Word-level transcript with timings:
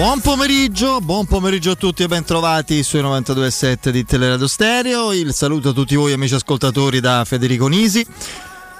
Buon 0.00 0.20
pomeriggio, 0.20 1.02
buon 1.02 1.26
pomeriggio 1.26 1.72
a 1.72 1.74
tutti 1.74 2.02
e 2.02 2.08
ben 2.08 2.24
trovati 2.24 2.82
sui 2.82 3.02
92.7 3.02 3.90
di 3.90 4.02
Teleradio 4.02 4.46
Stereo. 4.46 5.12
Il 5.12 5.34
saluto 5.34 5.68
a 5.68 5.72
tutti 5.74 5.94
voi 5.94 6.14
amici 6.14 6.32
ascoltatori 6.32 7.00
da 7.00 7.22
Federico 7.26 7.66
Nisi. 7.66 8.06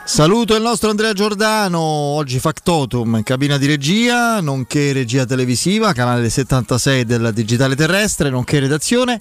Saluto 0.02 0.56
il 0.56 0.62
nostro 0.62 0.88
Andrea 0.88 1.12
Giordano, 1.12 1.78
oggi 1.78 2.38
Factotum 2.38 3.16
in 3.16 3.22
cabina 3.22 3.58
di 3.58 3.66
regia, 3.66 4.40
nonché 4.40 4.94
regia 4.94 5.26
televisiva, 5.26 5.92
canale 5.92 6.30
76 6.30 7.04
del 7.04 7.32
Digitale 7.34 7.76
Terrestre, 7.76 8.30
nonché 8.30 8.58
redazione. 8.58 9.20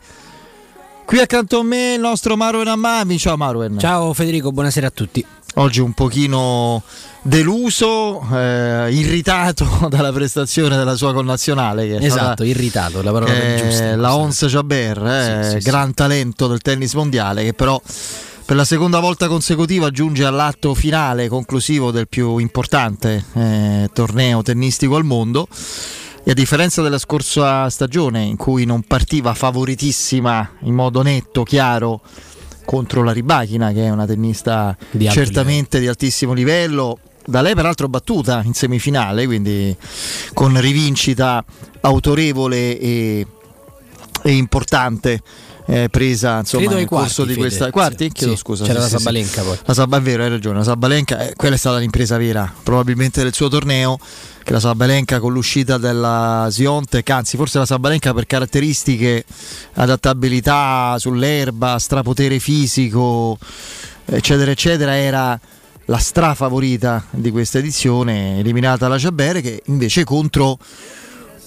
Qui 1.09 1.17
accanto 1.17 1.57
a 1.57 1.63
me 1.63 1.95
il 1.95 1.99
nostro 1.99 2.37
Marwen 2.37 2.67
Ammami. 2.67 3.17
Ciao 3.17 3.35
Marwen. 3.35 3.79
Ciao 3.79 4.13
Federico, 4.13 4.51
buonasera 4.51 4.85
a 4.85 4.91
tutti. 4.91 5.25
Oggi 5.55 5.79
un 5.79 5.93
pochino 5.93 6.83
deluso, 7.23 8.21
eh, 8.31 8.89
irritato 8.91 9.65
dalla 9.89 10.11
prestazione 10.13 10.77
della 10.77 10.93
sua 10.95 11.11
connazionale. 11.11 11.87
Che 11.87 11.95
esatto, 11.95 12.25
stata, 12.25 12.45
irritato, 12.45 13.01
la 13.01 13.11
parola 13.11 13.33
eh, 13.33 13.59
giusta. 13.59 13.95
La 13.95 14.15
Ons 14.15 14.45
Jaber, 14.45 15.03
eh, 15.03 15.43
sì, 15.45 15.49
sì, 15.49 15.57
gran 15.67 15.87
sì. 15.87 15.93
talento 15.95 16.45
del 16.45 16.61
tennis 16.61 16.93
mondiale 16.93 17.43
che 17.43 17.53
però 17.53 17.81
per 18.45 18.55
la 18.55 18.63
seconda 18.63 18.99
volta 18.99 19.27
consecutiva 19.27 19.89
giunge 19.89 20.25
all'atto 20.25 20.75
finale 20.75 21.27
conclusivo 21.27 21.89
del 21.89 22.07
più 22.07 22.37
importante 22.37 23.25
eh, 23.33 23.89
torneo 23.91 24.43
tennistico 24.43 24.95
al 24.95 25.05
mondo. 25.05 25.47
E 26.23 26.31
a 26.31 26.33
differenza 26.33 26.81
della 26.81 26.97
scorsa 26.97 27.69
stagione 27.69 28.23
in 28.23 28.35
cui 28.35 28.65
non 28.65 28.83
partiva 28.83 29.33
favoritissima 29.33 30.57
in 30.61 30.73
modo 30.73 31.01
netto, 31.01 31.43
chiaro, 31.43 32.01
contro 32.65 33.03
la 33.03 33.11
Ribachina, 33.11 33.71
che 33.71 33.85
è 33.85 33.89
una 33.89 34.05
tennista 34.05 34.77
di 34.91 35.09
certamente 35.09 35.77
livello. 35.77 35.81
di 35.81 35.87
altissimo 35.87 36.33
livello, 36.33 36.99
da 37.25 37.41
lei 37.41 37.55
peraltro 37.55 37.87
battuta 37.87 38.41
in 38.43 38.53
semifinale, 38.53 39.25
quindi 39.25 39.75
con 40.33 40.59
rivincita 40.59 41.43
autorevole 41.81 42.77
e, 42.79 43.27
e 44.23 44.31
importante. 44.31 45.21
Eh, 45.71 45.87
presa 45.87 46.39
insomma 46.39 46.63
Credo 46.63 46.79
nel 46.79 46.87
corso 46.87 47.21
quarti, 47.21 47.33
di 47.33 47.39
questa 47.39 47.59
Fede. 47.65 47.71
quarti 47.71 48.03
sì, 48.05 48.11
chiedo 48.11 48.31
sì. 48.31 48.39
scusa 48.39 48.65
c'era 48.65 48.79
sì, 48.79 48.91
la 48.91 48.97
sì, 48.97 49.03
Sabalenka 49.03 49.41
poi 49.43 49.57
la 49.65 49.73
Sab- 49.75 49.95
è 49.95 50.01
vero 50.01 50.23
hai 50.23 50.29
ragione 50.29 50.57
la 50.57 50.63
Sabalenka 50.63 51.27
eh, 51.27 51.35
quella 51.35 51.53
è 51.53 51.57
stata 51.59 51.77
l'impresa 51.77 52.17
vera 52.17 52.51
probabilmente 52.63 53.21
del 53.21 53.35
suo 53.35 53.49
torneo 53.49 53.99
che 54.43 54.51
la 54.51 54.59
Sabalenka 54.59 55.19
con 55.19 55.31
l'uscita 55.31 55.77
della 55.77 56.47
Siontek 56.49 57.07
anzi 57.11 57.37
forse 57.37 57.59
la 57.59 57.67
Sabalenka 57.67 58.15
per 58.15 58.25
caratteristiche 58.25 59.23
adattabilità 59.73 60.95
sull'erba 60.97 61.77
strapotere 61.77 62.39
fisico 62.39 63.37
eccetera 64.05 64.49
eccetera 64.49 64.97
era 64.97 65.39
la 65.85 65.97
strafavorita 65.97 67.05
di 67.11 67.29
questa 67.29 67.59
edizione 67.59 68.39
eliminata 68.39 68.87
la 68.87 68.97
Ciabere 68.97 69.41
che 69.41 69.61
invece 69.67 70.03
contro 70.03 70.57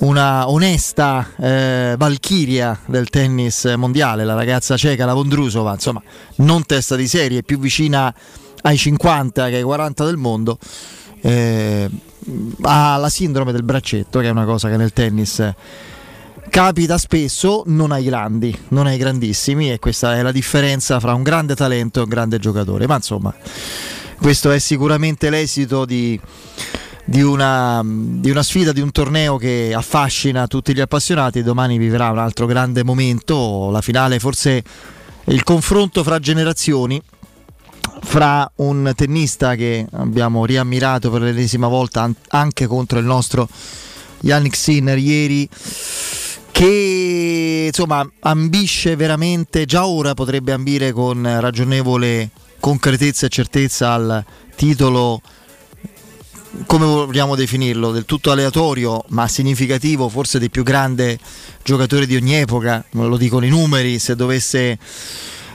una 0.02 0.48
onesta 0.48 1.28
eh, 1.38 1.94
valchiria 1.96 2.78
del 2.86 3.08
tennis 3.08 3.64
mondiale, 3.76 4.24
la 4.24 4.34
ragazza 4.34 4.76
ceca, 4.76 5.04
la 5.04 5.14
Vondrusova, 5.14 5.72
insomma, 5.72 6.02
non 6.36 6.66
testa 6.66 6.96
di 6.96 7.06
serie, 7.06 7.42
più 7.42 7.58
vicina 7.58 8.12
ai 8.62 8.76
50 8.76 9.48
che 9.48 9.56
ai 9.56 9.62
40 9.62 10.04
del 10.04 10.16
mondo, 10.16 10.58
eh, 11.20 11.88
ha 12.62 12.96
la 12.96 13.08
sindrome 13.08 13.52
del 13.52 13.62
braccetto, 13.62 14.18
che 14.20 14.26
è 14.26 14.30
una 14.30 14.44
cosa 14.44 14.68
che 14.68 14.76
nel 14.76 14.92
tennis 14.92 15.54
capita 16.48 16.98
spesso, 16.98 17.62
non 17.66 17.92
ai 17.92 18.04
grandi, 18.04 18.56
non 18.68 18.86
ai 18.86 18.98
grandissimi, 18.98 19.70
e 19.70 19.78
questa 19.78 20.16
è 20.16 20.22
la 20.22 20.32
differenza 20.32 20.98
fra 20.98 21.14
un 21.14 21.22
grande 21.22 21.54
talento 21.54 22.00
e 22.00 22.02
un 22.02 22.08
grande 22.08 22.38
giocatore. 22.38 22.86
Ma 22.86 22.96
insomma, 22.96 23.32
questo 24.20 24.50
è 24.50 24.58
sicuramente 24.58 25.30
l'esito 25.30 25.84
di 25.84 26.20
di 27.04 27.22
una, 27.22 27.82
di 27.84 28.30
una, 28.30 28.42
sfida, 28.42 28.72
di 28.72 28.80
un 28.80 28.90
torneo 28.92 29.36
che 29.36 29.72
affascina 29.74 30.46
tutti 30.46 30.74
gli 30.74 30.80
appassionati. 30.80 31.42
Domani 31.42 31.78
vivrà 31.78 32.10
un 32.10 32.18
altro 32.18 32.46
grande 32.46 32.84
momento, 32.84 33.70
la 33.70 33.80
finale 33.80 34.18
forse 34.18 34.62
il 35.26 35.42
confronto 35.42 36.02
fra 36.02 36.18
generazioni, 36.18 37.00
fra 38.02 38.50
un 38.56 38.92
tennista 38.94 39.54
che 39.54 39.86
abbiamo 39.92 40.44
riammirato 40.44 41.10
per 41.10 41.22
l'ennesima 41.22 41.68
volta 41.68 42.10
anche 42.28 42.66
contro 42.66 42.98
il 42.98 43.04
nostro 43.04 43.48
Yannick 44.20 44.56
Sinner 44.56 44.98
ieri 44.98 45.48
che 46.50 47.64
insomma 47.68 48.08
ambisce 48.20 48.94
veramente, 48.94 49.64
già 49.64 49.86
ora 49.86 50.14
potrebbe 50.14 50.52
ambire 50.52 50.92
con 50.92 51.40
ragionevole 51.40 52.30
concretezza 52.60 53.26
e 53.26 53.30
certezza 53.30 53.92
al 53.92 54.24
titolo 54.54 55.20
come 56.66 56.84
vogliamo 56.84 57.34
definirlo, 57.34 57.90
del 57.90 58.04
tutto 58.04 58.30
aleatorio 58.30 59.04
ma 59.08 59.28
significativo, 59.28 60.08
forse 60.08 60.38
del 60.38 60.50
più 60.50 60.62
grande 60.62 61.18
giocatore 61.62 62.06
di 62.06 62.16
ogni 62.16 62.34
epoca, 62.34 62.84
lo 62.90 63.16
dicono 63.16 63.44
i 63.44 63.48
numeri, 63.48 63.98
se 63.98 64.14
dovesse 64.16 64.78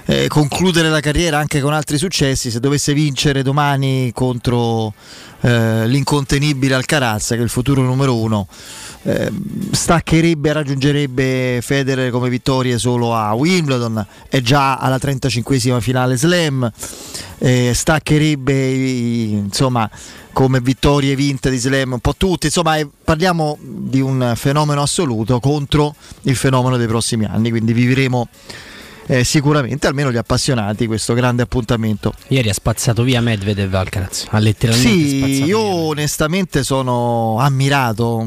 eh, 0.09 0.27
concludere 0.27 0.89
la 0.89 1.01
carriera 1.01 1.37
anche 1.37 1.59
con 1.59 1.73
altri 1.73 1.97
successi, 1.97 2.49
se 2.49 2.59
dovesse 2.59 2.93
vincere 2.93 3.43
domani 3.43 4.11
contro 4.13 4.93
eh, 5.41 5.85
l'incontenibile 5.85 6.75
Alcaraz, 6.75 7.27
che 7.29 7.35
è 7.37 7.41
il 7.41 7.49
futuro 7.49 7.81
numero 7.81 8.15
uno, 8.15 8.47
eh, 9.03 9.29
staccherebbe, 9.71 10.53
raggiungerebbe 10.53 11.59
Federer 11.61 12.09
come 12.09 12.29
vittorie 12.29 12.77
solo 12.77 13.13
a 13.13 13.33
Wimbledon, 13.33 14.05
è 14.29 14.39
già 14.39 14.77
alla 14.77 14.97
35esima 14.97 15.81
finale 15.81 16.15
slam, 16.15 16.71
eh, 17.39 17.71
staccherebbe 17.73 18.69
insomma 18.71 19.89
come 20.37 20.61
vittorie 20.61 21.15
vinte 21.15 21.49
di 21.49 21.57
slam 21.57 21.93
un 21.93 21.99
po' 21.99 22.13
tutti, 22.15 22.45
insomma 22.45 22.77
eh, 22.77 22.87
parliamo 23.03 23.57
di 23.59 24.01
un 24.01 24.33
fenomeno 24.35 24.83
assoluto 24.83 25.39
contro 25.39 25.95
il 26.21 26.35
fenomeno 26.35 26.77
dei 26.77 26.85
prossimi 26.85 27.25
anni, 27.25 27.49
quindi 27.49 27.73
vivremo 27.73 28.27
eh, 29.07 29.23
sicuramente, 29.23 29.87
almeno 29.87 30.11
gli 30.11 30.17
appassionati, 30.17 30.85
questo 30.85 31.15
grande 31.15 31.41
appuntamento. 31.41 32.13
Ieri 32.27 32.49
ha 32.49 32.53
spazzato 32.53 33.01
via 33.01 33.19
Medvedev 33.19 33.73
Alcaraz, 33.73 34.27
ha 34.29 34.37
letteralmente 34.37 34.99
Sì, 34.99 35.43
io 35.43 35.59
via. 35.59 35.73
onestamente 35.73 36.63
sono 36.63 37.39
ammirato, 37.39 38.23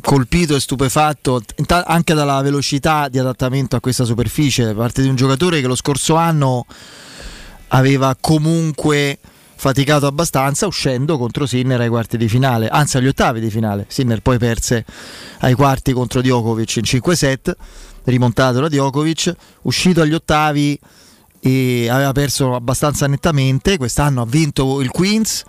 colpito 0.00 0.54
e 0.54 0.60
stupefatto 0.60 1.42
anche 1.66 2.14
dalla 2.14 2.40
velocità 2.40 3.08
di 3.08 3.18
adattamento 3.18 3.74
a 3.74 3.80
questa 3.80 4.04
superficie 4.04 4.62
da 4.62 4.74
parte 4.74 5.02
di 5.02 5.08
un 5.08 5.16
giocatore 5.16 5.60
che 5.60 5.66
lo 5.66 5.74
scorso 5.74 6.14
anno 6.14 6.66
aveva 7.66 8.16
comunque 8.20 9.18
faticato 9.62 10.08
abbastanza 10.08 10.66
uscendo 10.66 11.16
contro 11.16 11.46
Sinner 11.46 11.80
ai 11.80 11.88
quarti 11.88 12.16
di 12.16 12.26
finale, 12.26 12.66
anzi 12.66 12.96
agli 12.96 13.06
ottavi 13.06 13.38
di 13.38 13.48
finale. 13.48 13.84
Sinner 13.86 14.20
poi 14.20 14.36
perse 14.36 14.84
ai 15.38 15.54
quarti 15.54 15.92
contro 15.92 16.20
Djokovic 16.20 16.76
in 16.78 16.82
5 16.82 17.14
set, 17.14 17.56
rimontato 18.02 18.58
da 18.58 18.66
Djokovic, 18.66 19.32
uscito 19.62 20.00
agli 20.00 20.14
ottavi 20.14 20.76
e 21.38 21.88
aveva 21.88 22.10
perso 22.10 22.56
abbastanza 22.56 23.06
nettamente, 23.06 23.76
quest'anno 23.76 24.22
ha 24.22 24.26
vinto 24.26 24.80
il 24.80 24.90
Queens 24.90 25.44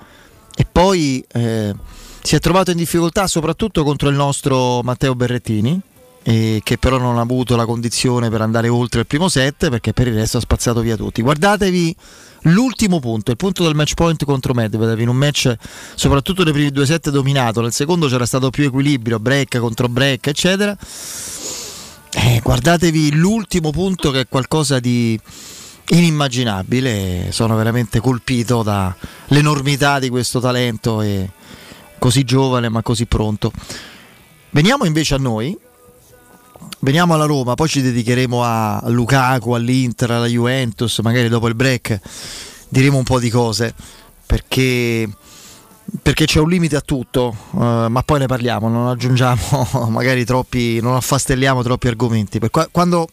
e 0.55 0.67
poi 0.71 1.25
eh, 1.33 1.73
si 2.21 2.35
è 2.35 2.39
trovato 2.39 2.69
in 2.69 2.77
difficoltà 2.77 3.25
soprattutto 3.25 3.83
contro 3.83 4.09
il 4.09 4.15
nostro 4.15 4.83
Matteo 4.83 5.15
Berrettini 5.15 5.81
eh, 6.23 6.61
che 6.63 6.77
però 6.77 6.97
non 6.97 7.17
ha 7.17 7.21
avuto 7.21 7.55
la 7.55 7.65
condizione 7.65 8.29
per 8.29 8.41
andare 8.41 8.69
oltre 8.69 9.01
il 9.01 9.07
primo 9.07 9.27
set 9.27 9.69
perché 9.69 9.93
per 9.93 10.07
il 10.07 10.15
resto 10.15 10.37
ha 10.37 10.41
spazzato 10.41 10.79
via 10.79 10.95
tutti. 10.95 11.21
Guardatevi 11.21 11.95
l'ultimo 12.43 12.99
punto, 12.99 13.31
il 13.31 13.37
punto 13.37 13.63
del 13.63 13.75
match 13.75 13.93
point 13.93 14.23
contro 14.23 14.53
Medvedev 14.53 14.99
in 14.99 15.09
un 15.09 15.17
match 15.17 15.53
soprattutto 15.95 16.43
nei 16.43 16.53
primi 16.53 16.71
due 16.71 16.85
set 16.85 17.09
dominato, 17.09 17.61
nel 17.61 17.73
secondo 17.73 18.07
c'era 18.07 18.25
stato 18.25 18.49
più 18.49 18.65
equilibrio, 18.65 19.19
break 19.19 19.57
contro 19.59 19.89
break 19.89 20.27
eccetera. 20.27 20.75
Eh, 22.15 22.39
guardatevi 22.43 23.15
l'ultimo 23.15 23.71
punto 23.71 24.11
che 24.11 24.21
è 24.21 24.27
qualcosa 24.27 24.79
di 24.79 25.19
inimmaginabile, 25.89 27.27
sono 27.31 27.55
veramente 27.55 27.99
colpito 27.99 28.63
dall'enormità 28.63 29.99
di 29.99 30.09
questo 30.09 30.39
talento 30.39 31.01
e 31.01 31.29
così 31.99 32.23
giovane 32.23 32.69
ma 32.69 32.81
così 32.81 33.05
pronto. 33.07 33.51
Veniamo 34.51 34.85
invece 34.85 35.15
a 35.15 35.17
noi 35.17 35.57
veniamo 36.83 37.13
alla 37.13 37.25
Roma, 37.25 37.55
poi 37.55 37.67
ci 37.67 37.81
dedicheremo 37.81 38.43
a 38.43 38.83
Lukaku, 38.87 39.51
all'Inter, 39.51 40.11
alla 40.11 40.27
Juventus, 40.27 40.99
magari 40.99 41.29
dopo 41.29 41.47
il 41.47 41.55
break 41.55 41.99
diremo 42.69 42.97
un 42.97 43.03
po' 43.03 43.19
di 43.19 43.29
cose 43.29 43.73
perché 44.25 45.09
perché 46.01 46.25
c'è 46.25 46.39
un 46.39 46.49
limite 46.49 46.77
a 46.77 46.81
tutto, 46.81 47.35
uh, 47.51 47.87
ma 47.87 48.01
poi 48.05 48.19
ne 48.19 48.25
parliamo, 48.25 48.69
non 48.69 48.87
aggiungiamo 48.87 49.87
magari 49.91 50.23
troppi, 50.23 50.79
non 50.81 50.95
affastelliamo 50.95 51.61
troppi 51.61 51.87
argomenti. 51.87 52.39
Qua, 52.49 52.67
quando 52.71 53.07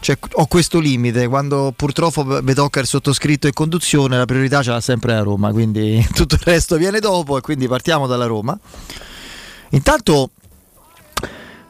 cioè, 0.00 0.16
ho 0.32 0.46
questo 0.46 0.78
limite, 0.78 1.28
quando 1.28 1.72
purtroppo 1.76 2.24
mi 2.24 2.54
tocca 2.54 2.80
il 2.80 2.86
sottoscritto 2.86 3.46
in 3.46 3.52
conduzione, 3.52 4.16
la 4.16 4.24
priorità 4.24 4.62
ce 4.62 4.70
l'ha 4.70 4.80
sempre 4.80 5.12
la 5.12 5.20
Roma, 5.20 5.52
quindi 5.52 6.04
tutto 6.14 6.34
il 6.34 6.40
resto 6.44 6.76
viene 6.76 6.98
dopo 6.98 7.36
e 7.36 7.40
quindi 7.40 7.68
partiamo 7.68 8.06
dalla 8.06 8.26
Roma. 8.26 8.58
Intanto 9.70 10.30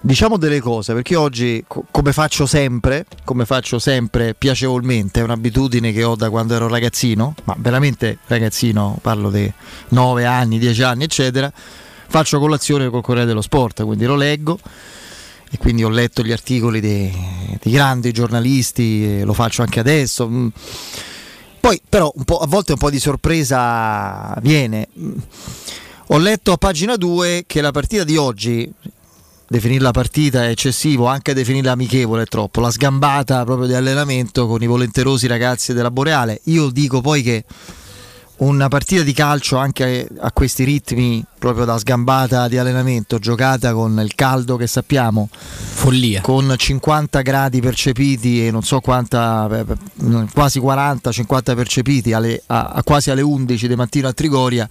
diciamo 0.00 0.36
delle 0.36 0.60
cose 0.60 0.94
perché 0.94 1.16
oggi 1.16 1.64
come 1.66 2.12
faccio 2.12 2.46
sempre 2.46 3.04
come 3.24 3.44
faccio 3.44 3.80
sempre 3.80 4.34
piacevolmente 4.34 5.20
è 5.20 5.24
un'abitudine 5.24 5.92
che 5.92 6.04
ho 6.04 6.14
da 6.14 6.30
quando 6.30 6.54
ero 6.54 6.68
ragazzino 6.68 7.34
ma 7.44 7.56
veramente 7.58 8.18
ragazzino 8.26 8.98
parlo 9.02 9.28
di 9.30 9.52
9 9.88 10.24
anni 10.24 10.60
10 10.60 10.82
anni 10.84 11.04
eccetera 11.04 11.52
faccio 11.52 12.38
colazione 12.38 12.88
col 12.90 13.02
Corriere 13.02 13.26
dello 13.26 13.42
Sport 13.42 13.84
quindi 13.84 14.04
lo 14.04 14.14
leggo 14.14 14.58
e 15.50 15.58
quindi 15.58 15.82
ho 15.82 15.88
letto 15.88 16.22
gli 16.22 16.32
articoli 16.32 16.80
di, 16.80 17.12
di 17.60 17.70
grandi 17.70 18.12
giornalisti 18.12 19.22
lo 19.24 19.32
faccio 19.32 19.62
anche 19.62 19.80
adesso 19.80 20.28
mm. 20.28 20.48
poi 21.58 21.80
però 21.88 22.12
a 22.40 22.46
volte 22.46 22.72
un 22.72 22.78
po' 22.78 22.90
di 22.90 23.00
sorpresa 23.00 24.32
viene 24.42 24.86
ho 26.10 26.18
letto 26.18 26.52
a 26.52 26.56
pagina 26.56 26.94
2 26.94 27.44
che 27.48 27.60
la 27.60 27.72
partita 27.72 28.04
di 28.04 28.16
oggi 28.16 28.72
definire 29.48 29.82
la 29.82 29.90
partita 29.90 30.44
è 30.44 30.48
eccessivo, 30.48 31.06
anche 31.06 31.32
definirla 31.32 31.72
amichevole 31.72 32.22
è 32.22 32.26
troppo. 32.26 32.60
La 32.60 32.70
sgambata 32.70 33.44
proprio 33.44 33.66
di 33.66 33.74
allenamento 33.74 34.46
con 34.46 34.62
i 34.62 34.66
volenterosi 34.66 35.26
ragazzi 35.26 35.72
della 35.72 35.90
Boreale. 35.90 36.40
Io 36.44 36.70
dico 36.70 37.00
poi 37.00 37.22
che 37.22 37.44
una 38.38 38.68
partita 38.68 39.02
di 39.02 39.12
calcio 39.12 39.56
anche 39.56 40.06
a 40.18 40.30
questi 40.32 40.64
ritmi 40.64 41.24
proprio 41.38 41.64
da 41.64 41.78
sgambata 41.78 42.48
di 42.48 42.58
allenamento 42.58 43.18
giocata 43.18 43.72
con 43.72 44.00
il 44.02 44.14
caldo 44.14 44.56
che 44.56 44.66
sappiamo. 44.66 45.28
Follia. 45.30 46.20
Con 46.20 46.52
50 46.56 47.20
gradi 47.22 47.60
percepiti 47.60 48.46
e 48.46 48.50
non 48.50 48.62
so 48.62 48.80
quanta 48.80 49.48
quasi 50.32 50.58
40 50.58 51.12
50 51.12 51.54
percepiti 51.54 52.12
alle, 52.12 52.42
a, 52.46 52.72
a, 52.74 52.82
quasi 52.82 53.10
alle 53.10 53.22
11 53.22 53.68
di 53.68 53.74
mattina 53.76 54.08
a 54.08 54.12
Trigoria. 54.12 54.68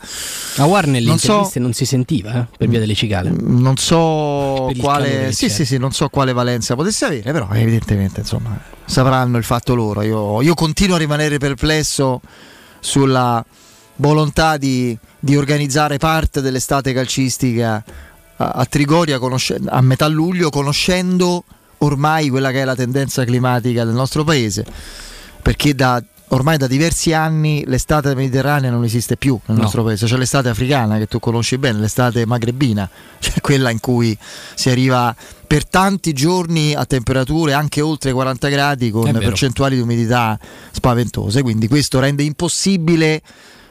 A 0.58 0.66
Warner 0.66 1.02
non 1.02 1.18
so, 1.18 1.50
non 1.56 1.74
si 1.74 1.86
sentiva 1.86 2.42
eh, 2.42 2.48
per 2.58 2.68
via 2.68 2.80
delle 2.80 2.96
cicale. 2.96 3.34
Non 3.38 3.78
so 3.78 4.72
quale 4.78 5.32
sì, 5.32 5.50
sì, 5.50 5.66
sì, 5.66 5.78
non 5.78 5.92
so 5.92 6.10
quale 6.10 6.34
valenza 6.34 6.76
potesse 6.76 7.06
avere 7.06 7.32
però 7.32 7.50
evidentemente 7.52 8.22
insomma 8.22 8.60
sapranno 8.86 9.38
il 9.38 9.44
fatto 9.44 9.76
loro. 9.76 10.02
Io, 10.02 10.42
io 10.42 10.54
continuo 10.54 10.96
a 10.96 11.00
rimanere 11.00 11.38
perplesso 11.38 12.22
sulla 12.88 13.46
volontà 13.98 14.56
di, 14.56 14.98
di 15.20 15.36
organizzare 15.36 15.98
parte 15.98 16.40
dell'estate 16.40 16.94
calcistica 16.94 17.84
a, 18.38 18.50
a 18.50 18.66
Trigoria 18.66 19.20
a 19.20 19.82
metà 19.82 20.08
luglio, 20.08 20.50
conoscendo 20.50 21.44
ormai 21.80 22.30
quella 22.30 22.50
che 22.52 22.62
è 22.62 22.64
la 22.64 22.76
tendenza 22.76 23.26
climatica 23.26 23.84
del 23.84 23.94
nostro 23.94 24.24
paese, 24.24 24.66
perché 25.42 25.76
da, 25.76 26.02
ormai 26.30 26.58
da 26.58 26.68
diversi 26.68 27.14
anni 27.14 27.64
l'estate 27.66 28.14
mediterranea 28.16 28.70
non 28.70 28.84
esiste 28.84 29.16
più 29.18 29.40
nel 29.46 29.58
no. 29.58 29.64
nostro 29.64 29.84
paese, 29.84 30.06
c'è 30.06 30.18
l'estate 30.18 30.50
africana 30.50 30.98
che 30.98 31.08
tu 31.08 31.20
conosci 31.20 31.58
bene, 31.58 31.80
l'estate 31.80 32.26
magrebina, 32.26 32.90
cioè 33.20 33.40
quella 33.42 33.70
in 33.70 33.80
cui 33.80 34.18
si 34.56 34.70
arriva 34.70 35.16
per 35.46 35.66
tanti 35.66 36.14
giorni 36.14 36.74
a 36.74 36.86
temperature 36.86 37.54
anche 37.54 37.82
oltre 37.82 38.12
40 38.12 38.48
gradi 38.50 38.92
con 38.92 39.12
percentuali 39.12 39.76
di 39.76 39.82
umidità 39.82 40.38
spaventose, 40.72 41.42
quindi 41.42 41.68
questo 41.68 42.00
rende 42.00 42.24
impossibile 42.24 43.22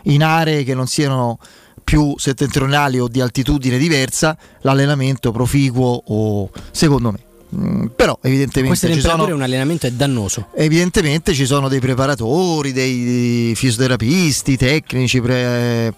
in 0.04 0.22
aree 0.22 0.64
che 0.64 0.74
non 0.74 0.86
siano 0.86 1.38
più 1.84 2.14
settentrionali 2.16 2.98
o 2.98 3.06
di 3.06 3.20
altitudine 3.20 3.78
diversa 3.78 4.36
l'allenamento 4.62 5.30
proficuo 5.30 6.02
o 6.06 6.50
secondo 6.72 7.12
me 7.12 7.25
Mm, 7.54 7.86
però 7.94 8.18
evidentemente 8.22 8.92
ci 8.92 9.00
sono, 9.00 9.24
un 9.32 9.42
allenamento 9.42 9.86
è 9.86 9.92
dannoso. 9.92 10.48
Evidentemente 10.54 11.32
ci 11.32 11.46
sono 11.46 11.68
dei 11.68 11.78
preparatori 11.78 12.72
dei 12.72 13.54
fisioterapisti 13.54 14.56
tecnici 14.56 15.20
pre, 15.20 15.94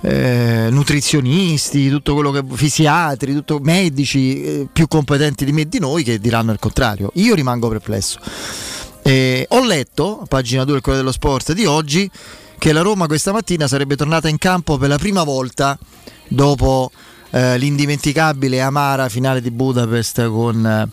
eh, 0.00 0.68
nutrizionisti 0.70 1.88
tutto 1.88 2.14
quello 2.14 2.32
che 2.32 2.42
fisiatri 2.52 3.32
tutto, 3.32 3.60
medici 3.62 4.42
eh, 4.42 4.68
più 4.72 4.88
competenti 4.88 5.44
di 5.44 5.52
me 5.52 5.62
e 5.62 5.68
di 5.68 5.78
noi 5.78 6.02
che 6.02 6.18
diranno 6.18 6.50
il 6.50 6.58
contrario. 6.58 7.10
Io 7.14 7.34
rimango 7.34 7.68
perplesso. 7.68 8.18
Eh, 9.02 9.46
ho 9.48 9.64
letto 9.64 10.24
pagina 10.28 10.64
2 10.64 10.72
del 10.72 10.82
Corriere 10.82 11.04
dello 11.04 11.14
Sport 11.14 11.52
di 11.52 11.64
oggi 11.64 12.10
che 12.58 12.72
la 12.72 12.80
Roma 12.80 13.06
questa 13.06 13.30
mattina 13.30 13.68
sarebbe 13.68 13.94
tornata 13.94 14.28
in 14.28 14.36
campo 14.36 14.76
per 14.76 14.88
la 14.88 14.98
prima 14.98 15.22
volta 15.22 15.78
dopo 16.26 16.90
eh, 17.30 17.58
l'indimenticabile 17.58 18.56
e 18.56 18.60
amara 18.60 19.08
finale 19.08 19.40
di 19.40 19.50
Budapest 19.50 20.28
con, 20.28 20.64
eh, 20.64 20.88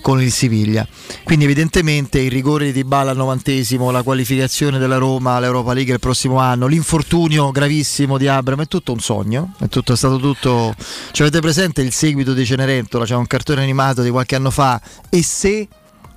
con 0.00 0.20
il 0.22 0.32
Siviglia. 0.32 0.86
Quindi 1.24 1.44
evidentemente 1.44 2.20
il 2.20 2.30
rigore 2.30 2.72
di 2.72 2.84
Bala 2.84 3.12
al 3.12 3.16
novantesimo, 3.16 3.90
la 3.90 4.02
qualificazione 4.02 4.78
della 4.78 4.98
Roma 4.98 5.34
all'Europa 5.34 5.72
League 5.72 5.92
il 5.92 6.00
prossimo 6.00 6.38
anno, 6.38 6.66
l'infortunio 6.66 7.50
gravissimo 7.50 8.18
di 8.18 8.26
Abram, 8.26 8.62
è 8.62 8.66
tutto 8.66 8.92
un 8.92 9.00
sogno, 9.00 9.52
è, 9.58 9.68
tutto, 9.68 9.92
è 9.92 9.96
stato 9.96 10.18
tutto... 10.18 10.74
Ci 11.12 11.22
avete 11.22 11.40
presente 11.40 11.82
il 11.82 11.92
seguito 11.92 12.32
di 12.34 12.44
Cenerentola, 12.44 13.04
c'è 13.04 13.14
un 13.14 13.26
cartone 13.26 13.62
animato 13.62 14.02
di 14.02 14.10
qualche 14.10 14.36
anno 14.36 14.50
fa 14.50 14.80
e 15.08 15.22
se 15.22 15.68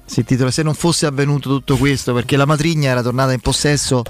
si 0.05 0.19
intitola 0.19 0.51
Se 0.51 0.63
non 0.63 0.73
fosse 0.73 1.05
avvenuto 1.05 1.49
tutto 1.49 1.77
questo, 1.77 2.13
perché 2.13 2.37
la 2.37 2.45
matrigna 2.45 2.89
era 2.89 3.01
tornata 3.01 3.31
in 3.31 3.39
possesso. 3.39 4.03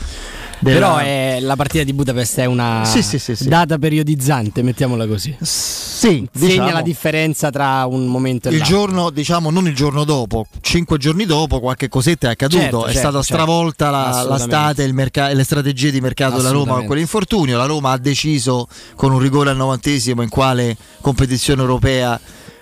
Della... 0.59 0.79
Però 0.79 0.97
è, 0.97 1.39
la 1.41 1.55
partita 1.57 1.83
di 1.83 1.91
Budapest 1.91 2.39
è 2.39 2.45
una 2.45 2.85
sì, 2.85 3.01
sì, 3.01 3.19
sì, 3.19 3.35
data 3.47 3.77
periodizzante, 3.77 4.61
mettiamola 4.61 5.05
così. 5.07 5.35
Sì, 5.41 6.27
segna 6.31 6.49
diciamo, 6.49 6.71
la 6.71 6.81
differenza 6.81 7.49
tra 7.49 7.85
un 7.85 8.07
momento 8.07 8.47
e 8.47 8.51
il 8.51 8.59
l'altro. 8.59 8.77
giorno, 8.77 9.09
diciamo, 9.09 9.49
non 9.49 9.67
il 9.67 9.75
giorno 9.75 10.05
dopo, 10.05 10.47
cinque 10.61 10.97
giorni 10.97 11.25
dopo, 11.25 11.59
qualche 11.59 11.89
cosetta 11.89 12.29
è 12.29 12.31
accaduto. 12.31 12.61
Certo, 12.61 12.85
è 12.85 12.93
certo, 12.93 12.99
stata 12.99 13.21
certo. 13.21 13.33
stravolta 13.33 13.89
la, 13.89 14.25
la 14.27 14.37
state 14.37 14.83
e 14.85 14.91
merc- 14.93 15.31
le 15.33 15.43
strategie 15.43 15.91
di 15.91 15.99
mercato 15.99 16.37
della 16.37 16.51
Roma 16.51 16.75
con 16.75 16.85
quell'infortunio. 16.85 17.57
La 17.57 17.65
Roma 17.65 17.91
ha 17.91 17.97
deciso 17.97 18.67
con 18.95 19.11
un 19.11 19.19
rigore 19.19 19.49
al 19.49 19.57
novantesimo 19.57 20.21
in 20.21 20.29
quale 20.29 20.77
competizione 21.01 21.61
europea. 21.61 22.17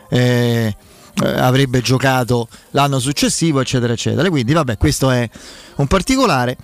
Eh, 0.10 0.75
eh, 1.24 1.28
avrebbe 1.28 1.81
giocato 1.81 2.48
l'anno 2.72 3.00
successivo, 3.00 3.60
eccetera, 3.60 3.94
eccetera. 3.94 4.30
Quindi, 4.30 4.53
vabbè, 4.53 4.77
questo 4.77 5.10
è 5.12 5.27
un 5.75 5.88
particolare. 5.88 6.58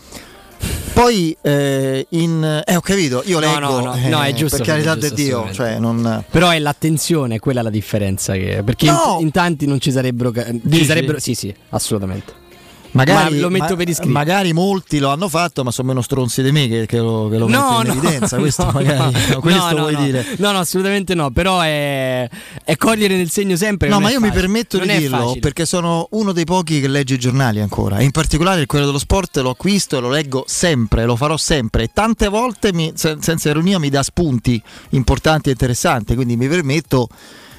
Poi 0.93 1.37
eh, 1.41 2.07
in 2.09 2.63
eh, 2.65 2.75
ho 2.75 2.81
capito, 2.81 3.21
io 3.25 3.37
leggo 3.37 3.59
no, 3.59 3.79
no, 3.79 3.95
no, 3.95 4.23
eh, 4.23 4.29
è 4.29 4.33
giusto, 4.33 4.57
per 4.57 4.65
carità 4.65 4.95
di 4.95 5.11
Dio, 5.13 5.51
cioè 5.53 5.77
non... 5.77 6.23
però 6.31 6.49
è 6.49 6.57
l'attenzione, 6.57 7.37
quella 7.37 7.61
la 7.61 7.69
differenza 7.69 8.33
che... 8.33 8.63
perché 8.65 8.87
no. 8.87 9.17
in, 9.19 9.27
in, 9.27 9.31
tanti 9.31 9.67
non 9.67 9.79
ci 9.79 9.91
sarebbero 9.91 10.33
ci 10.33 10.85
sarebbero 10.85 11.19
sì, 11.19 11.35
sì, 11.35 11.53
assolutamente. 11.69 12.45
Magari, 12.91 13.35
ma 13.35 13.41
lo 13.41 13.49
metto 13.49 13.69
ma, 13.71 13.75
per 13.75 13.89
iscritto. 13.89 14.11
Magari 14.11 14.53
molti 14.53 14.99
lo 14.99 15.09
hanno 15.09 15.27
fatto, 15.29 15.63
ma 15.63 15.71
sono 15.71 15.89
meno 15.89 16.01
stronzi 16.01 16.41
di 16.41 16.51
me 16.51 16.67
che, 16.67 16.85
che 16.85 16.97
lo, 16.97 17.27
che 17.29 17.37
lo 17.37 17.47
no, 17.47 17.71
no, 17.71 17.81
in 17.83 17.89
evidenza. 17.89 18.37
Questo 18.39 18.65
no, 18.65 18.71
magari 18.71 19.13
no, 19.31 19.39
questo 19.39 19.75
vuoi 19.75 19.95
dire. 19.95 20.25
No, 20.37 20.51
no, 20.51 20.59
assolutamente 20.59 21.13
no. 21.13 21.31
Però 21.31 21.59
è, 21.61 22.27
è 22.63 22.75
cogliere 22.75 23.15
nel 23.15 23.29
segno 23.29 23.55
sempre. 23.55 23.89
No, 23.89 23.99
ma 23.99 24.09
io 24.09 24.19
facile. 24.19 24.29
mi 24.29 24.41
permetto 24.41 24.77
non 24.77 24.87
di 24.87 24.97
dirlo 24.97 25.17
facile. 25.17 25.39
perché 25.39 25.65
sono 25.65 26.07
uno 26.11 26.31
dei 26.31 26.45
pochi 26.45 26.79
che 26.79 26.87
legge 26.87 27.15
i 27.15 27.19
giornali 27.19 27.59
ancora. 27.59 28.01
In 28.01 28.11
particolare 28.11 28.65
quello 28.65 28.85
dello 28.85 28.99
sport 28.99 29.37
lo 29.37 29.51
acquisto 29.51 29.97
e 29.97 30.01
lo 30.01 30.09
leggo 30.09 30.43
sempre, 30.47 31.05
lo 31.05 31.15
farò 31.15 31.37
sempre. 31.37 31.83
E 31.83 31.89
tante 31.93 32.27
volte, 32.27 32.73
mi, 32.73 32.91
senza 32.95 33.49
ironia, 33.49 33.79
mi 33.79 33.89
dà 33.89 34.03
spunti 34.03 34.61
importanti 34.89 35.49
e 35.49 35.51
interessanti. 35.51 36.15
Quindi 36.15 36.35
mi 36.35 36.47
permetto 36.47 37.09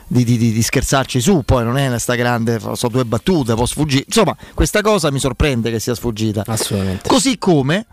di, 0.08 0.24
di, 0.24 0.36
di, 0.36 0.62
scherzarci 0.62 1.20
su, 1.20 1.42
poi 1.44 1.64
non 1.64 1.76
è 1.76 1.98
sta 1.98 2.14
grande, 2.14 2.58
so 2.72 2.88
due 2.88 3.04
battute, 3.04 3.54
può 3.54 3.66
sfuggire. 3.66 4.04
Insomma, 4.06 4.34
questa 4.54 4.80
cosa 4.80 5.10
mi 5.10 5.18
sorprende 5.18 5.70
che 5.70 5.78
sia 5.78 5.94
sfuggita. 5.94 6.44
Assolutamente. 6.46 7.08
Così 7.08 7.38
come 7.38 7.86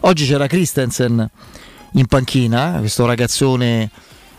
oggi 0.00 0.26
c'era 0.26 0.46
Christensen 0.46 1.30
in 1.92 2.06
panchina, 2.06 2.76
questo 2.78 3.04
ragazzone 3.04 3.90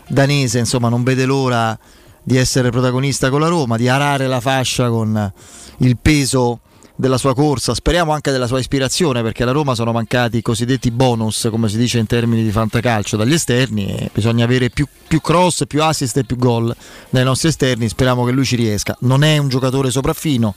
danese, 0.08 0.58
insomma, 0.58 0.88
non 0.88 1.04
vede 1.04 1.24
l'ora 1.24 1.78
di 2.24 2.36
essere 2.36 2.70
protagonista 2.70 3.30
con 3.30 3.40
la 3.40 3.48
Roma, 3.48 3.76
di 3.76 3.88
arare 3.88 4.26
la 4.26 4.40
fascia 4.40 4.88
con 4.88 5.32
il 5.78 5.96
peso 5.96 6.60
della 7.02 7.18
sua 7.18 7.34
corsa, 7.34 7.74
speriamo 7.74 8.12
anche 8.12 8.30
della 8.30 8.46
sua 8.46 8.60
ispirazione 8.60 9.22
perché 9.22 9.42
alla 9.42 9.50
Roma 9.50 9.74
sono 9.74 9.90
mancati 9.90 10.36
i 10.36 10.42
cosiddetti 10.42 10.92
bonus, 10.92 11.48
come 11.50 11.68
si 11.68 11.76
dice 11.76 11.98
in 11.98 12.06
termini 12.06 12.44
di 12.44 12.52
fantacalcio, 12.52 13.16
dagli 13.16 13.32
esterni 13.32 13.92
e 13.92 14.10
bisogna 14.14 14.44
avere 14.44 14.70
più, 14.70 14.86
più 15.08 15.20
cross, 15.20 15.66
più 15.66 15.82
assist 15.82 16.16
e 16.18 16.24
più 16.24 16.36
gol 16.36 16.74
dai 17.10 17.24
nostri 17.24 17.48
esterni, 17.48 17.88
speriamo 17.88 18.24
che 18.24 18.30
lui 18.30 18.44
ci 18.44 18.54
riesca. 18.54 18.96
Non 19.00 19.24
è 19.24 19.36
un 19.36 19.48
giocatore 19.48 19.90
sopraffino, 19.90 20.54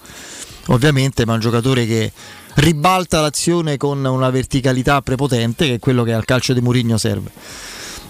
ovviamente, 0.68 1.26
ma 1.26 1.32
è 1.32 1.36
un 1.36 1.42
giocatore 1.42 1.88
che 1.88 2.12
ribalta 2.58 3.22
l'azione 3.22 3.78
con 3.78 4.06
una 4.06 4.30
verticalità 4.30 5.02
prepotente 5.02 5.66
che 5.66 5.74
è 5.74 5.80
quello 5.80 6.04
che 6.04 6.14
al 6.14 6.26
calcio 6.26 6.54
di 6.54 6.62
Mourinho 6.62 7.00
serve. 7.00 7.32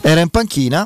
Era 0.02 0.20
in 0.20 0.28
panchina 0.30 0.86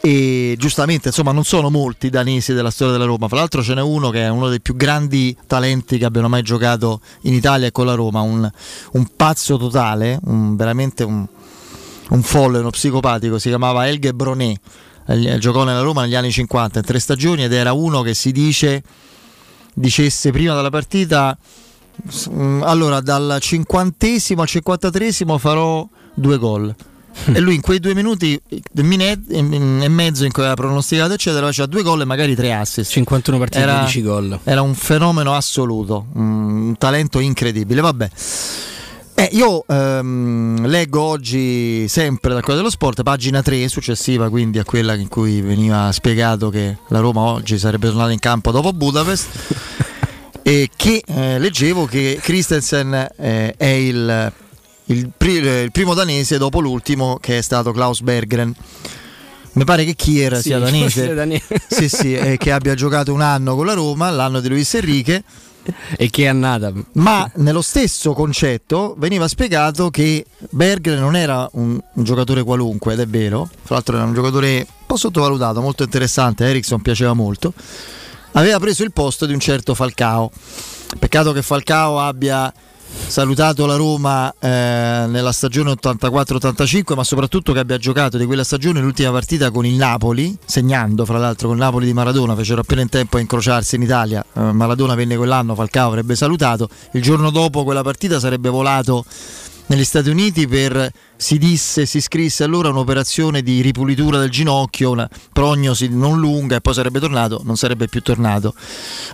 e 0.00 0.54
giustamente 0.58 1.08
insomma 1.08 1.32
non 1.32 1.44
sono 1.44 1.70
molti 1.70 2.10
danesi 2.10 2.52
della 2.52 2.70
storia 2.70 2.92
della 2.92 3.04
Roma. 3.04 3.28
Fra 3.28 3.38
l'altro 3.38 3.62
ce 3.62 3.74
n'è 3.74 3.82
uno 3.82 4.10
che 4.10 4.22
è 4.22 4.28
uno 4.28 4.48
dei 4.48 4.60
più 4.60 4.76
grandi 4.76 5.36
talenti 5.46 5.98
che 5.98 6.04
abbiano 6.04 6.28
mai 6.28 6.42
giocato 6.42 7.00
in 7.22 7.34
Italia 7.34 7.66
e 7.66 7.72
con 7.72 7.86
la 7.86 7.94
Roma. 7.94 8.20
Un, 8.20 8.48
un 8.92 9.06
pazzo 9.16 9.56
totale 9.56 10.18
un, 10.24 10.56
veramente 10.56 11.04
un, 11.04 11.26
un 12.10 12.22
folle 12.22 12.58
uno 12.58 12.70
psicopatico. 12.70 13.38
Si 13.38 13.48
chiamava 13.48 13.88
Elge 13.88 14.14
Bronet. 14.14 14.60
Giocò 15.38 15.64
nella 15.64 15.80
Roma 15.80 16.02
negli 16.02 16.14
anni 16.14 16.30
50 16.30 16.80
in 16.80 16.84
tre 16.84 16.98
stagioni 16.98 17.44
ed 17.44 17.52
era 17.54 17.72
uno 17.72 18.02
che 18.02 18.12
si 18.12 18.30
dice 18.30 18.82
dicesse 19.72 20.30
prima 20.32 20.54
della 20.54 20.68
partita 20.68 21.38
mm, 22.30 22.62
allora 22.62 23.00
dal 23.00 23.38
cinquantesimo 23.40 24.42
al 24.42 24.48
cinquantatresimo 24.48 25.38
farò 25.38 25.88
due 26.12 26.36
gol 26.36 26.74
e 27.32 27.40
lui 27.40 27.54
in 27.54 27.60
quei 27.60 27.80
due 27.80 27.94
minuti 27.94 28.40
e 28.48 29.88
mezzo 29.88 30.24
in 30.24 30.32
cui 30.32 30.42
aveva 30.42 30.54
pronosticato 30.54 31.12
eccetera 31.12 31.46
faceva 31.46 31.66
due 31.66 31.82
gol 31.82 32.00
e 32.00 32.04
magari 32.04 32.34
tre 32.34 32.52
assist. 32.52 32.90
51 32.90 33.38
partite 33.38 33.62
era, 33.62 33.78
10 33.80 34.02
gol. 34.02 34.40
era 34.44 34.62
un 34.62 34.74
fenomeno 34.74 35.34
assoluto 35.34 36.06
un 36.14 36.74
talento 36.78 37.18
incredibile. 37.18 37.80
Vabbè. 37.80 38.10
Eh, 39.14 39.30
io 39.32 39.64
ehm, 39.66 40.64
leggo 40.66 41.00
oggi 41.02 41.88
sempre 41.88 42.34
da 42.34 42.40
quella 42.40 42.58
dello 42.58 42.70
sport, 42.70 43.02
pagina 43.02 43.42
3, 43.42 43.66
successiva 43.66 44.28
quindi 44.30 44.60
a 44.60 44.64
quella 44.64 44.94
in 44.94 45.08
cui 45.08 45.40
veniva 45.40 45.90
spiegato 45.90 46.50
che 46.50 46.76
la 46.88 47.00
Roma 47.00 47.22
oggi 47.22 47.58
sarebbe 47.58 47.88
tornata 47.88 48.12
in 48.12 48.20
campo 48.20 48.52
dopo 48.52 48.72
Budapest. 48.72 49.28
e 50.40 50.70
che 50.74 51.02
eh, 51.04 51.38
leggevo 51.40 51.84
che 51.84 52.20
Christensen 52.22 53.08
eh, 53.16 53.54
è 53.56 53.66
il, 53.66 54.32
il, 54.88 55.10
il, 55.16 55.70
primo 55.72 55.94
danese 55.94 56.38
dopo 56.38 56.60
l'ultimo 56.60 57.18
che 57.20 57.38
è 57.38 57.42
stato 57.42 57.72
Klaus 57.72 58.00
Berggren. 58.00 58.54
Mi 59.52 59.64
pare 59.64 59.84
che 59.84 59.94
Kier 59.94 60.36
sì, 60.36 60.42
sia 60.42 60.58
danese, 60.60 61.14
danese. 61.14 61.60
sì, 61.68 61.88
sì, 61.88 62.14
e 62.14 62.36
che 62.36 62.52
abbia 62.52 62.74
giocato 62.74 63.12
un 63.12 63.20
anno 63.20 63.56
con 63.56 63.66
la 63.66 63.74
Roma, 63.74 64.10
l'anno 64.10 64.40
di 64.40 64.48
Luis 64.48 64.74
Enrique 64.74 65.22
e 65.96 66.10
che 66.10 66.24
è 66.24 66.26
andata. 66.26 66.72
Ma 66.92 67.30
nello 67.36 67.62
stesso 67.62 68.12
concetto 68.12 68.94
veniva 68.98 69.28
spiegato 69.28 69.90
che 69.90 70.24
Berger 70.50 70.98
non 70.98 71.16
era 71.16 71.48
un, 71.52 71.78
un, 71.92 72.04
giocatore 72.04 72.42
qualunque, 72.42 72.94
ed 72.94 73.00
è 73.00 73.06
vero, 73.06 73.48
fra 73.62 73.74
l'altro 73.74 73.96
era 73.96 74.04
un 74.04 74.14
giocatore 74.14 74.58
un 74.58 74.86
po' 74.86 74.96
sottovalutato, 74.96 75.60
molto 75.60 75.82
interessante, 75.82 76.46
Ericsson 76.46 76.80
piaceva 76.80 77.12
molto. 77.12 77.52
Aveva 78.32 78.58
preso 78.58 78.84
il 78.84 78.92
posto 78.92 79.26
di 79.26 79.32
un 79.32 79.40
certo 79.40 79.74
Falcao. 79.74 80.30
Peccato 80.98 81.32
che 81.32 81.42
Falcao 81.42 81.98
abbia 82.00 82.52
salutato 83.08 83.66
la 83.66 83.76
Roma 83.76 84.32
eh, 84.38 85.04
nella 85.08 85.32
stagione 85.32 85.72
84-85, 85.72 86.94
ma 86.94 87.04
soprattutto 87.04 87.52
che 87.52 87.58
abbia 87.58 87.78
giocato 87.78 88.18
di 88.18 88.26
quella 88.26 88.44
stagione 88.44 88.80
l'ultima 88.80 89.10
partita 89.10 89.50
con 89.50 89.64
il 89.64 89.74
Napoli, 89.74 90.36
segnando 90.44 91.04
fra 91.04 91.18
l'altro 91.18 91.48
con 91.48 91.56
il 91.56 91.62
Napoli 91.62 91.86
di 91.86 91.92
Maradona, 91.92 92.34
fecero 92.34 92.60
appena 92.60 92.82
in 92.82 92.88
tempo 92.88 93.16
a 93.16 93.20
incrociarsi 93.20 93.76
in 93.76 93.82
Italia. 93.82 94.24
Eh, 94.34 94.40
Maradona 94.52 94.94
venne 94.94 95.16
quell'anno, 95.16 95.54
Falcao 95.54 95.88
avrebbe 95.88 96.14
salutato, 96.16 96.68
il 96.92 97.02
giorno 97.02 97.30
dopo 97.30 97.64
quella 97.64 97.82
partita 97.82 98.18
sarebbe 98.18 98.48
volato 98.48 99.04
negli 99.68 99.84
Stati 99.84 100.08
Uniti 100.08 100.46
per, 100.46 100.90
si 101.16 101.38
disse, 101.38 101.84
si 101.84 102.00
scrisse 102.00 102.44
allora 102.44 102.68
un'operazione 102.68 103.42
di 103.42 103.60
ripulitura 103.60 104.18
del 104.18 104.30
ginocchio, 104.30 104.90
una 104.90 105.08
prognosi 105.32 105.88
non 105.88 106.18
lunga 106.18 106.56
e 106.56 106.60
poi 106.60 106.74
sarebbe 106.74 107.00
tornato, 107.00 107.40
non 107.44 107.56
sarebbe 107.56 107.86
più 107.86 108.00
tornato 108.00 108.54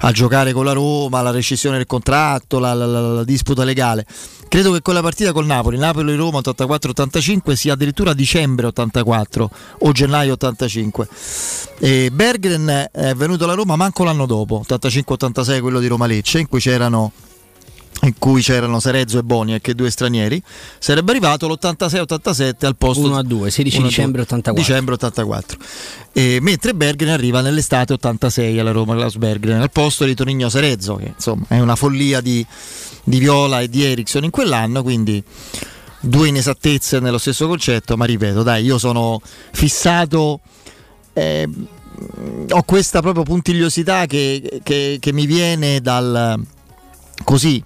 a 0.00 0.12
giocare 0.12 0.52
con 0.52 0.64
la 0.64 0.72
Roma, 0.72 1.22
la 1.22 1.30
rescissione 1.30 1.76
del 1.76 1.86
contratto, 1.86 2.58
la, 2.58 2.72
la, 2.72 2.86
la, 2.86 3.00
la 3.00 3.24
disputa 3.24 3.64
legale. 3.64 4.06
Credo 4.48 4.70
che 4.72 4.82
quella 4.82 5.02
partita 5.02 5.32
col 5.32 5.46
Napoli, 5.46 5.76
Napoli-Roma 5.76 6.38
84-85 6.38 7.52
sia 7.54 7.72
addirittura 7.72 8.12
dicembre 8.12 8.66
84 8.66 9.50
o 9.80 9.92
gennaio 9.92 10.34
85. 10.34 11.08
E 11.80 12.10
Bergren 12.12 12.90
è 12.92 13.14
venuto 13.14 13.44
alla 13.44 13.54
Roma 13.54 13.74
manco 13.74 14.04
l'anno 14.04 14.26
dopo, 14.26 14.64
85-86 14.68 15.60
quello 15.60 15.80
di 15.80 15.88
Roma-Lecce, 15.88 16.38
in 16.38 16.48
cui 16.48 16.60
c'erano 16.60 17.10
in 18.02 18.14
cui 18.18 18.42
c'erano 18.42 18.80
Serezzo 18.80 19.18
e 19.18 19.22
Boniek 19.22 19.66
e 19.68 19.74
due 19.74 19.90
stranieri, 19.90 20.42
sarebbe 20.78 21.12
arrivato 21.12 21.48
l'86-87 21.48 22.66
al 22.66 22.76
posto 22.76 23.06
1 23.06 23.16
a 23.16 23.22
2, 23.22 23.50
16 23.50 23.82
dicembre 23.82 24.22
84. 24.22 24.62
Dicembre 24.62 24.94
84. 24.94 25.58
E, 26.12 26.38
mentre 26.40 26.74
Bergen 26.74 27.08
arriva 27.08 27.40
nell'estate 27.40 27.94
86 27.94 28.58
alla 28.58 28.72
Roma 28.72 28.94
Klaus 28.94 29.16
Bergen 29.16 29.60
al 29.60 29.70
posto 29.70 30.04
di 30.04 30.14
Tonigno 30.14 30.48
Serezzo, 30.48 30.96
che 30.96 31.12
insomma 31.14 31.44
è 31.48 31.60
una 31.60 31.76
follia 31.76 32.20
di, 32.20 32.44
di 33.04 33.18
Viola 33.18 33.60
e 33.60 33.68
di 33.68 33.84
Ericsson 33.84 34.24
in 34.24 34.30
quell'anno, 34.30 34.82
quindi 34.82 35.22
due 36.00 36.28
inesattezze 36.28 37.00
nello 37.00 37.18
stesso 37.18 37.46
concetto, 37.46 37.96
ma 37.96 38.04
ripeto, 38.04 38.42
dai, 38.42 38.64
io 38.64 38.76
sono 38.76 39.20
fissato 39.52 40.40
eh, 41.14 41.48
ho 42.50 42.62
questa 42.64 43.00
proprio 43.00 43.22
puntigliosità 43.22 44.06
che, 44.06 44.60
che, 44.62 44.98
che 45.00 45.12
mi 45.12 45.26
viene 45.26 45.80
dal 45.80 46.42
così 47.22 47.62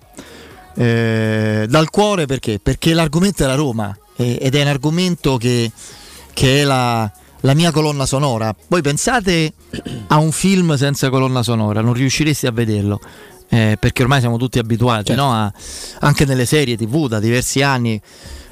eh, 0.80 1.66
dal 1.68 1.90
cuore 1.90 2.26
perché? 2.26 2.60
Perché 2.62 2.94
l'argomento 2.94 3.42
è 3.42 3.46
la 3.48 3.56
Roma 3.56 3.96
eh, 4.14 4.38
ed 4.40 4.54
è 4.54 4.62
un 4.62 4.68
argomento 4.68 5.36
che, 5.36 5.72
che 6.32 6.60
è 6.60 6.64
la, 6.64 7.10
la, 7.40 7.54
mia 7.54 7.72
colonna 7.72 8.06
sonora. 8.06 8.54
Voi 8.68 8.80
pensate 8.80 9.54
a 10.06 10.18
un 10.18 10.30
film 10.30 10.76
senza 10.76 11.10
colonna 11.10 11.42
sonora, 11.42 11.80
non 11.80 11.94
riuscireste 11.94 12.46
a 12.46 12.52
vederlo. 12.52 13.00
Eh, 13.50 13.76
perché 13.80 14.02
ormai 14.02 14.20
siamo 14.20 14.36
tutti 14.36 14.58
abituati 14.58 15.06
certo. 15.06 15.22
no? 15.22 15.32
a, 15.32 15.50
anche 16.00 16.26
nelle 16.26 16.46
serie 16.46 16.76
tv 16.76 17.08
da 17.08 17.18
diversi 17.18 17.60
anni. 17.60 18.00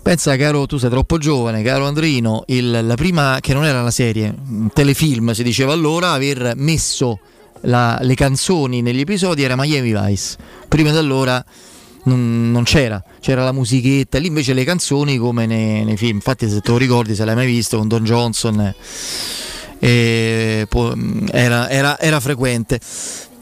Pensa, 0.02 0.37
caro, 0.37 0.66
tu 0.66 0.78
sei 0.78 0.90
troppo 0.90 1.18
giovane, 1.18 1.62
caro 1.62 1.87
Andrino. 1.87 2.42
Il, 2.47 2.85
la 2.85 2.95
prima, 2.97 3.38
che 3.40 3.54
non 3.54 3.64
era 3.64 3.80
una 3.80 3.92
serie, 3.92 4.35
un 4.49 4.71
telefilm 4.73 5.30
si 5.30 5.45
diceva 5.45 5.73
allora, 5.73 6.11
aver 6.11 6.54
messo 6.56 7.21
la, 7.62 7.97
le 8.00 8.14
canzoni 8.16 8.83
negli 8.83 9.00
episodi 9.00 9.45
era 9.45 9.54
Miami 9.56 9.92
Vice. 9.92 10.37
Prima 10.66 10.90
di 10.90 10.97
allora 10.97 11.45
non, 12.06 12.50
non, 12.50 12.64
c'era, 12.64 13.02
c'era 13.20 13.44
la 13.44 13.52
musichetta, 13.52 14.18
lì 14.18 14.28
invece 14.28 14.52
le 14.52 14.64
canzoni 14.64 15.16
come 15.16 15.46
nei, 15.46 15.84
nei, 15.84 15.96
film. 15.96 16.16
Infatti, 16.16 16.48
se 16.48 16.60
te 16.60 16.70
lo 16.70 16.78
ricordi, 16.78 17.14
se 17.14 17.25
l'hai 17.25 17.34
mai 17.34 17.46
visto 17.46 17.78
con 17.78 17.88
Don 17.88 18.04
Johnson, 18.04 18.75
eh, 19.78 20.66
era, 21.30 21.68
era, 21.68 21.98
era, 21.98 22.20
frequente. 22.20 22.80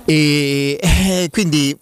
E 0.07 0.79
eh, 0.83 1.29
quindi 1.31 1.75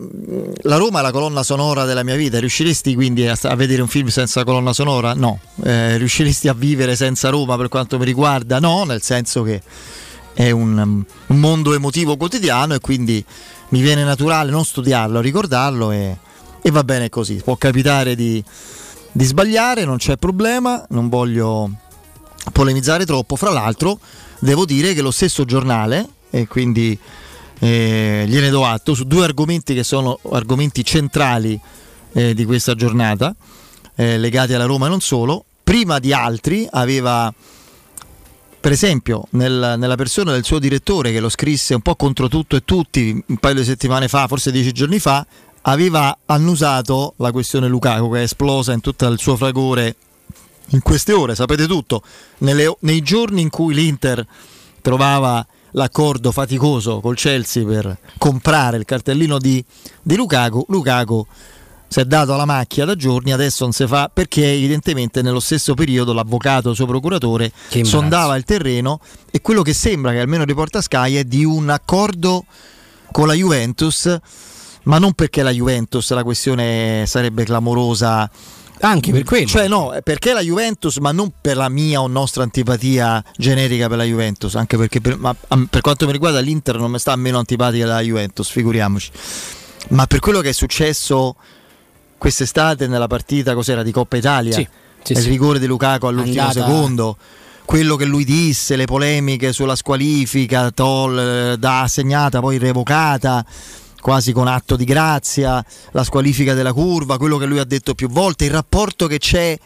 la 0.62 0.76
Roma 0.76 1.00
è 1.00 1.02
la 1.02 1.10
colonna 1.10 1.42
sonora 1.42 1.84
della 1.84 2.04
mia 2.04 2.16
vita. 2.16 2.38
Riusciresti 2.38 2.94
quindi 2.94 3.26
a, 3.26 3.36
a 3.40 3.54
vedere 3.56 3.82
un 3.82 3.88
film 3.88 4.08
senza 4.08 4.44
colonna 4.44 4.72
sonora? 4.72 5.14
No. 5.14 5.40
Eh, 5.64 5.96
riusciresti 5.98 6.48
a 6.48 6.54
vivere 6.54 6.96
senza 6.96 7.30
Roma 7.30 7.56
per 7.56 7.68
quanto 7.68 7.98
mi 7.98 8.04
riguarda? 8.04 8.58
No, 8.58 8.84
nel 8.84 9.02
senso 9.02 9.42
che 9.42 9.60
è 10.34 10.50
un, 10.50 11.04
un 11.26 11.38
mondo 11.38 11.74
emotivo 11.74 12.16
quotidiano 12.16 12.74
e 12.74 12.80
quindi 12.80 13.24
mi 13.68 13.80
viene 13.80 14.04
naturale 14.04 14.50
non 14.50 14.64
studiarlo, 14.64 15.20
ricordarlo 15.20 15.90
e, 15.90 16.16
e 16.62 16.70
va 16.70 16.84
bene 16.84 17.08
così. 17.08 17.40
Può 17.42 17.56
capitare 17.56 18.14
di, 18.14 18.42
di 19.10 19.24
sbagliare, 19.24 19.84
non 19.84 19.98
c'è 19.98 20.16
problema, 20.16 20.84
non 20.90 21.08
voglio 21.08 21.70
polemizzare 22.52 23.04
troppo. 23.04 23.36
Fra 23.36 23.50
l'altro, 23.50 23.98
devo 24.38 24.64
dire 24.64 24.94
che 24.94 25.02
lo 25.02 25.10
stesso 25.10 25.44
giornale, 25.44 26.08
e 26.30 26.46
quindi 26.46 26.98
eh, 27.58 28.24
gliene 28.26 28.48
do 28.48 28.64
atto, 28.64 28.94
su 28.94 29.04
due 29.04 29.24
argomenti 29.24 29.74
che 29.74 29.84
sono 29.84 30.18
argomenti 30.30 30.84
centrali 30.84 31.58
eh, 32.12 32.32
di 32.32 32.44
questa 32.44 32.74
giornata, 32.74 33.34
eh, 33.96 34.16
legati 34.18 34.54
alla 34.54 34.64
Roma 34.64 34.86
e 34.86 34.88
non 34.88 35.00
solo, 35.00 35.44
prima 35.62 35.98
di 35.98 36.12
altri 36.12 36.66
aveva 36.70 37.32
per 38.62 38.70
esempio 38.70 39.26
nel, 39.30 39.74
nella 39.76 39.96
persona 39.96 40.30
del 40.30 40.44
suo 40.44 40.60
direttore 40.60 41.10
che 41.10 41.18
lo 41.18 41.28
scrisse 41.28 41.74
un 41.74 41.80
po' 41.80 41.96
contro 41.96 42.28
tutto 42.28 42.54
e 42.54 42.62
tutti 42.64 43.20
un 43.26 43.36
paio 43.38 43.54
di 43.54 43.64
settimane 43.64 44.06
fa, 44.06 44.28
forse 44.28 44.52
dieci 44.52 44.70
giorni 44.70 45.00
fa, 45.00 45.26
aveva 45.62 46.16
annusato 46.26 47.14
la 47.18 47.30
questione 47.30 47.68
Lukaku 47.68 48.10
che 48.12 48.18
è 48.20 48.22
esplosa 48.22 48.72
in 48.72 48.80
tutto 48.80 49.06
il 49.06 49.18
suo 49.18 49.36
fragore 49.36 49.96
in 50.68 50.80
queste 50.80 51.12
ore, 51.12 51.34
sapete 51.34 51.66
tutto, 51.66 52.02
Nelle, 52.38 52.74
nei 52.80 53.02
giorni 53.02 53.42
in 53.42 53.50
cui 53.50 53.74
l'Inter 53.74 54.24
trovava 54.80 55.46
l'accordo 55.72 56.32
faticoso 56.32 57.00
col 57.00 57.16
Chelsea 57.16 57.64
per 57.64 57.98
comprare 58.18 58.76
il 58.78 58.84
cartellino 58.84 59.38
di, 59.38 59.62
di 60.02 60.16
Lukaku, 60.16 60.64
Lukaku 60.68 61.26
si 61.92 62.00
è 62.00 62.04
dato 62.06 62.32
alla 62.32 62.46
macchia 62.46 62.86
da 62.86 62.96
giorni, 62.96 63.32
adesso 63.32 63.64
non 63.64 63.72
si 63.74 63.86
fa 63.86 64.10
perché 64.12 64.50
evidentemente 64.50 65.20
nello 65.20 65.40
stesso 65.40 65.74
periodo 65.74 66.14
l'avvocato, 66.14 66.72
suo 66.72 66.86
procuratore, 66.86 67.52
sondava 67.82 68.34
il 68.36 68.44
terreno 68.44 68.98
e 69.30 69.42
quello 69.42 69.60
che 69.60 69.74
sembra 69.74 70.12
che 70.12 70.20
almeno 70.20 70.44
riporta 70.44 70.80
Sky 70.80 71.16
è 71.16 71.24
di 71.24 71.44
un 71.44 71.68
accordo 71.68 72.46
con 73.10 73.26
la 73.26 73.34
Juventus, 73.34 74.18
ma 74.84 74.98
non 74.98 75.12
perché 75.12 75.42
la 75.42 75.50
Juventus 75.50 76.10
la 76.12 76.24
questione 76.24 77.04
sarebbe 77.06 77.44
clamorosa. 77.44 78.30
Anche 78.80 79.12
per 79.12 79.22
quello. 79.22 79.46
Cioè 79.46 79.68
no, 79.68 79.96
perché 80.02 80.32
la 80.32 80.40
Juventus, 80.40 80.96
ma 80.96 81.12
non 81.12 81.32
per 81.40 81.56
la 81.56 81.68
mia 81.68 82.00
o 82.00 82.08
nostra 82.08 82.42
antipatia 82.42 83.22
generica 83.36 83.86
per 83.86 83.96
la 83.96 84.04
Juventus, 84.04 84.56
anche 84.56 84.76
perché 84.76 85.00
per, 85.00 85.18
per 85.70 85.80
quanto 85.80 86.06
mi 86.06 86.12
riguarda 86.12 86.40
l'Inter 86.40 86.78
non 86.78 86.90
mi 86.90 86.98
sta 86.98 87.14
meno 87.14 87.38
antipatica 87.38 87.84
della 87.84 88.00
Juventus, 88.00 88.50
figuriamoci. 88.50 89.10
Ma 89.90 90.06
per 90.06 90.18
quello 90.18 90.40
che 90.40 90.48
è 90.48 90.52
successo 90.52 91.36
quest'estate 92.18 92.88
nella 92.88 93.06
partita 93.06 93.54
cos'era 93.54 93.84
di 93.84 93.92
Coppa 93.92 94.16
Italia, 94.16 94.52
sì, 94.52 94.66
sì, 95.02 95.12
il 95.12 95.22
rigore 95.22 95.60
di 95.60 95.66
Lukaku 95.66 96.06
all'ultimo 96.06 96.40
Andata. 96.40 96.66
secondo. 96.66 97.16
quello 97.64 97.94
che 97.94 98.04
lui 98.04 98.24
disse, 98.24 98.74
le 98.74 98.86
polemiche 98.86 99.52
sulla 99.52 99.76
squalifica, 99.76 100.72
tol, 100.72 101.54
da 101.56 101.82
assegnata 101.82 102.40
poi 102.40 102.58
revocata 102.58 103.44
quasi 104.02 104.32
con 104.32 104.48
atto 104.48 104.74
di 104.74 104.84
grazia, 104.84 105.64
la 105.92 106.02
squalifica 106.02 106.54
della 106.54 106.72
curva, 106.72 107.18
quello 107.18 107.38
che 107.38 107.46
lui 107.46 107.60
ha 107.60 107.64
detto 107.64 107.94
più 107.94 108.08
volte, 108.08 108.44
il 108.44 108.50
rapporto 108.50 109.06
che 109.06 109.18
c'è 109.18 109.56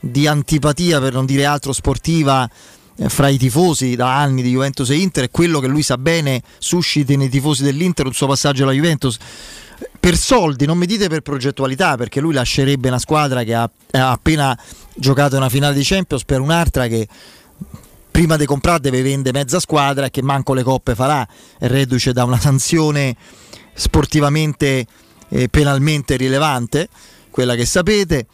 di 0.00 0.26
antipatia, 0.26 1.00
per 1.00 1.12
non 1.12 1.24
dire 1.24 1.44
altro, 1.44 1.72
sportiva 1.72 2.50
eh, 2.96 3.08
fra 3.08 3.28
i 3.28 3.38
tifosi 3.38 3.94
da 3.94 4.18
anni 4.18 4.42
di 4.42 4.50
Juventus 4.50 4.90
e 4.90 4.96
Inter 4.96 5.24
è 5.26 5.30
quello 5.30 5.60
che 5.60 5.68
lui 5.68 5.82
sa 5.82 5.96
bene 5.98 6.42
susciti 6.58 7.16
nei 7.16 7.28
tifosi 7.28 7.62
dell'Inter 7.62 8.06
un 8.06 8.12
suo 8.12 8.26
passaggio 8.26 8.64
alla 8.64 8.72
Juventus 8.72 9.16
per 10.00 10.16
soldi, 10.16 10.66
non 10.66 10.78
mi 10.78 10.86
dite 10.86 11.08
per 11.08 11.20
progettualità, 11.20 11.96
perché 11.96 12.20
lui 12.20 12.32
lascerebbe 12.32 12.88
una 12.88 12.98
squadra 12.98 13.44
che 13.44 13.54
ha, 13.54 13.70
ha 13.92 14.10
appena 14.10 14.58
giocato 14.94 15.36
una 15.36 15.48
finale 15.48 15.74
di 15.74 15.84
Champions 15.84 16.24
per 16.24 16.40
un'altra 16.40 16.88
che 16.88 17.06
prima 18.10 18.36
di 18.36 18.46
comprare 18.46 18.80
deve 18.80 19.02
vendere 19.02 19.38
mezza 19.38 19.60
squadra 19.60 20.06
e 20.06 20.10
che 20.10 20.22
manco 20.22 20.54
le 20.54 20.62
coppe 20.62 20.94
farà, 20.94 21.26
reduce 21.58 22.12
da 22.12 22.24
una 22.24 22.40
sanzione 22.40 23.14
sportivamente 23.76 24.86
e 25.28 25.48
penalmente 25.48 26.16
rilevante, 26.16 26.88
quella 27.30 27.54
che 27.54 27.64
sapete, 27.64 28.26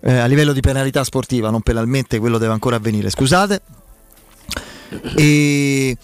eh, 0.00 0.16
a 0.16 0.26
livello 0.26 0.52
di 0.52 0.60
penalità 0.60 1.04
sportiva, 1.04 1.50
non 1.50 1.60
penalmente, 1.60 2.18
quello 2.18 2.38
deve 2.38 2.52
ancora 2.52 2.76
avvenire, 2.76 3.10
scusate. 3.10 3.60
E, 5.16 5.96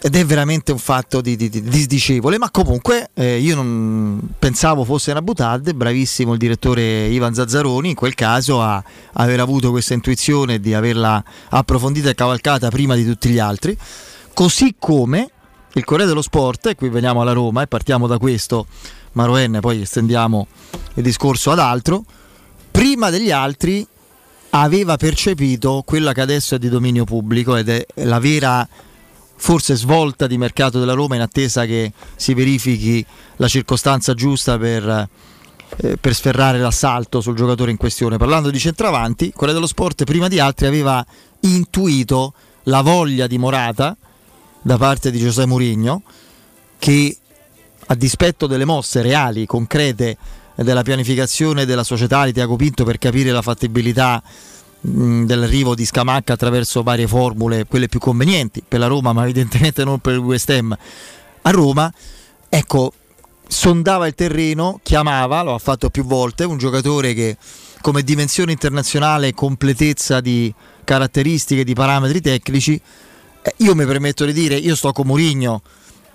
ed 0.00 0.14
è 0.14 0.24
veramente 0.24 0.72
un 0.72 0.78
fatto 0.78 1.20
di, 1.20 1.36
di, 1.36 1.48
di 1.48 1.60
disdicevole, 1.60 2.38
ma 2.38 2.50
comunque 2.50 3.10
eh, 3.14 3.38
io 3.38 3.54
non 3.54 4.20
pensavo 4.38 4.84
fosse 4.84 5.10
una 5.10 5.22
butade, 5.22 5.74
bravissimo 5.74 6.32
il 6.32 6.38
direttore 6.38 7.06
Ivan 7.06 7.34
Zazzaroni 7.34 7.90
in 7.90 7.94
quel 7.94 8.14
caso 8.14 8.62
a 8.62 8.82
aver 9.14 9.40
avuto 9.40 9.70
questa 9.70 9.94
intuizione 9.94 10.60
di 10.60 10.72
averla 10.72 11.22
approfondita 11.50 12.10
e 12.10 12.14
cavalcata 12.14 12.70
prima 12.70 12.94
di 12.94 13.04
tutti 13.04 13.28
gli 13.28 13.40
altri, 13.40 13.76
così 14.34 14.76
come 14.78 15.30
il 15.78 15.84
Corriere 15.84 16.10
dello 16.10 16.22
Sport, 16.22 16.66
e 16.66 16.74
qui 16.74 16.88
veniamo 16.88 17.22
alla 17.22 17.32
Roma 17.32 17.62
e 17.62 17.66
partiamo 17.66 18.06
da 18.06 18.18
questo, 18.18 18.66
Maroenne, 19.12 19.60
poi 19.60 19.80
estendiamo 19.80 20.46
il 20.94 21.02
discorso 21.02 21.50
ad 21.50 21.58
altro, 21.58 22.04
prima 22.70 23.10
degli 23.10 23.30
altri 23.30 23.86
aveva 24.50 24.96
percepito 24.96 25.82
quella 25.84 26.12
che 26.12 26.20
adesso 26.20 26.54
è 26.54 26.58
di 26.58 26.68
dominio 26.68 27.04
pubblico 27.04 27.56
ed 27.56 27.68
è 27.68 27.86
la 27.94 28.18
vera 28.18 28.66
forse 29.36 29.76
svolta 29.76 30.26
di 30.26 30.36
mercato 30.36 30.80
della 30.80 30.94
Roma 30.94 31.14
in 31.14 31.20
attesa 31.20 31.64
che 31.64 31.92
si 32.16 32.34
verifichi 32.34 33.04
la 33.36 33.46
circostanza 33.46 34.14
giusta 34.14 34.58
per, 34.58 35.08
eh, 35.76 35.96
per 35.96 36.14
sferrare 36.14 36.58
l'assalto 36.58 37.20
sul 37.20 37.36
giocatore 37.36 37.70
in 37.70 37.76
questione. 37.76 38.16
Parlando 38.16 38.50
di 38.50 38.58
centravanti, 38.58 39.32
quella 39.32 39.52
dello 39.52 39.68
sport 39.68 40.04
prima 40.04 40.26
di 40.26 40.40
altri 40.40 40.66
aveva 40.66 41.04
intuito 41.40 42.32
la 42.64 42.80
voglia 42.80 43.28
di 43.28 43.38
Morata 43.38 43.96
da 44.62 44.76
parte 44.76 45.10
di 45.10 45.18
Giuseppe 45.18 45.48
Mourinho 45.48 46.02
che 46.78 47.16
a 47.86 47.94
dispetto 47.94 48.46
delle 48.46 48.64
mosse 48.64 49.02
reali, 49.02 49.46
concrete 49.46 50.16
della 50.54 50.82
pianificazione 50.82 51.64
della 51.64 51.84
società 51.84 52.24
di 52.24 52.32
Tiago 52.32 52.56
Pinto 52.56 52.84
per 52.84 52.98
capire 52.98 53.30
la 53.30 53.42
fattibilità 53.42 54.22
dell'arrivo 54.80 55.74
di 55.74 55.84
Scamacca 55.84 56.34
attraverso 56.34 56.82
varie 56.82 57.06
formule, 57.06 57.66
quelle 57.66 57.88
più 57.88 57.98
convenienti 57.98 58.62
per 58.66 58.78
la 58.78 58.86
Roma, 58.86 59.12
ma 59.12 59.22
evidentemente 59.22 59.84
non 59.84 59.98
per 59.98 60.14
il 60.14 60.20
West 60.20 60.50
Ham. 60.50 60.76
A 61.42 61.50
Roma, 61.50 61.92
ecco, 62.48 62.92
sondava 63.46 64.06
il 64.06 64.14
terreno, 64.14 64.80
chiamava, 64.82 65.42
lo 65.42 65.54
ha 65.54 65.58
fatto 65.58 65.90
più 65.90 66.04
volte, 66.04 66.44
un 66.44 66.58
giocatore 66.58 67.14
che 67.14 67.36
come 67.80 68.02
dimensione 68.02 68.52
internazionale, 68.52 69.34
completezza 69.34 70.20
di 70.20 70.52
caratteristiche, 70.84 71.64
di 71.64 71.74
parametri 71.74 72.20
tecnici, 72.20 72.80
eh, 73.48 73.54
io 73.58 73.74
mi 73.74 73.84
permetto 73.86 74.24
di 74.24 74.32
dire, 74.32 74.56
io 74.56 74.76
sto 74.76 74.92
con 74.92 75.06
Mourinho, 75.06 75.62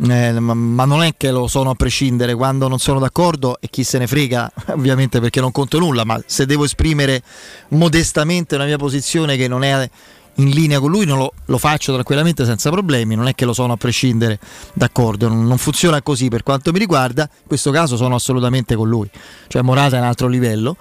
eh, 0.09 0.39
ma, 0.39 0.53
ma, 0.53 0.85
non 0.85 1.03
è 1.03 1.15
che 1.17 1.31
lo 1.31 1.47
sono 1.47 1.71
a 1.71 1.75
prescindere, 1.75 2.35
quando 2.35 2.67
non 2.67 2.79
sono 2.79 2.99
d'accordo 2.99 3.57
e 3.59 3.69
chi 3.69 3.83
se 3.83 3.97
ne 3.97 4.07
frega, 4.07 4.51
ovviamente 4.73 5.19
perché 5.19 5.39
non 5.39 5.51
conto 5.51 5.79
nulla, 5.79 6.03
ma 6.03 6.21
se 6.25 6.45
devo 6.45 6.63
esprimere 6.63 7.21
modestamente 7.69 8.55
una 8.55 8.65
mia 8.65 8.77
posizione 8.77 9.37
che 9.37 9.47
non 9.47 9.63
è 9.63 9.89
in 10.37 10.49
linea 10.49 10.79
con 10.79 10.89
lui, 10.89 11.05
lo, 11.05 11.31
lo, 11.45 11.57
faccio 11.57 11.93
tranquillamente 11.93 12.43
senza 12.45 12.71
problemi, 12.71 13.15
non 13.15 13.27
è 13.27 13.35
che 13.35 13.45
lo 13.45 13.53
sono 13.53 13.73
a 13.73 13.77
prescindere, 13.77 14.39
d'accordo, 14.73 15.27
non, 15.27 15.45
non, 15.45 15.57
funziona 15.57 16.01
così 16.01 16.27
per 16.27 16.41
quanto 16.41 16.71
mi 16.71 16.79
riguarda, 16.79 17.23
in 17.23 17.47
questo 17.47 17.69
caso 17.71 17.95
sono 17.95 18.15
assolutamente 18.15 18.75
con 18.75 18.89
lui, 18.89 19.09
cioè 19.47 19.61
Morata 19.61 19.97
è 19.97 19.99
un 19.99 20.05
altro 20.05 20.27
livello. 20.27 20.75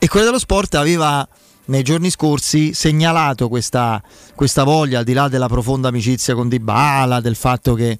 E 0.00 0.06
quello 0.06 0.26
dello 0.26 0.38
sport 0.38 0.76
aveva 0.76 1.26
nei 1.68 1.82
giorni 1.82 2.10
scorsi 2.10 2.72
segnalato 2.74 3.48
questa, 3.48 4.02
questa 4.34 4.64
voglia, 4.64 4.98
al 4.98 5.04
di 5.04 5.12
là 5.12 5.28
della 5.28 5.48
profonda 5.48 5.88
amicizia 5.88 6.34
con 6.34 6.48
Dybala, 6.48 7.20
del 7.20 7.36
fatto 7.36 7.74
che, 7.74 7.98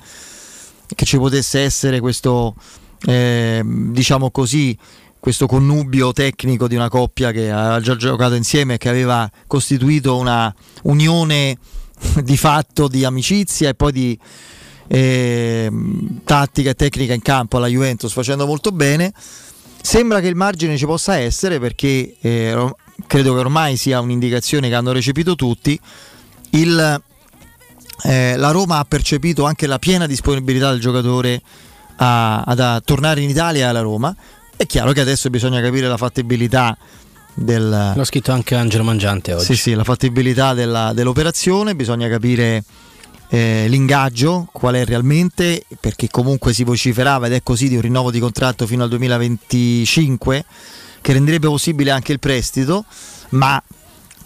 che 0.95 1.05
ci 1.05 1.17
potesse 1.17 1.61
essere 1.61 2.01
questo, 2.01 2.55
eh, 3.07 3.63
diciamo 3.65 4.31
così, 4.31 4.77
questo 5.21 5.47
connubio 5.47 6.13
tecnico 6.13 6.69
di 6.69 6.77
una 6.77 6.89
coppia 6.89 7.31
che 7.33 7.51
ha 7.51 7.81
già 7.81 7.97
giocato 7.97 8.35
insieme 8.35 8.75
e 8.75 8.79
che 8.79 8.89
aveva 8.89 9.31
costituito 9.47 10.17
una 10.17 10.55
unione 10.83 11.59
di 12.23 12.37
fatto 12.37 12.89
di 12.89 13.05
amicizia 13.05 13.69
e 13.69 13.75
poi 13.75 13.93
di 13.93 14.19
eh, 14.87 15.71
tattica 16.25 16.71
e 16.71 16.75
tecnica 16.75 17.13
in 17.13 17.21
campo 17.21 17.59
alla 17.59 17.67
Juventus 17.67 18.13
facendo 18.13 18.47
molto 18.47 18.71
bene. 18.73 19.13
Sembra 19.81 20.21
che 20.21 20.29
il 20.29 20.35
margine 20.35 20.77
ci 20.77 20.87
possa 20.87 21.17
essere 21.17 21.61
perché 21.61 22.17
eh, 22.21 22.73
credo 23.07 23.35
che 23.35 23.41
ormai 23.41 23.77
sia 23.77 24.01
un'indicazione 24.01 24.69
che 24.69 24.75
hanno 24.75 24.93
recepito 24.93 25.35
tutti, 25.35 25.79
il, 26.51 27.03
eh, 28.05 28.37
la 28.37 28.51
Roma 28.51 28.79
ha 28.79 28.85
percepito 28.85 29.45
anche 29.45 29.67
la 29.67 29.79
piena 29.79 30.07
disponibilità 30.07 30.71
del 30.71 30.81
giocatore 30.81 31.41
a, 31.97 32.43
ad, 32.43 32.61
a 32.61 32.81
tornare 32.85 33.21
in 33.21 33.29
Italia 33.29 33.67
e 33.67 33.69
alla 33.69 33.81
Roma. 33.81 34.15
È 34.57 34.67
chiaro 34.67 34.93
che 34.93 35.01
adesso 35.01 35.31
bisogna 35.31 35.61
capire 35.61 35.87
la 35.87 35.97
fattibilità 35.97 36.77
del... 37.35 37.93
L'ho 37.95 38.05
scritto 38.05 38.33
anche 38.33 38.57
Angelo 38.57 38.83
Mangiante 38.83 39.33
oggi. 39.33 39.45
Sì, 39.45 39.57
sì, 39.57 39.75
la 39.75 39.85
fattibilità 39.85 40.55
della, 40.55 40.93
dell'operazione, 40.93 41.77
bisogna 41.77 42.09
capire 42.09 42.65
eh, 43.29 43.67
l'ingaggio, 43.69 44.49
qual 44.51 44.75
è 44.75 44.85
realmente, 44.85 45.65
perché 45.79 46.09
comunque 46.11 46.53
si 46.53 46.65
vociferava 46.65 47.27
ed 47.27 47.35
è 47.35 47.43
così 47.43 47.69
di 47.69 47.77
un 47.77 47.83
rinnovo 47.83 48.11
di 48.11 48.19
contratto 48.19 48.67
fino 48.67 48.83
al 48.83 48.89
2025 48.89 50.45
che 51.01 51.13
renderebbe 51.13 51.49
possibile 51.49 51.91
anche 51.91 52.13
il 52.13 52.19
prestito, 52.19 52.85
ma 53.31 53.63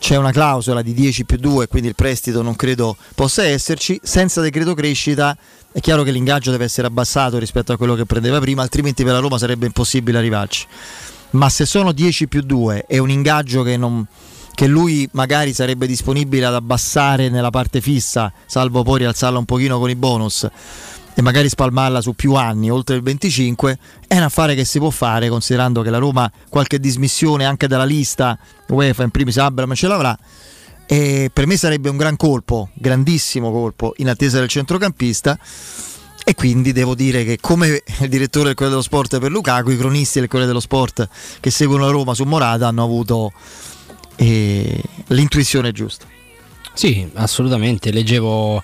c'è 0.03 0.17
una 0.17 0.33
clausola 0.33 0.83
di 0.83 0.95
10 0.95 1.25
più 1.25 1.37
2, 1.37 1.69
quindi 1.69 1.89
il 1.89 1.95
prestito 1.95 2.43
non 2.43 2.57
credo 2.57 2.97
possa 3.15 3.45
esserci. 3.45 4.01
Senza 4.03 4.41
decreto 4.41 4.75
crescita 4.75 5.37
è 5.71 5.81
chiaro 5.81 6.03
che 6.03 6.11
l'ingaggio 6.11 6.51
deve 6.51 6.65
essere 6.65 6.89
abbassato 6.89 7.39
rispetto 7.39 7.73
a 7.73 7.77
quello 7.77 7.95
che 7.95 8.05
prendeva 8.05 8.41
prima, 8.41 8.63
altrimenti 8.63 9.05
per 9.05 9.13
la 9.13 9.21
Roma 9.21 9.39
sarebbe 9.39 9.67
impossibile 9.67 10.19
arrivarci. 10.19 10.67
Ma 11.31 11.49
se 11.49 11.67
sono 11.67 11.93
10 11.93 12.27
più 12.27 12.43
2 12.43 12.87
e 12.89 12.99
un 12.99 13.11
ingaggio 13.11 13.63
che, 13.63 13.77
non, 13.77 14.05
che 14.55 14.67
lui 14.67 15.09
magari 15.13 15.55
sarebbe 15.55 15.87
disponibile 15.87 16.47
ad 16.47 16.55
abbassare 16.55 17.29
nella 17.29 17.51
parte 17.51 17.81
fissa, 17.81 18.33
salvo 18.47 18.83
poi 18.83 18.99
rialzarla 18.99 19.39
un 19.39 19.45
pochino 19.45 19.79
con 19.79 19.89
i 19.89 19.95
bonus, 19.95 20.47
e 21.15 21.23
magari 21.23 21.49
spalmarla 21.49 22.01
su 22.01 22.15
più 22.15 22.35
anni, 22.35 22.71
oltre 22.71 22.97
il 22.97 23.03
25, 23.03 23.79
è 24.07 24.17
un 24.17 24.23
affare 24.23 24.55
che 24.55 24.65
si 24.65 24.79
può 24.79 24.91
fare 24.91 25.29
considerando 25.29 25.83
che 25.83 25.91
la 25.91 25.99
Roma 25.99 26.31
qualche 26.49 26.81
dismissione 26.81 27.45
anche 27.45 27.67
dalla 27.67 27.85
lista 27.85 28.39
UEFA 28.69 29.03
in 29.03 29.11
primis 29.11 29.37
Abram 29.37 29.75
ce 29.75 29.89
l'avrà. 29.89 30.19
E 30.87 31.31
per 31.33 31.47
me 31.47 31.57
sarebbe 31.57 31.89
un 31.89 31.97
gran 31.97 32.17
colpo, 32.17 32.71
grandissimo 32.75 33.51
colpo 33.51 33.95
in 33.99 34.09
attesa 34.09 34.39
del 34.39 34.49
centrocampista. 34.49 35.39
E 36.25 36.35
quindi 36.35 36.73
devo 36.73 36.95
dire 36.95 37.25
che 37.25 37.39
come 37.41 37.83
il 38.01 38.09
direttore 38.09 38.47
del 38.47 38.55
Corriere 38.55 38.71
dello 38.71 38.83
Sport 38.83 39.19
per 39.19 39.31
Lukaku, 39.31 39.71
i 39.71 39.77
cronisti 39.77 40.21
del 40.21 40.29
Corriere 40.29 40.49
dello 40.49 40.61
Sport 40.61 41.09
che 41.41 41.51
seguono 41.51 41.85
la 41.85 41.91
Roma 41.91 42.15
su 42.15 42.23
Morata 42.25 42.69
hanno 42.69 42.85
avuto 42.85 43.33
eh, 44.17 44.83
l'intuizione 45.09 45.73
giusta. 45.73 46.12
Sì, 46.75 47.09
assolutamente. 47.15 47.93
Leggevo 47.93 48.63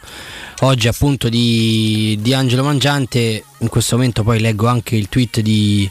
oggi 0.61 0.89
appunto 0.89 1.29
di, 1.29 2.19
di, 2.21 2.33
Angelo 2.33 2.65
Mangiante, 2.65 3.45
in 3.59 3.69
questo 3.69 3.97
momento 3.97 4.23
poi 4.23 4.41
leggo 4.41 4.67
anche 4.67 4.97
il 4.97 5.09
tweet 5.09 5.41
di, 5.41 5.89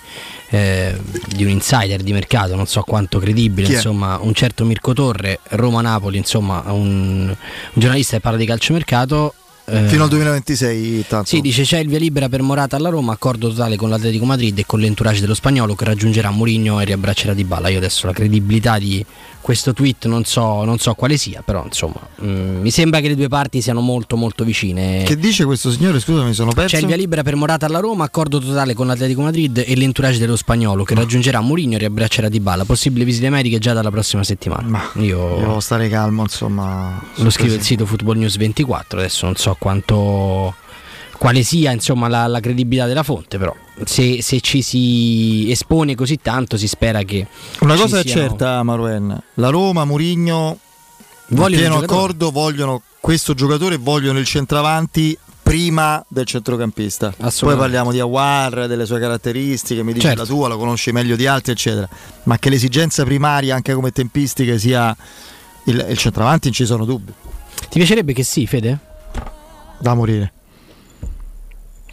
eh, 0.49 0.99
di 1.27 1.43
un 1.43 1.49
insider 1.49 2.01
di 2.01 2.13
mercato, 2.13 2.55
non 2.55 2.65
so 2.65 2.81
quanto 2.81 3.19
credibile, 3.19 3.73
insomma, 3.73 4.17
un 4.19 4.33
certo 4.33 4.65
Mirko 4.65 4.93
Torre, 4.93 5.39
Roma-Napoli, 5.43 6.17
insomma, 6.17 6.63
un, 6.67 7.27
un 7.27 7.35
giornalista 7.73 8.15
che 8.15 8.21
parla 8.21 8.37
di 8.37 8.45
calciomercato 8.45 9.33
eh, 9.69 9.89
Fino 9.89 10.03
al 10.03 10.09
2026 10.09 11.05
tanto. 11.09 11.27
Sì, 11.27 11.41
dice 11.41 11.63
c'è 11.63 11.79
il 11.79 11.89
via 11.89 11.99
libera 11.99 12.29
per 12.29 12.41
Morata 12.41 12.77
alla 12.77 12.87
Roma, 12.87 13.11
accordo 13.11 13.49
totale 13.49 13.75
con 13.75 13.89
l'Atletico 13.89 14.23
Madrid 14.23 14.57
e 14.57 14.65
con 14.65 14.79
l'entourage 14.79 15.19
dello 15.19 15.33
spagnolo 15.33 15.75
che 15.75 15.83
raggiungerà 15.83 16.31
Mourinho 16.31 16.79
e 16.79 16.85
riabbraccerà 16.85 17.33
Di 17.33 17.43
Balla. 17.43 17.67
Io 17.67 17.79
adesso 17.79 18.05
la 18.05 18.13
credibilità 18.13 18.79
di 18.79 19.05
questo 19.47 19.71
tweet 19.71 20.07
non 20.07 20.25
so, 20.25 20.65
non 20.65 20.77
so 20.77 20.93
quale 20.93 21.15
sia, 21.15 21.41
però 21.41 21.63
insomma 21.63 22.01
mm, 22.21 22.59
mi 22.59 22.69
sembra 22.69 22.99
che 22.99 23.07
le 23.07 23.15
due 23.15 23.29
parti 23.29 23.61
siano 23.61 23.79
molto 23.79 24.17
molto 24.17 24.43
vicine. 24.43 25.03
Che 25.03 25.15
dice 25.15 25.45
questo 25.45 25.71
signore? 25.71 26.01
Scusa, 26.01 26.23
mi 26.23 26.33
sono 26.33 26.51
perso. 26.51 26.75
C'è 26.75 26.81
il 26.81 26.87
via 26.87 26.97
libera 26.97 27.23
per 27.23 27.37
Morata 27.37 27.65
alla 27.65 27.79
Roma, 27.79 28.03
accordo 28.03 28.39
totale 28.39 28.73
con 28.73 28.87
l'Atletico 28.87 29.21
Madrid 29.21 29.63
e 29.65 29.73
l'entourage 29.77 30.19
dello 30.19 30.35
spagnolo 30.35 30.83
che 30.83 30.95
raggiungerà 30.95 31.39
Mourinho 31.39 31.75
e 31.75 31.77
riabbraccerà 31.77 32.27
Di 32.27 32.41
Balla. 32.41 32.65
Possibile 32.65 33.05
visite 33.05 33.29
mediche 33.29 33.57
già 33.57 33.71
dalla 33.71 33.89
prossima 33.89 34.21
settimana. 34.25 34.67
Ma 34.67 34.91
io 34.95 35.37
devo 35.39 35.61
stare 35.61 35.87
calmo, 35.87 36.23
insomma. 36.23 37.01
Lo 37.15 37.29
scrive 37.29 37.55
il 37.55 37.61
sito 37.61 37.85
Football 37.85 38.17
News 38.17 38.35
24, 38.35 38.99
adesso 38.99 39.27
non 39.27 39.37
so 39.37 39.55
quanto 39.57 40.55
quale 41.17 41.43
sia 41.43 41.71
insomma, 41.71 42.07
la, 42.07 42.27
la, 42.27 42.39
credibilità 42.39 42.85
della 42.85 43.03
fonte, 43.03 43.37
però 43.37 43.53
se, 43.83 44.21
se, 44.21 44.39
ci 44.39 44.61
si 44.61 45.49
espone 45.49 45.95
così 45.95 46.19
tanto 46.21 46.57
si 46.57 46.67
spera 46.67 47.01
che... 47.03 47.27
Una 47.61 47.75
cosa 47.75 47.99
è 47.99 48.03
siano... 48.03 48.21
certa, 48.21 48.63
Maruen, 48.63 49.23
la 49.35 49.49
Roma, 49.49 49.85
Murigno, 49.85 50.59
vogliono 51.29 51.61
pieno 51.61 51.77
accordo, 51.77 52.31
vogliono 52.31 52.81
questo 52.99 53.33
giocatore, 53.33 53.77
vogliono 53.77 54.19
il 54.19 54.25
centravanti 54.25 55.17
prima 55.41 56.03
del 56.07 56.25
centrocampista. 56.25 57.13
Poi 57.17 57.55
parliamo 57.55 57.91
di 57.91 57.99
Awar, 57.99 58.67
delle 58.67 58.85
sue 58.85 58.99
caratteristiche, 58.99 59.81
mi 59.81 59.93
dici 59.93 60.05
certo. 60.05 60.21
la 60.21 60.27
tua, 60.27 60.47
lo 60.49 60.57
conosci 60.57 60.91
meglio 60.91 61.15
di 61.15 61.25
altri, 61.25 61.53
eccetera. 61.53 61.87
Ma 62.23 62.37
che 62.37 62.49
l'esigenza 62.49 63.03
primaria, 63.05 63.55
anche 63.55 63.73
come 63.73 63.91
tempistiche, 63.91 64.59
sia 64.59 64.95
il, 65.65 65.85
il 65.89 65.97
centravanti, 65.97 66.47
non 66.47 66.53
ci 66.53 66.65
sono 66.65 66.83
dubbi. 66.83 67.13
Ti 67.69 67.77
piacerebbe 67.77 68.13
che 68.13 68.23
sì, 68.23 68.45
Fede? 68.45 68.77
Da 69.79 69.93
morire 69.93 70.33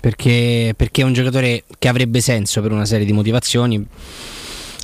perché, 0.05 0.75
perché, 0.77 1.01
è 1.01 1.05
un 1.07 1.15
giocatore 1.15 1.65
che 1.79 1.89
avrebbe 1.89 2.21
senso 2.21 2.61
per 2.61 2.73
una 2.73 2.85
serie 2.85 3.07
di 3.07 3.15
motivazioni. 3.15 3.83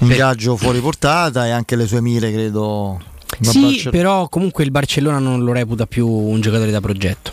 Ingaggio 0.00 0.54
per... 0.54 0.62
fuori 0.62 0.80
portata 0.80 1.46
e 1.46 1.50
anche 1.50 1.76
le 1.76 1.86
sue 1.86 2.00
mire, 2.00 2.32
credo. 2.32 2.98
Sì, 3.38 3.60
Barcell- 3.60 3.90
però 3.90 4.30
comunque 4.30 4.64
il 4.64 4.70
Barcellona 4.70 5.18
non 5.18 5.44
lo 5.44 5.52
reputa 5.52 5.84
più 5.84 6.08
un 6.08 6.40
giocatore 6.40 6.70
da 6.70 6.80
progetto. 6.80 7.32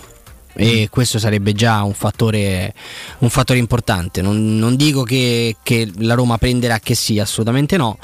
E 0.53 0.81
mm. 0.81 0.85
questo 0.89 1.17
sarebbe 1.17 1.53
già 1.53 1.81
un 1.83 1.93
fattore, 1.93 2.73
un 3.19 3.29
fattore 3.29 3.57
importante. 3.57 4.21
Non, 4.21 4.57
non 4.57 4.75
dico 4.75 5.03
che, 5.03 5.55
che, 5.63 5.89
la 5.99 6.13
Roma 6.13 6.37
prenderà 6.37 6.79
che 6.79 6.93
sì, 6.93 7.19
assolutamente 7.19 7.77
no. 7.77 7.97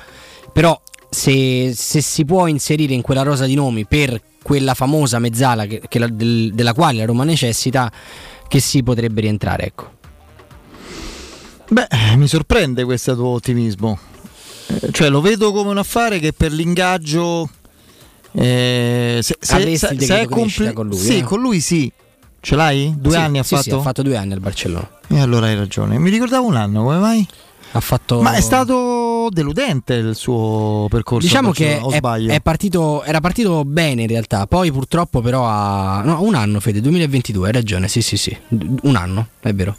Però 0.53 0.81
se, 1.09 1.73
se, 1.75 1.99
si 1.99 2.23
può 2.23 2.47
inserire 2.47 2.93
in 2.93 3.01
quella 3.01 3.23
rosa 3.23 3.43
di 3.43 3.55
nomi 3.55 3.83
per 3.83 4.21
quella 4.41 4.75
famosa 4.75 5.19
mezzala 5.19 5.65
che, 5.65 5.81
che 5.89 5.99
la, 5.99 6.07
del, 6.07 6.53
della 6.53 6.73
quale 6.73 6.99
la 6.99 7.05
Roma 7.05 7.25
necessita, 7.25 7.91
che 8.53 8.59
si 8.59 8.83
potrebbe 8.83 9.21
rientrare. 9.21 9.65
Ecco. 9.65 9.91
Beh, 11.69 11.87
mi 12.17 12.27
sorprende 12.27 12.83
questo 12.83 13.15
tuo 13.15 13.29
ottimismo. 13.29 13.97
Eh, 14.67 14.91
cioè, 14.91 15.09
lo 15.09 15.21
vedo 15.21 15.51
come 15.51 15.71
un 15.71 15.79
affare 15.79 16.19
che 16.19 16.33
per 16.33 16.51
l'ingaggio. 16.51 17.49
Eh, 18.31 19.21
se, 19.23 19.37
se, 19.39 19.77
se, 19.77 19.99
se 19.99 20.19
è 20.19 20.27
compl- 20.27 20.71
con 20.73 20.87
lui. 20.87 20.99
Sì, 20.99 21.17
eh? 21.17 21.23
con 21.23 21.41
lui 21.41 21.59
sì. 21.61 21.91
Ce 22.41 22.55
l'hai? 22.55 22.93
Due 22.95 23.13
sì, 23.13 23.17
anni 23.17 23.39
ha 23.39 23.43
sì, 23.43 23.55
fatto? 23.55 23.69
Sì, 23.69 23.75
ha 23.75 23.81
fatto 23.81 24.03
due 24.03 24.17
anni 24.17 24.33
al 24.33 24.39
Barcellona. 24.39 24.99
E 25.07 25.19
allora 25.19 25.47
hai 25.47 25.55
ragione. 25.55 25.97
Mi 25.97 26.11
ricordavo 26.11 26.45
un 26.45 26.55
anno, 26.55 26.83
come 26.83 26.97
mai? 26.97 27.27
Ha 27.71 27.79
fatto... 27.79 28.21
Ma 28.21 28.33
è 28.33 28.41
stato 28.41 29.12
deludente 29.29 29.93
il 29.93 30.15
suo 30.15 30.87
percorso. 30.89 31.27
Diciamo 31.27 31.51
che 31.51 31.79
è, 31.79 32.01
è 32.27 32.41
partito, 32.41 33.03
era 33.03 33.19
partito 33.19 33.63
bene 33.65 34.03
in 34.03 34.07
realtà, 34.07 34.47
poi 34.47 34.71
purtroppo 34.71 35.21
però 35.21 35.45
ha... 35.45 36.01
No, 36.03 36.21
un 36.21 36.35
anno 36.35 36.59
Fede, 36.59 36.81
2022, 36.81 37.47
hai 37.47 37.53
ragione, 37.53 37.87
sì 37.87 38.01
sì 38.01 38.17
sì, 38.17 38.35
un 38.81 38.95
anno, 38.95 39.27
è 39.39 39.53
vero. 39.53 39.77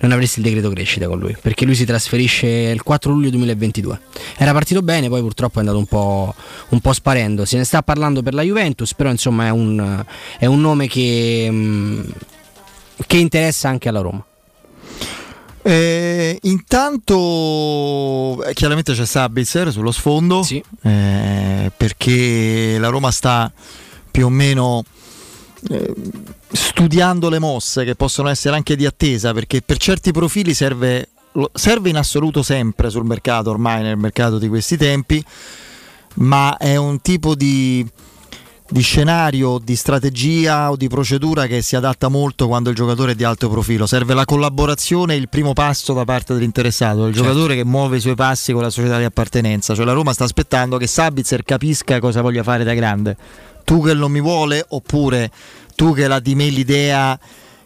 Non 0.00 0.12
avresti 0.12 0.40
il 0.40 0.44
decreto 0.44 0.70
crescita 0.70 1.06
con 1.06 1.18
lui, 1.18 1.36
perché 1.40 1.64
lui 1.64 1.74
si 1.74 1.84
trasferisce 1.84 2.46
il 2.46 2.82
4 2.82 3.12
luglio 3.12 3.30
2022. 3.30 4.00
Era 4.36 4.52
partito 4.52 4.82
bene, 4.82 5.08
poi 5.08 5.20
purtroppo 5.20 5.56
è 5.56 5.60
andato 5.60 5.78
un 5.78 5.86
po', 5.86 6.34
un 6.70 6.80
po 6.80 6.92
sparendo. 6.92 7.44
Se 7.44 7.56
ne 7.56 7.64
sta 7.64 7.82
parlando 7.82 8.22
per 8.22 8.34
la 8.34 8.42
Juventus, 8.42 8.92
però 8.94 9.10
insomma 9.10 9.46
è 9.46 9.50
un, 9.50 10.04
è 10.38 10.46
un 10.46 10.60
nome 10.60 10.88
che, 10.88 11.48
mm, 11.50 12.00
che 13.06 13.16
interessa 13.16 13.68
anche 13.68 13.88
alla 13.88 14.00
Roma. 14.00 14.24
Eh, 15.66 16.38
intanto 16.42 18.44
eh, 18.44 18.52
chiaramente 18.52 18.92
c'è 18.92 19.06
Sabitzer 19.06 19.72
sullo 19.72 19.92
sfondo 19.92 20.42
sì. 20.42 20.62
eh, 20.82 21.72
perché 21.74 22.76
la 22.78 22.88
Roma 22.88 23.10
sta 23.10 23.50
più 24.10 24.26
o 24.26 24.28
meno 24.28 24.84
eh, 25.70 25.94
studiando 26.52 27.30
le 27.30 27.38
mosse 27.38 27.84
che 27.84 27.94
possono 27.94 28.28
essere 28.28 28.56
anche 28.56 28.76
di 28.76 28.84
attesa 28.84 29.32
perché 29.32 29.62
per 29.62 29.78
certi 29.78 30.12
profili 30.12 30.52
serve, 30.52 31.08
serve 31.54 31.88
in 31.88 31.96
assoluto 31.96 32.42
sempre 32.42 32.90
sul 32.90 33.06
mercato 33.06 33.48
ormai 33.48 33.82
nel 33.82 33.96
mercato 33.96 34.36
di 34.36 34.48
questi 34.48 34.76
tempi 34.76 35.24
ma 36.16 36.58
è 36.58 36.76
un 36.76 37.00
tipo 37.00 37.34
di 37.34 37.90
di 38.66 38.80
scenario, 38.80 39.58
di 39.62 39.76
strategia 39.76 40.70
o 40.70 40.76
di 40.76 40.88
procedura 40.88 41.46
che 41.46 41.60
si 41.60 41.76
adatta 41.76 42.08
molto 42.08 42.46
quando 42.46 42.70
il 42.70 42.76
giocatore 42.76 43.12
è 43.12 43.14
di 43.14 43.24
alto 43.24 43.48
profilo. 43.50 43.86
Serve 43.86 44.14
la 44.14 44.24
collaborazione 44.24 45.14
il 45.14 45.28
primo 45.28 45.52
passo 45.52 45.92
da 45.92 46.04
parte 46.04 46.32
dell'interessato, 46.32 47.06
il 47.06 47.14
certo. 47.14 47.28
giocatore 47.28 47.56
che 47.56 47.64
muove 47.64 47.98
i 47.98 48.00
suoi 48.00 48.14
passi 48.14 48.52
con 48.52 48.62
la 48.62 48.70
società 48.70 48.98
di 48.98 49.04
appartenenza. 49.04 49.74
Cioè 49.74 49.84
la 49.84 49.92
Roma 49.92 50.12
sta 50.12 50.24
aspettando 50.24 50.78
che 50.78 50.86
Sabitzer 50.86 51.42
capisca 51.44 52.00
cosa 52.00 52.22
voglia 52.22 52.42
fare 52.42 52.64
da 52.64 52.72
grande. 52.74 53.16
Tu 53.64 53.82
che 53.82 53.94
non 53.94 54.10
mi 54.10 54.20
vuole 54.20 54.64
oppure 54.66 55.30
tu 55.74 55.92
che 55.92 56.06
la 56.06 56.20
di 56.20 56.34
me 56.34 56.48
l'idea 56.48 57.18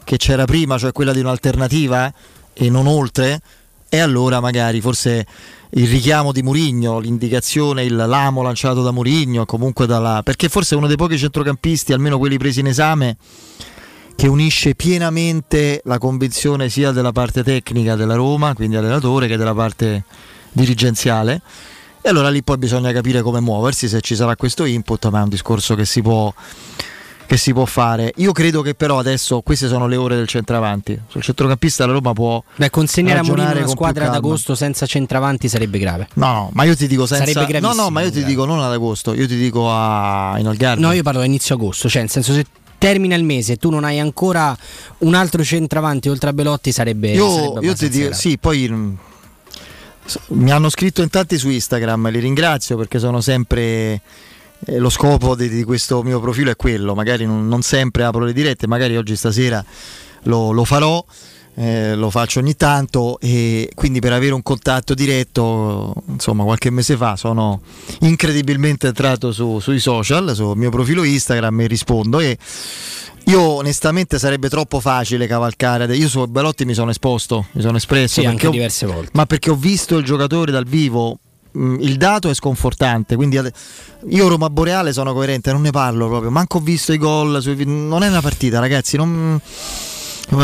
che 0.03 0.17
c'era 0.17 0.47
prima, 0.47 0.79
cioè 0.79 0.93
quella 0.93 1.13
di 1.13 1.21
un'alternativa 1.21 2.13
e 2.55 2.71
non 2.71 2.87
oltre, 2.87 3.41
e 3.89 3.99
allora 4.01 4.41
magari 4.41 4.81
forse 4.81 5.27
il 5.71 5.87
richiamo 5.87 6.33
di 6.33 6.43
Murigno, 6.43 6.99
l'indicazione, 6.99 7.85
il 7.85 7.95
lamo 7.95 8.43
lanciato 8.43 8.83
da 8.83 8.91
Murigno, 8.91 9.45
comunque 9.45 9.87
dalla... 9.87 10.23
perché 10.23 10.49
forse 10.49 10.75
è 10.75 10.79
uno 10.79 10.87
dei 10.87 10.97
pochi 10.97 11.19
centrocampisti, 11.19 11.93
almeno 11.93 12.19
quelli 12.19 12.39
presi 12.39 12.61
in 12.61 12.67
esame, 12.67 13.17
che 14.17 14.27
unisce 14.27 14.75
pienamente 14.75 15.81
la 15.85 15.99
convinzione 15.99 16.69
sia 16.69 16.91
della 16.91 17.13
parte 17.13 17.43
tecnica 17.45 17.97
della 17.97 18.15
Roma, 18.15 18.55
quindi 18.55 18.77
allenatore, 18.77 19.27
che 19.27 19.37
della 19.37 19.55
parte 19.55 20.05
dirigenziale. 20.53 21.43
E 22.01 22.09
allora 22.09 22.31
lì 22.31 22.43
poi 22.43 22.57
bisogna 22.57 22.91
capire 22.93 23.23
come 23.23 23.41
muoversi, 23.41 23.89
se 23.89 24.01
ci 24.01 24.15
sarà 24.15 24.37
questo 24.37 24.65
input, 24.65 25.09
ma 25.11 25.21
è 25.21 25.23
un 25.23 25.29
discorso 25.29 25.75
che 25.75 25.85
si 25.85 26.01
può 26.01 26.33
che 27.29 27.37
si 27.37 27.53
può 27.53 27.67
fare. 27.67 28.15
Io 28.17 28.33
credo 28.33 28.63
che 28.63 28.75
però 28.75 28.99
adesso 28.99 29.43
queste 29.43 29.69
sono 29.69 29.87
le 29.87 29.97
ore 29.97 30.17
del 30.17 30.27
centravanti. 30.27 30.99
Sul 31.09 31.21
centrocampista 31.21 31.85
la 31.85 31.93
Roma 31.93 32.15
può 32.15 32.43
Beh, 32.57 32.71
consegnare 32.71 33.19
a 33.19 33.23
Mourinho 33.23 33.51
una 33.51 33.67
squadra 33.67 34.07
ad 34.07 34.15
agosto 34.15 34.55
senza 34.55 34.87
centravanti 34.87 35.47
sarebbe 35.47 35.79
grave. 35.79 36.09
No, 36.15 36.33
no, 36.33 36.51
ma 36.55 36.65
io 36.65 36.75
ti 36.75 36.87
dico 36.87 37.05
senza 37.05 37.47
No, 37.61 37.75
no, 37.75 37.91
ma 37.91 38.01
io 38.01 38.11
ti 38.11 38.25
digo 38.25 38.47
non 38.47 38.61
ad 38.61 38.73
agosto, 38.73 39.13
io 39.13 39.27
ti 39.27 39.37
dico 39.37 39.71
a 39.71 40.37
in 40.39 40.49
Olgardi. 40.49 40.81
No, 40.81 40.91
io 40.93 41.03
parlo 41.03 41.21
a 41.21 41.27
inizio 41.27 41.55
agosto, 41.55 41.87
cioè 41.91 42.01
nel 42.01 42.11
senso 42.11 42.33
se 42.33 42.47
termina 42.79 43.15
il 43.15 43.25
mese 43.25 43.53
e 43.53 43.57
tu 43.57 43.69
non 43.69 43.85
hai 43.85 43.99
ancora 43.99 44.57
un 44.99 45.15
altro 45.15 45.45
centravanti 45.45 46.09
oltre 46.09 46.31
a 46.31 46.33
Belotti 46.33 46.73
sarebbe 46.73 47.11
Io, 47.11 47.31
sarebbe 47.31 47.67
io 47.67 47.75
ti 47.75 47.89
dico, 47.91 48.15
sì, 48.15 48.39
poi 48.39 48.71
mm, 48.71 48.95
mi 50.29 50.51
hanno 50.51 50.71
scritto 50.71 51.03
in 51.03 51.11
tanti 51.11 51.37
su 51.37 51.51
Instagram, 51.51 52.09
li 52.09 52.21
ringrazio 52.21 52.79
perché 52.79 52.99
sono 52.99 53.21
sempre 53.21 54.01
eh, 54.67 54.79
lo 54.79 54.91
scopo 54.91 55.35
di, 55.35 55.49
di, 55.49 55.65
questo 55.65 56.03
mio 56.03 56.21
profilo 56.21 56.51
è 56.51 56.57
quello, 56.57 56.95
magari 56.95 57.25
non, 57.25 57.47
non, 57.47 57.63
sempre 57.63 58.05
apro 58.05 58.25
le 58.25 58.33
dirette, 58.33 58.67
magari 58.67 58.97
oggi 58.97 59.17
stasera 59.17 59.65
lo, 60.25 60.51
lo 60.51 60.65
farò. 60.65 61.05
Eh, 61.61 61.97
lo 61.97 62.09
faccio 62.09 62.39
ogni 62.39 62.55
tanto 62.55 63.19
e 63.19 63.69
quindi 63.75 63.99
per 63.99 64.13
avere 64.13 64.33
un 64.33 64.45
contatto 64.45 64.95
diretto, 64.95 65.93
insomma, 66.07 66.45
qualche 66.45 66.71
mese 66.71 66.97
fa 66.97 67.17
sono 67.17 67.63
incredibilmente 68.03 68.87
entrato 68.87 69.33
su, 69.33 69.59
sui 69.59 69.81
social, 69.81 70.37
sul 70.37 70.57
mio 70.57 70.71
profilo 70.71 71.03
Instagram 71.03 71.63
e 71.63 71.67
rispondo 71.67 72.21
e 72.21 72.39
io 73.25 73.43
onestamente 73.43 74.19
sarebbe 74.19 74.49
troppo 74.49 74.81
facile 74.81 75.27
cavalcare. 75.27 75.95
Io 75.97 76.09
su 76.09 76.25
Belotti 76.27 76.65
mi 76.65 76.75
sono 76.75 76.91
esposto, 76.91 77.47
mi 77.53 77.61
sono 77.61 77.77
espresso. 77.77 78.21
Sì, 78.21 78.27
anche 78.27 78.47
ho, 78.47 78.51
diverse 78.51 78.87
volte. 78.87 79.11
Ma 79.13 79.27
perché 79.27 79.51
ho 79.51 79.57
visto 79.57 79.97
il 79.97 80.05
giocatore 80.05 80.51
dal 80.51 80.65
vivo 80.65 81.19
il 81.59 81.97
dato 81.97 82.31
è 82.31 82.35
sconfortante. 82.35 83.17
Quindi 83.17 83.41
io 84.09 84.29
Roma 84.29 84.51
Boreale 84.51 84.93
sono 84.93 85.13
coerente, 85.13 85.53
non 85.53 85.63
ne 85.63 85.71
parlo 85.71 86.09
proprio. 86.09 86.31
Manco 86.31 86.59
ho 86.59 86.61
visto 86.61 86.93
i 86.93 86.99
gol. 86.99 87.43
Non 87.65 88.03
è 88.03 88.09
una 88.09 88.21
partita, 88.21 88.59
ragazzi. 88.61 88.97
Non 88.97 89.41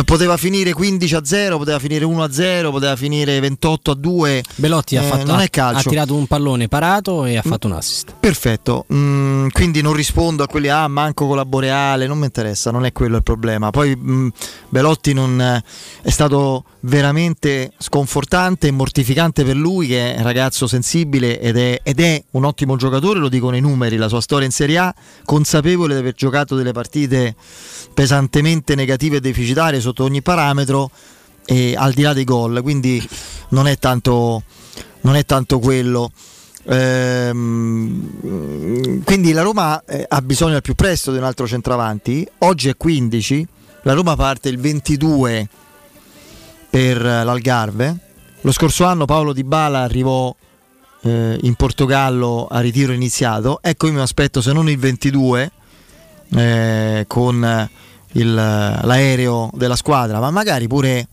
Poteva 0.05 0.39
finire 0.39 0.73
15 0.73 1.15
a 1.15 1.25
0, 1.25 1.59
poteva 1.59 1.79
finire 1.79 2.07
1 2.07 2.23
a 2.23 2.33
0, 2.33 2.71
poteva 2.71 2.97
finire 2.97 3.39
28 3.39 3.91
a 3.91 3.95
2. 3.95 4.43
Belotti 4.57 4.95
eh, 4.95 4.99
ha, 4.99 5.03
fatto, 5.03 5.27
non 5.27 5.41
è 5.41 5.51
calcio. 5.51 5.89
ha 5.89 5.91
tirato 5.91 6.15
un 6.15 6.27
pallone 6.27 6.69
parato 6.69 7.27
e 7.27 7.37
ha 7.37 7.43
mm, 7.45 7.51
fatto 7.51 7.67
un 7.67 7.75
assist. 7.75 8.15
Perfetto, 8.19 8.87
mm, 8.93 9.49
quindi 9.49 9.83
non 9.83 9.93
rispondo 9.93 10.43
a 10.43 10.47
quelli, 10.47 10.69
ah 10.69 10.89
manco 10.89 11.27
con 11.27 11.37
la 11.37 11.45
Boreale, 11.45 12.07
non 12.07 12.19
mi 12.19 12.25
interessa, 12.25 12.71
non 12.71 12.87
è 12.87 12.93
quello 12.93 13.17
il 13.17 13.23
problema. 13.23 13.71
Poi 13.71 13.95
mm, 13.95 14.29
Belotti 14.71 15.13
non, 15.13 15.63
è 16.03 16.11
stato 16.11 16.65
veramente 16.81 17.73
sconfortante 17.79 18.69
e 18.69 18.71
mortificante 18.71 19.45
per 19.45 19.57
lui 19.57 19.87
che 19.87 20.15
è 20.15 20.19
un 20.19 20.25
ragazzo 20.25 20.67
sensibile 20.67 21.39
ed 21.41 21.59
è, 21.59 21.81
ed 21.83 22.01
è 22.01 22.23
un 22.33 22.45
ottimo 22.45 22.77
giocatore, 22.77 23.19
lo 23.19 23.29
dicono 23.29 23.55
i 23.55 23.61
numeri, 23.61 23.97
la 23.97 24.09
sua 24.09 24.21
storia 24.21 24.47
in 24.47 24.53
Serie 24.53 24.79
A, 24.79 24.95
consapevole 25.25 25.93
di 25.93 26.01
aver 26.01 26.15
giocato 26.15 26.57
delle 26.57 26.73
partite 26.73 27.35
pesantemente 27.93 28.75
negative 28.75 29.19
e 29.19 29.21
deficitarie 29.21 29.74
sotto 29.81 30.05
ogni 30.05 30.23
parametro 30.23 30.91
e 31.45 31.75
al 31.77 31.93
di 31.93 32.03
là 32.03 32.13
dei 32.13 32.25
gol, 32.25 32.63
quindi 32.63 33.07
non 33.51 33.67
è 33.67 33.79
tanto, 33.79 34.43
non 35.03 35.17
è 35.17 35.25
tanto 35.25 35.59
quello. 35.59 36.11
Ehm, 36.67 38.11
quindi 39.05 39.33
la 39.33 39.43
Roma 39.43 39.83
eh, 39.85 40.07
ha 40.09 40.23
bisogno 40.23 40.57
al 40.57 40.63
più 40.63 40.75
presto 40.75 41.13
di 41.13 41.19
un 41.19 41.25
altro 41.25 41.47
centravanti. 41.47 42.27
Oggi 42.39 42.69
è 42.69 42.77
15, 42.77 43.47
la 43.83 43.93
Roma 43.93 44.17
parte 44.17 44.49
il 44.49 44.59
22 44.59 45.49
per 46.71 47.03
l'Algarve. 47.03 47.99
Lo 48.41 48.53
scorso 48.53 48.85
anno 48.85 49.05
Paolo 49.05 49.33
Di 49.33 49.45
Bala 49.45 49.81
arrivò 49.81 50.35
eh, 51.03 51.39
in 51.43 51.55
Portogallo 51.55 52.47
a 52.51 52.61
ritiro 52.61 52.93
iniziato. 52.93 53.59
Ecco, 53.63 53.87
io 53.87 53.93
mi 53.93 54.01
aspetto 54.01 54.41
se 54.41 54.53
non 54.53 54.69
il 54.69 54.79
22 54.79 55.53
eh, 56.35 57.05
con 57.07 57.69
il, 58.15 58.35
l'aereo 58.35 59.51
della 59.55 59.77
squadra, 59.77 60.21
ma 60.21 60.31
magari 60.31 60.67
pure 60.67 61.09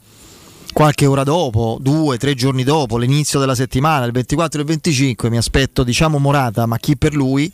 qualche 0.73 1.05
ora 1.05 1.23
dopo, 1.23 1.77
due, 1.81 2.17
tre 2.17 2.33
giorni 2.33 2.63
dopo, 2.63 2.97
l'inizio 2.97 3.39
della 3.39 3.55
settimana, 3.55 4.05
il 4.05 4.11
24 4.11 4.59
e 4.59 4.61
il 4.61 4.67
25, 4.67 5.29
mi 5.29 5.37
aspetto 5.37 5.83
diciamo 5.83 6.17
Morata, 6.17 6.65
ma 6.65 6.77
chi 6.77 6.97
per 6.97 7.13
lui? 7.13 7.51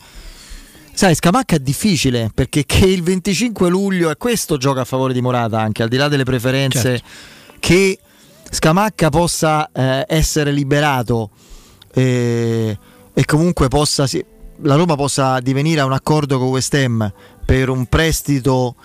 Sai, 0.94 1.14
Scamacca 1.14 1.56
è 1.56 1.60
difficile 1.60 2.32
perché 2.34 2.66
che 2.66 2.86
il 2.86 3.04
25 3.04 3.70
luglio, 3.70 4.10
e 4.10 4.18
questo 4.18 4.58
gioca 4.58 4.82
a 4.82 4.86
favore 4.86 5.14
di 5.14 5.22
Morata 5.22 5.60
anche, 5.60 5.84
al 5.84 5.90
di 5.90 5.98
là 5.98 6.08
delle 6.08 6.24
preferenze, 6.24 6.80
certo. 6.80 7.06
che 7.60 8.00
Scamacca 8.50 9.10
possa 9.10 9.70
eh, 9.72 10.06
essere 10.08 10.52
liberato 10.52 11.30
eh, 11.94 12.78
e 13.14 13.26
comunque 13.26 13.68
possa, 13.68 14.08
la 14.62 14.76
Roma 14.76 14.96
possa 14.96 15.40
divenire 15.40 15.82
a 15.82 15.86
un 15.86 15.94
accordo 15.94 16.38
con 16.38 16.48
West 16.50 16.74
Ham 16.74 17.12
per 17.46 17.70
un 17.70 17.86
prestito 17.86 18.76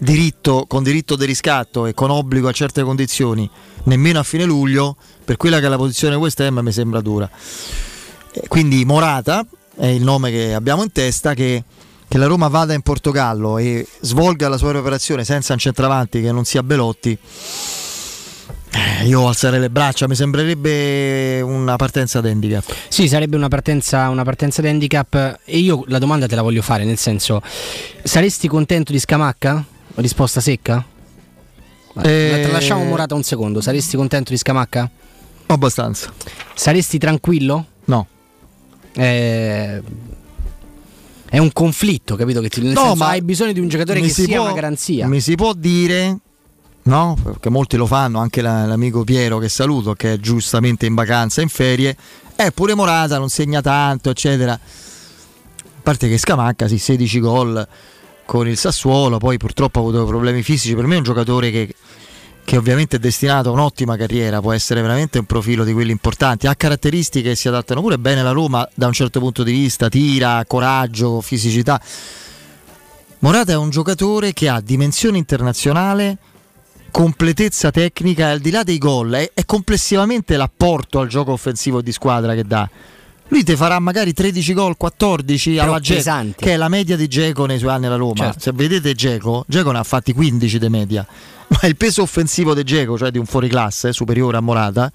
diritto, 0.00 0.64
con 0.66 0.82
diritto 0.82 1.14
di 1.14 1.26
riscatto 1.26 1.86
e 1.86 1.94
con 1.94 2.10
obbligo 2.10 2.48
a 2.48 2.52
certe 2.52 2.82
condizioni 2.82 3.48
nemmeno 3.84 4.18
a 4.18 4.22
fine 4.22 4.44
luglio, 4.44 4.96
per 5.24 5.36
quella 5.36 5.60
che 5.60 5.66
è 5.66 5.68
la 5.68 5.76
posizione 5.76 6.16
West 6.16 6.40
Ham 6.40 6.58
mi 6.58 6.72
sembra 6.72 7.00
dura. 7.00 7.28
Quindi 8.48 8.84
Morata 8.84 9.44
è 9.76 9.86
il 9.86 10.02
nome 10.02 10.30
che 10.30 10.54
abbiamo 10.54 10.82
in 10.82 10.92
testa 10.92 11.34
che, 11.34 11.64
che 12.06 12.18
la 12.18 12.26
Roma 12.26 12.48
vada 12.48 12.74
in 12.74 12.82
Portogallo 12.82 13.58
e 13.58 13.86
svolga 14.00 14.48
la 14.48 14.56
sua 14.56 14.76
operazione 14.76 15.24
senza 15.24 15.52
un 15.52 15.58
centravanti 15.58 16.20
che 16.20 16.32
non 16.32 16.44
sia 16.44 16.62
Belotti. 16.62 17.16
Eh, 18.72 19.06
io 19.06 19.26
alzerei 19.26 19.58
le 19.58 19.70
braccia, 19.70 20.06
mi 20.06 20.14
sembrerebbe 20.14 21.40
una 21.40 21.74
partenza 21.74 22.20
d'handicap. 22.20 22.72
Sì, 22.88 23.08
sarebbe 23.08 23.34
una 23.36 23.48
partenza, 23.48 24.08
una 24.10 24.22
partenza 24.22 24.62
d'handicap 24.62 25.40
e 25.44 25.58
io 25.58 25.82
la 25.88 25.98
domanda 25.98 26.26
te 26.26 26.36
la 26.36 26.42
voglio 26.42 26.62
fare, 26.62 26.84
nel 26.84 26.98
senso, 26.98 27.42
saresti 28.04 28.46
contento 28.46 28.92
di 28.92 29.00
Scamacca? 29.00 29.64
Risposta 29.94 30.40
secca? 30.40 30.84
Eh... 32.02 32.48
lasciamo 32.50 32.84
Morata 32.84 33.14
un 33.14 33.22
secondo. 33.22 33.60
Saresti 33.60 33.96
contento 33.96 34.30
di 34.30 34.38
Scamacca? 34.38 34.90
Abbastanza. 35.46 36.12
Saresti 36.54 36.98
tranquillo? 36.98 37.66
No. 37.86 38.06
Eh... 38.94 39.82
È 41.28 41.38
un 41.38 41.52
conflitto, 41.52 42.16
capito? 42.16 42.40
Che 42.40 42.48
ti, 42.48 42.60
nel 42.60 42.72
no, 42.72 42.96
ma 42.96 43.08
hai 43.10 43.22
bisogno 43.22 43.52
di 43.52 43.60
un 43.60 43.68
giocatore 43.68 44.00
che 44.00 44.08
sia 44.08 44.36
può, 44.36 44.46
una 44.46 44.52
garanzia. 44.52 45.06
Mi 45.06 45.20
si 45.20 45.36
può 45.36 45.52
dire, 45.52 46.18
no? 46.82 47.16
Perché 47.22 47.50
molti 47.50 47.76
lo 47.76 47.86
fanno, 47.86 48.18
anche 48.18 48.42
la, 48.42 48.66
l'amico 48.66 49.04
Piero 49.04 49.38
che 49.38 49.48
saluto, 49.48 49.94
che 49.94 50.14
è 50.14 50.18
giustamente 50.18 50.86
in 50.86 50.94
vacanza, 50.94 51.40
in 51.40 51.48
ferie. 51.48 51.96
Eh, 52.34 52.50
pure 52.50 52.74
Morata 52.74 53.16
non 53.18 53.28
segna 53.28 53.60
tanto, 53.60 54.10
eccetera. 54.10 54.54
A 54.54 55.82
parte 55.82 56.08
che 56.08 56.18
Scamacca, 56.18 56.66
sì, 56.66 56.78
16 56.78 57.20
gol 57.20 57.68
con 58.30 58.46
il 58.46 58.56
Sassuolo, 58.56 59.18
poi 59.18 59.38
purtroppo 59.38 59.80
ha 59.80 59.82
avuto 59.82 60.04
problemi 60.04 60.44
fisici, 60.44 60.76
per 60.76 60.86
me 60.86 60.94
è 60.94 60.98
un 60.98 61.02
giocatore 61.02 61.50
che, 61.50 61.74
che 62.44 62.56
ovviamente 62.56 62.94
è 62.94 62.98
destinato 63.00 63.48
a 63.48 63.52
un'ottima 63.52 63.96
carriera, 63.96 64.40
può 64.40 64.52
essere 64.52 64.82
veramente 64.82 65.18
un 65.18 65.24
profilo 65.24 65.64
di 65.64 65.72
quelli 65.72 65.90
importanti, 65.90 66.46
ha 66.46 66.54
caratteristiche 66.54 67.30
che 67.30 67.34
si 67.34 67.48
adattano 67.48 67.80
pure 67.80 67.98
bene 67.98 68.20
alla 68.20 68.30
Roma 68.30 68.68
da 68.72 68.86
un 68.86 68.92
certo 68.92 69.18
punto 69.18 69.42
di 69.42 69.50
vista, 69.50 69.88
tira, 69.88 70.44
coraggio, 70.46 71.20
fisicità. 71.20 71.82
Morata 73.18 73.50
è 73.50 73.56
un 73.56 73.70
giocatore 73.70 74.32
che 74.32 74.48
ha 74.48 74.60
dimensione 74.60 75.18
internazionale, 75.18 76.16
completezza 76.92 77.72
tecnica 77.72 78.28
e 78.28 78.30
al 78.30 78.38
di 78.38 78.52
là 78.52 78.62
dei 78.62 78.78
gol 78.78 79.10
è, 79.10 79.32
è 79.34 79.44
complessivamente 79.44 80.36
l'apporto 80.36 81.00
al 81.00 81.08
gioco 81.08 81.32
offensivo 81.32 81.82
di 81.82 81.90
squadra 81.90 82.36
che 82.36 82.44
dà 82.44 82.70
lui 83.30 83.44
ti 83.44 83.56
farà 83.56 83.78
magari 83.78 84.12
13 84.12 84.52
gol, 84.54 84.76
14 84.76 85.54
Però 85.54 85.70
alla 85.70 85.80
Geco, 85.80 86.32
che 86.36 86.52
è 86.52 86.56
la 86.56 86.68
media 86.68 86.96
di 86.96 87.08
Geco 87.08 87.46
nei 87.46 87.58
suoi 87.58 87.70
anni 87.70 87.86
alla 87.86 87.96
Roma. 87.96 88.14
Certo. 88.16 88.40
Se 88.40 88.52
vedete 88.52 88.92
Geco, 88.94 89.44
Geco 89.46 89.70
ne 89.70 89.78
ha 89.78 89.84
fatti 89.84 90.12
15 90.12 90.58
di 90.58 90.68
media, 90.68 91.06
ma 91.48 91.68
il 91.68 91.76
peso 91.76 92.02
offensivo 92.02 92.54
di 92.54 92.64
Geco, 92.64 92.98
cioè 92.98 93.10
di 93.10 93.18
un 93.18 93.26
fuoriclasse 93.26 93.92
superiore 93.92 94.36
a 94.36 94.40
Morata, 94.40 94.90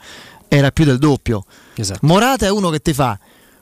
era 0.50 0.71
più 0.71 0.84
del 0.84 0.98
doppio. 0.98 1.45
Esatto. 1.76 2.00
Morata 2.04 2.45
è 2.45 2.52
uno 2.52 2.69
che 2.69 2.80
ti 2.80 2.93
fa 2.93 3.17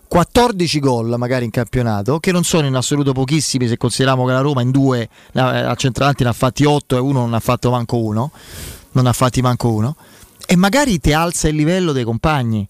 14 0.07 0.79
gol 0.79 1.15
magari 1.17 1.45
in 1.45 1.51
campionato, 1.51 2.19
che 2.19 2.31
non 2.31 2.43
sono 2.43 2.65
in 2.65 2.75
assoluto 2.75 3.13
pochissimi 3.13 3.67
se 3.67 3.77
consideriamo 3.77 4.25
che 4.25 4.31
la 4.31 4.41
Roma 4.41 4.62
in 4.62 4.71
due 4.71 5.07
a 5.33 5.75
centravanti 5.75 6.23
ne 6.23 6.29
ha 6.29 6.33
fatti 6.33 6.65
8 6.65 6.95
e 6.95 6.99
uno 6.99 7.19
non 7.19 7.36
ha 7.36 7.39
fatto 7.39 7.69
manco 7.69 7.97
uno, 7.97 8.31
non 8.91 9.05
ha 9.05 9.13
fatti 9.13 9.41
manco 9.41 9.69
uno, 9.69 9.95
e 10.47 10.55
magari 10.55 10.99
ti 10.99 11.13
alza 11.13 11.47
il 11.47 11.55
livello 11.55 11.91
dei 11.91 12.03
compagni 12.03 12.67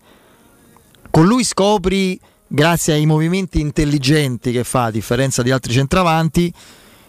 con 1.13 1.27
lui 1.27 1.43
scopri, 1.43 2.19
grazie 2.47 2.95
ai 2.95 3.05
movimenti 3.05 3.59
intelligenti 3.59 4.51
che 4.51 4.63
fa, 4.63 4.85
a 4.85 4.91
differenza 4.91 5.43
di 5.43 5.51
altri 5.51 5.71
centravanti, 5.71 6.51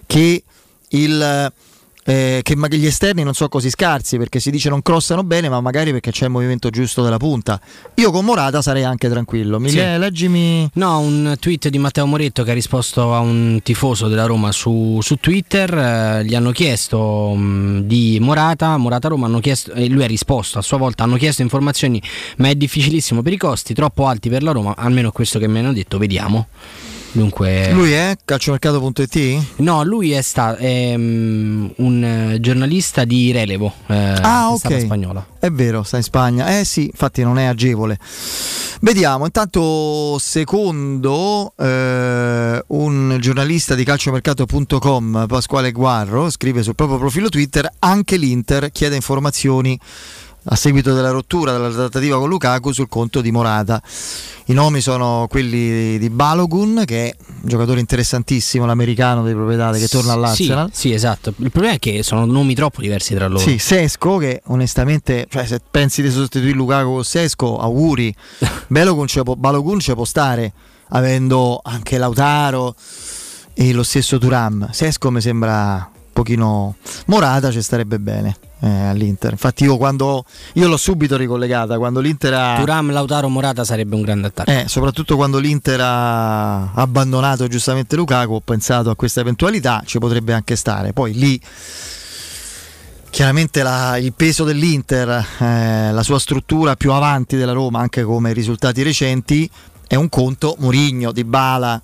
che 0.04 0.44
il 0.90 1.52
eh, 2.04 2.40
che 2.42 2.54
gli 2.76 2.86
esterni 2.86 3.22
non 3.22 3.34
sono 3.34 3.48
così 3.48 3.70
scarsi 3.70 4.18
perché 4.18 4.38
si 4.40 4.50
dice 4.50 4.68
non 4.68 4.82
crossano 4.82 5.24
bene, 5.24 5.48
ma 5.48 5.60
magari 5.60 5.90
perché 5.92 6.10
c'è 6.10 6.26
il 6.26 6.30
movimento 6.30 6.70
giusto 6.70 7.02
della 7.02 7.16
punta. 7.16 7.60
Io 7.94 8.10
con 8.10 8.24
Morata 8.24 8.60
sarei 8.62 8.84
anche 8.84 9.08
tranquillo. 9.08 9.58
Mi 9.58 9.70
sì. 9.70 9.76
leggimi. 9.76 10.68
No, 10.74 10.98
un 10.98 11.36
tweet 11.38 11.68
di 11.68 11.78
Matteo 11.78 12.06
Moretto 12.06 12.42
che 12.42 12.50
ha 12.50 12.54
risposto 12.54 13.14
a 13.14 13.20
un 13.20 13.60
tifoso 13.62 14.08
della 14.08 14.26
Roma 14.26 14.52
su, 14.52 14.98
su 15.00 15.16
Twitter. 15.16 15.72
Eh, 15.72 16.24
gli 16.24 16.34
hanno 16.34 16.50
chiesto 16.50 17.32
mh, 17.34 17.42
mm, 17.42 17.78
di 17.80 18.18
Morata, 18.20 18.76
Morata 18.76 19.08
Roma 19.08 19.26
hanno 19.26 19.40
chiesto, 19.40 19.72
e 19.72 19.88
lui 19.88 20.04
ha 20.04 20.06
risposto 20.06 20.58
a 20.58 20.62
sua 20.62 20.76
volta. 20.76 21.04
Hanno 21.04 21.16
chiesto 21.16 21.42
informazioni, 21.42 22.02
ma 22.36 22.48
è 22.48 22.54
difficilissimo 22.54 23.22
per 23.22 23.32
i 23.32 23.38
costi, 23.38 23.74
troppo 23.74 24.06
alti 24.06 24.28
per 24.28 24.42
la 24.42 24.52
Roma. 24.52 24.74
Almeno 24.76 25.10
questo 25.10 25.38
che 25.38 25.48
mi 25.48 25.60
hanno 25.60 25.72
detto, 25.72 25.98
vediamo. 25.98 26.48
Dunque, 27.14 27.70
lui 27.70 27.92
è 27.92 28.16
calciomercato.it? 28.24 29.58
No, 29.58 29.84
lui 29.84 30.10
è, 30.10 30.20
sta, 30.20 30.56
è 30.56 30.94
um, 30.96 31.72
un 31.76 32.36
giornalista 32.40 33.04
di 33.04 33.30
Relevo, 33.30 33.72
eh, 33.86 33.94
ah, 34.20 34.50
ok. 34.50 34.80
spagnola. 34.80 35.24
È 35.38 35.48
vero, 35.48 35.84
sta 35.84 35.96
in 35.98 36.02
Spagna. 36.02 36.58
Eh 36.58 36.64
sì, 36.64 36.86
infatti 36.86 37.22
non 37.22 37.38
è 37.38 37.44
agevole. 37.44 37.98
Vediamo, 38.80 39.26
intanto 39.26 40.18
secondo 40.18 41.52
eh, 41.56 42.64
un 42.66 43.16
giornalista 43.20 43.76
di 43.76 43.84
calciomercato.com, 43.84 45.26
Pasquale 45.28 45.70
Guarro, 45.70 46.30
scrive 46.30 46.64
sul 46.64 46.74
proprio 46.74 46.98
profilo 46.98 47.28
Twitter, 47.28 47.70
anche 47.78 48.16
l'Inter 48.16 48.72
chiede 48.72 48.96
informazioni 48.96 49.78
a 50.46 50.56
seguito 50.56 50.94
della 50.94 51.10
rottura 51.10 51.52
della 51.52 51.70
trattativa 51.70 52.18
con 52.18 52.28
Lukaku 52.28 52.72
sul 52.72 52.88
conto 52.88 53.20
di 53.20 53.30
Morata. 53.30 53.82
I 54.46 54.52
nomi 54.52 54.82
sono 54.82 55.26
quelli 55.30 55.98
di 55.98 56.10
Balogun, 56.10 56.82
che 56.84 57.08
è 57.08 57.16
un 57.26 57.48
giocatore 57.48 57.80
interessantissimo, 57.80 58.66
l'americano 58.66 59.22
dei 59.22 59.32
proprietari 59.32 59.78
che 59.78 59.88
torna 59.88 60.12
all'Arsenal. 60.12 60.68
Sì, 60.70 60.88
sì, 60.88 60.92
esatto. 60.92 61.32
Il 61.38 61.50
problema 61.50 61.76
è 61.76 61.78
che 61.78 62.02
sono 62.02 62.26
nomi 62.26 62.54
troppo 62.54 62.82
diversi 62.82 63.14
tra 63.14 63.26
loro. 63.26 63.40
Sì, 63.40 63.58
Sesco, 63.58 64.18
che 64.18 64.42
onestamente, 64.46 65.26
cioè, 65.30 65.46
se 65.46 65.60
pensi 65.70 66.02
di 66.02 66.10
sostituire 66.10 66.54
Lukaku 66.54 66.92
con 66.92 67.04
Sesco, 67.04 67.58
auguri. 67.58 68.14
Balogun 68.68 69.06
ci 69.06 69.22
può, 69.22 69.34
Balogun 69.34 69.78
ci 69.80 69.94
può 69.94 70.04
stare, 70.04 70.52
avendo 70.88 71.60
anche 71.64 71.96
Lautaro 71.96 72.74
e 73.54 73.72
lo 73.72 73.82
stesso 73.82 74.18
Turam. 74.18 74.68
Sesco 74.72 75.10
mi 75.10 75.22
sembra 75.22 75.90
pochino... 76.14 76.76
Morata 77.06 77.50
ci 77.50 77.60
starebbe 77.60 77.98
bene 77.98 78.34
eh, 78.60 78.86
all'Inter. 78.86 79.32
Infatti 79.32 79.64
io 79.64 79.76
quando 79.76 80.24
io 80.54 80.68
l'ho 80.68 80.78
subito 80.78 81.18
ricollegata 81.18 81.76
quando 81.76 82.00
l'Inter 82.00 82.32
ha 82.32 82.56
Turam, 82.58 82.90
Lautaro, 82.90 83.28
Morata 83.28 83.64
sarebbe 83.64 83.94
un 83.94 84.00
grande 84.00 84.28
attacco. 84.28 84.50
Eh, 84.50 84.64
soprattutto 84.66 85.16
quando 85.16 85.38
l'Inter 85.38 85.78
ha 85.82 86.72
abbandonato 86.72 87.46
giustamente 87.48 87.96
Lukaku, 87.96 88.32
ho 88.32 88.40
pensato 88.40 88.88
a 88.88 88.96
questa 88.96 89.20
eventualità, 89.20 89.82
ci 89.84 89.98
potrebbe 89.98 90.32
anche 90.32 90.56
stare. 90.56 90.94
Poi 90.94 91.12
lì 91.12 91.38
chiaramente 93.10 93.62
la, 93.62 93.98
il 93.98 94.14
peso 94.14 94.44
dell'Inter, 94.44 95.26
eh, 95.38 95.92
la 95.92 96.02
sua 96.02 96.18
struttura 96.18 96.76
più 96.76 96.92
avanti 96.92 97.36
della 97.36 97.52
Roma, 97.52 97.80
anche 97.80 98.02
come 98.02 98.32
risultati 98.32 98.82
recenti, 98.82 99.50
è 99.86 99.96
un 99.96 100.08
conto. 100.08 100.56
Murigno, 100.58 101.12
Di 101.12 101.24
Bala, 101.24 101.80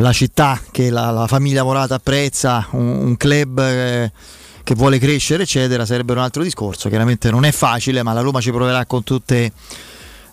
la 0.00 0.12
città 0.12 0.60
che 0.70 0.90
la, 0.90 1.10
la 1.10 1.26
famiglia 1.26 1.62
Morata 1.62 1.96
apprezza, 1.96 2.66
un, 2.72 2.86
un 2.86 3.16
club 3.16 3.58
eh, 3.58 4.12
che 4.62 4.74
vuole 4.74 4.98
crescere, 4.98 5.44
eccetera, 5.44 5.84
sarebbe 5.86 6.12
un 6.12 6.18
altro 6.18 6.42
discorso. 6.42 6.88
Chiaramente 6.88 7.30
non 7.30 7.44
è 7.44 7.52
facile, 7.52 8.02
ma 8.02 8.12
la 8.12 8.20
Roma 8.20 8.40
ci 8.40 8.50
proverà 8.50 8.84
con 8.86 9.02
tutte 9.04 9.52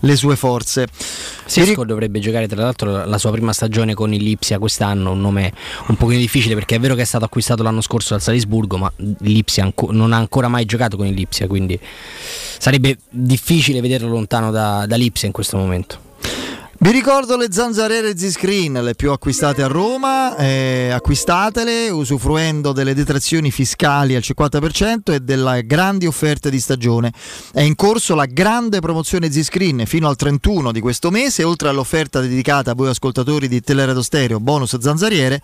le 0.02 0.16
sue 0.16 0.36
forze. 0.36 0.88
Sesco 1.46 1.86
dovrebbe 1.86 2.20
giocare 2.20 2.48
tra 2.48 2.62
l'altro 2.62 3.06
la 3.06 3.18
sua 3.18 3.32
prima 3.32 3.54
stagione 3.54 3.94
con 3.94 4.14
il 4.14 4.22
Lipsia 4.22 4.60
quest'anno, 4.60 5.12
un 5.12 5.22
nome 5.22 5.52
un 5.88 5.96
pochino 5.96 6.20
difficile 6.20 6.54
perché 6.54 6.76
è 6.76 6.80
vero 6.80 6.94
che 6.94 7.02
è 7.02 7.06
stato 7.06 7.26
acquistato 7.26 7.64
l'anno 7.64 7.82
scorso 7.82 8.14
dal 8.14 8.22
Salisburgo, 8.22 8.78
ma 8.78 8.92
Lipsia 9.20 9.72
non 9.90 10.14
ha 10.14 10.18
ancora 10.18 10.48
mai 10.48 10.66
giocato 10.66 10.98
con 10.98 11.08
il 11.08 11.14
Lipsia, 11.14 11.48
quindi 11.48 11.80
sarebbe 12.60 12.98
difficile 13.10 13.82
vederlo 13.82 14.10
lontano 14.10 14.52
da, 14.52 14.86
da 14.86 14.96
Lipsia 14.96 15.28
in 15.28 15.34
questo 15.34 15.58
momento. 15.58 16.07
Vi 16.80 16.92
ricordo 16.92 17.38
le 17.38 17.48
zanzariere 17.50 18.16
Z-Screen, 18.16 18.74
le 18.84 18.94
più 18.94 19.12
acquistate 19.12 19.64
a 19.64 19.68
Roma, 19.68 20.38
eh, 20.38 20.92
acquistatele 20.92 21.90
usufruendo 21.90 22.72
delle 22.72 22.94
detrazioni 22.94 23.50
fiscali 23.50 24.14
al 24.14 24.22
50% 24.22 25.12
e 25.12 25.20
delle 25.22 25.66
grandi 25.66 26.06
offerte 26.06 26.52
di 26.52 26.60
stagione. 26.60 27.12
È 27.52 27.62
in 27.62 27.74
corso 27.74 28.14
la 28.14 28.28
grande 28.28 28.80
promozione 28.80 29.32
Z-Screen 29.32 29.88
fino 29.88 30.08
al 30.08 30.16
31 30.16 30.72
di 30.72 30.80
questo 30.80 31.10
mese, 31.10 31.44
oltre 31.44 31.70
all'offerta 31.70 32.22
dedicata 32.22 32.72
a 32.72 32.76
voi 32.76 32.90
ascoltatori 32.90 33.48
di 33.48 33.60
Teleradio 33.60 34.04
Stereo, 34.04 34.40
bonus 34.40 34.78
zanzariere, 34.78 35.42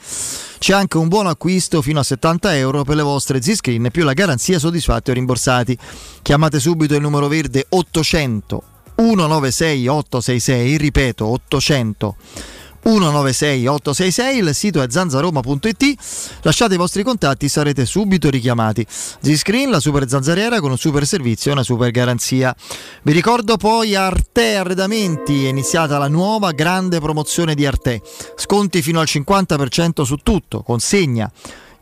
c'è 0.59 0.73
anche 0.73 0.97
un 0.97 1.07
buon 1.07 1.25
acquisto 1.25 1.81
fino 1.81 1.99
a 1.99 2.03
70 2.03 2.55
euro 2.57 2.83
per 2.83 2.95
le 2.95 3.01
vostre 3.01 3.41
Z-Screen 3.41 3.89
più 3.91 4.03
la 4.03 4.13
garanzia 4.13 4.59
soddisfatti 4.59 5.09
o 5.09 5.13
rimborsati. 5.15 5.75
Chiamate 6.21 6.59
subito 6.59 6.93
il 6.93 7.01
numero 7.01 7.27
verde 7.27 7.65
800 7.69 8.65
196 9.03 9.87
866, 9.87 10.77
ripeto 10.77 11.25
800 11.25 12.15
196 12.83 13.65
866, 13.65 14.37
il 14.37 14.53
sito 14.53 14.81
è 14.81 14.87
zanzaroma.it, 14.89 15.93
lasciate 16.41 16.73
i 16.73 16.77
vostri 16.77 17.01
contatti, 17.03 17.47
sarete 17.47 17.85
subito 17.85 18.29
richiamati. 18.29 18.85
Z-Screen, 18.87 19.69
la 19.69 19.79
super 19.79 20.07
zanzariera 20.07 20.59
con 20.59 20.71
un 20.71 20.77
super 20.77 21.05
servizio 21.05 21.51
e 21.51 21.53
una 21.53 21.63
super 21.63 21.91
garanzia. 21.91 22.53
Vi 23.03 23.13
ricordo 23.13 23.55
poi 23.55 23.95
Arte 23.95 24.55
Arredamenti, 24.55 25.45
è 25.45 25.49
iniziata 25.49 25.97
la 25.97 26.09
nuova 26.09 26.51
grande 26.51 26.99
promozione 26.99 27.55
di 27.55 27.65
Arte, 27.65 28.01
sconti 28.35 28.81
fino 28.81 28.99
al 28.99 29.07
50% 29.09 30.01
su 30.01 30.17
tutto, 30.17 30.61
consegna 30.61 31.31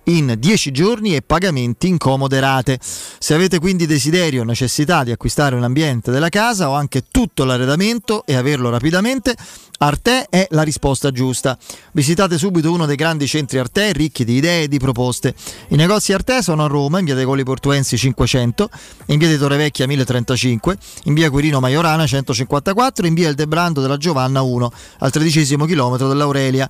in 0.06 0.36
10 0.38 0.72
giorni 0.72 1.16
e 1.16 1.22
pagamenti 1.22 1.88
in 1.88 1.98
comode 1.98 2.40
rate. 2.40 2.80
Se 2.82 3.34
avete 3.34 3.60
quindi 3.60 3.86
desiderio 3.86 4.42
o 4.42 4.46
necessità 4.46 5.04
di 5.04 5.12
acquistare 5.12 5.56
un 5.56 5.64
ambiente 5.64 6.12
della 6.12 6.30
casa 6.30 6.70
o 6.70 6.74
anche 6.74 7.04
tutto 7.12 7.44
l'arredamento 7.44 8.24
e 8.26 8.36
averlo 8.36 8.70
rapidamente, 8.70 9.36
Arte 9.84 10.28
è 10.30 10.48
la 10.52 10.62
risposta 10.62 11.10
giusta. 11.12 11.58
Visitate 11.94 12.38
subito 12.38 12.72
uno 12.72 12.86
dei 12.86 12.96
grandi 12.96 13.26
centri 13.26 13.58
Arte 13.58 13.94
ricchi 13.94 14.24
di 14.24 14.36
idee 14.36 14.64
e 14.64 14.68
di 14.68 14.78
proposte. 14.78 15.34
I 15.70 15.76
negozi 15.76 16.14
Arte 16.14 16.44
sono 16.44 16.64
a 16.64 16.68
Roma, 16.68 17.00
in 17.00 17.06
via 17.06 17.16
dei 17.16 17.26
Colli 17.26 17.44
Portuensi 17.44 17.98
500, 17.98 18.70
in 19.08 19.18
via 19.18 19.28
di 19.28 19.38
Torrevecchia 19.38 19.88
1035, 19.88 20.78
in 21.06 21.16
via 21.16 21.32
Quirino 21.32 21.60
Maiorana 21.60 22.06
154, 22.06 23.08
in 23.08 23.16
via 23.16 23.30
Il 23.30 23.36
Debrando 23.36 23.82
della 23.82 23.98
Giovanna 23.98 24.44
1, 24.44 24.72
al 25.00 25.12
tredicesimo 25.12 25.66
chilometro 25.66 26.08
dell'Aurelia 26.08 26.70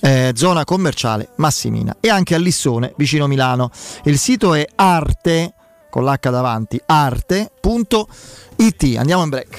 eh, 0.00 0.32
zona 0.34 0.64
commerciale 0.64 1.28
Massimina 1.36 1.96
e 2.00 2.08
anche 2.08 2.34
a 2.34 2.38
Lissone 2.38 2.92
vicino 2.96 3.26
Milano. 3.26 3.70
Il 4.04 4.18
sito 4.18 4.54
è 4.54 4.66
arte 4.74 5.54
con 5.90 6.04
l'H 6.04 6.30
davanti 6.30 6.80
arte.it. 6.86 7.46
Andiamo 8.96 9.22
in 9.22 9.28
break. 9.28 9.58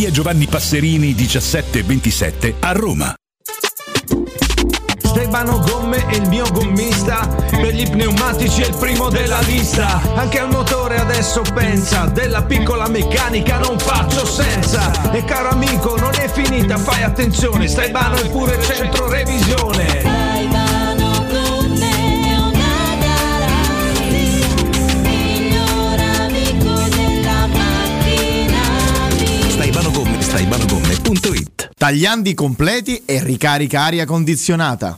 via 0.01 0.09
Giovanni 0.09 0.47
Passerini 0.47 1.13
1727 1.13 2.55
a 2.61 2.71
Roma. 2.71 3.13
Stefano 4.97 5.59
Gomme 5.59 6.07
è 6.07 6.15
il 6.15 6.27
mio 6.27 6.49
gommista 6.51 7.27
Per 7.27 7.71
gli 7.71 7.87
pneumatici 7.87 8.63
è 8.63 8.67
il 8.67 8.75
primo 8.77 9.09
della 9.09 9.39
lista. 9.41 10.01
Anche 10.15 10.39
al 10.39 10.49
motore 10.49 10.97
adesso 10.97 11.43
pensa 11.53 12.05
Della 12.05 12.41
piccola 12.41 12.87
meccanica 12.87 13.59
non 13.59 13.77
faccio 13.77 14.25
senza. 14.25 15.11
E 15.11 15.23
caro 15.23 15.49
amico 15.49 15.95
non 15.99 16.15
è 16.15 16.27
finita 16.27 16.79
fai 16.79 17.03
attenzione 17.03 17.67
Stefano 17.67 18.15
è 18.15 18.27
pure 18.29 18.59
centro 18.63 19.07
revisione 19.07 20.10
Tagliandi 31.77 32.33
completi 32.33 33.03
e 33.05 33.21
ricarica 33.21 33.81
aria 33.81 34.05
condizionata. 34.05 34.97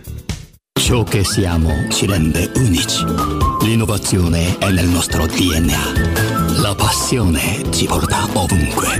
Ciò 0.91 1.03
che 1.03 1.23
siamo 1.23 1.87
ci 1.89 2.05
rende 2.05 2.51
unici. 2.55 3.05
L'innovazione 3.61 4.57
è 4.57 4.71
nel 4.71 4.87
nostro 4.87 5.25
DNA. 5.25 6.59
La 6.59 6.75
passione 6.75 7.63
ci 7.71 7.85
porta 7.85 8.27
ovunque. 8.33 8.99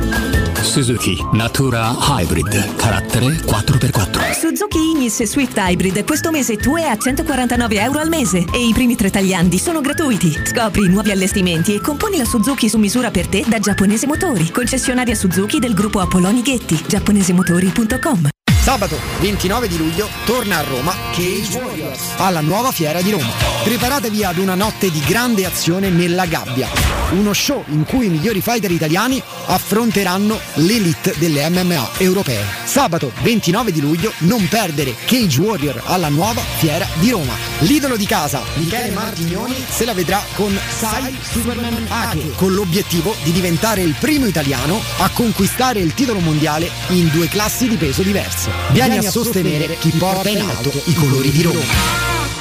Suzuki 0.61 1.17
Natura 1.33 1.93
Hybrid, 1.99 2.75
carattere 2.75 3.25
4x4. 3.27 4.31
Suzuki 4.31 4.77
Ignis 4.77 5.21
Swift 5.23 5.57
Hybrid 5.57 6.05
questo 6.05 6.31
mese 6.31 6.55
tu 6.55 6.77
è 6.77 6.83
a 6.83 6.95
149 6.95 7.81
euro 7.81 7.99
al 7.99 8.07
mese 8.07 8.45
e 8.53 8.65
i 8.65 8.71
primi 8.71 8.95
tre 8.95 9.09
tagliandi 9.09 9.57
sono 9.57 9.81
gratuiti. 9.81 10.31
Scopri 10.45 10.85
i 10.85 10.89
nuovi 10.89 11.11
allestimenti 11.11 11.75
e 11.75 11.81
componi 11.81 12.15
la 12.15 12.25
Suzuki 12.25 12.69
su 12.69 12.77
misura 12.77 13.11
per 13.11 13.27
te 13.27 13.43
da 13.45 13.59
Giapponese 13.59 14.07
Motori, 14.07 14.49
concessionaria 14.49 15.15
Suzuki 15.15 15.59
del 15.59 15.73
gruppo 15.73 15.99
Apolloni 15.99 16.41
Ghetti, 16.41 16.81
giapponesemotori.com. 16.87 18.29
Sabato 18.61 18.95
29 19.21 19.67
di 19.67 19.75
luglio 19.75 20.07
torna 20.23 20.59
a 20.59 20.61
Roma 20.61 20.95
Cage 21.11 21.57
Warriors 21.57 22.13
alla 22.17 22.41
nuova 22.41 22.71
fiera 22.71 23.01
di 23.01 23.09
Roma. 23.09 23.33
Preparatevi 23.63 24.23
ad 24.23 24.37
una 24.37 24.53
notte 24.53 24.91
di 24.91 24.99
grande 24.99 25.47
azione 25.47 25.89
nella 25.89 26.27
gabbia. 26.27 26.69
Uno 27.09 27.33
show 27.33 27.63
in 27.69 27.83
cui 27.85 28.05
i 28.05 28.09
migliori 28.09 28.39
fighter 28.39 28.69
italiani 28.69 29.21
affronteranno 29.47 30.39
l'elite 30.53 31.15
delle 31.17 31.49
MMA 31.49 31.89
europee. 31.97 32.45
Sabato 32.63 33.11
29 33.21 33.71
di 33.71 33.81
luglio 33.81 34.13
non 34.19 34.47
perdere 34.47 34.95
Cage 35.05 35.41
Warrior 35.41 35.81
alla 35.85 36.09
nuova 36.09 36.41
fiera 36.41 36.87
di 36.99 37.09
Roma. 37.09 37.33
L'idolo 37.59 37.97
di 37.97 38.05
casa, 38.05 38.41
Michele 38.55 38.91
Martignoni, 38.91 39.55
se 39.67 39.85
la 39.85 39.93
vedrà 39.93 40.21
con 40.35 40.57
Sai 40.69 41.17
Superman 41.19 41.87
Ake, 41.89 42.33
con 42.35 42.53
l'obiettivo 42.53 43.15
di 43.23 43.31
diventare 43.31 43.81
il 43.81 43.95
primo 43.99 44.27
italiano 44.27 44.79
a 44.99 45.09
conquistare 45.09 45.79
il 45.79 45.93
titolo 45.95 46.19
mondiale 46.19 46.69
in 46.89 47.09
due 47.09 47.27
classi 47.27 47.67
di 47.67 47.75
peso 47.75 48.03
diverse. 48.03 48.50
Vieni 48.71 48.97
a 48.97 49.01
sostenere 49.01 49.77
chi 49.77 49.91
porta 49.91 50.29
in 50.29 50.41
alto 50.41 50.71
i 50.85 50.93
colori 50.93 51.31
di 51.31 51.41
Roma. 51.41 52.40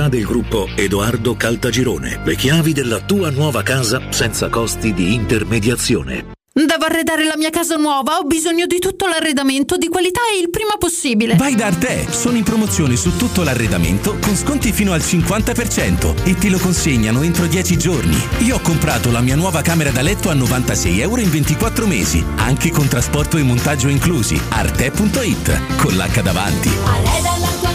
del 0.09 0.25
gruppo 0.25 0.67
Edoardo 0.75 1.35
Caltagirone. 1.35 2.21
Le 2.23 2.35
chiavi 2.35 2.73
della 2.73 2.99
tua 2.99 3.29
nuova 3.29 3.63
casa 3.63 4.01
senza 4.09 4.49
costi 4.49 4.93
di 4.93 5.13
intermediazione. 5.13 6.39
Devo 6.53 6.83
arredare 6.83 7.23
la 7.23 7.37
mia 7.37 7.49
casa 7.49 7.77
nuova, 7.77 8.17
ho 8.17 8.23
bisogno 8.23 8.65
di 8.65 8.77
tutto 8.77 9.07
l'arredamento 9.07 9.77
di 9.77 9.87
qualità 9.87 10.19
e 10.35 10.41
il 10.41 10.49
prima 10.49 10.75
possibile. 10.77 11.37
Vai 11.37 11.55
da 11.55 11.67
Arte, 11.67 12.07
sono 12.11 12.35
in 12.35 12.43
promozione 12.43 12.97
su 12.97 13.15
tutto 13.15 13.41
l'arredamento 13.43 14.17
con 14.19 14.35
sconti 14.35 14.73
fino 14.73 14.91
al 14.91 14.99
50% 14.99 16.25
e 16.25 16.35
te 16.35 16.49
lo 16.49 16.59
consegnano 16.59 17.21
entro 17.21 17.45
10 17.45 17.77
giorni. 17.77 18.21
Io 18.39 18.57
ho 18.57 18.59
comprato 18.59 19.11
la 19.11 19.21
mia 19.21 19.37
nuova 19.37 19.61
camera 19.61 19.91
da 19.91 20.01
letto 20.01 20.29
a 20.29 20.33
96 20.33 20.99
euro 20.99 21.21
in 21.21 21.29
24 21.29 21.87
mesi, 21.87 22.21
anche 22.35 22.69
con 22.69 22.89
trasporto 22.89 23.37
e 23.37 23.43
montaggio 23.43 23.87
inclusi. 23.87 24.37
Arte.it, 24.49 25.77
con 25.77 25.95
l'H 25.95 26.21
davanti. 26.21 26.69
Arreda 26.83 27.37
la 27.39 27.47
tua 27.61 27.70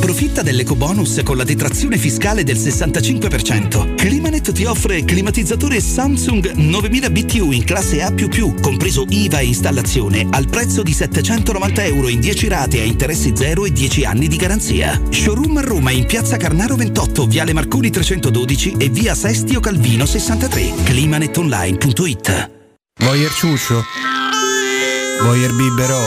Approfitta 0.00 0.40
dell'ecobonus 0.40 1.20
con 1.22 1.36
la 1.36 1.44
detrazione 1.44 1.98
fiscale 1.98 2.42
del 2.42 2.56
65%. 2.56 3.96
Climanet 3.96 4.50
ti 4.50 4.64
offre 4.64 5.04
climatizzatore 5.04 5.78
Samsung 5.78 6.52
9000 6.52 7.10
BTU 7.10 7.50
in 7.50 7.64
classe 7.64 8.00
A++, 8.00 8.14
compreso 8.62 9.04
IVA 9.06 9.40
e 9.40 9.44
installazione, 9.44 10.26
al 10.30 10.48
prezzo 10.48 10.82
di 10.82 10.94
790 10.94 11.84
euro 11.84 12.08
in 12.08 12.18
10 12.18 12.48
rate 12.48 12.80
a 12.80 12.84
interessi 12.84 13.34
zero 13.36 13.66
e 13.66 13.72
10 13.72 14.06
anni 14.06 14.26
di 14.26 14.36
garanzia. 14.36 14.98
Showroom 15.10 15.58
a 15.58 15.60
Roma 15.60 15.90
in 15.90 16.06
Piazza 16.06 16.38
Carnaro 16.38 16.76
28, 16.76 17.26
Viale 17.26 17.52
Marconi 17.52 17.90
312 17.90 18.76
e 18.78 18.88
Via 18.88 19.14
Sestio 19.14 19.60
Calvino 19.60 20.06
63. 20.06 20.72
Climanetonline.it 20.82 22.50
Voyer 23.00 23.30
ciuccio? 23.32 23.84
Voyer 25.24 25.52
biberò? 25.52 26.00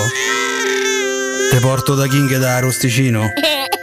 Te 1.52 1.60
porto 1.60 1.94
da 1.94 2.08
King 2.08 2.36
da 2.40 2.58
Rosticino? 2.58 3.28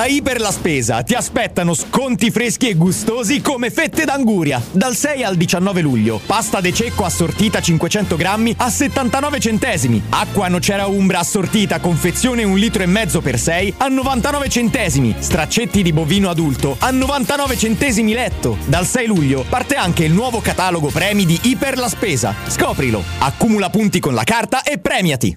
Da 0.00 0.06
Iper 0.06 0.40
la 0.40 0.50
Spesa 0.50 1.02
ti 1.02 1.14
aspettano 1.14 1.74
sconti 1.74 2.30
freschi 2.30 2.68
e 2.68 2.74
gustosi 2.74 3.40
come 3.40 3.70
fette 3.70 4.04
d'anguria. 4.04 4.62
Dal 4.70 4.94
6 4.94 5.24
al 5.24 5.36
19 5.36 5.80
luglio. 5.80 6.20
Pasta 6.24 6.60
de 6.60 6.72
cecco 6.72 7.04
assortita 7.04 7.60
500 7.60 8.16
grammi 8.16 8.54
a 8.56 8.70
79 8.70 9.40
centesimi. 9.40 10.02
Acqua 10.08 10.48
nocera 10.48 10.86
umbra 10.86 11.18
assortita 11.18 11.80
confezione 11.80 12.44
1 12.44 12.54
litro 12.54 12.82
e 12.82 12.86
mezzo 12.86 13.20
per 13.20 13.38
6 13.38 13.74
a 13.78 13.88
99 13.88 14.48
centesimi. 14.48 15.14
Straccetti 15.18 15.82
di 15.82 15.92
bovino 15.92 16.30
adulto 16.30 16.76
a 16.78 16.90
99 16.90 17.58
centesimi 17.58 18.14
letto. 18.14 18.56
Dal 18.66 18.86
6 18.86 19.06
luglio 19.06 19.44
parte 19.48 19.74
anche 19.74 20.04
il 20.04 20.12
nuovo 20.12 20.40
catalogo 20.40 20.88
premi 20.88 21.26
di 21.26 21.38
Iper 21.42 21.76
la 21.76 21.88
Spesa. 21.88 22.34
Scoprilo. 22.46 23.02
Accumula 23.18 23.68
punti 23.70 23.98
con 23.98 24.14
la 24.14 24.24
carta 24.24 24.62
e 24.62 24.78
premiati. 24.78 25.36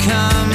come 0.00 0.49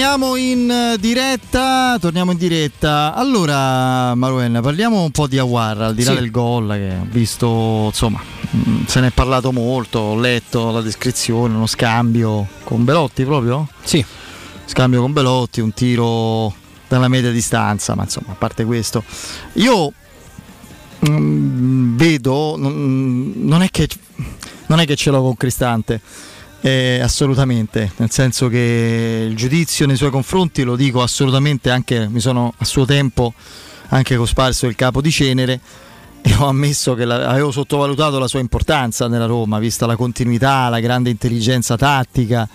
Torniamo 0.00 0.36
in 0.36 0.70
eh, 0.70 0.96
diretta, 0.98 1.98
torniamo 2.00 2.32
in 2.32 2.38
diretta. 2.38 3.12
Allora, 3.14 4.14
Maruen, 4.14 4.58
parliamo 4.62 5.02
un 5.02 5.10
po' 5.10 5.26
di 5.26 5.36
Aguarra, 5.36 5.88
al 5.88 5.94
di 5.94 6.04
là 6.04 6.12
Sì. 6.12 6.20
del 6.20 6.30
gol 6.30 6.68
che 6.70 6.96
ho 6.98 7.06
visto, 7.10 7.82
insomma, 7.88 8.18
mh, 8.50 8.86
se 8.86 9.00
ne 9.00 9.08
è 9.08 9.10
parlato 9.10 9.52
molto, 9.52 9.98
ho 9.98 10.18
letto 10.18 10.70
la 10.70 10.80
descrizione, 10.80 11.54
uno 11.54 11.66
scambio 11.66 12.46
con 12.64 12.82
Belotti 12.82 13.24
proprio? 13.26 13.68
Sì. 13.82 14.02
Scambio 14.64 15.02
con 15.02 15.12
Belotti, 15.12 15.60
un 15.60 15.74
tiro 15.74 16.54
dalla 16.88 17.08
media 17.08 17.30
distanza, 17.30 17.94
ma 17.94 18.04
insomma, 18.04 18.32
a 18.32 18.36
parte 18.36 18.64
questo, 18.64 19.04
io 19.56 19.92
mh, 21.00 21.96
vedo, 21.96 22.54
non, 22.56 23.32
non 23.36 23.60
è 23.60 23.68
che 23.70 23.86
non 24.68 24.80
è 24.80 24.86
che 24.86 24.96
ce 24.96 25.10
l'ho 25.10 25.20
con 25.20 25.36
Cristante. 25.36 26.00
Eh, 26.62 27.00
assolutamente, 27.02 27.92
nel 27.96 28.10
senso 28.10 28.48
che 28.48 29.26
il 29.26 29.34
giudizio 29.34 29.86
nei 29.86 29.96
suoi 29.96 30.10
confronti 30.10 30.62
lo 30.62 30.76
dico 30.76 31.00
assolutamente 31.00 31.70
anche, 31.70 32.06
mi 32.08 32.20
sono 32.20 32.52
a 32.58 32.64
suo 32.66 32.84
tempo 32.84 33.32
anche 33.88 34.14
cosparso 34.16 34.66
il 34.66 34.74
capo 34.74 35.00
di 35.00 35.10
cenere 35.10 35.58
e 36.20 36.34
ho 36.34 36.46
ammesso 36.46 36.94
che 36.94 37.06
la- 37.06 37.28
avevo 37.28 37.50
sottovalutato 37.50 38.18
la 38.18 38.28
sua 38.28 38.40
importanza 38.40 39.08
nella 39.08 39.24
Roma, 39.24 39.58
vista 39.58 39.86
la 39.86 39.96
continuità, 39.96 40.68
la 40.68 40.80
grande 40.80 41.08
intelligenza 41.08 41.78
tattica, 41.78 42.46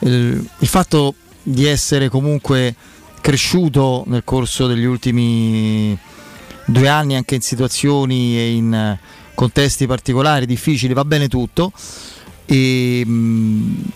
il, 0.00 0.48
il 0.58 0.68
fatto 0.68 1.14
di 1.42 1.66
essere 1.66 2.08
comunque 2.08 2.74
cresciuto 3.20 4.04
nel 4.06 4.22
corso 4.22 4.68
degli 4.68 4.84
ultimi 4.84 5.98
due 6.66 6.88
anni 6.88 7.16
anche 7.16 7.34
in 7.34 7.40
situazioni 7.40 8.36
e 8.38 8.52
in 8.52 8.98
contesti 9.34 9.86
particolari, 9.86 10.46
difficili, 10.46 10.94
va 10.94 11.04
bene 11.04 11.26
tutto. 11.26 11.72
E, 12.46 13.04
mh, 13.04 13.90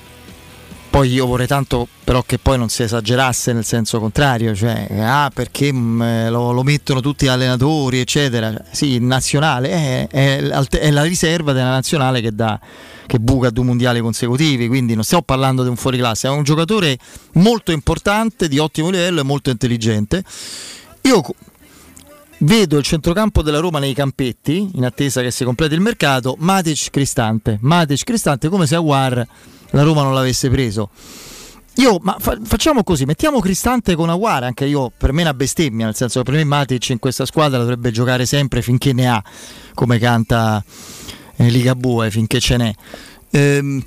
poi 0.91 1.13
io 1.13 1.27
vorrei 1.27 1.47
tanto 1.47 1.87
però 2.03 2.23
che 2.23 2.39
poi 2.39 2.57
non 2.57 2.71
si 2.71 2.83
esagerasse 2.83 3.53
nel 3.53 3.65
senso 3.65 4.01
contrario, 4.01 4.55
cioè 4.55 4.89
ah, 5.01 5.31
perché 5.33 5.71
mh, 5.71 6.03
eh, 6.03 6.31
lo, 6.31 6.53
lo 6.53 6.63
mettono 6.63 7.01
tutti 7.01 7.27
gli 7.27 7.29
allenatori, 7.29 8.01
eccetera. 8.01 8.53
Sì, 8.71 8.93
il 8.95 9.03
nazionale 9.03 9.69
è, 9.69 10.09
è 10.09 10.39
è 10.41 10.91
la 10.91 11.03
riserva 11.03 11.53
della 11.53 11.71
nazionale 11.71 12.21
che, 12.23 12.35
dà, 12.35 12.59
che 13.07 13.19
buca 13.19 13.51
due 13.51 13.65
mondiali 13.65 14.01
consecutivi, 14.01 14.67
quindi 14.67 14.95
non 14.95 15.05
stiamo 15.05 15.23
parlando 15.23 15.63
di 15.63 15.69
un 15.69 15.77
fuoriclasse, 15.77 16.29
è 16.29 16.31
un 16.31 16.43
giocatore 16.43 16.97
molto 17.35 17.71
importante, 17.71 18.49
di 18.49 18.59
ottimo 18.59 18.89
livello 18.89 19.21
e 19.21 19.25
molto 19.25 19.51
intelligente. 19.51 20.25
Io 21.03 21.23
vedo 22.39 22.77
il 22.77 22.85
centrocampo 22.85 23.43
della 23.43 23.59
Roma 23.59 23.79
nei 23.79 23.95
campetti, 23.95 24.71
in 24.75 24.85
attesa 24.85 25.23
che 25.23 25.31
si 25.31 25.45
completi 25.45 25.75
il 25.75 25.81
mercato, 25.81 26.37
Matic 26.39 26.91
Cristante. 26.91 27.59
Matic 27.61 28.05
Cristante 28.05 28.49
come 28.49 28.67
se 28.67 28.75
a 28.77 28.81
War 28.81 29.27
la 29.71 29.83
Roma 29.83 30.03
non 30.03 30.15
l'avesse 30.15 30.49
preso. 30.51 30.91
Io, 31.77 31.99
ma 32.03 32.17
fa- 32.19 32.39
facciamo 32.43 32.83
così, 32.83 33.05
mettiamo 33.05 33.39
Cristante 33.39 33.95
con 33.95 34.11
Aguara, 34.11 34.47
anche 34.47 34.65
io 34.65 34.91
per 34.97 35.13
me 35.13 35.21
è 35.21 35.25
una 35.25 35.35
bestemmia, 35.35 35.85
nel 35.85 35.95
senso 35.95 36.19
che 36.21 36.25
per 36.25 36.35
me 36.35 36.45
Matic 36.45 36.89
in 36.89 36.99
questa 36.99 37.25
squadra 37.25 37.59
dovrebbe 37.59 37.93
giocare 37.93 38.27
sempre 38.27 38.63
finché 38.63 38.93
ne 38.93 39.09
ha, 39.09 39.23
come 39.75 39.99
canta 39.99 40.63
eh, 41.37 41.49
Ligabue, 41.49 42.11
finché 42.11 42.41
ce 42.41 42.57
n'è. 42.57 42.75
Ehm, 43.31 43.85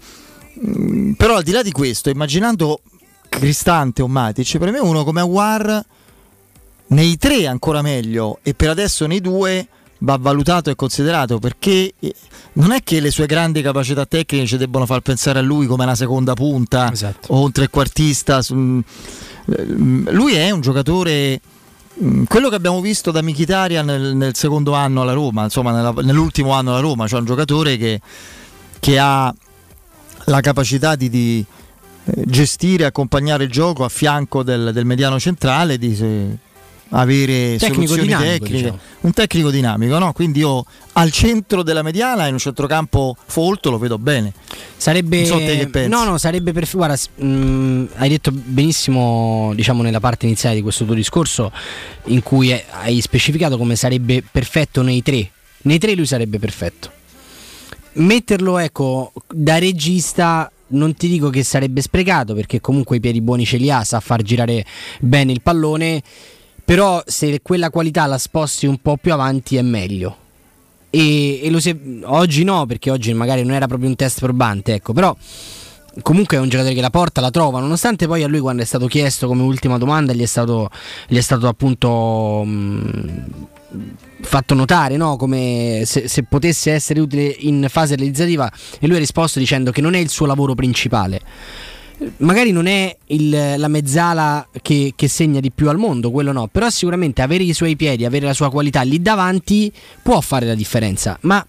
mm, 0.66 1.12
però 1.14 1.36
al 1.36 1.44
di 1.44 1.52
là 1.52 1.62
di 1.62 1.72
questo, 1.72 2.10
immaginando 2.10 2.82
Cristante 3.28 4.02
o 4.02 4.08
Matic, 4.08 4.58
per 4.58 4.72
me 4.72 4.80
uno 4.80 5.04
come 5.04 5.20
Aguar 5.20 5.86
nei 6.92 7.18
tre 7.18 7.48
ancora 7.48 7.82
meglio 7.82 8.40
e 8.44 8.54
per 8.54 8.70
adesso 8.70 9.06
nei 9.08 9.22
due 9.22 9.68
va 10.04 10.18
valutato 10.20 10.70
e 10.70 10.76
considerato 10.76 11.38
perché 11.40 11.94
eh, 12.00 12.16
non 12.54 12.72
è 12.72 12.82
che 12.84 13.00
le 13.00 13.12
sue 13.12 13.28
grandi 13.28 13.62
capacità 13.62 14.06
tecniche 14.06 14.46
ci 14.48 14.58
debbono 14.58 14.86
far 14.86 15.02
pensare 15.02 15.40
a 15.40 15.42
lui 15.42 15.68
come 15.68 15.84
una 15.84 15.96
seconda 15.96 16.34
punta 16.34 16.92
o 17.28 17.44
un 17.44 17.52
trequartista. 17.52 18.42
mm, 18.54 18.80
Lui 20.10 20.34
è 20.34 20.50
un 20.50 20.62
giocatore. 20.62 21.40
mm, 22.04 22.24
Quello 22.24 22.50
che 22.50 22.56
abbiamo 22.56 22.82
visto 22.82 23.12
da 23.12 23.22
Michitaria 23.22 23.84
nel, 23.84 24.16
nel 24.16 24.36
secondo 24.36 24.74
anno 24.74 25.02
alla 25.02 25.14
Roma, 25.14 25.44
insomma 25.44 25.72
nella- 25.72 25.94
nell'ultimo 26.02 26.52
anno 26.52 26.72
alla 26.72 26.80
Roma, 26.82 27.08
cioè 27.08 27.20
un 27.20 27.26
giocatore 27.26 27.78
che, 27.78 28.02
che 28.80 28.98
ha 29.00 29.34
la 30.26 30.40
capacità 30.42 30.96
di, 30.96 31.10
di, 31.10 31.46
eh, 32.06 32.24
gestire 32.26 32.84
e 32.84 32.88
accompagnare 32.88 33.44
il 33.44 33.52
gioco 33.52 33.84
a 33.84 33.90
fianco 33.90 34.42
del, 34.44 34.72
del 34.74 34.86
mediano 34.86 35.20
centrale, 35.20 35.78
di 35.78 35.96
avere 36.94 37.58
Tecnico 37.58 37.94
soluzioni 37.94 38.02
dinamico, 38.08 38.32
tecniche, 38.32 38.56
diciamo. 38.56 38.80
un 39.02 39.12
tecnico 39.14 39.50
dinamico, 39.52 39.98
no? 39.98 40.14
quindi 40.14 40.40
io 40.40 40.66
al 40.94 41.12
centro 41.12 41.64
della 41.64 41.82
mediana 41.84 42.28
in 42.28 42.34
un 42.34 42.40
centrocampo 42.40 43.16
folto 43.26 43.70
lo 43.70 43.78
vedo 43.78 43.98
bene. 43.98 44.34
Sarebbe 44.76 45.26
so. 45.26 45.40
No, 45.88 46.04
no, 46.04 46.18
sarebbe 46.18 46.52
perfetto. 46.52 46.78
Guarda, 46.78 46.98
mh, 47.24 47.90
hai 47.96 48.10
detto 48.10 48.32
benissimo, 48.32 49.52
diciamo, 49.56 49.84
nella 49.84 50.00
parte 50.00 50.26
iniziale 50.26 50.56
di 50.56 50.62
questo 50.62 50.86
tuo 50.86 50.96
discorso, 50.96 51.52
in 52.06 52.24
cui 52.24 52.52
hai- 52.52 52.64
hai 52.72 53.02
specificato 53.02 53.58
come 53.58 53.76
sarebbe 53.76 54.24
perfetto 54.30 54.82
nei 54.82 55.02
tre. 55.04 55.30
Nei 55.64 55.78
tre 55.78 55.94
lui 55.94 56.06
sarebbe 56.08 56.40
perfetto. 56.40 56.92
Metterlo, 57.94 58.58
ecco, 58.58 59.12
da 59.28 59.58
regista. 59.60 60.52
Non 60.74 60.96
ti 60.96 61.10
dico 61.10 61.30
che 61.30 61.44
sarebbe 61.44 61.82
sprecato 61.82 62.34
perché 62.34 62.62
comunque 62.62 62.96
i 62.96 63.00
piedi 63.02 63.20
buoni 63.20 63.46
ce 63.46 63.58
li 63.58 63.70
ha, 63.70 63.84
sa 63.84 64.00
far 64.00 64.22
girare 64.22 64.66
bene 65.02 65.34
il 65.34 65.42
pallone, 65.42 66.02
però 66.72 67.04
se 67.06 67.42
quella 67.42 67.70
qualità 67.70 68.06
la 68.06 68.18
sposti 68.18 68.66
un 68.66 68.78
po' 68.78 68.96
più 68.96 69.12
avanti 69.12 69.58
è 69.58 69.62
meglio. 69.62 70.16
E, 70.90 71.42
e 71.44 71.60
se- 71.60 71.78
oggi 72.04 72.46
no, 72.46 72.66
perché 72.66 72.90
oggi 72.90 73.14
magari 73.14 73.44
non 73.44 73.56
era 73.56 73.68
proprio 73.68 73.90
un 73.90 73.98
test 73.98 74.22
probante, 74.22 74.76
ecco, 74.76 74.94
però 74.94 75.14
comunque 76.02 76.38
è 76.38 76.40
un 76.40 76.48
giocatore 76.48 76.74
che 76.74 76.80
la 76.80 76.90
porta, 76.90 77.20
la 77.20 77.30
trova, 77.30 77.60
nonostante 77.60 78.08
poi 78.08 78.24
a 78.24 78.28
lui 78.28 78.40
quando 78.40 78.62
è 78.62 78.66
stato 78.66 78.88
chiesto 78.88 79.28
come 79.28 79.42
ultima 79.42 79.78
domanda 79.78 80.14
gli 80.14 80.22
è 80.22 80.26
stato, 80.26 80.70
gli 81.10 81.18
è 81.18 81.22
stato 81.22 81.50
appunto 81.50 82.42
mh, 82.46 83.24
fatto 84.22 84.54
notare 84.54 84.96
no? 84.96 85.18
come 85.18 85.82
se, 85.84 86.08
se 86.08 86.24
potesse 86.24 86.72
essere 86.72 87.02
utile 87.02 87.36
in 87.40 87.66
fase 87.68 87.98
realizzativa 87.98 88.50
e 88.80 88.88
lui 88.88 88.96
ha 88.96 89.00
risposto 89.00 89.40
dicendo 89.40 89.72
che 89.72 89.82
non 89.82 89.94
è 89.94 89.98
il 89.98 90.08
suo 90.08 90.26
lavoro 90.26 90.56
principale. 90.56 91.20
Magari 92.18 92.52
non 92.52 92.66
è 92.66 92.96
il- 93.08 93.56
la 93.58 93.68
mezzala 93.68 94.48
che, 94.62 94.94
che 94.96 95.08
segna 95.08 95.40
di 95.40 95.52
più 95.52 95.70
al 95.70 95.78
mondo, 95.78 96.10
quello 96.10 96.32
no, 96.32 96.48
però 96.48 96.70
sicuramente 96.70 97.22
avere 97.22 97.44
i 97.44 97.54
suoi 97.54 97.76
piedi, 97.76 98.06
avere 98.06 98.26
la 98.26 98.34
sua 98.34 98.50
qualità 98.50 98.82
lì 98.82 99.02
davanti 99.02 99.72
può 100.02 100.20
fare 100.22 100.48
la 100.48 100.56
differenza. 100.56 101.18
Ma 101.22 101.46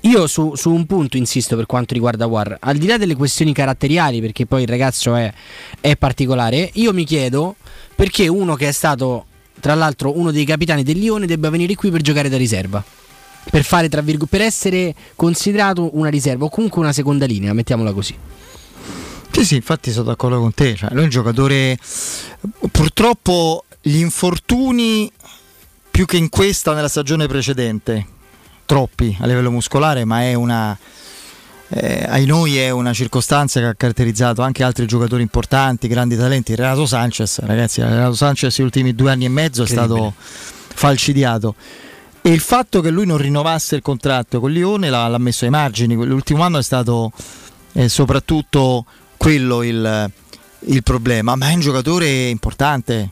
io 0.00 0.26
su, 0.28 0.54
su 0.54 0.72
un 0.72 0.86
punto 0.86 1.16
insisto 1.16 1.56
per 1.56 1.66
quanto 1.66 1.94
riguarda 1.94 2.26
War, 2.26 2.56
al 2.60 2.76
di 2.76 2.86
là 2.86 2.96
delle 2.96 3.16
questioni 3.16 3.52
caratteriali, 3.52 4.20
perché 4.20 4.46
poi 4.46 4.62
il 4.62 4.68
ragazzo 4.68 5.16
è, 5.16 5.32
è 5.80 5.96
particolare, 5.96 6.70
io 6.74 6.92
mi 6.92 7.04
chiedo 7.04 7.56
perché 7.94 8.28
uno 8.28 8.54
che 8.54 8.68
è 8.68 8.72
stato 8.72 9.26
tra 9.58 9.74
l'altro 9.74 10.16
uno 10.16 10.30
dei 10.30 10.44
capitani 10.44 10.84
del 10.84 10.98
Lione 10.98 11.26
debba 11.26 11.50
venire 11.50 11.74
qui 11.74 11.90
per 11.90 12.02
giocare 12.02 12.28
da 12.28 12.36
riserva. 12.36 12.84
Per, 13.48 13.62
fare, 13.64 13.88
per 13.88 14.40
essere 14.40 14.94
considerato 15.14 15.90
una 15.96 16.08
riserva 16.08 16.44
o 16.44 16.50
comunque 16.50 16.80
una 16.80 16.92
seconda 16.92 17.26
linea, 17.26 17.52
mettiamola 17.52 17.92
così. 17.92 18.14
Sì, 19.36 19.44
sì, 19.44 19.56
infatti 19.56 19.92
sono 19.92 20.06
d'accordo 20.06 20.40
con 20.40 20.54
te. 20.54 20.74
Cioè, 20.74 20.88
lui 20.92 21.00
è 21.00 21.04
un 21.04 21.10
giocatore. 21.10 21.78
Purtroppo 22.70 23.66
gli 23.82 23.98
infortuni, 23.98 25.12
più 25.90 26.06
che 26.06 26.16
in 26.16 26.30
questa, 26.30 26.72
nella 26.72 26.88
stagione 26.88 27.26
precedente, 27.26 28.06
troppi 28.64 29.14
a 29.20 29.26
livello 29.26 29.50
muscolare, 29.50 30.06
ma 30.06 30.22
è 30.22 30.32
una. 30.32 30.76
Eh, 31.68 32.06
ai 32.08 32.24
noi 32.24 32.56
è 32.56 32.70
una 32.70 32.94
circostanza 32.94 33.60
che 33.60 33.66
ha 33.66 33.74
caratterizzato 33.74 34.40
anche 34.40 34.64
altri 34.64 34.86
giocatori 34.86 35.20
importanti, 35.20 35.86
grandi 35.86 36.16
talenti. 36.16 36.54
Renato 36.54 36.86
Sanchez, 36.86 37.40
ragazzi, 37.40 37.82
Renato 37.82 38.14
Sanchez 38.14 38.56
negli 38.56 38.64
ultimi 38.64 38.94
due 38.94 39.10
anni 39.10 39.26
e 39.26 39.28
mezzo 39.28 39.64
è 39.64 39.66
stato 39.66 40.14
falcidiato. 40.16 41.54
E 42.22 42.30
il 42.30 42.40
fatto 42.40 42.80
che 42.80 42.88
lui 42.88 43.04
non 43.04 43.18
rinnovasse 43.18 43.76
il 43.76 43.82
contratto 43.82 44.40
con 44.40 44.50
Lione 44.50 44.88
l'ha, 44.88 45.06
l'ha 45.08 45.18
messo 45.18 45.44
ai 45.44 45.50
margini. 45.50 45.94
L'ultimo 45.94 46.42
anno 46.42 46.56
è 46.56 46.62
stato 46.62 47.12
eh, 47.72 47.90
soprattutto 47.90 48.86
quello 49.16 49.62
il, 49.62 50.10
il 50.60 50.82
problema, 50.82 51.34
ma 51.36 51.50
è 51.50 51.54
un 51.54 51.60
giocatore 51.60 52.28
importante. 52.28 53.10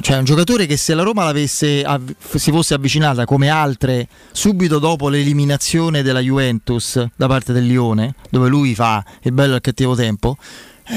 Cioè, 0.00 0.16
un 0.16 0.24
giocatore 0.24 0.64
che 0.64 0.78
se 0.78 0.94
la 0.94 1.02
Roma 1.02 1.24
l'avesse 1.24 1.82
av- 1.82 2.14
si 2.34 2.50
fosse 2.50 2.72
avvicinata 2.74 3.26
come 3.26 3.48
altre 3.48 4.08
subito 4.32 4.78
dopo 4.78 5.08
l'eliminazione 5.08 6.02
della 6.02 6.20
Juventus 6.20 7.04
da 7.14 7.26
parte 7.26 7.52
del 7.52 7.66
Lione, 7.66 8.14
dove 8.30 8.48
lui 8.48 8.74
fa 8.74 9.04
il 9.22 9.32
bello 9.32 9.52
e 9.52 9.56
il 9.56 9.60
cattivo 9.60 9.94
tempo, 9.94 10.38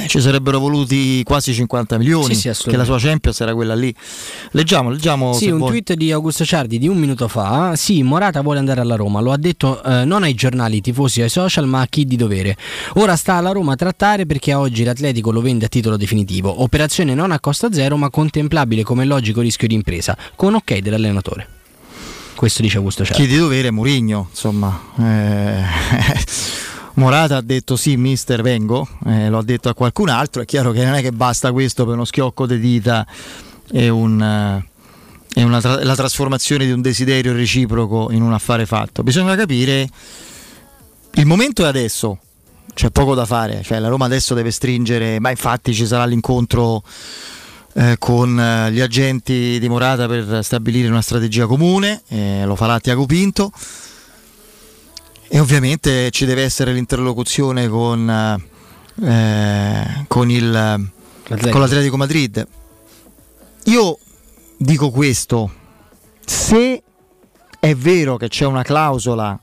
ci 0.07 0.19
sarebbero 0.19 0.59
voluti 0.59 1.23
quasi 1.23 1.53
50 1.53 1.97
milioni. 1.97 2.35
Sì, 2.35 2.51
sì, 2.53 2.69
che 2.69 2.77
la 2.77 2.83
sua 2.83 2.97
Champions 2.99 3.39
era 3.41 3.53
quella 3.53 3.75
lì. 3.75 3.93
Leggiamo, 4.51 4.89
leggiamo. 4.89 5.33
Sì, 5.33 5.49
un 5.49 5.57
vuoi. 5.57 5.69
tweet 5.69 5.93
di 5.93 6.11
Augusto 6.11 6.45
Ciardi 6.45 6.77
di 6.77 6.87
un 6.87 6.97
minuto 6.97 7.27
fa. 7.27 7.75
Sì, 7.75 8.03
Morata 8.03 8.41
vuole 8.41 8.59
andare 8.59 8.81
alla 8.81 8.95
Roma. 8.95 9.19
Lo 9.21 9.31
ha 9.31 9.37
detto 9.37 9.83
eh, 9.83 10.05
non 10.05 10.23
ai 10.23 10.33
giornali, 10.33 10.75
ai 10.75 10.81
tifosi, 10.81 11.21
ai 11.21 11.29
social, 11.29 11.67
ma 11.67 11.81
a 11.81 11.87
chi 11.87 12.05
di 12.05 12.15
dovere. 12.15 12.55
Ora 12.95 13.15
sta 13.15 13.35
alla 13.35 13.51
Roma 13.51 13.73
a 13.73 13.75
trattare 13.75 14.25
perché 14.25 14.53
oggi 14.53 14.83
l'Atletico 14.83 15.31
lo 15.31 15.41
vende 15.41 15.65
a 15.65 15.69
titolo 15.69 15.97
definitivo. 15.97 16.61
Operazione 16.61 17.13
non 17.13 17.31
a 17.31 17.39
costa 17.39 17.71
zero, 17.71 17.97
ma 17.97 18.09
contemplabile 18.09 18.83
come 18.83 19.05
logico 19.05 19.41
rischio 19.41 19.67
di 19.67 19.73
impresa, 19.75 20.17
con 20.35 20.55
ok 20.55 20.79
dell'allenatore. 20.79 21.47
Questo 22.35 22.61
dice 22.61 22.77
Augusto 22.77 23.05
Ciardi. 23.05 23.23
Chi 23.23 23.29
di 23.29 23.37
dovere 23.37 23.69
è 23.69 23.71
Murigno, 23.71 24.27
insomma. 24.29 24.77
Eh, 24.99 25.63
Morata 26.95 27.37
ha 27.37 27.41
detto 27.41 27.75
sì, 27.75 27.97
mister, 27.97 28.41
vengo, 28.41 28.87
eh, 29.05 29.27
lo 29.29 29.39
ha 29.39 29.43
detto 29.43 29.67
a 29.67 29.73
qualcun 29.73 30.07
altro, 30.07 30.41
è 30.41 30.45
chiaro 30.45 30.71
che 30.71 30.83
non 30.85 30.93
è 30.93 31.01
che 31.01 31.11
basta 31.11 31.51
questo 31.51 31.83
per 31.83 31.95
uno 31.95 32.05
schiocco 32.05 32.45
di 32.45 32.57
dita 32.57 33.05
e, 33.69 33.89
un, 33.89 34.21
eh, 34.21 34.65
e 35.33 35.43
una 35.43 35.59
tra- 35.59 35.83
la 35.83 35.95
trasformazione 35.95 36.65
di 36.65 36.71
un 36.71 36.81
desiderio 36.81 37.33
reciproco 37.33 38.11
in 38.11 38.21
un 38.21 38.31
affare 38.31 38.65
fatto. 38.65 39.03
Bisogna 39.03 39.35
capire, 39.35 39.89
il 41.15 41.25
momento 41.25 41.63
è 41.63 41.67
adesso, 41.67 42.17
c'è 42.73 42.89
poco 42.91 43.13
da 43.13 43.25
fare, 43.25 43.61
cioè 43.61 43.79
la 43.79 43.89
Roma 43.89 44.05
adesso 44.05 44.33
deve 44.33 44.51
stringere, 44.51 45.19
ma 45.19 45.31
infatti 45.31 45.73
ci 45.73 45.85
sarà 45.85 46.05
l'incontro 46.05 46.81
eh, 47.73 47.97
con 47.99 48.39
eh, 48.39 48.71
gli 48.71 48.79
agenti 48.79 49.59
di 49.59 49.67
Morata 49.67 50.07
per 50.07 50.45
stabilire 50.45 50.87
una 50.87 51.01
strategia 51.01 51.45
comune, 51.45 52.03
eh, 52.07 52.45
lo 52.45 52.55
farà 52.55 52.79
Tiago 52.79 53.05
Pinto. 53.05 53.51
E 55.35 55.39
ovviamente 55.41 56.11
ci 56.11 56.25
deve 56.25 56.43
essere 56.43 56.71
l'interlocuzione 56.71 57.67
con, 57.67 58.09
eh, 59.03 60.05
con, 60.07 60.31
il, 60.31 60.91
con 61.27 61.59
l'Atletico 61.59 61.97
Madrid. 61.97 62.47
Io 63.65 63.99
dico 64.55 64.91
questo, 64.91 65.51
se 66.23 66.81
è 67.59 67.75
vero 67.75 68.15
che 68.15 68.29
c'è 68.29 68.45
una 68.45 68.63
clausola 68.63 69.37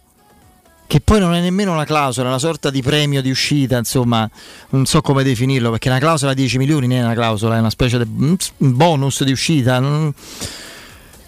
che 0.87 1.01
poi 1.03 1.21
non 1.21 1.35
è 1.35 1.43
nemmeno 1.43 1.73
una 1.73 1.85
clausola, 1.85 2.29
è 2.29 2.31
una 2.31 2.39
sorta 2.39 2.71
di 2.71 2.81
premio 2.81 3.21
di 3.21 3.29
uscita, 3.29 3.77
insomma, 3.77 4.27
non 4.71 4.87
so 4.87 5.03
come 5.03 5.23
definirlo, 5.23 5.69
perché 5.73 5.91
una 5.91 5.99
clausola 5.99 6.31
a 6.31 6.35
10 6.35 6.57
milioni 6.57 6.87
non 6.87 6.97
è 6.97 7.05
una 7.05 7.13
clausola, 7.13 7.57
è 7.57 7.59
una 7.59 7.69
specie 7.69 7.99
di 7.99 8.37
bonus 8.57 9.25
di 9.25 9.33
uscita, 9.33 9.79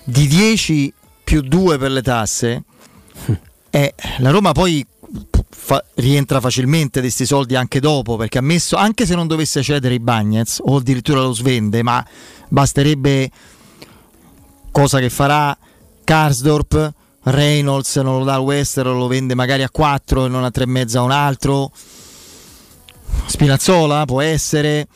di 0.05 0.27
10 0.27 0.95
più 1.23 1.43
2 1.43 1.77
per 1.77 1.91
le 1.91 2.01
tasse, 2.01 2.63
e 3.75 3.93
la 4.19 4.31
Roma 4.31 4.53
poi 4.53 4.87
fa- 5.51 5.85
rientra 5.95 6.39
facilmente 6.39 7.01
di 7.01 7.07
questi 7.07 7.27
soldi 7.27 7.57
anche 7.57 7.81
dopo, 7.81 8.15
perché 8.15 8.39
ha 8.39 8.41
messo, 8.41 8.77
anche 8.77 9.05
se 9.05 9.17
non 9.17 9.27
dovesse 9.27 9.65
cedere 9.65 9.95
i 9.95 9.99
Bagnets, 9.99 10.61
o 10.65 10.77
addirittura 10.77 11.23
lo 11.23 11.33
svende, 11.33 11.83
ma 11.83 12.07
basterebbe 12.51 13.29
cosa 14.71 15.01
che 15.01 15.11
farà 15.11 15.59
Karsdorp, 16.05 16.93
Reynolds 17.25 17.97
non 17.97 18.19
lo 18.19 18.25
dà 18.25 18.35
al 18.35 18.43
Western, 18.43 18.97
lo 18.97 19.09
vende 19.09 19.35
magari 19.35 19.65
a 19.65 19.71
4 19.71 20.27
e 20.27 20.29
non 20.29 20.45
a 20.45 20.53
3,5 20.55 20.97
a 20.97 21.03
un 21.03 21.11
altro. 21.11 21.73
Spinazzola 23.27 24.05
può 24.05 24.21
essere. 24.21 24.87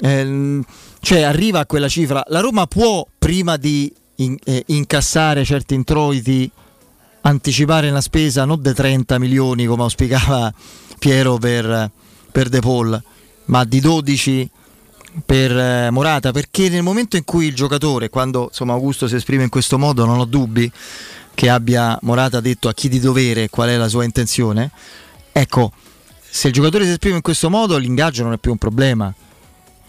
Ehm, 0.00 0.64
cioè 1.00 1.20
arriva 1.20 1.58
a 1.58 1.66
quella 1.66 1.88
cifra. 1.88 2.24
La 2.28 2.40
Roma 2.40 2.66
può, 2.66 3.06
prima 3.18 3.58
di 3.58 3.92
in- 4.16 4.38
eh, 4.42 4.62
incassare 4.68 5.44
certi 5.44 5.74
introiti, 5.74 6.50
anticipare 7.22 7.90
la 7.90 8.00
spesa 8.00 8.44
non 8.44 8.60
di 8.60 8.72
30 8.72 9.18
milioni 9.18 9.66
come 9.66 9.82
auspicava 9.82 10.52
Piero 10.98 11.36
per, 11.38 11.90
per 12.30 12.48
De 12.48 12.60
Paul, 12.60 13.02
ma 13.46 13.64
di 13.64 13.80
12 13.80 14.50
per 15.26 15.56
eh, 15.56 15.90
Morata, 15.90 16.32
perché 16.32 16.68
nel 16.68 16.82
momento 16.82 17.16
in 17.16 17.24
cui 17.24 17.46
il 17.46 17.54
giocatore, 17.54 18.08
quando 18.08 18.44
insomma, 18.44 18.72
Augusto 18.72 19.08
si 19.08 19.16
esprime 19.16 19.42
in 19.42 19.48
questo 19.48 19.78
modo, 19.78 20.04
non 20.04 20.18
ho 20.18 20.24
dubbi 20.24 20.70
che 21.34 21.48
abbia 21.48 21.98
Morata 22.02 22.40
detto 22.40 22.68
a 22.68 22.74
chi 22.74 22.88
di 22.88 23.00
dovere 23.00 23.48
qual 23.48 23.68
è 23.68 23.76
la 23.76 23.88
sua 23.88 24.04
intenzione, 24.04 24.70
ecco, 25.32 25.72
se 26.34 26.48
il 26.48 26.54
giocatore 26.54 26.84
si 26.84 26.90
esprime 26.90 27.16
in 27.16 27.22
questo 27.22 27.50
modo 27.50 27.76
l'ingaggio 27.76 28.22
non 28.22 28.32
è 28.32 28.38
più 28.38 28.52
un 28.52 28.58
problema. 28.58 29.12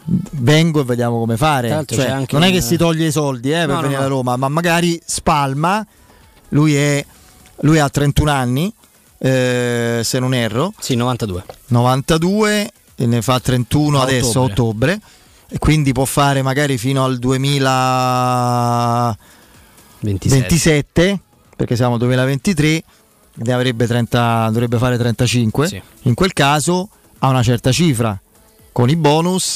Vengo 0.05 0.81
e 0.81 0.83
vediamo 0.83 1.17
come 1.17 1.37
fare. 1.37 1.85
Cioè, 1.87 2.25
non 2.31 2.43
è 2.43 2.51
che 2.51 2.59
si 2.59 2.75
toglie 2.75 3.07
i 3.07 3.11
soldi 3.11 3.51
eh, 3.51 3.59
per 3.59 3.67
No, 3.67 3.75
no, 3.75 3.81
venire 3.81 3.99
no. 3.99 4.05
a 4.05 4.09
Roma, 4.09 4.35
ma 4.35 4.49
magari 4.49 4.99
spalma. 5.05 5.85
Lui, 6.49 6.75
è, 6.75 7.05
lui 7.61 7.79
ha 7.79 7.89
31 7.89 8.31
anni, 8.31 8.73
eh, 9.19 10.01
se 10.03 10.19
non 10.19 10.33
erro. 10.33 10.73
Sì, 10.79 10.95
92. 10.95 11.43
92 11.67 12.71
e 12.95 13.05
ne 13.05 13.21
fa 13.21 13.39
31 13.39 13.99
A 13.99 14.03
adesso 14.03 14.39
a 14.41 14.43
ottobre. 14.43 14.99
e 15.49 15.57
quindi 15.59 15.91
può 15.93 16.05
fare 16.05 16.41
magari 16.41 16.77
fino 16.77 17.03
al 17.03 17.17
2027 17.19 19.17
27. 19.99 21.19
perché 21.55 21.75
siamo 21.75 21.93
al 21.93 21.99
2023 21.99 22.83
ne 23.35 23.51
avrebbe 23.53 23.87
30 23.87 24.47
dovrebbe 24.51 24.77
fare 24.77 24.97
35 24.97 25.67
Sì. 25.67 25.81
in 26.03 26.13
quel 26.13 26.33
caso 26.33 26.89
ha 27.19 27.29
una 27.29 27.41
certa 27.43 27.71
cifra 27.71 28.19
con 28.71 28.89
i 28.89 28.95
bonus 28.95 29.55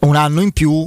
un 0.00 0.16
anno 0.16 0.40
in 0.40 0.52
più 0.52 0.86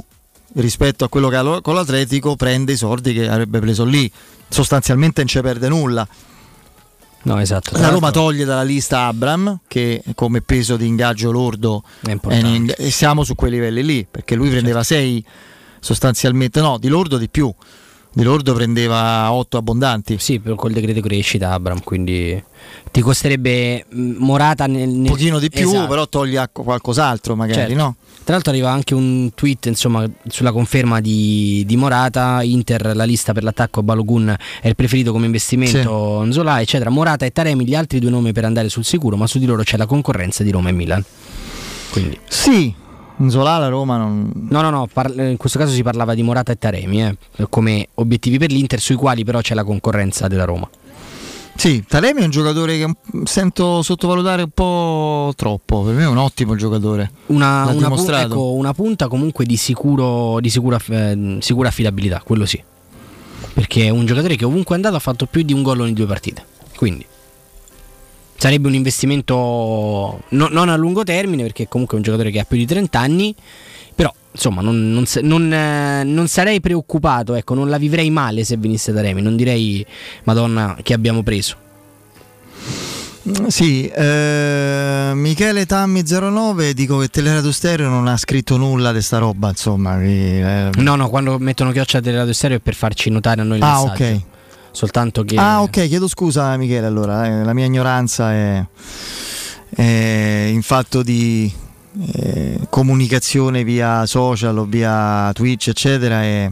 rispetto 0.54 1.04
a 1.04 1.08
quello 1.08 1.28
che 1.28 1.36
ha 1.36 1.60
con 1.60 1.74
l'Atletico 1.74 2.36
prende 2.36 2.72
i 2.72 2.76
soldi 2.76 3.12
che 3.12 3.28
avrebbe 3.28 3.60
preso 3.60 3.84
lì. 3.84 4.10
Sostanzialmente 4.48 5.20
non 5.20 5.28
ci 5.28 5.40
perde 5.40 5.68
nulla. 5.68 6.06
No, 7.24 7.38
esatto. 7.38 7.78
La 7.78 7.88
Roma 7.88 8.10
toglie 8.10 8.44
dalla 8.44 8.64
lista 8.64 9.06
Abram 9.06 9.60
che 9.68 10.02
come 10.14 10.40
peso 10.40 10.76
di 10.76 10.86
ingaggio 10.86 11.30
lordo 11.30 11.84
È 12.00 12.18
è 12.18 12.34
in- 12.36 12.74
e 12.76 12.90
siamo 12.90 13.22
su 13.22 13.36
quei 13.36 13.52
livelli 13.52 13.84
lì 13.84 14.06
perché 14.10 14.34
lui 14.34 14.50
prendeva 14.50 14.82
6 14.82 15.24
sostanzialmente 15.78 16.60
no 16.60 16.78
di 16.78 16.88
lordo 16.88 17.18
di 17.18 17.28
più 17.28 17.52
di 18.14 18.22
lordo 18.22 18.52
prendeva 18.54 19.32
8 19.32 19.56
abbondanti 19.56 20.16
Sì, 20.18 20.38
per- 20.38 20.54
col 20.54 20.72
decreto 20.72 21.00
crescita 21.00 21.52
Abram, 21.52 21.82
quindi 21.82 22.42
ti 22.90 23.00
costerebbe 23.00 23.86
mh, 23.88 24.00
Morata 24.18 24.66
nel, 24.66 24.88
nel- 24.88 24.98
un 24.98 25.04
pochino 25.06 25.38
di 25.38 25.48
più 25.48 25.66
Esatto. 25.68 25.86
però 25.88 26.06
toglie 26.08 26.38
a- 26.38 26.48
qualcos'altro 26.52 27.34
magari 27.36 27.60
Certo. 27.60 27.74
no? 27.74 27.96
Tra 28.24 28.34
l'altro 28.34 28.52
arriva 28.52 28.70
anche 28.70 28.94
un 28.94 29.30
tweet 29.34 29.66
insomma, 29.66 30.08
sulla 30.28 30.52
conferma 30.52 31.00
di, 31.00 31.64
di 31.66 31.76
Morata, 31.76 32.42
Inter 32.42 32.94
la 32.94 33.02
lista 33.04 33.32
per 33.32 33.42
l'attacco 33.42 33.82
Balogun 33.82 34.36
è 34.60 34.68
il 34.68 34.76
preferito 34.76 35.10
come 35.10 35.26
investimento 35.26 36.22
Nzola 36.24 36.60
eccetera, 36.60 36.90
Morata 36.90 37.24
e 37.24 37.30
Taremi 37.32 37.66
gli 37.66 37.74
altri 37.74 37.98
due 37.98 38.10
nomi 38.10 38.32
per 38.32 38.44
andare 38.44 38.68
sul 38.68 38.84
sicuro 38.84 39.16
ma 39.16 39.26
su 39.26 39.38
di 39.40 39.46
loro 39.46 39.62
c'è 39.64 39.76
la 39.76 39.86
concorrenza 39.86 40.44
di 40.44 40.50
Roma 40.50 40.68
e 40.68 40.72
Milan. 40.72 41.04
Quindi. 41.90 42.18
sì 42.28 42.72
Zola 43.28 43.58
la 43.58 43.68
Roma 43.68 43.96
non 43.96 44.30
No, 44.50 44.60
no, 44.62 44.70
no, 44.70 44.88
par- 44.92 45.12
in 45.16 45.36
questo 45.36 45.58
caso 45.58 45.72
si 45.72 45.82
parlava 45.82 46.14
di 46.14 46.22
Morata 46.22 46.52
e 46.52 46.58
Taremi 46.58 47.02
eh, 47.02 47.16
come 47.48 47.88
obiettivi 47.94 48.38
per 48.38 48.50
l'Inter 48.50 48.80
sui 48.80 48.94
quali 48.96 49.24
però 49.24 49.40
c'è 49.40 49.54
la 49.54 49.64
concorrenza 49.64 50.28
della 50.28 50.44
Roma. 50.44 50.68
sì 51.54 51.84
Taremi 51.86 52.20
è 52.22 52.24
un 52.24 52.30
giocatore 52.30 52.78
che 52.78 52.90
sento 53.24 53.82
sottovalutare 53.82 54.42
un 54.42 54.50
po' 54.52 55.32
troppo 55.36 55.82
per 55.82 55.94
me 55.94 56.02
è 56.04 56.06
un 56.08 56.16
ottimo 56.18 56.54
giocatore 56.56 57.10
Una, 57.26 57.62
una 57.64 57.72
pu- 57.72 57.78
dimostrato. 57.78 58.32
ecco, 58.34 58.52
una 58.52 58.72
punta 58.74 59.08
comunque 59.08 59.44
di, 59.44 59.56
sicuro, 59.56 60.40
di 60.40 60.48
sicura, 60.50 60.80
eh, 60.88 61.36
sicura 61.40 61.68
affidabilità, 61.68 62.22
quello 62.24 62.46
sì. 62.46 62.62
Perché 63.54 63.84
è 63.84 63.88
un 63.90 64.06
giocatore 64.06 64.36
che 64.36 64.44
ovunque 64.46 64.72
è 64.74 64.76
andato 64.76 64.96
ha 64.96 65.00
fatto 65.00 65.26
più 65.26 65.42
di 65.42 65.52
un 65.52 65.62
gol 65.62 65.80
ogni 65.80 65.92
due 65.92 66.06
partite. 66.06 66.42
Quindi 66.74 67.04
sarebbe 68.42 68.66
un 68.66 68.74
investimento 68.74 70.20
no- 70.30 70.48
non 70.50 70.68
a 70.68 70.74
lungo 70.74 71.04
termine, 71.04 71.44
perché 71.44 71.68
comunque 71.68 71.94
è 71.94 71.98
un 71.98 72.04
giocatore 72.04 72.32
che 72.32 72.40
ha 72.40 72.44
più 72.44 72.56
di 72.56 72.66
30 72.66 72.98
anni. 72.98 73.32
Però 73.94 74.12
insomma, 74.32 74.62
non, 74.62 74.90
non 74.90 75.04
non, 75.20 75.52
eh, 75.52 76.02
non 76.02 76.26
sarei 76.26 76.60
preoccupato, 76.60 77.34
ecco, 77.36 77.54
non 77.54 77.68
la 77.68 77.78
vivrei 77.78 78.10
male 78.10 78.42
se 78.42 78.56
venisse 78.56 78.90
da 78.90 79.00
Remi. 79.00 79.22
Non 79.22 79.36
direi, 79.36 79.86
Madonna, 80.24 80.76
che 80.82 80.92
abbiamo 80.92 81.22
preso. 81.22 81.54
Sì, 83.46 83.86
eh, 83.86 85.12
Michele 85.14 85.64
Tammi 85.64 86.02
09 86.04 86.74
dico 86.74 86.98
che 86.98 87.06
Teleradio 87.06 87.52
Stereo 87.52 87.88
non 87.88 88.08
ha 88.08 88.16
scritto 88.16 88.56
nulla 88.56 88.92
di 88.92 89.00
sta 89.00 89.18
roba, 89.18 89.50
insomma. 89.50 89.96
che, 89.98 90.66
eh, 90.66 90.70
No, 90.78 90.96
no, 90.96 91.08
quando 91.08 91.38
mettono 91.38 91.70
chioccia 91.70 92.00
del 92.00 92.16
radio 92.16 92.32
stereo 92.32 92.56
è 92.56 92.60
per 92.60 92.74
farci 92.74 93.08
notare 93.10 93.42
a 93.42 93.44
noi 93.44 93.58
il 93.58 93.62
Ah, 93.62 93.80
messaggio. 93.84 94.02
ok. 94.14 94.20
Soltanto 94.72 95.22
che. 95.22 95.36
Ah, 95.36 95.62
ok, 95.62 95.86
chiedo 95.86 96.08
scusa 96.08 96.56
Michele, 96.56 96.86
allora, 96.86 97.26
eh, 97.26 97.44
la 97.44 97.52
mia 97.52 97.66
ignoranza 97.66 98.32
è, 98.32 98.64
è 99.68 100.48
in 100.50 100.62
fatto 100.62 101.02
di 101.02 101.52
eh, 102.14 102.58
comunicazione 102.70 103.64
via 103.64 104.06
social 104.06 104.56
o 104.56 104.64
via 104.64 105.30
Twitch, 105.34 105.68
eccetera, 105.68 106.22
è, 106.22 106.50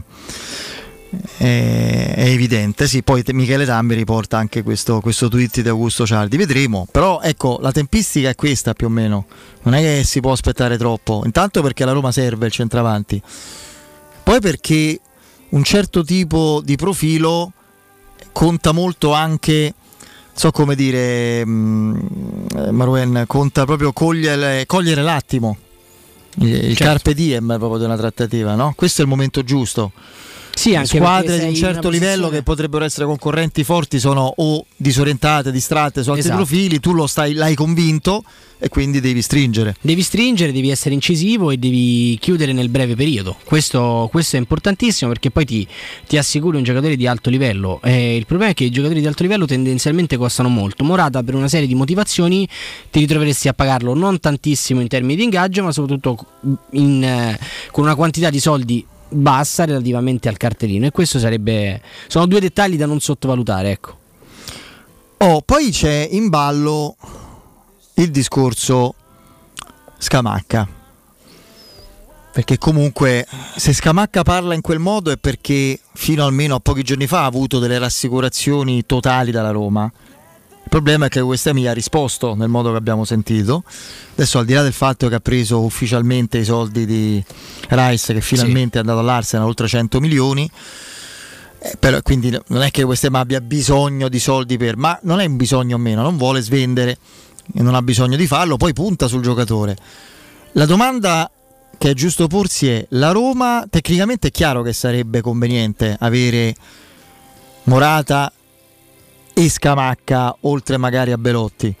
è- 1.37 2.13
è 2.15 2.25
evidente. 2.27 2.87
Sì, 2.87 3.01
poi 3.01 3.23
Michele 3.33 3.65
Tambi 3.65 3.95
riporta 3.95 4.37
anche 4.37 4.61
questo, 4.61 5.01
questo 5.01 5.27
tweet 5.27 5.61
di 5.61 5.67
Augusto 5.69 6.05
Ciardi, 6.05 6.37
vedremo. 6.37 6.87
Però 6.91 7.21
ecco, 7.21 7.57
la 7.59 7.71
tempistica 7.71 8.29
è 8.29 8.35
questa 8.35 8.73
più 8.73 8.85
o 8.85 8.89
meno, 8.89 9.25
non 9.63 9.73
è 9.73 9.81
che 9.81 10.03
si 10.05 10.19
può 10.19 10.31
aspettare 10.31 10.77
troppo. 10.77 11.23
Intanto 11.25 11.63
perché 11.63 11.85
la 11.85 11.91
Roma 11.91 12.11
serve 12.11 12.45
il 12.45 12.51
centravanti, 12.51 13.19
poi 14.23 14.39
perché 14.39 14.99
un 15.49 15.63
certo 15.63 16.03
tipo 16.03 16.61
di 16.63 16.75
profilo 16.75 17.51
conta 18.31 18.71
molto 18.71 19.13
anche 19.13 19.73
so 20.33 20.51
come 20.51 20.75
dire 20.75 21.45
mh, 21.45 22.47
eh, 22.55 22.71
Marwen 22.71 23.25
conta 23.27 23.65
proprio 23.65 23.91
cogliere, 23.93 24.65
cogliere 24.65 25.01
l'attimo 25.01 25.57
il, 26.39 26.47
il 26.47 26.61
Certo. 26.75 26.83
carpe 26.83 27.13
diem 27.13 27.55
proprio 27.57 27.77
di 27.79 27.83
una 27.85 27.97
trattativa 27.97 28.55
no? 28.55 28.73
questo 28.75 29.01
è 29.01 29.03
il 29.03 29.09
momento 29.09 29.43
giusto 29.43 29.91
Sì, 30.61 30.75
anche 30.75 30.97
squadre 30.97 31.39
di 31.39 31.45
un 31.45 31.55
certo 31.55 31.89
livello 31.89 32.29
che 32.29 32.43
potrebbero 32.43 32.85
essere 32.85 33.07
concorrenti 33.07 33.63
forti 33.63 33.99
sono 33.99 34.31
o 34.37 34.63
disorientate, 34.77 35.51
distratte 35.51 36.03
su 36.03 36.09
altri 36.09 36.25
Esatto. 36.25 36.43
profili, 36.43 36.79
tu 36.79 36.93
lo 36.93 37.07
stai, 37.07 37.33
l'hai 37.33 37.55
convinto 37.55 38.23
e 38.59 38.69
quindi 38.69 38.99
devi 38.99 39.23
stringere. 39.23 39.75
Devi 39.81 40.03
stringere, 40.03 40.51
devi 40.51 40.69
essere 40.69 40.93
incisivo 40.93 41.49
e 41.49 41.57
devi 41.57 42.15
chiudere 42.21 42.53
nel 42.53 42.69
breve 42.69 42.95
periodo. 42.95 43.35
Questo, 43.43 44.07
questo 44.11 44.35
è 44.35 44.39
importantissimo 44.39 45.09
perché 45.09 45.31
poi 45.31 45.45
ti, 45.45 45.67
ti 46.05 46.17
assicuri 46.17 46.57
un 46.57 46.63
giocatore 46.63 46.95
di 46.95 47.07
alto 47.07 47.31
livello. 47.31 47.79
Eh, 47.83 48.15
il 48.15 48.27
problema 48.27 48.51
è 48.51 48.53
che 48.53 48.65
i 48.65 48.69
giocatori 48.69 48.99
di 48.99 49.07
alto 49.07 49.23
livello 49.23 49.47
tendenzialmente 49.47 50.15
costano 50.15 50.49
molto. 50.49 50.83
Morata, 50.83 51.23
per 51.23 51.33
una 51.33 51.47
serie 51.47 51.65
di 51.65 51.73
motivazioni, 51.73 52.47
ti 52.91 52.99
ritroveresti 52.99 53.47
a 53.47 53.53
pagarlo 53.53 53.95
non 53.95 54.19
tantissimo 54.19 54.79
in 54.79 54.87
termini 54.87 55.15
di 55.15 55.23
ingaggio, 55.23 55.63
ma 55.63 55.71
soprattutto 55.71 56.23
in, 56.73 57.03
eh, 57.03 57.39
con 57.71 57.85
una 57.85 57.95
quantità 57.95 58.29
di 58.29 58.39
soldi 58.39 58.85
bassa 59.11 59.65
relativamente 59.65 60.29
al 60.29 60.37
cartellino. 60.37 60.85
E 60.85 60.91
questo 60.91 61.19
sarebbe. 61.19 61.81
Sono 62.07 62.25
due 62.25 62.39
dettagli 62.39 62.77
da 62.77 62.85
non 62.85 62.99
sottovalutare, 62.99 63.71
ecco. 63.71 63.99
Oh, 65.17 65.41
poi 65.41 65.69
c'è 65.69 66.07
in 66.11 66.29
ballo 66.29 66.95
il 67.95 68.09
discorso 68.09 68.95
Scamacca. 69.97 70.67
Perché 72.33 72.57
comunque 72.57 73.27
se 73.55 73.73
Scamacca 73.73 74.23
parla 74.23 74.53
in 74.53 74.61
quel 74.61 74.79
modo 74.79 75.11
è 75.11 75.17
perché 75.17 75.79
fino 75.93 76.25
almeno 76.25 76.55
a 76.55 76.59
pochi 76.59 76.81
giorni 76.81 77.05
fa 77.05 77.23
ha 77.23 77.25
avuto 77.25 77.59
delle 77.59 77.77
rassicurazioni 77.77 78.85
totali 78.85 79.31
dalla 79.31 79.51
Roma. 79.51 79.91
Problema 80.71 81.07
è 81.07 81.09
che 81.09 81.19
West 81.19 81.47
Ham 81.47 81.57
gli 81.57 81.67
ha 81.67 81.73
risposto 81.73 82.33
nel 82.33 82.47
modo 82.47 82.71
che 82.71 82.77
abbiamo 82.77 83.03
sentito. 83.03 83.65
Adesso 84.13 84.39
al 84.39 84.45
di 84.45 84.53
là 84.53 84.61
del 84.61 84.71
fatto 84.71 85.09
che 85.09 85.15
ha 85.15 85.19
preso 85.19 85.59
ufficialmente 85.59 86.37
i 86.37 86.45
soldi 86.45 86.85
di 86.85 87.21
Rice 87.67 88.13
che 88.13 88.21
finalmente 88.21 88.77
è 88.77 88.79
andato 88.79 88.99
all'Arsenal 88.99 89.47
oltre 89.47 89.67
100 89.67 89.99
milioni, 89.99 90.49
eh, 91.59 91.75
però, 91.77 92.01
quindi 92.01 92.29
non 92.47 92.61
è 92.61 92.71
che 92.71 92.83
West 92.83 93.03
Ham 93.03 93.15
abbia 93.15 93.41
bisogno 93.41 94.07
di 94.07 94.17
soldi 94.17 94.55
per, 94.55 94.77
ma 94.77 94.97
non 95.03 95.19
è 95.19 95.25
un 95.25 95.35
bisogno 95.35 95.75
o 95.75 95.77
meno, 95.77 96.03
non 96.03 96.15
vuole 96.15 96.39
svendere 96.39 96.97
e 97.53 97.61
non 97.61 97.75
ha 97.75 97.81
bisogno 97.81 98.15
di 98.15 98.25
farlo, 98.25 98.55
poi 98.55 98.71
punta 98.71 99.09
sul 99.09 99.21
giocatore. 99.21 99.75
La 100.53 100.65
domanda 100.65 101.29
che 101.77 101.89
è 101.89 101.93
giusto 101.93 102.27
porsi 102.27 102.69
è, 102.69 102.85
la 102.91 103.11
Roma 103.11 103.65
tecnicamente 103.69 104.29
è 104.29 104.31
chiaro 104.31 104.61
che 104.61 104.71
sarebbe 104.71 105.19
conveniente 105.19 105.97
avere 105.99 106.55
Morata 107.63 108.31
e 109.33 109.49
Scamacca 109.49 110.37
oltre 110.41 110.77
magari 110.77 111.11
a 111.11 111.17
Belotti. 111.17 111.73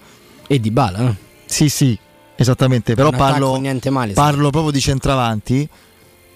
E 0.47 0.59
di 0.59 0.71
Bala? 0.71 1.15
Sì, 1.45 1.69
sì, 1.69 1.97
esattamente, 2.35 2.95
però 2.95 3.09
Un 3.09 3.17
parlo, 3.17 3.59
male, 3.89 4.13
parlo 4.13 4.49
proprio 4.49 4.71
di 4.71 4.79
centravanti. 4.79 5.67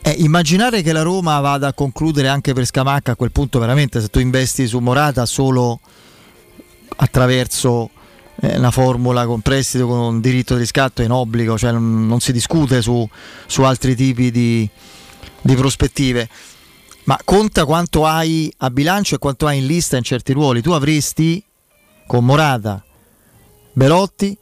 Eh, 0.01 0.15
immaginare 0.19 0.81
che 0.81 0.91
la 0.91 1.01
Roma 1.01 1.39
vada 1.39 1.67
a 1.67 1.73
concludere 1.73 2.27
anche 2.27 2.53
per 2.53 2.65
Scamacca 2.65 3.13
a 3.13 3.15
quel 3.15 3.31
punto 3.31 3.57
veramente 3.57 3.99
se 3.99 4.09
tu 4.09 4.19
investi 4.19 4.67
su 4.67 4.77
Morata 4.77 5.25
solo 5.25 5.79
attraverso 6.97 7.89
eh, 8.41 8.57
una 8.57 8.71
formula 8.71 9.25
con 9.25 9.41
prestito 9.41 9.87
con 9.87 10.21
diritto 10.21 10.53
di 10.53 10.59
riscatto 10.59 11.01
è 11.01 11.05
in 11.05 11.11
obbligo, 11.11 11.57
cioè 11.57 11.71
non, 11.71 12.05
non 12.05 12.19
si 12.19 12.31
discute 12.31 12.81
su, 12.81 13.07
su 13.45 13.63
altri 13.63 13.95
tipi 13.95 14.31
di, 14.31 14.69
di 15.41 15.55
prospettive. 15.55 16.29
Ma 17.05 17.19
conta 17.23 17.65
quanto 17.65 18.05
hai 18.05 18.51
a 18.57 18.69
bilancio 18.69 19.15
e 19.15 19.17
quanto 19.19 19.45
hai 19.45 19.59
in 19.59 19.65
lista 19.67 19.97
in 19.97 20.03
certi 20.03 20.33
ruoli. 20.33 20.61
Tu 20.61 20.71
avresti 20.71 21.43
con 22.07 22.25
Morata, 22.25 22.83
Belotti, 23.73 24.35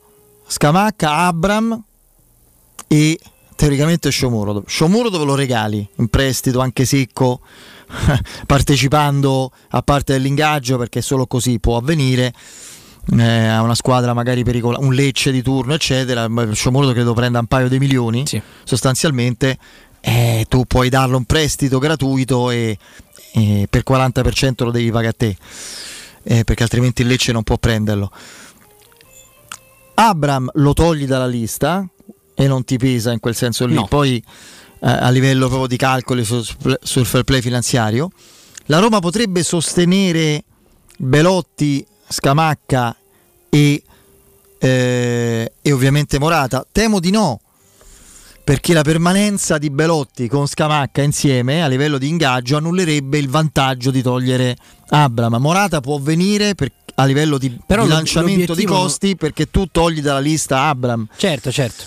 Scamacca, 0.47 1.11
Abram 1.25 1.81
e 2.87 3.19
teoricamente 3.55 4.09
Sciomuro. 4.09 4.63
Sciomuro 4.65 5.09
dove 5.09 5.25
lo 5.25 5.35
regali 5.35 5.87
in 5.97 6.07
prestito 6.07 6.59
anche 6.59 6.85
secco, 6.85 7.41
partecipando 8.45 9.51
a 9.69 9.81
parte 9.81 10.13
dell'ingaggio 10.13 10.77
perché 10.77 11.01
solo 11.01 11.27
così 11.27 11.59
può 11.59 11.77
avvenire. 11.77 12.33
eh, 13.17 13.47
a 13.47 13.61
una 13.61 13.75
squadra 13.75 14.13
magari 14.13 14.43
pericolosa, 14.43 14.81
un 14.85 14.93
Lecce 14.93 15.31
di 15.31 15.41
turno, 15.41 15.73
eccetera. 15.73 16.29
Sciomuro 16.51 16.91
credo 16.91 17.13
prenda 17.13 17.39
un 17.39 17.47
paio 17.47 17.67
di 17.67 17.79
milioni 17.79 18.23
sostanzialmente. 18.63 19.57
Eh, 20.05 20.45
tu 20.49 20.65
puoi 20.65 20.89
darlo 20.89 21.15
un 21.15 21.23
prestito 21.23 21.79
gratuito 21.79 22.51
e, 22.51 22.77
e 23.31 23.67
per 23.69 23.83
40% 23.87 24.65
lo 24.65 24.71
devi 24.71 24.91
pagare 24.91 25.07
a 25.07 25.13
te, 25.13 25.37
eh, 26.23 26.43
perché 26.43 26.63
altrimenti 26.63 27.03
il 27.03 27.07
Lecce 27.07 27.31
non 27.31 27.43
può 27.43 27.57
prenderlo. 27.57 28.11
Abram 29.95 30.49
lo 30.55 30.73
togli 30.73 31.05
dalla 31.05 31.27
lista 31.27 31.87
e 32.35 32.47
non 32.47 32.65
ti 32.65 32.77
pesa 32.77 33.13
in 33.13 33.19
quel 33.19 33.35
senso 33.35 33.65
lì. 33.65 33.75
No. 33.75 33.87
Poi 33.87 34.17
eh, 34.17 34.89
a 34.89 35.09
livello 35.09 35.47
proprio 35.47 35.67
di 35.67 35.77
calcoli 35.77 36.25
su- 36.25 36.43
sul 36.81 37.05
fair 37.05 37.23
play 37.23 37.39
finanziario, 37.39 38.09
la 38.65 38.79
Roma 38.79 38.99
potrebbe 38.99 39.41
sostenere 39.41 40.43
Belotti, 40.97 41.85
Scamacca 42.09 42.93
e, 43.49 43.83
eh, 44.57 45.53
e 45.61 45.71
ovviamente 45.71 46.19
Morata. 46.19 46.65
Temo 46.69 46.99
di 46.99 47.11
no, 47.11 47.39
perché 48.43 48.73
la 48.73 48.81
permanenza 48.81 49.57
di 49.57 49.69
Belotti 49.69 50.27
con 50.27 50.47
Scamacca 50.47 51.01
insieme 51.01 51.63
a 51.63 51.67
livello 51.67 51.97
di 51.97 52.09
ingaggio 52.09 52.57
annullerebbe 52.57 53.17
il 53.17 53.29
vantaggio 53.29 53.89
di 53.89 54.01
togliere 54.01 54.55
Abram. 54.89 55.35
Morata 55.39 55.79
può 55.79 55.97
venire 55.97 56.53
per- 56.53 56.71
a 56.95 57.05
livello 57.05 57.37
di 57.37 57.57
Però 57.65 57.83
bilanciamento 57.83 58.53
di 58.53 58.65
costi 58.65 59.15
perché 59.15 59.49
tu 59.49 59.67
togli 59.71 60.01
dalla 60.01 60.19
lista 60.19 60.63
Abram. 60.63 61.07
Certo, 61.15 61.51
certo. 61.51 61.83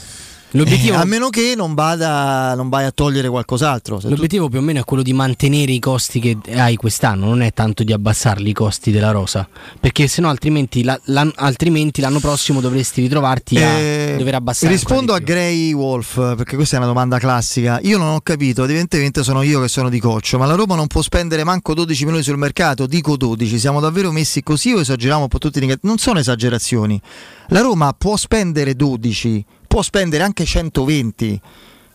L'obiettivo, 0.57 0.95
Eh, 0.95 0.99
a 1.01 1.05
meno 1.05 1.29
che 1.29 1.55
non, 1.57 1.75
vada, 1.75 2.55
non 2.55 2.69
vai 2.69 2.85
a 2.85 2.91
togliere 2.91 3.29
qualcos'altro. 3.29 3.97
Se 4.01 4.05
tu- 4.07 4.13
l'obiettivo 4.13 4.49
più 4.49 4.59
o 4.59 4.63
meno 4.63 4.81
è 4.81 4.85
quello 4.85 5.03
di 5.03 5.13
mantenere 5.13 5.73
i 5.73 5.79
costi 5.79 6.19
che 6.21 6.37
hai 6.55 6.77
quest'anno, 6.77 7.27
non 7.27 7.43
è 7.43 7.53
tanto 7.53 7.85
di 7.85 7.93
abbassarli 7.93 8.51
i 8.51 8.53
costi 8.53 8.91
della 8.91 9.11
rosa. 9.11 9.49
Perché 9.79 10.07
sennò 10.09 10.29
altrimenti, 10.29 10.83
la- 10.83 10.99
l'an- 11.05 11.33
altrimenti 11.37 12.01
l'anno 12.01 12.21
prossimo 12.21 12.61
dovresti 12.61 13.01
ritrovarti 13.03 13.57
a 13.59 13.69
Eh, 13.79 14.15
dover 14.19 14.35
abbassare. 14.37 14.73
rispondo 14.73 15.13
a 15.15 15.19
Gray 15.19 15.73
Wolf 15.73 16.35
perché 16.37 16.57
questa 16.57 16.77
è 16.77 16.79
una 16.79 16.89
domanda 16.89 17.19
classica. 17.19 17.79
Io 17.83 17.99
non 17.99 18.15
ho 18.15 18.21
capito, 18.21 18.65
evidentemente 18.65 19.23
sono 19.23 19.43
io 19.43 19.61
che 19.61 19.69
sono 19.69 19.89
di 19.89 20.01
coccio, 20.01 20.39
ma 20.39 20.47
la 20.47 20.55
Roma 20.55 20.75
non 20.75 20.87
può 20.87 21.03
spendere 21.03 21.45
manco 21.45 21.75
12 21.75 22.05
milioni 22.05 22.25
sul 22.25 22.39
mercato. 22.39 22.87
Dico 22.87 23.17
12, 23.17 23.59
siamo 23.59 23.81
davvero 23.81 24.11
messi 24.13 24.43
così 24.43 24.73
o 24.73 24.81
esageriamo 24.81 25.23
un 25.23 25.29
po' 25.29 25.39
tutti? 25.39 25.55
Non 25.83 25.99
sono 25.99 26.19
esagerazioni. 26.19 27.01
La 27.49 27.61
Roma 27.61 27.93
può 27.97 28.17
spendere 28.17 28.75
12, 28.75 29.45
può 29.77 29.85
spendere 29.85 30.23
anche 30.23 30.47
120, 30.47 31.39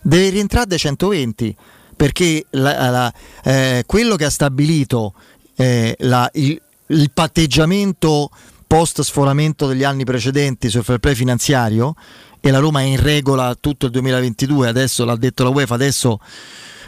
deve 0.04 0.30
rientrare 0.30 0.68
dai 0.68 0.78
120 0.78 1.56
perché 1.96 2.46
la- 2.52 2.92
la- 2.92 3.14
eh, 3.44 3.84
quello 3.88 4.16
che 4.18 4.26
ha 4.26 4.30
stabilito 4.30 5.16
eh, 5.56 5.96
la- 6.02 6.30
il, 6.34 6.62
il 6.88 7.10
patteggiamento 7.12 8.30
post 8.68 9.02
sforamento 9.02 9.66
degli 9.66 9.84
anni 9.84 10.04
precedenti 10.04 10.70
sul 10.70 10.84
fair 10.84 11.00
play 11.00 11.16
finanziario 11.16 11.96
e 12.40 12.52
la 12.52 12.60
Roma 12.60 12.82
è 12.82 12.84
in 12.84 13.02
regola 13.02 13.56
tutto 13.60 13.88
il 13.88 13.92
2022, 13.94 14.68
adesso 14.68 15.04
l'ha 15.04 15.16
detto 15.16 15.44
la 15.44 15.50
UEFA, 15.50 15.74
adesso 15.74 16.20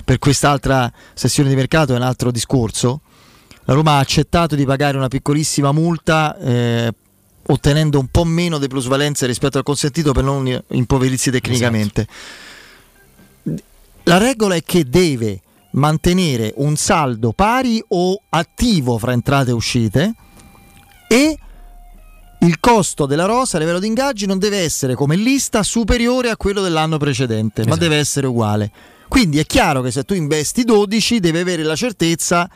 per 0.05 0.19
quest'altra 0.19 0.91
sessione 1.15 1.49
di 1.49 1.55
mercato 1.55 1.93
è 1.93 1.95
un 1.95 2.03
altro 2.03 2.29
discorso. 2.29 3.01
La 3.63 3.73
Roma 3.73 3.93
ha 3.93 3.99
accettato 3.99 4.53
di 4.55 4.65
pagare 4.65 4.95
una 4.97 5.07
piccolissima 5.07 5.71
multa 5.71 6.37
eh, 6.37 6.93
ottenendo 7.47 7.99
un 7.99 8.07
po' 8.07 8.23
meno 8.23 8.57
di 8.57 8.67
plusvalenze 8.67 9.25
rispetto 9.25 9.57
al 9.57 9.63
consentito 9.63 10.11
per 10.11 10.23
non 10.23 10.63
impoverirsi 10.69 11.31
tecnicamente. 11.31 12.07
La 14.03 14.17
regola 14.17 14.55
è 14.55 14.63
che 14.63 14.85
deve 14.85 15.41
mantenere 15.71 16.53
un 16.57 16.75
saldo 16.75 17.31
pari 17.31 17.83
o 17.89 18.21
attivo 18.29 18.97
fra 18.97 19.11
entrate 19.11 19.49
e 19.49 19.53
uscite 19.53 20.13
e 21.07 21.37
il 22.39 22.59
costo 22.59 23.05
della 23.05 23.25
rosa 23.25 23.57
a 23.57 23.59
livello 23.59 23.79
di 23.79 23.87
ingaggi 23.87 24.25
non 24.25 24.37
deve 24.37 24.57
essere 24.57 24.95
come 24.95 25.15
lista 25.15 25.63
superiore 25.63 26.29
a 26.29 26.35
quello 26.35 26.61
dell'anno 26.61 26.97
precedente, 26.97 27.65
ma 27.65 27.77
deve 27.77 27.95
essere 27.95 28.27
uguale. 28.27 28.71
Quindi 29.07 29.39
è 29.39 29.45
chiaro 29.45 29.81
che 29.81 29.91
se 29.91 30.03
tu 30.03 30.13
investi 30.13 30.63
12 30.63 31.19
devi 31.19 31.37
avere 31.37 31.63
la 31.63 31.75
certezza 31.75 32.49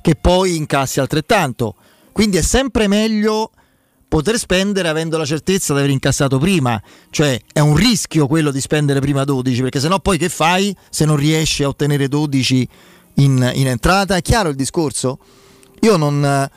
che 0.00 0.14
poi 0.14 0.54
incassi 0.54 1.00
altrettanto. 1.00 1.74
Quindi 2.12 2.36
è 2.36 2.42
sempre 2.42 2.86
meglio 2.86 3.50
poter 4.16 4.38
spendere 4.38 4.88
avendo 4.88 5.18
la 5.18 5.26
certezza 5.26 5.74
di 5.74 5.80
aver 5.80 5.90
incassato 5.90 6.38
prima, 6.38 6.80
cioè 7.10 7.38
è 7.52 7.60
un 7.60 7.76
rischio 7.76 8.26
quello 8.26 8.50
di 8.50 8.62
spendere 8.62 8.98
prima 8.98 9.24
12, 9.24 9.60
perché 9.60 9.78
sennò 9.78 10.00
poi 10.00 10.16
che 10.16 10.30
fai 10.30 10.74
se 10.88 11.04
non 11.04 11.16
riesci 11.16 11.62
a 11.62 11.68
ottenere 11.68 12.08
12 12.08 12.68
in, 13.16 13.50
in 13.56 13.66
entrata? 13.66 14.16
È 14.16 14.22
chiaro 14.22 14.48
il 14.48 14.54
discorso? 14.56 15.18
Io 15.80 15.98
non... 15.98 16.24
eh, 16.24 16.50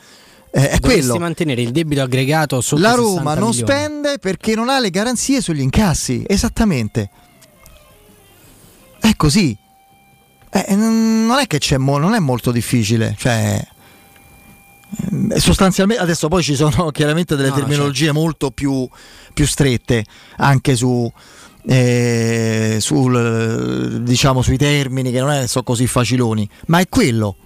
è 0.50 0.78
Dovresti 0.78 0.80
quello. 0.80 1.18
mantenere 1.18 1.60
il 1.60 1.70
debito 1.70 2.00
aggregato 2.00 2.62
sotto 2.62 2.80
La 2.80 2.92
60 2.94 3.06
Roma 3.18 3.34
non 3.34 3.50
milioni. 3.50 3.70
spende 3.70 4.18
perché 4.18 4.54
non 4.54 4.70
ha 4.70 4.80
le 4.80 4.88
garanzie 4.88 5.42
sugli 5.42 5.60
incassi, 5.60 6.24
esattamente. 6.26 7.10
È 8.98 9.14
così. 9.16 9.54
Eh, 10.50 10.74
non 10.74 11.36
è 11.38 11.46
che 11.46 11.58
c'è 11.58 11.76
mo- 11.76 11.98
non 11.98 12.14
è 12.14 12.18
molto 12.20 12.52
difficile, 12.52 13.14
cioè 13.18 13.62
sostanzialmente 15.36 16.02
adesso 16.02 16.28
poi 16.28 16.42
ci 16.42 16.54
sono 16.54 16.90
chiaramente 16.92 17.36
delle 17.36 17.48
No, 17.48 17.54
terminologie 17.54 18.12
molto 18.12 18.50
più, 18.50 18.88
più 19.32 19.46
strette 19.46 20.04
anche 20.36 20.74
su 20.74 21.10
eh, 21.66 22.78
sul, 22.80 24.00
diciamo 24.02 24.42
sui 24.42 24.56
termini 24.56 25.10
che 25.10 25.20
non 25.20 25.30
è, 25.30 25.46
so 25.46 25.62
così 25.62 25.86
faciloni, 25.86 26.48
ma 26.66 26.78
è 26.78 26.88
quello. 26.88 27.36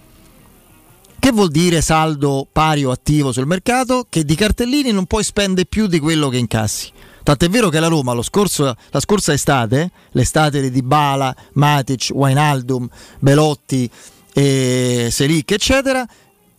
Che 1.19 1.31
vuol 1.31 1.49
dire 1.49 1.81
saldo 1.81 2.47
pari 2.51 2.85
o 2.85 2.91
attivo 2.91 3.31
sul 3.31 3.47
mercato? 3.47 4.05
Che 4.07 4.23
di 4.23 4.35
cartellini 4.35 4.91
non 4.91 5.05
puoi 5.05 5.23
spendere 5.23 5.65
più 5.65 5.87
di 5.87 5.99
quello 5.99 6.29
che 6.29 6.37
incassi. 6.37 6.91
Tant'è 7.23 7.49
vero 7.49 7.69
che 7.69 7.79
la 7.79 7.87
Roma 7.87 8.13
lo 8.13 8.21
scorso- 8.21 8.75
la 8.91 8.99
scorsa 8.99 9.33
estate, 9.33 9.89
l'estate 10.11 10.61
di 10.61 10.69
Dybala, 10.69 11.35
Matic, 11.53 12.09
Wijnaldum, 12.13 12.87
Belotti, 13.19 13.89
eh, 14.33 15.07
Selic, 15.09 15.51
eccetera, 15.51 16.05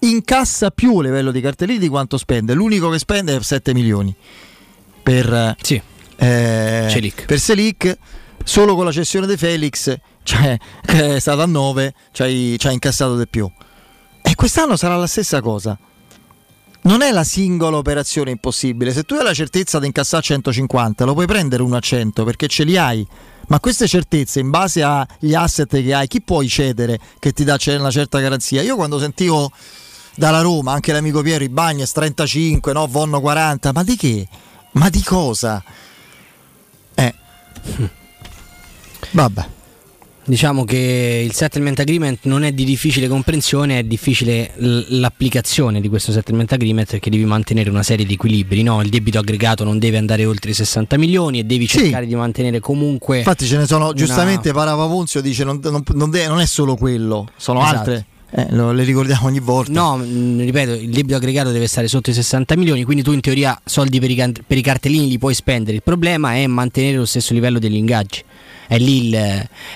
incassa 0.01 0.71
più 0.71 0.97
a 0.99 1.03
livello 1.03 1.31
di 1.31 1.41
cartellini 1.41 1.79
di 1.79 1.89
quanto 1.89 2.19
spende. 2.19 2.55
L'unico 2.55 2.89
che 2.91 2.99
spende 2.99 3.35
è 3.35 3.43
7 3.43 3.75
milioni 3.75 4.15
per, 5.03 5.57
eh, 6.17 6.87
Selic. 6.91 7.25
per 7.27 7.39
Selic. 7.39 7.99
Solo 8.45 8.77
con 8.77 8.85
la 8.85 8.93
cessione 8.93 9.27
di 9.27 9.37
Felix, 9.37 9.93
cioè, 10.23 10.57
che 10.85 11.17
è 11.17 11.19
stata 11.19 11.43
a 11.43 11.47
9, 11.47 11.95
ci 12.13 12.23
hai 12.23 12.59
incassato 12.71 13.17
di 13.17 13.27
più. 13.27 13.51
E 14.23 14.35
quest'anno 14.35 14.77
sarà 14.77 14.97
la 14.97 15.07
stessa 15.07 15.41
cosa. 15.41 15.77
Non 16.83 17.03
è 17.03 17.11
la 17.11 17.25
singola 17.25 17.77
operazione 17.77 18.31
impossibile. 18.31 18.93
Se 18.93 19.03
tu 19.03 19.15
hai 19.15 19.25
la 19.25 19.35
certezza 19.35 19.81
di 19.81 19.87
incassare 19.87 20.23
150, 20.23 21.05
lo 21.05 21.15
puoi 21.15 21.27
prendere 21.27 21.65
uno 21.65 21.75
a 21.77 21.81
100 21.81 22.23
perché 22.23 22.47
ce 22.47 22.63
li 22.63 22.77
hai. 22.77 23.07
Ma 23.49 23.59
queste 23.59 23.89
certezze, 23.89 24.39
in 24.39 24.51
base 24.51 24.83
agli 24.83 25.35
asset 25.35 25.69
che 25.69 25.95
hai, 25.95 26.07
chi 26.07 26.21
puoi 26.23 26.49
cedere 26.49 26.99
che 27.19 27.33
ti 27.33 27.43
dà 27.43 27.59
una 27.67 27.91
certa 27.91 28.21
garanzia? 28.21 28.63
Io 28.63 28.77
quando 28.77 28.99
sentivo 29.01 29.51
dalla 30.17 30.41
Roma, 30.41 30.73
anche 30.73 30.93
l'amico 30.93 31.23
Piero 31.23 31.45
Ibagnes 31.45 31.93
35, 31.93 32.73
no, 32.73 32.87
Vonno 32.87 33.21
40, 33.21 33.73
ma 33.73 33.83
di 33.85 33.97
che? 33.97 34.27
Ma 34.73 34.89
di 34.91 35.03
cosa? 35.03 35.63
Eh. 36.95 37.15
Vabbè. 39.11 39.47
Diciamo 40.29 40.65
che 40.65 41.23
il 41.25 41.33
settlement 41.35 41.79
agreement 41.79 42.19
non 42.23 42.43
è 42.43 42.51
di 42.51 42.65
difficile 42.65 43.07
comprensione, 43.07 43.79
è 43.79 43.83
difficile 43.85 44.51
l'applicazione 44.57 45.81
di 45.81 45.89
questo 45.89 46.11
settlement 46.11 46.51
agreement 46.51 46.91
perché 46.91 47.11
devi 47.11 47.25
mantenere 47.25 47.71
una 47.71 47.85
serie 47.85 48.05
di 48.05 48.15
equilibri. 48.15 48.65
No? 48.65 48.81
Il 48.83 48.89
debito 48.89 49.21
aggregato 49.21 49.63
non 49.63 49.79
deve 49.79 49.99
andare 49.99 50.25
oltre 50.25 50.51
i 50.51 50.55
60 50.55 50.99
milioni 50.99 51.39
e 51.39 51.45
devi 51.45 51.69
Sì. 51.69 51.79
cercare 51.79 52.07
di 52.07 52.17
mantenere 52.17 52.59
comunque. 52.59 53.19
Infatti 53.19 53.47
ce 53.47 53.57
ne 53.57 53.67
sono, 53.67 53.85
una- 53.85 53.95
giustamente 53.95 54.51
Paravapunzio 54.53 55.21
dice 55.21 55.45
non, 55.45 55.61
non- 55.63 55.85
non 55.93 56.11
de- 56.11 56.27
non 56.27 56.41
è 56.41 56.47
solo 56.47 56.75
quello, 56.75 57.29
sono 57.37 57.61
Esatto. 57.63 57.79
altre. 57.79 58.07
Eh, 58.31 58.49
lo- 58.51 58.73
le 58.73 58.83
ricordiamo 58.83 59.27
ogni 59.27 59.39
volta. 59.41 59.71
No, 59.73 59.97
mh, 59.97 60.41
ripeto, 60.41 60.73
il 60.73 60.91
debito 60.91 61.15
aggregato 61.17 61.51
deve 61.53 61.67
stare 61.69 61.87
sotto 61.89 62.11
i 62.11 62.13
60 62.13 62.57
milioni, 62.57 62.83
quindi 62.85 63.03
tu 63.03 63.13
in 63.13 63.21
teoria 63.21 63.59
soldi 63.65 64.01
per 64.01 64.11
i, 64.11 64.15
can- 64.15 64.33
per 64.47 64.59
i 64.59 64.63
cartellini 64.63 65.09
li 65.09 65.19
puoi 65.19 65.35
spendere. 65.35 65.77
Il 65.77 65.83
problema 65.83 66.35
è 66.35 66.47
mantenere 66.47 66.97
lo 66.97 67.05
stesso 67.07 67.33
livello 67.35 67.59
degli 67.59 67.77
ingaggi. 67.77 68.23
È 68.69 68.79
lì 68.79 69.07
il, 69.07 69.15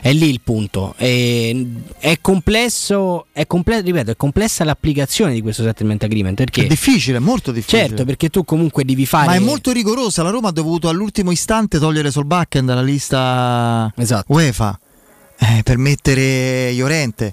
è 0.03 0.13
lì 0.13 0.29
il 0.29 0.41
punto. 0.43 0.95
E- 0.99 1.65
è 1.99 2.19
complesso, 2.21 3.27
è 3.33 3.47
comple- 3.47 3.83
ripeto, 3.83 4.11
è 4.11 4.17
complessa 4.17 4.65
l'applicazione 4.65 5.33
di 5.33 5.41
questo 5.43 5.63
settlement 5.63 6.03
agreement 6.03 6.37
perché 6.37 6.65
È 6.65 6.67
difficile, 6.67 7.19
è 7.19 7.21
molto 7.21 7.53
difficile. 7.53 7.87
Certo, 7.87 8.05
perché 8.05 8.31
tu 8.31 8.45
comunque 8.45 8.85
devi 8.85 9.07
fare 9.07 9.27
Ma 9.27 9.35
è 9.35 9.39
molto 9.39 9.71
rigorosa. 9.71 10.25
La 10.25 10.31
Roma 10.31 10.49
ha 10.49 10.53
dovuto 10.53 10.89
all'ultimo 10.89 11.31
istante 11.31 11.79
togliere 11.79 12.11
Solbakken 12.11 12.67
dalla 12.67 12.83
lista 12.83 13.93
Esatto. 13.97 14.33
UEFA 14.33 14.79
eh, 15.39 15.63
per 15.63 15.79
mettere 15.79 16.73
Llorente. 16.73 17.33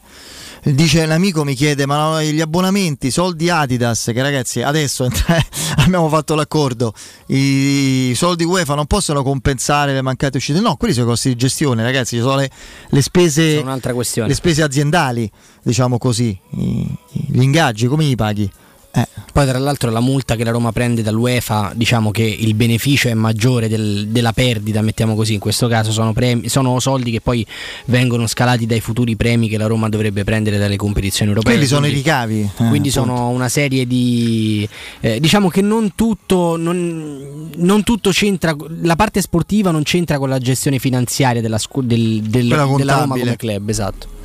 Dice 0.64 1.06
l'amico 1.06 1.44
mi 1.44 1.54
chiede 1.54 1.86
ma 1.86 2.22
gli 2.24 2.42
abbonamenti, 2.42 3.10
soldi 3.12 3.50
Adidas? 3.50 4.12
Che 4.14 4.22
ragazzi 4.22 4.62
adesso 4.62 5.08
abbiamo 5.78 6.10
fatto 6.10 6.36
l'accordo. 6.36 6.94
I 7.28 8.12
soldi 8.16 8.44
UEFA 8.44 8.76
non 8.76 8.86
possono 8.86 9.24
compensare 9.24 9.94
le 9.94 10.02
mancate 10.02 10.38
uscite. 10.38 10.60
No 10.60 10.76
quelli 10.76 10.94
sono 10.94 11.06
i 11.06 11.10
costi 11.10 11.30
di 11.30 11.36
gestione 11.36 11.84
ragazzi 11.84 12.16
ci 12.18 12.22
sono 12.22 12.36
le, 12.36 12.50
le 12.90 13.02
spese 13.02 13.52
Sono 13.56 13.62
un'altra 13.68 13.94
questione. 13.94 14.28
le 14.28 14.34
spese 14.34 14.64
aziendali 14.64 15.30
diciamo 15.64 15.98
così 15.98 16.38
gli 16.50 17.42
ingaggi 17.42 17.88
come 17.88 18.04
li 18.06 18.16
paghi 18.16 18.50
Eh. 18.92 19.08
Poi 19.32 19.46
tra 19.46 19.60
l'altro 19.60 19.92
la 19.92 20.00
multa 20.00 20.36
che 20.36 20.44
la 20.44 20.50
Roma 20.50 20.72
prende 20.72 21.04
dall'UEFA, 21.04 21.74
diciamo 21.76 22.10
che 22.10 22.24
il 22.24 22.56
beneficio 22.56 23.10
è 23.10 23.14
maggiore 23.14 23.68
del- 23.70 24.08
della 24.08 24.34
perdita, 24.34 24.82
mettiamo 24.82 25.14
così, 25.14 25.34
in 25.36 25.40
questo 25.40 25.68
caso 25.68 25.92
sono, 25.92 26.14
premi- 26.14 26.50
sono 26.50 26.80
soldi 26.80 27.12
che 27.12 27.22
poi 27.22 27.46
vengono 27.86 28.26
scalati 28.26 28.66
dai 28.66 28.80
futuri 28.80 29.16
premi 29.16 29.48
che 29.50 29.58
la 29.60 29.68
Roma 29.68 29.88
dovrebbe 29.90 30.24
prendere 30.24 30.58
dalle 30.58 30.78
competizioni 30.78 31.30
europee. 31.30 31.54
quelli 31.54 31.68
sono 31.68 31.86
i 31.86 31.92
ricavi 31.94 32.40
eh, 32.42 32.50
quindi 32.70 32.90
appunto. 32.90 33.16
sono 33.16 33.30
una 33.30 33.50
serie 33.50 33.86
di 33.86 34.68
eh, 35.02 35.20
diciamo 35.20 35.50
che 35.50 35.62
non 35.62 35.92
tutto 35.94 36.56
non, 36.58 37.50
non 37.58 37.84
tutto 37.84 38.10
c'entra 38.10 38.56
la 38.82 38.96
parte 38.96 39.22
sportiva 39.22 39.70
non 39.70 39.84
c'entra 39.84 40.18
con 40.18 40.30
la 40.30 40.40
gestione 40.40 40.80
finanziaria 40.80 41.42
della, 41.42 41.60
del- 41.84 42.22
del- 42.22 42.48
della 42.76 43.00
Roma 43.02 43.18
come 43.20 43.36
club 43.36 43.70
esatto 43.70 44.16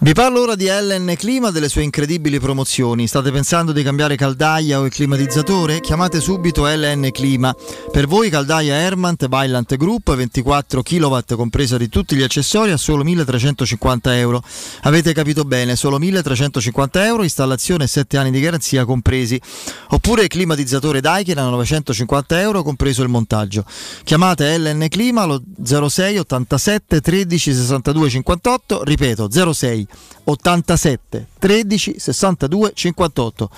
Vi 0.00 0.12
parlo 0.12 0.42
ora 0.42 0.54
di 0.54 0.66
Ellen 0.66 1.12
Clima 1.16 1.50
delle 1.50 1.68
sue 1.68 1.82
incredibili 1.82 2.38
promozioni. 2.38 3.08
State 3.08 3.32
pensando 3.32 3.72
di 3.72 3.82
cambiare 3.82 4.14
caldaia 4.14 4.78
o 4.78 4.84
il 4.84 4.92
climatizzatore? 4.92 5.80
Chiamate 5.80 6.20
subito 6.20 6.68
LN 6.68 7.10
Clima. 7.10 7.52
Per 7.90 8.06
voi 8.06 8.30
caldaia 8.30 8.76
Hermant 8.76 9.26
Vailant 9.26 9.74
Group 9.74 10.14
24 10.14 10.82
kW 10.84 11.18
compresa 11.34 11.76
di 11.76 11.88
tutti 11.88 12.14
gli 12.14 12.22
accessori 12.22 12.70
a 12.70 12.76
solo 12.76 13.02
1350 13.02 14.16
euro. 14.16 14.40
Avete 14.82 15.12
capito 15.12 15.42
bene, 15.42 15.74
solo 15.74 15.98
1350 15.98 17.04
euro, 17.04 17.24
installazione 17.24 17.82
e 17.82 17.88
7 17.88 18.18
anni 18.18 18.30
di 18.30 18.38
garanzia 18.38 18.84
compresi. 18.84 19.40
Oppure 19.88 20.22
il 20.22 20.28
climatizzatore 20.28 21.00
Daikin 21.00 21.38
a 21.38 21.48
950 21.48 22.40
euro 22.40 22.62
compreso 22.62 23.02
il 23.02 23.08
montaggio. 23.08 23.64
Chiamate 24.04 24.56
LN 24.58 24.86
Clima 24.88 25.22
allo 25.22 25.42
06 25.60 26.18
87 26.18 27.00
13 27.00 27.52
62 27.52 28.08
58, 28.10 28.84
ripeto 28.84 29.52
06 29.52 29.87
87 30.24 31.26
13 31.38 31.98
62 31.98 32.72
58. 32.74 33.50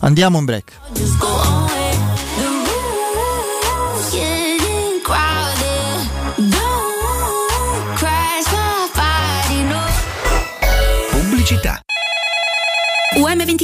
Andiamo 0.00 0.38
in 0.38 0.44
break. 0.44 0.72
Pubblicità. 11.10 11.80
UM24, 13.16 13.63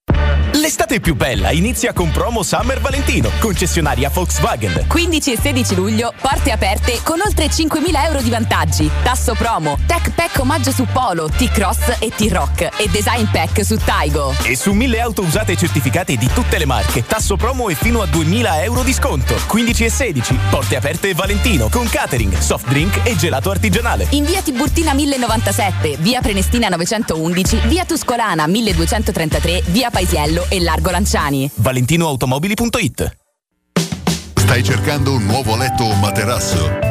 L'estate 0.61 0.99
più 0.99 1.15
bella 1.15 1.49
inizia 1.49 1.91
con 1.91 2.11
promo 2.11 2.43
Summer 2.43 2.79
Valentino, 2.79 3.31
concessionaria 3.39 4.09
Volkswagen. 4.09 4.85
15 4.85 5.31
e 5.31 5.37
16 5.41 5.73
luglio, 5.73 6.13
porte 6.21 6.51
aperte 6.51 6.99
con 7.01 7.19
oltre 7.19 7.47
5.000 7.47 8.03
euro 8.05 8.21
di 8.21 8.29
vantaggi. 8.29 8.87
Tasso 9.01 9.33
promo, 9.33 9.79
Tech 9.87 10.11
Pack 10.11 10.37
omaggio 10.37 10.71
su 10.71 10.85
Polo, 10.85 11.27
T-Cross 11.29 11.97
e 11.97 12.11
T-Rock 12.15 12.69
e 12.77 12.87
Design 12.91 13.25
Pack 13.31 13.65
su 13.65 13.75
Taigo. 13.75 14.35
E 14.43 14.55
su 14.55 14.73
mille 14.73 15.01
auto 15.01 15.23
usate 15.23 15.53
e 15.53 15.57
certificate 15.57 16.15
di 16.15 16.29
tutte 16.31 16.59
le 16.59 16.65
marche, 16.65 17.07
tasso 17.07 17.37
promo 17.37 17.69
e 17.69 17.73
fino 17.73 18.03
a 18.03 18.05
2000 18.05 18.61
euro 18.61 18.83
di 18.83 18.93
sconto. 18.93 19.33
15 19.47 19.85
e 19.85 19.89
16, 19.89 20.39
porte 20.51 20.75
aperte 20.75 21.15
Valentino, 21.15 21.69
con 21.69 21.89
catering, 21.89 22.37
soft 22.37 22.67
drink 22.67 22.99
e 23.01 23.15
gelato 23.15 23.49
artigianale. 23.49 24.05
In 24.11 24.25
via 24.25 24.43
Tiburtina 24.43 24.93
1097, 24.93 25.97
via 25.97 26.21
Prenestina 26.21 26.69
911, 26.69 27.61
via 27.65 27.83
Tuscolana 27.83 28.45
1233, 28.45 29.63
via 29.65 29.89
Paisiello 29.89 30.49
e 30.51 30.59
Largo 30.59 30.91
Lanciani. 30.91 31.49
ValentinoAutomobili.it 31.55 33.15
Stai 34.35 34.63
cercando 34.63 35.13
un 35.13 35.25
nuovo 35.25 35.55
letto 35.55 35.85
o 35.85 35.95
materasso? 35.95 36.90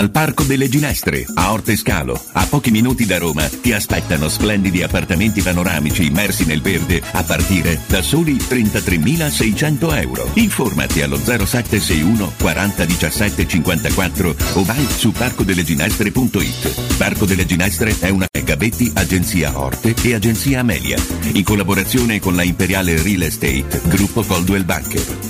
al 0.00 0.10
Parco 0.10 0.44
delle 0.44 0.70
Ginestre, 0.70 1.26
a 1.34 1.52
Orte 1.52 1.76
Scalo, 1.76 2.18
a 2.32 2.46
pochi 2.46 2.70
minuti 2.70 3.04
da 3.04 3.18
Roma, 3.18 3.46
ti 3.46 3.74
aspettano 3.74 4.30
splendidi 4.30 4.82
appartamenti 4.82 5.42
panoramici 5.42 6.06
immersi 6.06 6.46
nel 6.46 6.62
verde 6.62 7.02
a 7.12 7.22
partire 7.22 7.78
da 7.86 8.00
soli 8.00 8.36
33.600 8.36 10.00
euro. 10.00 10.30
Informati 10.34 11.02
allo 11.02 11.18
0761 11.18 12.32
40 12.40 12.84
17 12.86 13.46
54 13.46 14.36
o 14.54 14.64
vai 14.64 14.86
su 14.88 15.12
parcodelleginestre.it. 15.12 16.96
Parco 16.96 17.26
delle 17.26 17.44
Ginestre 17.44 17.94
è 17.98 18.08
una 18.08 18.26
Gabetti, 18.42 18.90
Agenzia 18.94 19.58
Orte 19.58 19.94
e 20.02 20.14
Agenzia 20.14 20.60
Amelia, 20.60 20.96
in 21.32 21.44
collaborazione 21.44 22.20
con 22.20 22.34
la 22.34 22.42
Imperiale 22.42 23.02
Real 23.02 23.22
Estate, 23.22 23.82
Gruppo 23.84 24.22
Coldwell 24.22 24.64
Banker. 24.64 25.29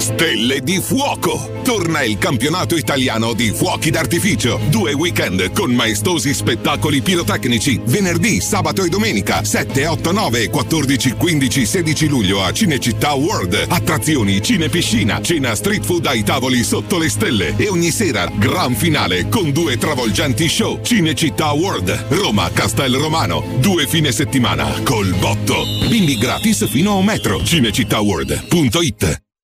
Stelle 0.00 0.60
di 0.60 0.80
fuoco! 0.80 1.60
Torna 1.62 2.02
il 2.02 2.16
campionato 2.16 2.74
italiano 2.74 3.34
di 3.34 3.52
fuochi 3.52 3.90
d'artificio. 3.90 4.58
Due 4.70 4.94
weekend 4.94 5.52
con 5.52 5.72
maestosi 5.72 6.32
spettacoli 6.32 7.02
pirotecnici. 7.02 7.78
Venerdì, 7.84 8.40
sabato 8.40 8.82
e 8.82 8.88
domenica. 8.88 9.44
7, 9.44 9.86
8, 9.86 10.10
9, 10.10 10.48
14, 10.48 11.12
15, 11.12 11.66
16 11.66 12.08
luglio 12.08 12.42
a 12.42 12.50
Cinecittà 12.50 13.12
World. 13.12 13.66
Attrazioni, 13.68 14.42
cinepiscina, 14.42 15.20
cena 15.20 15.54
street 15.54 15.84
food 15.84 16.06
ai 16.06 16.22
tavoli 16.22 16.64
sotto 16.64 16.96
le 16.96 17.10
stelle. 17.10 17.54
E 17.58 17.68
ogni 17.68 17.90
sera, 17.90 18.26
gran 18.34 18.74
finale 18.74 19.28
con 19.28 19.52
due 19.52 19.76
travolgenti 19.76 20.48
show. 20.48 20.80
Cinecittà 20.82 21.52
World, 21.52 22.06
Roma, 22.08 22.50
Castel 22.50 22.94
Romano. 22.94 23.44
Due 23.58 23.86
fine 23.86 24.12
settimana 24.12 24.80
col 24.82 25.14
botto. 25.18 25.62
Bimbi 25.88 26.16
gratis 26.16 26.66
fino 26.68 26.92
a 26.92 26.94
un 26.94 27.04
metro. 27.04 27.42
Cinecittàworld.it 27.42 29.28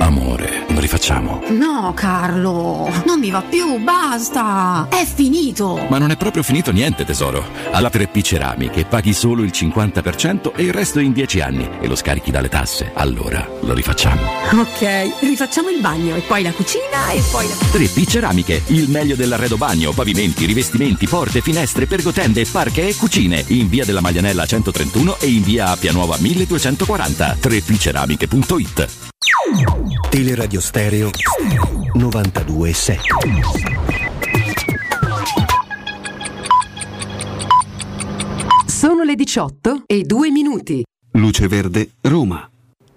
Amore, 0.00 0.66
lo 0.68 0.80
rifacciamo. 0.80 1.44
No, 1.50 1.92
Carlo, 1.94 2.90
non 3.06 3.20
mi 3.20 3.30
va 3.30 3.42
più, 3.42 3.78
basta. 3.78 4.88
È 4.90 5.06
finito. 5.06 5.86
Ma 5.88 5.98
non 5.98 6.10
è 6.10 6.16
proprio 6.16 6.42
finito 6.42 6.72
niente, 6.72 7.04
tesoro. 7.04 7.44
Alla 7.70 7.88
3P 7.88 8.20
Ceramiche 8.20 8.84
paghi 8.84 9.12
solo 9.12 9.44
il 9.44 9.52
50% 9.54 10.52
e 10.56 10.64
il 10.64 10.72
resto 10.72 10.98
in 10.98 11.12
10 11.12 11.40
anni 11.40 11.68
e 11.80 11.86
lo 11.86 11.94
scarichi 11.94 12.32
dalle 12.32 12.48
tasse. 12.48 12.90
Allora 12.94 13.48
lo 13.60 13.72
rifacciamo. 13.72 14.20
Ok, 14.60 15.20
rifacciamo 15.20 15.70
il 15.70 15.80
bagno 15.80 16.16
e 16.16 16.20
poi 16.20 16.42
la 16.42 16.52
cucina 16.52 17.10
e 17.10 17.22
poi 17.30 17.46
la... 17.46 17.54
3P 17.54 18.06
Ceramiche, 18.08 18.62
il 18.66 18.90
meglio 18.90 19.14
dell'arredo 19.14 19.56
bagno, 19.56 19.92
pavimenti, 19.92 20.44
rivestimenti, 20.44 21.06
porte, 21.06 21.40
finestre, 21.40 21.86
pergotende, 21.86 22.44
parche 22.46 22.88
e 22.88 22.96
cucine. 22.96 23.44
In 23.48 23.68
via 23.68 23.84
della 23.84 24.00
Maglianella 24.00 24.44
131 24.44 25.18
e 25.20 25.28
in 25.28 25.42
via 25.42 25.68
Appia 25.68 25.92
Nuova 25.92 26.16
1240. 26.18 27.36
3pceramiche.it 27.40 29.12
Teleradio 30.10 30.60
Stereo 30.60 31.10
927. 31.94 33.00
Sono 38.66 39.02
le 39.02 39.14
18 39.14 39.84
e 39.86 40.02
2 40.02 40.30
minuti. 40.30 40.84
Luce 41.12 41.48
Verde, 41.48 41.92
Roma. 42.02 42.48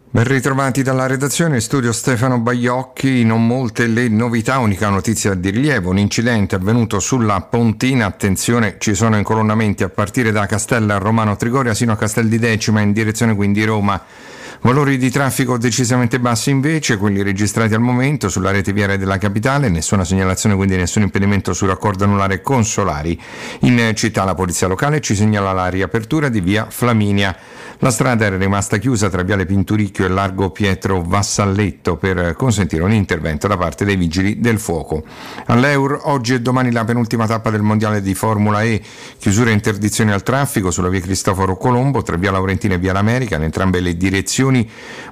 Ben 0.10 0.24
ritrovati 0.26 0.82
dalla 0.82 1.06
redazione, 1.06 1.60
studio 1.60 1.92
Stefano 1.92 2.40
Baiocchi, 2.40 3.24
non 3.24 3.46
molte 3.46 3.88
le 3.88 4.10
novità, 4.10 4.58
unica 4.60 4.90
notizia 4.90 5.34
di 5.34 5.50
rilievo, 5.50 5.92
un 5.92 5.98
incidente 5.98 6.56
avvenuto 6.56 7.00
sulla 7.00 7.40
Pontina, 7.42 8.06
attenzione 8.06 8.78
ci 8.80 8.96
sono 8.96 9.18
incolonnamenti 9.18 9.84
a 9.84 9.90
partire 9.90 10.32
da 10.32 10.46
Castella 10.46 10.98
Romano 10.98 11.36
Trigoria 11.36 11.74
sino 11.74 11.92
a 11.92 11.98
Castel 11.98 12.28
di 12.28 12.40
Decima 12.40 12.82
in 12.82 12.94
direzione 12.94 13.36
quindi 13.36 13.64
Roma. 13.64 14.02
Valori 14.62 14.98
di 14.98 15.12
traffico 15.12 15.58
decisamente 15.58 16.20
bassi 16.20 16.50
invece, 16.50 16.98
quelli 16.98 17.22
registrati 17.22 17.74
al 17.74 17.80
momento 17.80 18.28
sulla 18.28 18.52
rete 18.52 18.74
viaria 18.74 18.98
della 18.98 19.18
capitale, 19.18 19.70
nessuna 19.70 20.04
segnalazione 20.04 20.56
quindi 20.56 20.76
nessun 20.76 21.04
impedimento 21.04 21.54
sul 21.54 21.68
raccordo 21.68 22.06
anulare 22.06 22.42
consolari. 22.42 23.20
In 23.62 23.92
città 23.94 24.24
la 24.24 24.34
polizia 24.34 24.68
locale 24.68 25.00
ci 25.00 25.16
segnala 25.16 25.54
la 25.54 25.68
riapertura 25.68 26.30
di 26.30 26.42
via 26.42 26.66
Flaminia. 26.70 27.36
La 27.80 27.92
strada 27.92 28.26
era 28.26 28.38
rimasta 28.38 28.78
chiusa 28.78 29.08
tra 29.08 29.22
Viale 29.22 29.46
Pinturicchio 29.46 30.06
e 30.06 30.08
Largo 30.08 30.50
Pietro 30.50 31.04
Vassalletto 31.04 31.96
per 31.96 32.34
consentire 32.36 32.82
un 32.82 32.92
intervento 32.92 33.48
da 33.48 33.56
parte 33.56 33.86
dei 33.86 33.96
vigili 33.96 34.40
del 34.40 34.58
fuoco. 34.58 35.04
All'Eur 35.46 36.00
oggi 36.06 36.34
e 36.34 36.42
domani 36.42 36.72
la 36.72 36.84
penultima 36.84 37.28
tappa 37.28 37.52
del 37.52 37.62
Mondiale 37.62 38.02
di 38.02 38.16
Formula 38.16 38.64
E, 38.64 38.82
chiusura 39.20 39.52
e 39.52 39.54
interdizione 39.54 40.12
al 40.12 40.24
traffico 40.24 40.72
sulla 40.72 40.90
via 40.90 41.02
Cristoforo 41.02 41.56
Colombo 41.56 42.02
tra 42.02 42.18
via 42.18 42.32
Laurentina 42.32 42.74
e 42.74 42.80
via 42.80 42.94
L'America 42.94 43.36
in 43.36 43.44
entrambe 43.44 43.80
le 43.80 43.96
direzioni, 43.96 44.47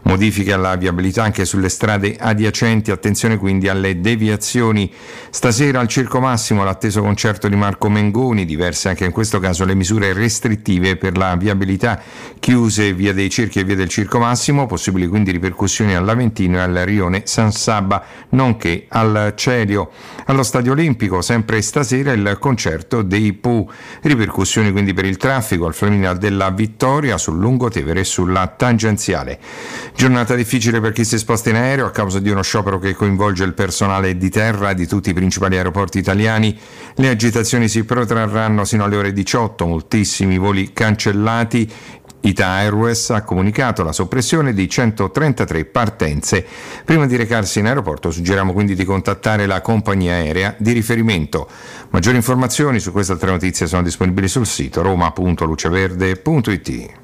modifiche 0.04 0.54
alla 0.54 0.76
viabilità 0.76 1.24
anche 1.24 1.46
sulle 1.46 1.70
strade 1.70 2.16
adiacenti, 2.20 2.92
attenzione 2.92 3.38
quindi 3.38 3.68
alle 3.68 4.00
deviazioni. 4.00 4.92
Stasera 5.30 5.80
al 5.80 5.88
Circo 5.88 6.20
Massimo 6.20 6.64
l'atteso 6.64 7.02
concerto 7.02 7.48
di 7.48 7.56
Marco 7.56 7.90
Mengoni, 7.90 8.46
diverse 8.46 8.90
anche 8.90 9.06
in 9.06 9.12
questo 9.12 9.40
caso 9.40 9.66
le 9.66 9.76
misure 9.76 10.14
restrittive 10.14 10.96
per 10.96 11.18
la 11.18 11.36
viabilità 11.36 12.02
chiuse 12.40 12.94
via 12.94 13.14
dei 13.14 13.30
Circhi 13.30 13.60
e 13.60 13.64
via 13.64 13.76
del 13.76 13.90
Circo 13.90 14.20
Massimo, 14.20 14.66
possibili 14.66 15.08
quindi 15.08 15.32
ripercussioni 15.32 15.96
all'Aventino 15.96 16.58
e 16.58 16.62
al 16.62 16.74
Rione 16.86 17.24
San 17.26 17.52
Sabba, 17.52 18.04
nonché 18.30 18.86
al 18.90 19.34
Celio. 19.36 19.90
Allo 20.26 20.44
Stadio 20.44 20.72
Olimpico, 20.74 21.22
sempre 21.22 21.62
stasera, 21.62 22.12
il 22.12 22.38
concerto 22.40 23.02
dei 23.02 23.34
Pooh, 23.34 23.70
ripercussioni 24.02 24.72
quindi 24.72 24.94
per 24.94 25.06
il 25.06 25.18
traffico 25.18 25.66
al 25.66 25.74
Flaminia 25.74 26.14
della 26.14 26.50
Vittoria, 26.52 27.18
sul 27.18 27.38
Lungotevere 27.38 28.02
e 28.02 28.04
sulla 28.04 28.48
tangenziale. 28.48 29.25
Giornata 29.96 30.36
difficile 30.36 30.80
per 30.80 30.92
chi 30.92 31.04
si 31.04 31.18
sposta 31.18 31.50
in 31.50 31.56
aereo 31.56 31.86
a 31.86 31.92
causa 31.92 32.20
di 32.20 32.30
uno 32.30 32.42
sciopero 32.42 32.80
che 32.80 32.94
coinvolge 32.94 33.44
il 33.44 33.54
personale 33.54 34.18
di 34.18 34.30
terra 34.30 34.74
di 34.74 34.88
tutti 34.88 35.10
i 35.10 35.14
principali 35.14 35.58
aeroporti 35.58 35.98
italiani. 35.98 36.58
Le 36.96 37.10
agitazioni 37.10 37.68
si 37.68 37.84
protrarranno 37.84 38.66
sino 38.66 38.84
alle 38.84 38.98
ore 38.98 39.14
18, 39.14 39.66
moltissimi 39.66 40.38
voli 40.38 40.74
cancellati. 40.74 41.72
Ita 42.26 42.48
Airways 42.48 43.12
ha 43.12 43.22
comunicato 43.22 43.84
la 43.84 43.92
soppressione 43.92 44.52
di 44.54 44.68
133 44.68 45.66
partenze. 45.66 46.44
Prima 46.84 47.06
di 47.06 47.18
recarsi 47.18 47.60
in 47.60 47.68
aeroporto 47.68 48.10
suggeriamo 48.10 48.52
quindi 48.52 48.74
di 48.74 48.84
contattare 48.84 49.46
la 49.46 49.62
compagnia 49.62 50.14
aerea 50.14 50.56
di 50.58 50.72
riferimento. 50.72 51.48
Maggiori 51.92 52.16
informazioni 52.16 52.80
su 52.80 52.92
queste 52.92 53.12
altre 53.12 53.30
notizie 53.30 53.68
sono 53.68 53.84
disponibili 53.84 54.28
sul 54.28 54.48
sito 54.48 54.82
roma.luceverde.it. 54.82 57.04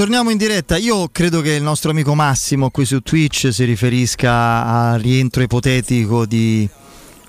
Torniamo 0.00 0.30
in 0.30 0.38
diretta. 0.38 0.78
Io 0.78 1.10
credo 1.12 1.42
che 1.42 1.52
il 1.52 1.62
nostro 1.62 1.90
amico 1.90 2.14
Massimo 2.14 2.70
qui 2.70 2.86
su 2.86 3.02
Twitch 3.02 3.52
si 3.52 3.64
riferisca 3.64 4.64
al 4.64 4.98
rientro 4.98 5.42
ipotetico 5.42 6.24
di, 6.24 6.66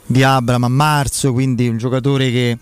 di 0.05 0.23
Abram 0.23 0.63
a 0.63 0.69
marzo, 0.69 1.33
quindi 1.33 1.67
un 1.67 1.77
giocatore 1.77 2.31
che 2.31 2.57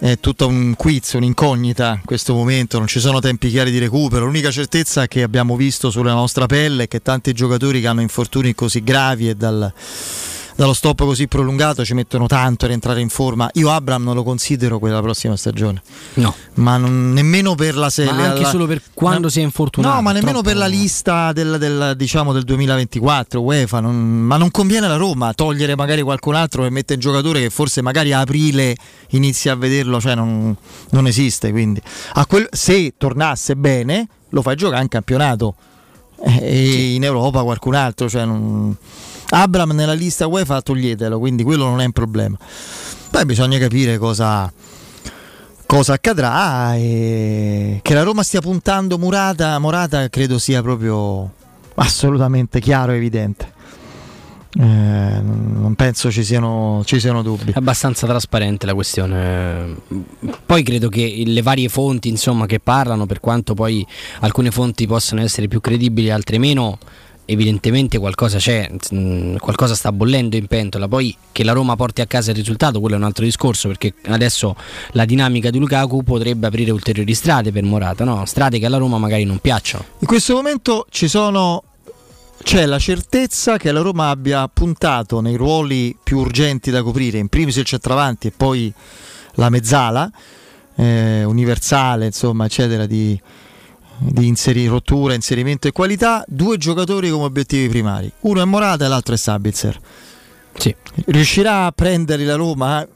è 0.00 0.18
tutto 0.18 0.48
un 0.48 0.74
quiz, 0.76 1.12
un'incognita 1.12 1.92
in 1.92 2.04
questo 2.04 2.34
momento, 2.34 2.78
non 2.78 2.88
ci 2.88 2.98
sono 2.98 3.20
tempi 3.20 3.48
chiari 3.48 3.70
di 3.70 3.78
recupero. 3.78 4.24
L'unica 4.24 4.50
certezza 4.50 5.06
che 5.06 5.22
abbiamo 5.22 5.54
visto 5.54 5.88
sulla 5.88 6.14
nostra 6.14 6.46
pelle 6.46 6.82
è 6.82 6.88
che 6.88 7.00
tanti 7.00 7.32
giocatori 7.32 7.80
che 7.80 7.86
hanno 7.86 8.00
infortuni 8.00 8.56
così 8.56 8.82
gravi 8.82 9.28
e 9.28 9.36
dal, 9.36 9.72
dallo 10.56 10.72
stop 10.72 10.98
così 11.02 11.26
prolungato 11.26 11.84
ci 11.84 11.94
mettono 11.94 12.26
tanto 12.26 12.64
a 12.64 12.68
rientrare 12.68 13.00
in 13.00 13.08
forma. 13.08 13.48
Io 13.54 13.70
Abram 13.70 14.02
non 14.04 14.14
lo 14.14 14.22
considero 14.22 14.78
quella 14.78 15.00
prossima 15.02 15.36
stagione. 15.36 15.82
No. 16.14 16.34
Ma 16.54 16.76
non- 16.76 17.12
nemmeno 17.12 17.54
per 17.54 17.76
la 17.76 17.90
serie. 17.90 18.12
Ma 18.12 18.30
anche 18.30 18.44
solo 18.44 18.66
per 18.66 18.80
quando 18.94 19.28
si 19.28 19.40
è 19.40 19.42
infortunato. 19.42 19.94
No, 19.94 20.00
ma 20.02 20.12
nemmeno 20.12 20.42
per 20.42 20.56
la 20.56 20.66
lista 20.66 21.32
del, 21.32 21.56
del, 21.58 21.94
diciamo, 21.96 22.32
del 22.32 22.44
2024 22.44 23.40
UEFA. 23.40 23.80
non- 23.80 23.96
ma 24.20 24.36
non 24.36 24.50
conviene 24.50 24.86
alla 24.86 24.96
Roma 24.96 25.32
togliere 25.34 25.74
magari 25.76 26.02
qualcun 26.02 26.34
altro 26.36 26.64
e 26.64 26.70
mettere 26.70 26.94
un 26.94 27.00
giocatore 27.00 27.40
che 27.40 27.50
forse 27.50 27.82
magari 27.82 28.12
a 28.12 28.20
aprile 28.20 28.76
inizia 29.10 29.52
a 29.52 29.56
vederlo, 29.56 30.00
cioè 30.00 30.14
non, 30.14 30.56
non 30.90 31.06
esiste. 31.06 31.50
Quindi 31.50 31.80
quel- 32.28 32.48
se 32.50 32.94
tornasse 32.96 33.56
bene, 33.56 34.06
lo 34.30 34.42
fai 34.42 34.54
giocare 34.56 34.82
in 34.82 34.88
campionato 34.88 35.54
Eh, 36.26 36.38
e 36.40 36.94
in 36.94 37.02
Europa 37.04 37.42
qualcun 37.42 37.74
altro. 37.74 38.08
Cioè 38.08 38.24
non- 38.24 38.74
Abram 39.30 39.72
nella 39.72 39.92
lista 39.92 40.26
UEFA 40.26 40.62
toglietelo, 40.62 41.18
quindi 41.18 41.42
quello 41.42 41.64
non 41.64 41.80
è 41.80 41.84
un 41.84 41.92
problema. 41.92 42.36
Poi 43.10 43.24
bisogna 43.24 43.58
capire 43.58 43.98
cosa, 43.98 44.52
cosa 45.66 45.92
accadrà 45.94 46.74
e 46.76 47.80
che 47.82 47.94
la 47.94 48.02
Roma 48.02 48.22
stia 48.22 48.40
puntando 48.40 48.98
Murata, 48.98 49.58
Morata 49.58 50.08
credo 50.08 50.38
sia 50.38 50.62
proprio 50.62 51.30
assolutamente 51.76 52.60
chiaro 52.60 52.92
e 52.92 52.96
evidente. 52.96 53.52
Eh, 54.56 54.62
non 54.62 55.74
penso 55.74 56.12
ci 56.12 56.22
siano, 56.22 56.82
ci 56.84 57.00
siano 57.00 57.22
dubbi. 57.22 57.50
È 57.52 57.58
abbastanza 57.58 58.06
trasparente 58.06 58.66
la 58.66 58.74
questione. 58.74 59.76
Poi 60.46 60.62
credo 60.62 60.88
che 60.88 61.24
le 61.26 61.42
varie 61.42 61.68
fonti 61.68 62.08
insomma, 62.08 62.46
che 62.46 62.60
parlano, 62.60 63.06
per 63.06 63.18
quanto 63.18 63.54
poi 63.54 63.84
alcune 64.20 64.52
fonti 64.52 64.86
possano 64.86 65.22
essere 65.22 65.48
più 65.48 65.60
credibili, 65.60 66.10
altre 66.10 66.38
meno, 66.38 66.78
evidentemente 67.26 67.98
qualcosa 67.98 68.38
c'è, 68.38 68.70
mh, 68.90 69.36
qualcosa 69.36 69.74
sta 69.74 69.92
bollendo 69.92 70.36
in 70.36 70.46
pentola. 70.46 70.88
Poi 70.88 71.16
che 71.32 71.44
la 71.44 71.52
Roma 71.52 71.76
porti 71.76 72.00
a 72.00 72.06
casa 72.06 72.30
il 72.30 72.36
risultato, 72.36 72.80
quello 72.80 72.94
è 72.94 72.98
un 72.98 73.04
altro 73.04 73.24
discorso, 73.24 73.68
perché 73.68 73.94
adesso 74.06 74.56
la 74.92 75.04
dinamica 75.04 75.50
di 75.50 75.58
Lukaku 75.58 76.02
potrebbe 76.02 76.46
aprire 76.46 76.70
ulteriori 76.70 77.14
strade 77.14 77.52
per 77.52 77.62
Morata, 77.62 78.04
no? 78.04 78.24
strade 78.26 78.58
che 78.58 78.66
alla 78.66 78.78
Roma 78.78 78.98
magari 78.98 79.24
non 79.24 79.38
piacciono. 79.38 79.84
In 79.98 80.06
questo 80.06 80.34
momento 80.34 80.86
sono 80.90 81.62
c'è 82.42 82.66
la 82.66 82.78
certezza 82.78 83.56
che 83.56 83.72
la 83.72 83.80
Roma 83.80 84.10
abbia 84.10 84.48
puntato 84.52 85.20
nei 85.20 85.36
ruoli 85.36 85.96
più 86.02 86.18
urgenti 86.18 86.70
da 86.70 86.82
coprire, 86.82 87.18
in 87.18 87.28
primis 87.28 87.56
il 87.56 87.64
centravanti 87.64 88.28
e 88.28 88.32
poi 88.36 88.72
la 89.34 89.48
mezzala 89.48 90.10
eh, 90.76 91.24
universale, 91.24 92.06
insomma, 92.06 92.44
eccetera, 92.44 92.86
di, 92.86 93.18
di 94.06 94.26
inseri- 94.26 94.66
rottura, 94.66 95.14
inserimento 95.14 95.66
e 95.66 95.72
qualità, 95.72 96.24
due 96.28 96.58
giocatori 96.58 97.08
come 97.10 97.24
obiettivi 97.24 97.68
primari. 97.68 98.10
Uno 98.20 98.42
è 98.42 98.44
Morata 98.44 98.84
e 98.84 98.88
l'altro 98.88 99.14
è 99.14 99.16
Sabitzer. 99.16 99.80
Sì. 100.56 100.74
Riuscirà 101.06 101.66
a 101.66 101.72
prenderli 101.72 102.24
la 102.24 102.36
Roma? 102.36 102.86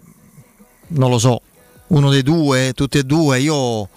Non 0.88 1.10
lo 1.10 1.18
so. 1.18 1.40
Uno 1.88 2.10
dei 2.10 2.22
due, 2.22 2.72
tutti 2.74 2.98
e 2.98 3.02
due, 3.04 3.40
io 3.40 3.88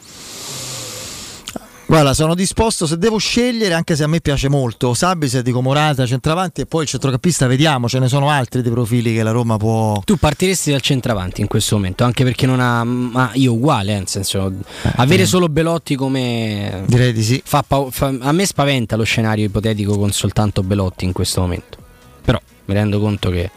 Guarda, 1.92 2.14
sono 2.14 2.36
disposto 2.36 2.88
se 2.88 2.98
devo 2.98 3.18
scegliere, 3.18 3.74
anche 3.74 3.98
se 3.98 4.04
a 4.06 4.08
me 4.08 4.22
piace 4.22 4.48
molto, 4.48 4.94
Sabis 4.94 5.38
dico 5.42 5.62
Morata, 5.62 6.06
centravanti 6.06 6.62
e 6.62 6.66
poi 6.66 6.84
il 6.84 6.88
centrocampista 6.88 7.48
vediamo, 7.48 7.90
ce 7.90 8.00
ne 8.00 8.08
sono 8.08 8.30
altri 8.30 8.62
dei 8.62 8.72
profili 8.72 9.14
che 9.14 9.24
la 9.24 9.32
Roma 9.32 9.58
può... 9.58 10.02
Tu 10.06 10.16
partiresti 10.16 10.72
dal 10.72 10.80
centravanti 10.80 11.42
in 11.42 11.48
questo 11.48 11.76
momento, 11.76 12.06
anche 12.06 12.24
perché 12.24 12.46
non 12.46 12.62
ha. 12.62 12.86
Ma 12.86 13.32
io 13.34 13.52
uguale, 13.52 13.92
eh, 13.92 13.98
nel 13.98 14.08
senso. 14.08 14.54
avere 14.96 15.24
eh. 15.24 15.26
solo 15.26 15.50
Belotti 15.50 15.96
come. 15.96 16.86
Direi 16.88 17.12
di 17.12 17.24
sì. 17.24 17.42
Fa 17.44 17.62
pau- 17.62 17.92
fa- 17.92 18.16
a 18.22 18.32
me 18.32 18.46
spaventa 18.46 18.96
lo 18.96 19.04
scenario 19.04 19.44
ipotetico 19.44 19.98
con 19.98 20.14
soltanto 20.14 20.64
Belotti 20.64 21.04
in 21.04 21.12
questo 21.12 21.42
momento. 21.42 21.78
Però 22.24 22.40
mi 22.68 22.74
rendo 22.74 23.02
conto 23.02 23.30
che. 23.32 23.52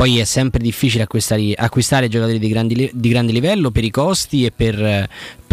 Poi 0.00 0.18
è 0.18 0.24
sempre 0.24 0.60
difficile 0.62 1.02
acquistare, 1.02 1.52
acquistare 1.54 2.08
giocatori 2.08 2.38
di, 2.38 2.48
grandi 2.48 2.90
di 2.90 3.08
grande 3.10 3.32
livello 3.32 3.70
per 3.70 3.84
i 3.84 3.90
costi 3.90 4.46
e 4.46 4.50
per, 4.50 5.06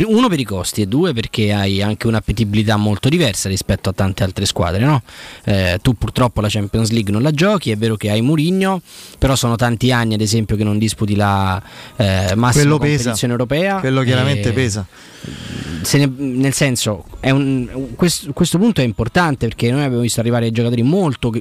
uno 0.06 0.30
per 0.30 0.40
i 0.40 0.46
costi 0.46 0.82
e 0.82 0.86
due 0.86 1.12
perché 1.12 1.52
hai 1.52 1.82
anche 1.82 2.08
un'appetibilità 2.08 2.78
molto 2.78 3.10
diversa 3.10 3.50
rispetto 3.50 3.90
a 3.90 3.92
tante 3.92 4.24
altre 4.24 4.46
squadre. 4.46 4.86
no? 4.86 5.02
Eh, 5.44 5.80
tu 5.82 5.96
purtroppo 5.96 6.40
la 6.40 6.48
Champions 6.48 6.92
League 6.92 7.12
non 7.12 7.24
la 7.24 7.32
giochi, 7.32 7.72
è 7.72 7.76
vero 7.76 7.98
che 7.98 8.10
hai 8.10 8.22
Murigno, 8.22 8.82
però 9.20 9.36
sono 9.36 9.58
tanti 9.58 9.92
anni 9.92 10.14
ad 10.14 10.22
esempio 10.22 10.56
che 10.56 10.64
non 10.64 10.78
disputi 10.78 11.18
la 11.18 11.62
eh, 11.98 12.34
massima 12.36 12.64
Quello 12.64 12.78
pesa. 12.78 12.96
competizione 12.96 13.34
europea. 13.34 13.80
Quello 13.82 14.02
chiaramente 14.04 14.54
pesa. 14.54 14.88
se 15.82 15.98
ne- 15.98 16.12
nel 16.18 16.54
senso, 16.54 17.06
è 17.20 17.32
un- 17.32 17.90
questo, 17.96 18.32
questo 18.32 18.58
punto 18.58 18.80
è 18.80 18.84
importante 18.86 19.46
perché 19.48 19.70
noi 19.72 19.84
abbiamo 19.84 20.02
visto 20.04 20.22
arrivare 20.22 20.52
giocatori 20.52 20.84
molto, 20.84 21.34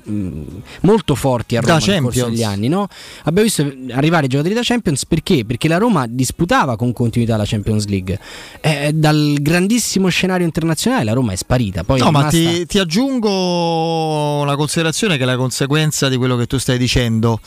molto 0.81 1.15
forti 1.15 1.57
a 1.57 1.61
Da 1.61 1.79
Roma 1.79 1.87
nel 1.87 2.03
corso 2.03 2.21
Champions. 2.21 2.31
degli 2.31 2.43
anni. 2.43 2.69
No? 2.69 2.89
Abbiamo 3.25 3.43
visto 3.43 3.73
arrivare 3.93 4.27
giocatori 4.27 4.55
da 4.55 4.61
Champions 4.63 5.05
perché? 5.07 5.45
Perché 5.45 5.69
la 5.69 5.79
Roma 5.79 6.07
disputava 6.09 6.77
con 6.77 6.93
continuità 6.93 7.37
la 7.37 7.45
Champions 7.47 7.87
League. 7.87 8.19
Eh, 8.61 8.93
dal 8.95 9.37
grandissimo 9.41 10.09
scenario 10.09 10.47
internazionale 10.47 11.05
la 11.05 11.13
Roma 11.13 11.33
è 11.33 11.37
sparita. 11.37 11.85
Poi 11.85 11.99
no, 11.99 12.09
è 12.09 12.11
ma 12.11 12.29
rimasta- 12.29 12.39
ti, 12.39 12.67
ti 12.67 12.79
aggiungo 12.79 14.41
una 14.41 14.57
considerazione 14.57 15.17
che 15.17 15.23
è 15.23 15.27
la 15.27 15.37
conseguenza 15.37 16.09
di 16.09 16.17
quello 16.17 16.37
che 16.37 16.47
tu 16.47 16.59
stai 16.59 16.79
dicendo. 16.79 17.41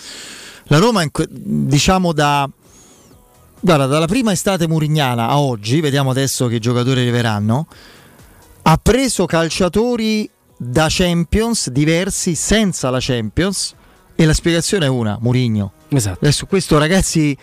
La 0.66 0.78
Roma, 0.78 1.04
diciamo 1.30 2.14
da... 2.14 2.50
Guarda, 3.62 3.88
dalla 3.88 4.08
prima 4.08 4.32
estate 4.32 4.68
murignana 4.68 5.28
a 5.28 5.40
oggi, 5.40 5.82
vediamo 5.82 6.12
adesso 6.12 6.48
che 6.48 6.60
giocatori 6.60 7.02
arriveranno, 7.02 7.68
ha 8.62 8.80
preso 8.82 9.26
calciatori 9.26 10.30
da 10.56 10.88
Champions 10.90 11.70
diversi 11.70 12.36
senza 12.36 12.90
la 12.90 13.00
Champions 13.02 13.76
e 14.20 14.26
la 14.26 14.34
spiegazione 14.34 14.86
è 14.86 14.90
una, 14.90 15.18
Murigno. 15.22 15.72
Esatto. 15.88 16.18
Adesso 16.20 16.46
questo 16.46 16.78
ragazzi 16.78 17.36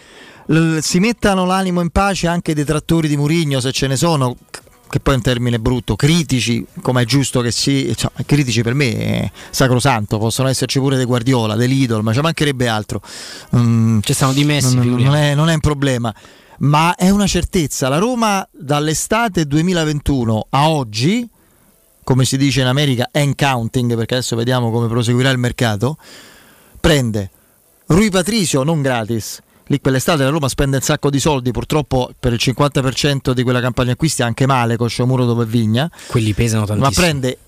l- 0.49 0.77
si 0.81 0.99
mettano 0.99 1.47
l'animo 1.47 1.81
in 1.81 1.89
pace 1.89 2.27
anche 2.27 2.51
i 2.51 2.55
detrattori 2.55 3.09
di 3.09 3.17
Murigno 3.17 3.61
se 3.61 3.73
ce 3.73 3.87
ne 3.87 3.97
sono 3.97 4.37
che 4.87 5.01
poi 5.01 5.15
è 5.15 5.17
un 5.17 5.23
termine 5.23 5.59
brutto, 5.59 5.97
critici, 5.97 6.65
come 6.83 7.03
è 7.03 7.05
giusto 7.07 7.41
che 7.41 7.51
si, 7.51 7.95
cioè, 7.97 8.11
critici 8.27 8.63
per 8.63 8.75
me 8.75 8.95
è 8.95 9.31
sacrosanto, 9.51 10.19
possono 10.19 10.49
esserci 10.49 10.79
pure 10.79 10.97
dei 10.97 11.07
Guardiola, 11.07 11.57
dei 11.57 11.67
Lidl, 11.67 12.03
ma 12.03 12.13
ci 12.13 12.21
mancherebbe 12.21 12.69
altro. 12.69 13.01
Mm, 13.57 14.01
Ci 14.03 14.13
stanno 14.13 14.35
dimessi, 14.35 14.77
non, 14.77 14.87
non 14.87 15.15
è, 15.17 15.35
non 15.35 15.49
è 15.49 15.55
un 15.55 15.61
problema, 15.61 16.15
ma 16.59 16.95
è 16.95 17.09
una 17.09 17.27
certezza. 17.27 17.89
La 17.89 17.99
Roma 17.99 18.47
dall'estate 18.53 19.47
2021 19.47 20.47
a 20.51 20.69
oggi, 20.69 21.29
come 22.05 22.25
si 22.25 22.37
dice 22.37 22.61
in 22.61 22.67
America, 22.67 23.09
end 23.11 23.35
counting, 23.35 23.97
perché 23.97 24.15
adesso 24.15 24.37
vediamo 24.37 24.71
come 24.71 24.87
proseguirà 24.87 25.31
il 25.31 25.39
mercato, 25.39 25.97
prende 26.87 27.31
Rui 27.87 28.11
Patricio 28.11 28.63
non 28.63 28.81
gratis. 28.81 29.43
Lì 29.67 29.81
quell'estate 29.81 30.23
la 30.23 30.29
Roma 30.29 30.49
spende 30.49 30.77
un 30.77 30.83
sacco 30.83 31.11
di 31.11 31.19
soldi, 31.19 31.51
purtroppo 31.51 32.13
per 32.19 32.33
il 32.33 32.39
50% 32.41 33.33
di 33.33 33.43
quella 33.43 33.61
campagna 33.61 33.91
acquisti 33.91 34.23
anche 34.23 34.47
male 34.47 34.77
con 34.77 34.89
Sciomuro 34.89 35.25
dove 35.25 35.45
Vigna. 35.47 35.91
Quelli 36.07 36.33
pesano 36.33 36.61
Ma 36.61 36.67
tantissimo. 36.67 36.93
prende 36.95 37.39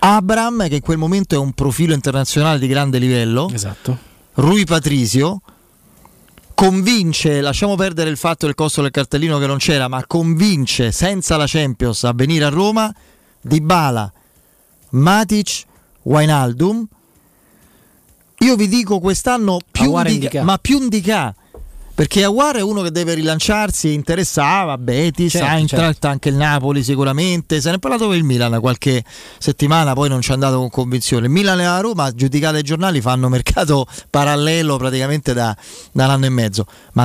Abram, 0.00 0.68
che 0.68 0.74
in 0.74 0.80
quel 0.82 0.98
momento 0.98 1.34
è 1.34 1.38
un 1.38 1.54
profilo 1.54 1.94
internazionale 1.94 2.58
di 2.58 2.66
grande 2.66 2.98
livello. 2.98 3.48
Esatto. 3.50 3.96
Rui 4.34 4.66
Patrisio 4.66 5.40
convince, 6.54 7.40
lasciamo 7.40 7.76
perdere 7.76 8.10
il 8.10 8.18
fatto 8.18 8.44
del 8.44 8.54
costo 8.54 8.82
del 8.82 8.90
cartellino 8.90 9.38
che 9.38 9.46
non 9.46 9.56
c'era, 9.56 9.88
ma 9.88 10.04
convince 10.06 10.92
senza 10.92 11.38
la 11.38 11.46
Champions 11.46 12.04
a 12.04 12.12
venire 12.12 12.44
a 12.44 12.50
Roma 12.50 12.94
Dybala, 13.40 14.12
Matic, 14.90 15.64
Wijnaldum. 16.02 16.88
Io 18.40 18.56
vi 18.56 18.68
dico 18.68 19.00
quest'anno 19.00 19.58
più 19.70 19.84
Aouar 19.84 20.06
un 20.06 20.12
Ndicà. 20.12 20.28
Dica, 20.28 20.42
ma 20.42 20.58
più 20.58 20.88
Dica. 20.88 21.34
Perché 21.96 22.24
Aguar 22.24 22.56
è 22.56 22.60
uno 22.60 22.82
che 22.82 22.90
deve 22.90 23.14
rilanciarsi, 23.14 23.94
interessava, 23.94 24.76
Betis, 24.76 25.32
Certo, 25.32 25.46
Eintracht, 25.46 25.84
certo. 25.84 26.06
anche 26.08 26.28
il 26.28 26.34
Napoli 26.34 26.84
sicuramente. 26.84 27.58
Se 27.58 27.70
ne 27.70 27.76
è 27.76 27.78
parlato 27.78 28.06
per 28.08 28.18
il 28.18 28.22
Milan 28.22 28.60
qualche 28.60 29.02
settimana, 29.38 29.94
poi 29.94 30.10
non 30.10 30.20
ci 30.20 30.30
è 30.30 30.34
andato 30.34 30.58
con 30.58 30.68
convinzione. 30.68 31.24
Il 31.24 31.32
Milan 31.32 31.58
e 31.58 31.64
la 31.64 31.80
Roma, 31.80 32.12
giudicate 32.12 32.58
i 32.58 32.62
giornali, 32.62 33.00
fanno 33.00 33.30
mercato 33.30 33.86
parallelo 34.10 34.76
praticamente 34.76 35.32
da, 35.32 35.56
da 35.90 36.04
un 36.04 36.10
anno 36.10 36.26
e 36.26 36.28
mezzo. 36.28 36.66
Ma 36.92 37.04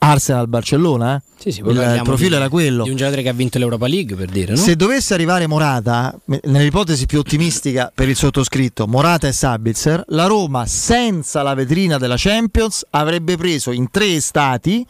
Andica, 0.00 0.12
Arsenal, 0.12 0.48
Barcellona, 0.48 1.16
eh? 1.16 1.20
Sì, 1.38 1.52
sì, 1.52 1.60
il, 1.60 2.00
profilo 2.04 2.30
di- 2.30 2.34
era 2.34 2.48
quello. 2.48 2.84
Di 2.84 2.90
un 2.90 2.96
giocatore 2.96 3.22
che 3.22 3.28
ha 3.28 3.32
vinto 3.32 3.58
l'Europa 3.58 3.86
League 3.86 4.16
per 4.16 4.28
dire, 4.30 4.52
no? 4.52 4.58
Se 4.58 4.76
dovesse 4.76 5.14
arrivare 5.14 5.46
Morata, 5.46 6.18
nell'ipotesi 6.44 7.06
più 7.06 7.18
ottimistica 7.18 7.90
per 7.94 8.08
il 8.08 8.16
sottoscritto, 8.16 8.86
Morata 8.86 9.28
e 9.28 9.32
Sabitzer, 9.32 10.04
la 10.08 10.26
Roma 10.26 10.66
senza 10.66 11.42
la 11.42 11.54
vetrina 11.54 11.98
della 11.98 12.16
Champions 12.18 12.84
avrebbe 12.90 13.36
preso 13.36 13.72
in 13.72 13.90
tre 13.90 14.14
estati 14.14 14.86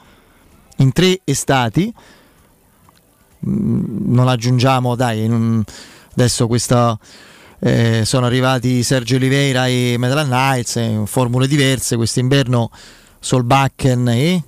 in 0.81 0.93
tre 0.93 1.21
estati. 1.25 1.93
Mm, 3.47 4.13
Non 4.15 4.29
aggiungiamo, 4.29 4.95
dai, 4.97 5.29
adesso 6.13 6.47
questa, 6.47 6.99
eh, 7.61 8.03
sono 8.05 8.27
arrivati 8.27 8.83
Sergio 8.83 9.17
Oliveira 9.17 9.67
e 9.67 9.97
Metal 9.99 10.27
Knights, 10.27 10.77
eh, 10.77 10.85
in 10.85 11.07
formule 11.07 11.47
diverse. 11.47 11.97
Quest'inverno 11.97 12.71
Solbakken 13.19 14.09
e. 14.09 14.43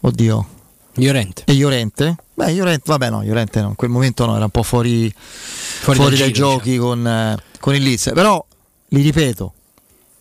Oddio. 0.00 0.46
Llorente. 0.94 1.44
E 1.46 1.54
Llorente? 1.54 2.16
Beh, 2.34 2.52
Llorente, 2.52 2.82
vabbè, 2.86 3.10
no, 3.10 3.22
Llorente 3.22 3.60
no, 3.60 3.68
in 3.68 3.74
quel 3.76 3.90
momento 3.90 4.26
no, 4.26 4.34
era 4.34 4.44
un 4.44 4.50
po' 4.50 4.62
fuori, 4.62 5.12
fuori, 5.14 5.98
dal 5.98 6.08
dai 6.08 6.32
giro, 6.32 6.32
giochi 6.32 6.76
con, 6.76 7.06
eh, 7.06 7.36
con 7.60 7.74
il 7.74 7.82
Leeds. 7.82 8.10
Però, 8.14 8.44
li 8.88 9.02
ripeto, 9.02 9.52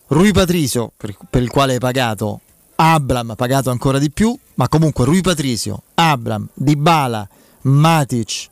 Rui 0.08 0.32
Patricio, 0.32 0.92
per, 0.96 1.16
per 1.30 1.42
il 1.42 1.50
quale 1.50 1.74
hai 1.74 1.80
pagato, 1.80 2.42
Abram 2.76 3.34
pagato 3.36 3.72
ancora 3.72 3.98
di 3.98 4.12
più, 4.12 4.38
ma 4.56 4.68
comunque 4.70 5.06
Rui 5.06 5.22
Patricio, 5.22 5.82
Abram, 5.96 6.48
Dybala, 6.54 7.28
Matic, 7.62 8.48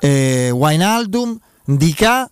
eh, 0.00 0.50
Wijnaldum, 0.50 1.38
Dica, 1.64 2.28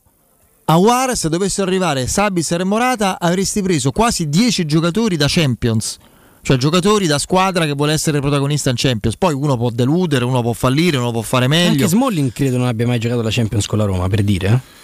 Awar, 0.65 1.16
se 1.16 1.28
dovessero 1.28 1.66
arrivare 1.69 2.06
Sabis 2.06 2.51
e 2.51 2.65
Morata 2.65 3.19
avresti 3.19 3.62
preso 3.62 3.90
quasi 3.90 4.28
10 4.28 4.66
giocatori 4.66 5.16
da 5.16 5.27
Champions. 5.28 5.97
Cioè 6.40 6.56
giocatori 6.56 7.06
da 7.06 7.19
squadra 7.19 7.66
che 7.66 7.73
vuole 7.73 7.93
essere 7.93 8.20
protagonista 8.20 8.70
in 8.70 8.77
Champions. 8.77 9.16
Poi 9.16 9.35
uno 9.35 9.56
può 9.56 9.70
deludere, 9.70 10.24
uno 10.24 10.40
può 10.40 10.52
fallire, 10.52 10.97
uno 10.97 11.10
può 11.10 11.23
fare 11.23 11.47
meglio. 11.47 11.70
Anche 11.85 11.89
Smalling 11.89 12.32
credo 12.32 12.56
non 12.56 12.66
abbia 12.66 12.86
mai 12.86 12.98
giocato 12.98 13.23
la 13.23 13.31
Champions 13.31 13.66
con 13.66 13.78
la 13.78 13.85
Roma, 13.85 14.09
per 14.09 14.23
dire. 14.23 14.48
eh. 14.48 14.77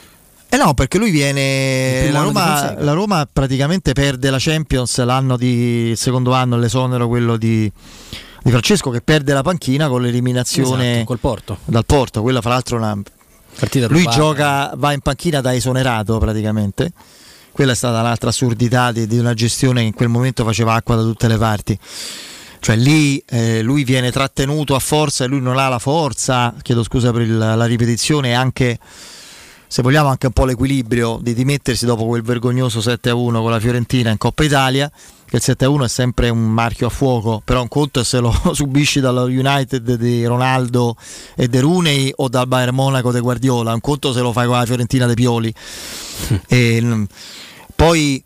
Eh 0.54 0.56
no, 0.56 0.72
perché 0.74 0.98
lui 0.98 1.10
viene. 1.10 2.10
La 2.12 2.22
Roma, 2.22 2.74
la 2.78 2.92
Roma 2.92 3.26
praticamente 3.30 3.92
perde 3.92 4.30
la 4.30 4.36
Champions 4.38 5.02
l'anno 5.02 5.36
di. 5.36 5.88
il 5.90 5.96
secondo 5.96 6.32
anno, 6.32 6.56
l'esonero 6.58 7.08
quello 7.08 7.36
di, 7.36 7.70
di 8.42 8.50
Francesco 8.50 8.90
che 8.90 9.00
perde 9.00 9.32
la 9.32 9.42
panchina 9.42 9.88
con 9.88 10.02
l'eliminazione 10.02 10.90
Esatto, 10.92 11.04
col 11.06 11.18
Porto. 11.18 11.58
dal 11.64 11.84
Porto. 11.84 12.22
Quella, 12.22 12.40
fra 12.40 12.50
l'altro, 12.50 12.76
una. 12.76 12.96
Partita 13.58 13.86
Lui 13.88 14.04
gioca, 14.08 14.72
va 14.76 14.92
in 14.92 15.00
panchina 15.00 15.40
da 15.40 15.54
esonerato 15.54 16.18
praticamente. 16.18 16.92
Quella 17.54 17.70
è 17.70 17.76
stata 17.76 18.00
un'altra 18.00 18.30
assurdità 18.30 18.90
di, 18.90 19.06
di 19.06 19.16
una 19.16 19.32
gestione 19.32 19.82
che 19.82 19.86
in 19.86 19.94
quel 19.94 20.08
momento 20.08 20.42
faceva 20.44 20.74
acqua 20.74 20.96
da 20.96 21.02
tutte 21.02 21.28
le 21.28 21.38
parti. 21.38 21.78
Cioè 22.58 22.74
lì 22.74 23.22
eh, 23.28 23.62
lui 23.62 23.84
viene 23.84 24.10
trattenuto 24.10 24.74
a 24.74 24.80
forza 24.80 25.22
e 25.22 25.28
lui 25.28 25.40
non 25.40 25.56
ha 25.56 25.68
la 25.68 25.78
forza, 25.78 26.52
chiedo 26.62 26.82
scusa 26.82 27.12
per 27.12 27.22
il- 27.22 27.38
la 27.38 27.64
ripetizione, 27.64 28.30
e 28.30 28.32
anche 28.32 28.76
se 29.68 29.82
vogliamo 29.82 30.08
anche 30.08 30.26
un 30.26 30.32
po' 30.32 30.46
l'equilibrio 30.46 31.20
di 31.22 31.32
dimettersi 31.32 31.86
dopo 31.86 32.06
quel 32.06 32.22
vergognoso 32.22 32.80
7-1 32.80 33.40
con 33.40 33.52
la 33.52 33.60
Fiorentina 33.60 34.10
in 34.10 34.18
Coppa 34.18 34.42
Italia, 34.42 34.90
che 35.38 35.50
il 35.50 35.56
7-1 35.58 35.84
è 35.84 35.88
sempre 35.88 36.28
un 36.28 36.38
marchio 36.38 36.86
a 36.86 36.90
fuoco, 36.90 37.42
però 37.44 37.60
un 37.60 37.68
conto 37.68 38.00
è 38.00 38.04
se 38.04 38.20
lo 38.20 38.32
subisci 38.54 39.00
dallo 39.00 39.24
United 39.24 39.94
di 39.94 40.24
Ronaldo 40.24 40.96
e 41.34 41.48
De 41.48 41.60
Runei 41.60 42.12
o 42.16 42.28
dal 42.28 42.46
Bayern 42.46 42.74
Monaco 42.74 43.10
di 43.12 43.18
Guardiola, 43.18 43.72
un 43.72 43.80
conto 43.80 44.12
se 44.12 44.20
lo 44.20 44.32
fai 44.32 44.46
con 44.46 44.56
la 44.56 44.66
Fiorentina 44.66 45.06
dei 45.06 45.14
Pioli. 45.14 45.52
E, 46.46 46.80
mm, 46.80 47.04
poi 47.74 48.22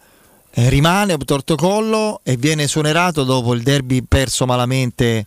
eh, 0.51 0.69
rimane 0.69 1.17
torto 1.19 1.57
collo 1.57 2.21
e 2.23 2.37
viene 2.37 2.65
esonerato 2.65 3.25
dopo 3.25 3.55
il 3.55 3.63
derby 3.63 4.03
perso 4.03 4.45
malamente 4.45 5.25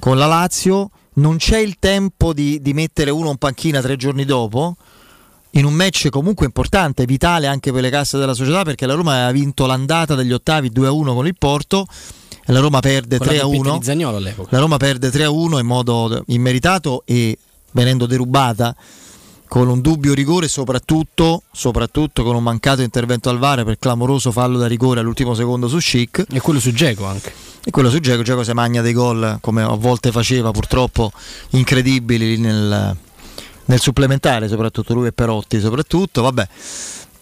con 0.00 0.18
la 0.18 0.26
Lazio. 0.26 0.90
Non 1.14 1.36
c'è 1.36 1.58
il 1.58 1.76
tempo 1.78 2.32
di, 2.32 2.60
di 2.60 2.72
mettere 2.72 3.10
uno 3.10 3.30
in 3.30 3.36
panchina 3.36 3.80
tre 3.80 3.96
giorni 3.96 4.24
dopo. 4.24 4.76
In 5.54 5.66
un 5.66 5.74
match 5.74 6.08
comunque 6.08 6.46
importante, 6.46 7.04
vitale 7.04 7.46
anche 7.46 7.72
per 7.72 7.82
le 7.82 7.90
casse 7.90 8.16
della 8.16 8.32
società, 8.34 8.62
perché 8.62 8.86
la 8.86 8.94
Roma 8.94 9.12
aveva 9.14 9.32
vinto 9.32 9.66
l'andata 9.66 10.14
degli 10.14 10.32
ottavi 10.32 10.70
2-1 10.70 11.14
con 11.14 11.26
il 11.26 11.36
Porto 11.36 11.86
e 12.44 12.52
la 12.52 12.60
Roma 12.60 12.80
perde 12.80 13.18
Con 13.18 13.26
la 13.26 13.42
doppietta 13.42 13.68
3-1. 13.68 13.78
di 13.78 13.84
Zaniolo 13.84 14.16
all'epoca. 14.16 14.48
La 14.50 14.58
Roma 14.58 14.76
perde 14.78 15.10
3-1 15.10 15.58
in 15.58 15.66
modo 15.66 16.22
immeritato 16.28 17.02
e 17.04 17.36
venendo 17.72 18.06
derubata 18.06 18.74
con 19.46 19.68
un 19.68 19.82
dubbio 19.82 20.14
rigore, 20.14 20.48
soprattutto, 20.48 21.42
soprattutto 21.52 22.22
con 22.22 22.34
un 22.34 22.42
mancato 22.42 22.80
intervento 22.80 23.28
al 23.28 23.36
VAR 23.36 23.64
per 23.64 23.78
clamoroso 23.78 24.32
fallo 24.32 24.56
da 24.56 24.66
rigore 24.66 25.00
all'ultimo 25.00 25.34
secondo 25.34 25.68
su 25.68 25.76
Chic. 25.76 26.24
E 26.32 26.40
quello 26.40 26.58
su 26.58 26.72
Geco 26.72 27.04
anche. 27.04 27.30
E 27.62 27.70
quello 27.70 27.90
su 27.90 28.00
Geco, 28.00 28.22
Geco 28.22 28.42
si 28.42 28.52
magna 28.54 28.80
dei 28.80 28.94
gol 28.94 29.36
come 29.42 29.60
a 29.60 29.74
volte 29.74 30.10
faceva, 30.10 30.50
purtroppo 30.50 31.12
incredibili 31.50 32.38
nel, 32.38 32.96
nel 33.66 33.80
supplementare, 33.80 34.48
soprattutto 34.48 34.94
lui 34.94 35.06
e 35.08 35.12
Perotti, 35.12 35.60
soprattutto, 35.60 36.22
vabbè. 36.22 36.48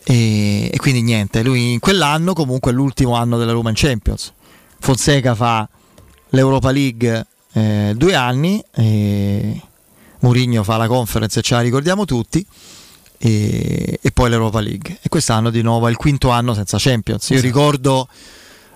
E, 0.04 0.70
e 0.72 0.76
quindi 0.78 1.02
niente, 1.02 1.42
lui 1.42 1.72
in 1.72 1.78
quell'anno 1.78 2.32
comunque 2.32 2.70
è 2.70 2.74
l'ultimo 2.74 3.14
anno 3.14 3.38
della 3.38 3.52
Roma 3.52 3.68
in 3.68 3.76
Champions. 3.76 4.32
Fonseca 4.78 5.34
fa 5.34 5.68
l'Europa 6.30 6.70
League 6.70 7.26
eh, 7.52 7.92
due 7.96 8.14
anni, 8.14 8.62
e 8.74 9.60
Mourinho 10.20 10.62
fa 10.62 10.76
la 10.76 10.86
conference, 10.86 11.42
ce 11.42 11.54
la 11.54 11.60
ricordiamo 11.60 12.04
tutti, 12.06 12.44
e, 13.18 13.98
e 14.00 14.10
poi 14.10 14.30
l'Europa 14.30 14.60
League. 14.60 14.98
E 15.02 15.08
quest'anno 15.08 15.50
di 15.50 15.60
nuovo 15.60 15.86
è 15.86 15.90
il 15.90 15.96
quinto 15.96 16.30
anno 16.30 16.54
senza 16.54 16.78
Champions. 16.80 17.28
Io 17.28 17.36
Esatto. 17.36 17.52
ricordo 17.52 18.08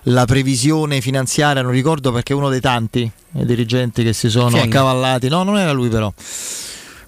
la 0.03 0.25
previsione 0.25 1.01
finanziaria, 1.01 1.63
non 1.63 1.71
ricordo 1.71 2.11
perché 2.11 2.33
uno 2.35 2.49
dei 2.49 2.61
tanti 2.61 3.09
eh, 3.33 3.45
dirigenti 3.45 4.03
che 4.03 4.13
si 4.13 4.29
sono 4.29 4.49
Fieng. 4.49 4.65
accavallati, 4.67 5.27
no, 5.27 5.41
non 5.41 5.57
era 5.57 5.71
lui 5.71 5.89
però. 5.89 6.13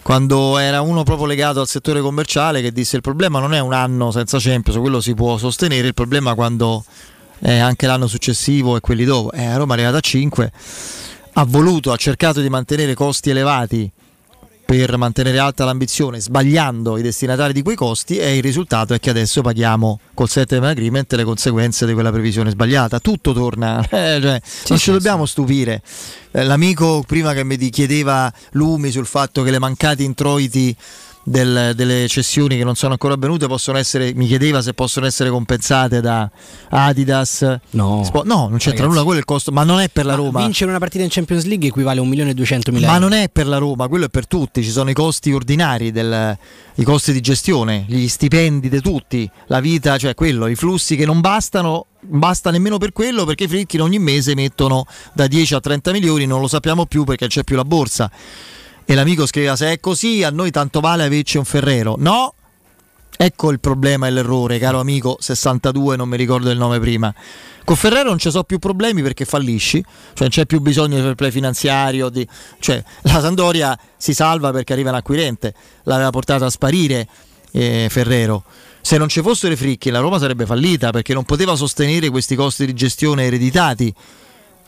Quando 0.07 0.57
era 0.57 0.79
uno 0.79 1.03
proprio 1.03 1.27
legato 1.27 1.59
al 1.59 1.67
settore 1.67 1.99
commerciale 1.99 2.61
che 2.61 2.71
disse 2.71 2.95
il 2.95 3.01
problema 3.01 3.41
non 3.41 3.53
è 3.53 3.59
un 3.59 3.73
anno 3.73 4.09
senza 4.09 4.37
Champions, 4.39 4.79
quello 4.79 5.01
si 5.01 5.13
può 5.13 5.37
sostenere, 5.37 5.85
il 5.85 5.93
problema 5.93 6.33
quando 6.33 6.85
è 7.39 7.57
anche 7.57 7.87
l'anno 7.87 8.07
successivo 8.07 8.77
e 8.77 8.79
quelli 8.79 9.03
dopo. 9.03 9.33
Eh, 9.33 9.57
Roma 9.57 9.73
è 9.73 9.75
arrivata 9.75 9.97
a 9.97 9.99
5, 9.99 10.51
ha 11.33 11.43
voluto, 11.43 11.91
ha 11.91 11.97
cercato 11.97 12.39
di 12.39 12.47
mantenere 12.47 12.93
costi 12.93 13.31
elevati 13.31 13.91
per 14.67 14.97
mantenere 14.97 15.39
alta 15.39 15.63
l'ambizione, 15.63 16.19
sbagliando 16.19 16.97
i 16.97 17.01
destinatari 17.01 17.53
di 17.53 17.61
quei 17.61 17.77
costi 17.77 18.17
e 18.17 18.35
il 18.35 18.43
risultato 18.43 18.93
è 18.93 18.99
che 18.99 19.09
adesso 19.09 19.41
paghiamo 19.41 19.97
col 20.13 20.27
settlement 20.27 20.73
agreement 20.77 21.13
le 21.13 21.23
conseguenze 21.23 21.85
di 21.85 21.93
quella 21.93 22.11
previsione 22.11 22.49
sbagliata. 22.49 22.99
Tutto 22.99 23.31
torna, 23.31 23.79
eh, 23.89 24.19
cioè, 24.21 24.41
non 24.67 24.77
ci 24.77 24.91
dobbiamo 24.91 25.25
stupire. 25.25 25.81
Eh, 26.31 26.43
L'amico 26.43 27.01
prima 27.07 27.31
che 27.31 27.45
mi 27.45 27.57
chiedeva 27.69 28.29
Lumi 28.51 28.91
sul 28.91 29.05
fatto 29.05 29.41
che 29.41 29.51
le 29.51 29.59
mancati 29.59 30.03
introiti 30.03 30.75
del- 31.29 31.73
delle 31.75 32.07
cessioni 32.07 32.55
che 32.55 32.63
non 32.63 32.75
sono 32.75 32.93
ancora 32.93 33.15
avvenute 33.15 33.47
possono 33.47 33.77
essere, 33.77 34.13
mi 34.15 34.27
chiedeva 34.27 34.61
se 34.61 34.73
possono 34.73 35.05
essere 35.05 35.29
compensate 35.29 35.99
da 35.99 36.29
Adidas. 36.69 37.57
No, 37.71 38.01
Spo- 38.05 38.23
no 38.23 38.47
non 38.47 38.57
c'entra 38.59 38.85
nulla, 38.85 39.01
quello 39.03 39.17
è 39.17 39.19
il 39.19 39.25
costo, 39.25 39.51
ma 39.51 39.63
non 39.63 39.81
è 39.81 39.89
per 39.89 40.05
la 40.05 40.15
Roma. 40.15 40.39
Vincere 40.39 40.69
una 40.69 40.79
partita 40.79 41.03
in 41.03 41.09
Champions 41.09 41.43
League 41.43 41.67
equivale 41.67 41.99
a 41.99 42.03
1.200.000 42.03 42.87
Ma 42.87 42.93
euro. 42.95 42.99
non 43.09 43.13
è 43.13 43.27
per 43.29 43.45
la 43.45 43.57
Roma, 43.57 43.89
quello 43.89 44.05
è 44.05 44.09
per 44.09 44.25
tutti, 44.25 44.63
ci 44.63 44.69
sono 44.71 44.89
i 44.89 44.93
costi 44.93 45.33
ordinari, 45.33 45.91
del- 45.91 46.37
i 46.75 46.83
costi 46.83 47.11
di 47.11 47.19
gestione, 47.19 47.83
gli 47.89 48.07
stipendi 48.07 48.69
di 48.69 48.79
tutti, 48.81 49.29
la 49.47 49.59
vita, 49.59 49.97
cioè 49.97 50.13
quello, 50.13 50.47
i 50.47 50.55
flussi 50.55 50.95
che 50.95 51.05
non 51.05 51.19
bastano, 51.19 51.87
basta 51.99 52.51
nemmeno 52.51 52.77
per 52.77 52.93
quello 52.93 53.25
perché 53.25 53.43
i 53.45 53.47
Fritkin 53.49 53.81
ogni 53.81 53.99
mese 53.99 54.33
mettono 54.33 54.85
da 55.13 55.27
10 55.27 55.55
a 55.55 55.59
30 55.59 55.91
milioni, 55.91 56.25
non 56.25 56.39
lo 56.39 56.47
sappiamo 56.47 56.85
più 56.85 57.03
perché 57.03 57.27
c'è 57.27 57.43
più 57.43 57.57
la 57.57 57.65
borsa. 57.65 58.09
E 58.89 58.95
l'amico 58.95 59.25
scriveva 59.25 59.57
se 59.57 59.73
è 59.73 59.79
così 59.81 60.23
a 60.23 60.29
noi 60.29 60.49
tanto 60.49 60.79
vale 60.79 61.03
averci 61.03 61.37
un 61.37 61.43
Ferrero. 61.43 61.95
No, 61.99 62.33
Ecco 63.19 63.49
il 63.49 63.59
problema 63.59 64.05
e 64.05 64.11
l'errore, 64.11 64.59
caro 64.59 64.79
amico 64.79 65.17
62, 65.19 65.95
non 65.95 66.07
mi 66.07 66.17
ricordo 66.17 66.51
il 66.51 66.57
nome 66.57 66.79
prima. 66.79 67.11
Con 67.65 67.75
Ferrero 67.75 68.09
non 68.09 68.19
ci 68.19 68.29
sono 68.29 68.43
più 68.43 68.59
problemi 68.59 69.01
perché 69.01 69.25
fallisci, 69.25 69.81
cioè 69.81 70.19
non 70.19 70.29
c'è 70.29 70.45
più 70.45 70.59
bisogno 70.61 71.01
di 71.01 71.15
play 71.15 71.31
finanziario, 71.31 72.09
di- 72.09 72.27
cioè 72.59 72.81
la 73.01 73.19
Sandoria 73.19 73.77
si 73.97 74.13
salva 74.13 74.51
perché 74.51 74.73
arriva 74.73 74.91
un 74.91 74.97
acquirente, 74.97 75.55
l'aveva 75.83 76.11
portato 76.11 76.45
a 76.45 76.51
sparire 76.51 77.07
eh, 77.51 77.87
Ferrero. 77.89 78.43
Se 78.81 78.99
non 78.99 79.09
ci 79.09 79.21
fossero 79.21 79.51
i 79.51 79.57
fricchi 79.57 79.89
la 79.89 79.99
Roma 79.99 80.19
sarebbe 80.19 80.45
fallita 80.45 80.91
perché 80.91 81.15
non 81.15 81.23
poteva 81.23 81.55
sostenere 81.55 82.09
questi 82.09 82.35
costi 82.35 82.67
di 82.67 82.73
gestione 82.75 83.23
ereditati. 83.23 83.91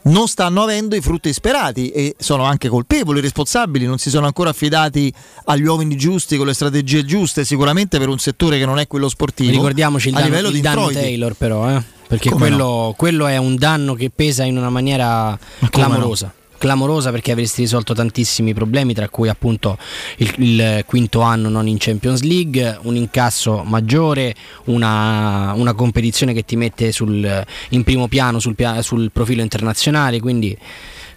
Non 0.02 0.28
stanno 0.28 0.64
avendo 0.64 0.96
i 0.96 1.02
frutti 1.02 1.32
sperati 1.34 1.90
e 1.90 2.16
sono 2.18 2.44
anche 2.44 2.70
colpevoli, 2.70 3.20
responsabili, 3.20 3.86
non 3.86 3.98
si 3.98 4.10
sono 4.10 4.26
ancora 4.26 4.50
affidati 4.52 5.14
agli 5.46 5.66
uomini 5.66 5.96
giusti 5.98 6.38
con 6.38 6.48
le 6.48 6.54
strategie 6.54 7.04
giuste, 7.04 7.44
sicuramente 7.44 7.98
per 8.00 8.08
un 8.08 8.18
settore 8.18 8.58
che 8.58 8.66
non 8.66 8.80
è 8.80 8.88
quello 8.88 9.10
sportivo. 9.10 9.52
Ricordiamoci 9.52 10.10
il 10.10 10.16
a 10.16 10.22
livello 10.22 10.48
il 10.48 10.54
di 10.54 10.62
danno 10.62 10.84
introiti. 10.84 11.02
Taylor 11.02 11.34
però, 11.34 11.70
eh? 11.70 11.84
perché 12.08 12.32
quello, 12.32 12.96
quello 12.98 13.28
è 13.28 13.38
un 13.38 13.56
danno 13.56 13.94
che 13.94 14.10
pesa 14.10 14.44
in 14.44 14.58
una 14.58 14.70
maniera 14.70 15.38
clamorosa. 15.70 16.34
Clamorosa 16.60 17.10
perché 17.10 17.32
avresti 17.32 17.62
risolto 17.62 17.94
tantissimi 17.94 18.54
problemi, 18.54 18.94
tra 18.94 19.10
cui 19.10 19.30
appunto 19.30 19.78
il, 20.18 20.34
il 20.38 20.84
quinto 20.86 21.22
anno 21.22 21.50
non 21.50 21.68
in 21.68 21.78
Champions 21.80 22.22
League, 22.22 22.78
un 22.84 22.96
incasso 22.96 23.64
maggiore, 23.64 24.36
una, 24.66 25.54
una 25.56 25.74
competizione 25.74 26.34
che 26.34 26.46
ti 26.46 26.56
mette 26.56 26.92
sul- 26.92 27.46
in 27.70 27.84
primo 27.84 28.08
piano 28.08 28.40
sul, 28.40 28.56
sul 28.82 29.10
profilo 29.12 29.42
internazionale. 29.42 30.20
Quindi 30.20 30.56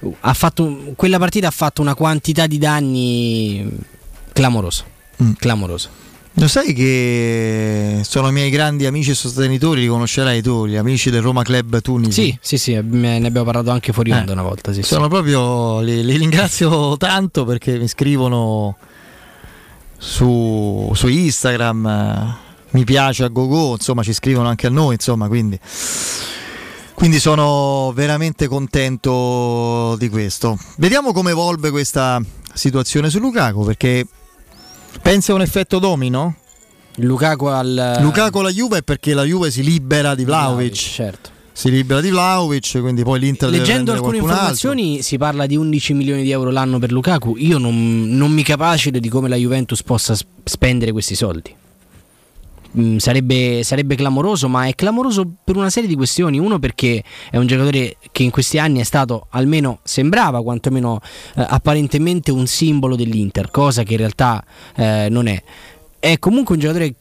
uh, 0.00 0.16
ha 0.20 0.32
fatto, 0.32 0.94
quella 0.96 1.18
partita 1.18 1.48
ha 1.48 1.52
fatto 1.52 1.82
una 1.82 1.94
quantità 1.94 2.46
di 2.46 2.56
danni 2.56 3.68
clamorosa. 4.32 4.84
Mm. 5.22 5.32
clamorosa. 5.38 6.01
Lo 6.36 6.48
sai 6.48 6.72
che 6.72 8.00
sono 8.04 8.28
i 8.28 8.32
miei 8.32 8.48
grandi 8.48 8.86
amici 8.86 9.10
e 9.10 9.14
sostenitori, 9.14 9.82
li 9.82 9.86
conoscerai 9.86 10.40
tu, 10.40 10.66
gli 10.66 10.76
amici 10.76 11.10
del 11.10 11.20
Roma 11.20 11.42
Club 11.42 11.80
Tunisi. 11.82 12.10
Sì, 12.12 12.38
sì, 12.40 12.58
sì, 12.58 12.72
ne 12.80 13.16
abbiamo 13.16 13.44
parlato 13.44 13.70
anche 13.70 13.92
fuori 13.92 14.10
Eh, 14.10 14.14
onda 14.14 14.32
una 14.32 14.42
volta. 14.42 14.72
Sì, 14.72 14.82
Sono 14.82 15.04
sì. 15.04 15.08
proprio, 15.10 15.80
li, 15.80 16.02
li 16.02 16.16
ringrazio 16.16 16.96
tanto 16.96 17.44
perché 17.44 17.78
mi 17.78 17.86
scrivono 17.86 18.76
su, 19.98 20.90
su 20.94 21.06
Instagram, 21.06 22.36
mi 22.70 22.84
piace 22.84 23.24
a 23.24 23.28
GoGo, 23.28 23.72
insomma 23.72 24.02
ci 24.02 24.14
scrivono 24.14 24.48
anche 24.48 24.66
a 24.68 24.70
noi, 24.70 24.94
insomma, 24.94 25.28
quindi, 25.28 25.58
quindi 26.94 27.20
sono 27.20 27.92
veramente 27.94 28.48
contento 28.48 29.96
di 29.98 30.08
questo. 30.08 30.58
Vediamo 30.78 31.12
come 31.12 31.32
evolve 31.32 31.70
questa 31.70 32.22
situazione 32.54 33.10
su 33.10 33.18
Lukaku 33.18 33.64
perché 33.66 34.06
pensa 35.00 35.32
a 35.32 35.34
un 35.34 35.40
effetto 35.42 35.78
domino? 35.78 36.36
Lukaku 36.96 37.46
al 37.46 37.98
Lukaku 38.00 38.38
alla 38.38 38.50
Juve 38.50 38.78
è 38.78 38.82
perché 38.82 39.14
la 39.14 39.24
Juve 39.24 39.50
si 39.50 39.62
libera 39.62 40.14
di 40.14 40.24
Vlaovic. 40.24 40.74
certo. 40.74 41.30
Si 41.54 41.70
libera 41.70 42.00
di 42.00 42.10
Vlaovic, 42.10 42.80
quindi 42.80 43.02
poi 43.02 43.20
l'Inter 43.20 43.50
Leggendo 43.50 43.92
alcune 43.92 44.18
qualcun 44.18 44.30
altro. 44.30 44.30
informazioni 44.30 45.02
si 45.02 45.18
parla 45.18 45.46
di 45.46 45.56
11 45.56 45.92
milioni 45.94 46.22
di 46.22 46.30
euro 46.30 46.50
l'anno 46.50 46.78
per 46.78 46.92
Lukaku. 46.92 47.36
Io 47.36 47.58
non, 47.58 48.08
non 48.08 48.30
mi 48.32 48.42
capacito 48.42 48.98
di 48.98 49.08
come 49.08 49.28
la 49.28 49.36
Juventus 49.36 49.82
possa 49.82 50.16
spendere 50.44 50.92
questi 50.92 51.14
soldi. 51.14 51.54
Mm, 52.78 52.96
sarebbe, 52.96 53.62
sarebbe 53.64 53.96
clamoroso, 53.96 54.48
ma 54.48 54.66
è 54.66 54.74
clamoroso 54.74 55.30
per 55.44 55.56
una 55.56 55.68
serie 55.68 55.88
di 55.88 55.94
questioni. 55.94 56.38
Uno 56.38 56.58
perché 56.58 57.02
è 57.30 57.36
un 57.36 57.46
giocatore 57.46 57.96
che 58.10 58.22
in 58.22 58.30
questi 58.30 58.58
anni 58.58 58.80
è 58.80 58.84
stato, 58.84 59.26
almeno 59.30 59.80
sembrava 59.82 60.42
quantomeno 60.42 61.00
eh, 61.36 61.44
apparentemente 61.46 62.30
un 62.30 62.46
simbolo 62.46 62.96
dell'Inter, 62.96 63.50
cosa 63.50 63.82
che 63.82 63.92
in 63.92 63.98
realtà 63.98 64.42
eh, 64.76 65.08
non 65.10 65.26
è. 65.26 65.42
È 65.98 66.18
comunque 66.18 66.54
un 66.54 66.60
giocatore 66.60 66.94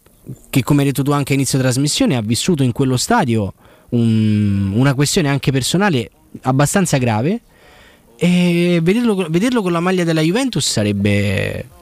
che, 0.49 0.64
come 0.64 0.81
hai 0.81 0.88
detto 0.88 1.03
tu 1.03 1.11
anche 1.11 1.31
a 1.31 1.35
inizio 1.35 1.57
trasmissione, 1.57 2.18
ha 2.18 2.22
vissuto 2.22 2.64
in 2.64 2.73
quello 2.73 2.98
stadio 2.98 3.53
un- 3.89 4.73
una 4.76 4.93
questione 4.93 5.30
anche 5.30 5.52
personale 5.52 6.11
abbastanza 6.41 6.98
grave. 6.98 7.41
E 8.18 8.80
vederlo, 8.84 9.27
vederlo 9.30 9.61
con 9.61 9.72
la 9.72 9.80
maglia 9.80 10.03
della 10.03 10.22
Juventus 10.22 10.69
sarebbe. 10.69 11.80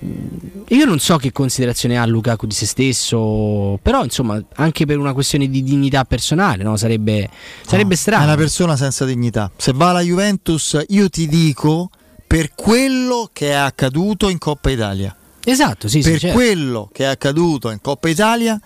Io 0.00 0.84
non 0.84 0.98
so 1.00 1.16
che 1.16 1.32
considerazione 1.32 1.98
ha 1.98 2.06
Lukaku 2.06 2.46
di 2.46 2.54
se 2.54 2.66
stesso, 2.66 3.78
però 3.82 4.04
insomma, 4.04 4.40
anche 4.54 4.86
per 4.86 4.98
una 4.98 5.12
questione 5.12 5.48
di 5.48 5.62
dignità 5.62 6.04
personale, 6.04 6.62
no? 6.62 6.76
sarebbe, 6.76 7.28
sarebbe 7.66 7.94
È 7.94 7.96
strano. 7.96 8.24
una 8.24 8.36
persona 8.36 8.76
senza 8.76 9.04
dignità. 9.04 9.50
Se 9.56 9.72
va 9.74 9.90
alla 9.90 10.00
Juventus, 10.00 10.80
io 10.88 11.08
ti 11.08 11.26
dico 11.26 11.90
per 12.26 12.54
quello 12.54 13.28
che 13.32 13.48
è 13.48 13.54
accaduto 13.54 14.28
in 14.28 14.38
Coppa 14.38 14.70
Italia. 14.70 15.16
Esatto, 15.44 15.88
sì, 15.88 16.02
sì, 16.02 16.10
per 16.10 16.20
certo. 16.20 16.36
quello 16.36 16.90
che 16.92 17.04
è 17.04 17.06
accaduto 17.06 17.70
in 17.70 17.80
Coppa 17.80 18.08
Italia 18.08 18.60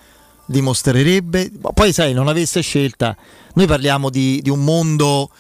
dimostrerebbe. 0.45 1.51
Poi, 1.73 1.93
sai, 1.93 2.13
non 2.13 2.29
avesse 2.29 2.61
scelta. 2.61 3.17
Noi 3.55 3.67
parliamo 3.67 4.11
di, 4.11 4.41
di 4.43 4.51
un 4.51 4.65
mondo 4.65 5.31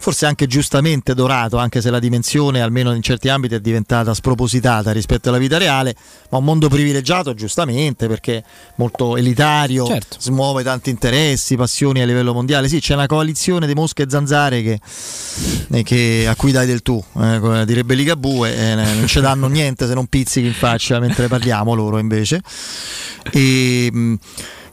forse 0.00 0.26
anche 0.26 0.46
giustamente 0.46 1.12
dorato, 1.14 1.58
anche 1.58 1.80
se 1.80 1.90
la 1.90 1.98
dimensione, 1.98 2.60
almeno 2.60 2.92
in 2.94 3.02
certi 3.02 3.28
ambiti, 3.28 3.54
è 3.56 3.60
diventata 3.60 4.14
spropositata 4.14 4.92
rispetto 4.92 5.28
alla 5.28 5.38
vita 5.38 5.58
reale, 5.58 5.94
ma 6.30 6.38
un 6.38 6.44
mondo 6.44 6.68
privilegiato 6.68 7.34
giustamente 7.34 8.06
perché 8.06 8.42
molto 8.76 9.16
elitario, 9.16 9.84
Certo. 9.86 10.16
smuove 10.20 10.62
tanti 10.62 10.90
interessi, 10.90 11.56
passioni 11.56 12.00
a 12.00 12.06
livello 12.06 12.32
mondiale. 12.32 12.68
Sì, 12.68 12.80
c'è 12.80 12.94
una 12.94 13.06
coalizione 13.06 13.66
di 13.66 13.74
mosche 13.74 14.04
e 14.04 14.06
zanzare 14.08 14.62
che, 14.62 14.78
eh, 15.70 15.82
che- 15.82 16.26
a 16.28 16.34
cui 16.36 16.52
dai 16.52 16.66
del 16.66 16.82
tu, 16.82 17.02
eh, 17.20 17.64
direbbe 17.66 17.94
Ligabue, 17.94 18.54
eh, 18.56 18.74
non 18.76 19.06
ci 19.06 19.20
danno 19.20 19.48
niente 19.48 19.86
se 19.86 19.94
non 19.94 20.06
pizzichi 20.06 20.46
in 20.46 20.54
faccia 20.54 20.98
mentre 21.00 21.26
parliamo 21.28 21.74
loro 21.74 21.98
invece. 21.98 22.40
E, 23.32 23.90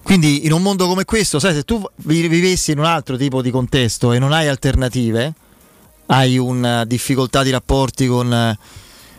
quindi 0.06 0.45
in 0.45 0.52
un 0.52 0.61
mondo 0.61 0.86
come 0.86 1.03
questo, 1.03 1.40
sai, 1.40 1.56
se 1.56 1.64
tu 1.64 1.84
vi- 2.03 2.27
vivessi 2.27 2.72
in 2.72 2.77
un 2.77 2.86
altro 2.86 3.18
tipo 3.18 3.41
di 3.41 3.49
contesto 3.49 4.11
e 4.11 4.19
non 4.19 4.34
hai 4.34 4.48
alternative, 4.48 5.34
hai 6.06 6.38
una 6.38 6.86
difficoltà 6.86 7.41
di 7.41 7.49
rapporti 7.49 8.06
con, 8.06 8.32
eh, 8.32 8.56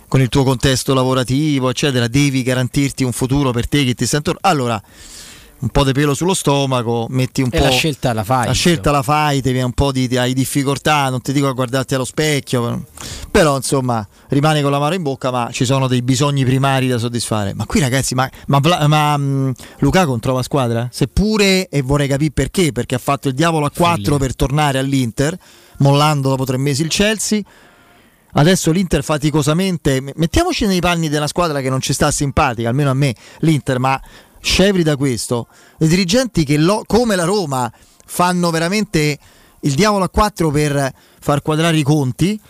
con 0.06 0.20
il 0.20 0.28
tuo 0.28 0.44
contesto 0.44 0.94
lavorativo, 0.94 1.70
eccetera, 1.70 2.06
devi 2.06 2.44
garantirti 2.44 3.02
un 3.02 3.10
futuro 3.10 3.50
per 3.50 3.66
te 3.66 3.84
che 3.84 3.94
ti 3.94 4.06
sta. 4.06 4.22
Allora, 4.42 4.80
un 5.58 5.68
po' 5.68 5.84
di 5.84 5.92
pelo 5.92 6.12
sullo 6.14 6.34
stomaco, 6.34 7.06
metti 7.08 7.40
un 7.40 7.48
E 7.50 7.56
po'. 7.58 7.64
la 7.64 7.70
scelta 7.70 8.12
la 8.12 8.24
fai, 8.24 8.46
La 8.46 8.52
scelta 8.52 8.90
la 8.90 9.02
fai, 9.02 9.40
ti 9.40 9.50
viene 9.50 9.64
un 9.66 9.72
po' 9.72 9.90
di, 9.92 10.14
hai 10.16 10.34
difficoltà, 10.34 11.08
non 11.08 11.22
ti 11.22 11.32
dico 11.32 11.48
a 11.48 11.52
guardarti 11.52 11.94
allo 11.94 12.04
specchio, 12.04 12.84
però 13.30 13.56
insomma 13.56 14.06
rimani 14.28 14.60
con 14.60 14.70
la 14.70 14.78
mano 14.78 14.94
in 14.94 15.02
bocca, 15.02 15.30
ma 15.30 15.48
ci 15.52 15.64
sono 15.64 15.88
dei 15.88 16.02
bisogni 16.02 16.44
primari 16.44 16.88
da 16.88 16.98
soddisfare. 16.98 17.54
Ma 17.54 17.64
qui 17.66 17.80
ragazzi, 17.80 18.14
ma, 18.14 18.28
ma, 18.48 18.60
ma, 18.86 19.16
mh, 19.16 19.52
Lukaku 19.78 20.18
trova 20.18 20.42
squadra? 20.42 20.88
Seppure, 20.92 21.68
e 21.68 21.80
vorrei 21.82 22.08
capire 22.08 22.32
perché, 22.32 22.72
perché 22.72 22.94
ha 22.94 22.98
fatto 22.98 23.28
il 23.28 23.34
diavolo 23.34 23.64
a 23.66 23.70
4 23.70 24.16
per 24.18 24.36
tornare 24.36 24.78
all'Inter, 24.78 25.36
mollando 25.78 26.28
dopo 26.28 26.44
tre 26.44 26.58
mesi 26.58 26.82
il 26.82 26.88
Chelsea. 26.88 27.40
Adesso 28.38 28.70
l'Inter 28.70 29.02
faticosamente, 29.02 30.02
mettiamoci 30.14 30.66
nei 30.66 30.80
panni 30.80 31.08
della 31.08 31.26
squadra 31.26 31.62
che 31.62 31.70
non 31.70 31.80
ci 31.80 31.94
sta 31.94 32.10
simpatica, 32.10 32.68
almeno 32.68 32.90
a 32.90 32.94
me 32.94 33.14
l'Inter, 33.38 33.78
ma 33.78 33.98
scevri 34.46 34.84
da 34.84 34.96
questo, 34.96 35.48
i 35.80 35.88
dirigenti 35.88 36.44
che 36.44 36.56
lo- 36.56 36.84
come 36.86 37.16
la 37.16 37.24
Roma 37.24 37.70
fanno 38.06 38.50
veramente 38.50 39.18
il 39.60 39.74
diavolo 39.74 40.04
a 40.04 40.08
4 40.08 40.50
per 40.52 40.92
far 41.20 41.42
quadrare 41.42 41.76
i 41.76 41.82
conti 41.82 42.40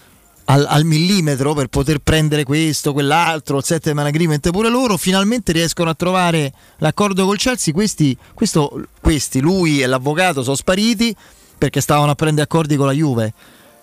al, 0.49 0.67
al 0.69 0.85
millimetro 0.85 1.55
per 1.55 1.69
poter 1.69 2.01
prendere 2.01 2.45
questo, 2.45 2.93
quell'altro, 2.93 3.57
il 3.57 3.65
settlement 3.65 4.07
agreement 4.07 4.51
pure 4.51 4.69
loro, 4.69 4.99
finalmente 4.99 5.53
riescono 5.53 5.89
a 5.89 5.95
trovare 5.95 6.53
l'accordo 6.79 7.25
col 7.25 7.39
Chelsea, 7.39 7.73
questi, 7.73 8.17
questo- 8.35 8.87
questi 9.01 9.41
lui 9.41 9.81
e 9.83 9.87
l'avvocato 9.87 10.43
sono 10.43 10.55
spariti 10.55 11.17
perché 11.57 11.81
stavano 11.81 12.11
a 12.11 12.15
prendere 12.15 12.43
accordi 12.45 12.77
con 12.77 12.87
la 12.87 12.93
Juve 12.93 13.33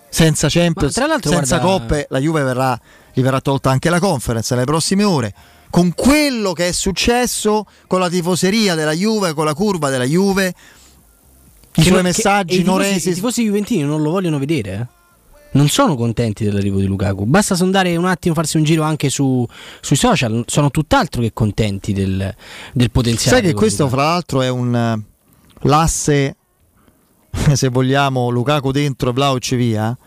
senza 0.08 0.46
Champions, 0.48 0.94
Ma 0.94 1.02
tra 1.02 1.12
l'altro, 1.12 1.32
senza 1.32 1.58
guarda- 1.58 1.78
coppe, 1.80 2.06
la 2.08 2.20
Juve 2.20 2.42
verrà, 2.44 2.80
gli 3.12 3.20
verrà 3.20 3.40
tolta 3.40 3.70
anche 3.70 3.90
la 3.90 3.98
conference 3.98 4.54
nelle 4.54 4.64
prossime 4.66 5.02
ore. 5.02 5.34
Con 5.74 5.92
quello 5.92 6.52
che 6.52 6.68
è 6.68 6.72
successo 6.72 7.66
con 7.88 7.98
la 7.98 8.08
tifoseria 8.08 8.76
della 8.76 8.92
Juve, 8.92 9.34
con 9.34 9.44
la 9.44 9.54
curva 9.54 9.90
della 9.90 10.04
Juve, 10.04 10.54
i 11.74 11.82
suoi 11.82 12.00
messaggi 12.00 12.60
i 12.60 12.62
non 12.62 12.76
tifosi- 12.78 12.94
resi. 12.94 13.08
I 13.10 13.14
tifosi 13.14 13.42
juventini 13.42 13.82
non 13.82 14.00
lo 14.00 14.10
vogliono 14.10 14.38
vedere. 14.38 14.72
eh. 14.72 14.86
Non 15.54 15.66
sono 15.68 15.96
contenti 15.96 16.44
dell'arrivo 16.44 16.78
di 16.78 16.86
Lukaku. 16.86 17.24
Basta 17.24 17.56
sondare 17.56 17.96
un 17.96 18.04
attimo, 18.04 18.36
farsi 18.36 18.56
un 18.56 18.62
giro 18.62 18.84
anche 18.84 19.08
su- 19.08 19.44
sui 19.80 19.96
social. 19.96 20.44
Sono 20.46 20.70
tutt'altro 20.70 21.22
che 21.22 21.32
contenti 21.32 21.92
del, 21.92 22.32
del 22.72 22.90
potenziale. 22.92 23.38
Sai 23.38 23.46
che 23.48 23.54
questo, 23.54 23.88
fra 23.88 24.04
l'altro, 24.04 24.42
è 24.42 24.48
un 24.48 24.76
eh, 24.76 25.02
l'asse, 25.62 26.36
se 27.52 27.68
vogliamo, 27.68 28.28
Lukaku 28.30 28.70
dentro 28.70 29.10
e 29.10 29.12
Vlaovic 29.12 29.56
via. 29.56 29.98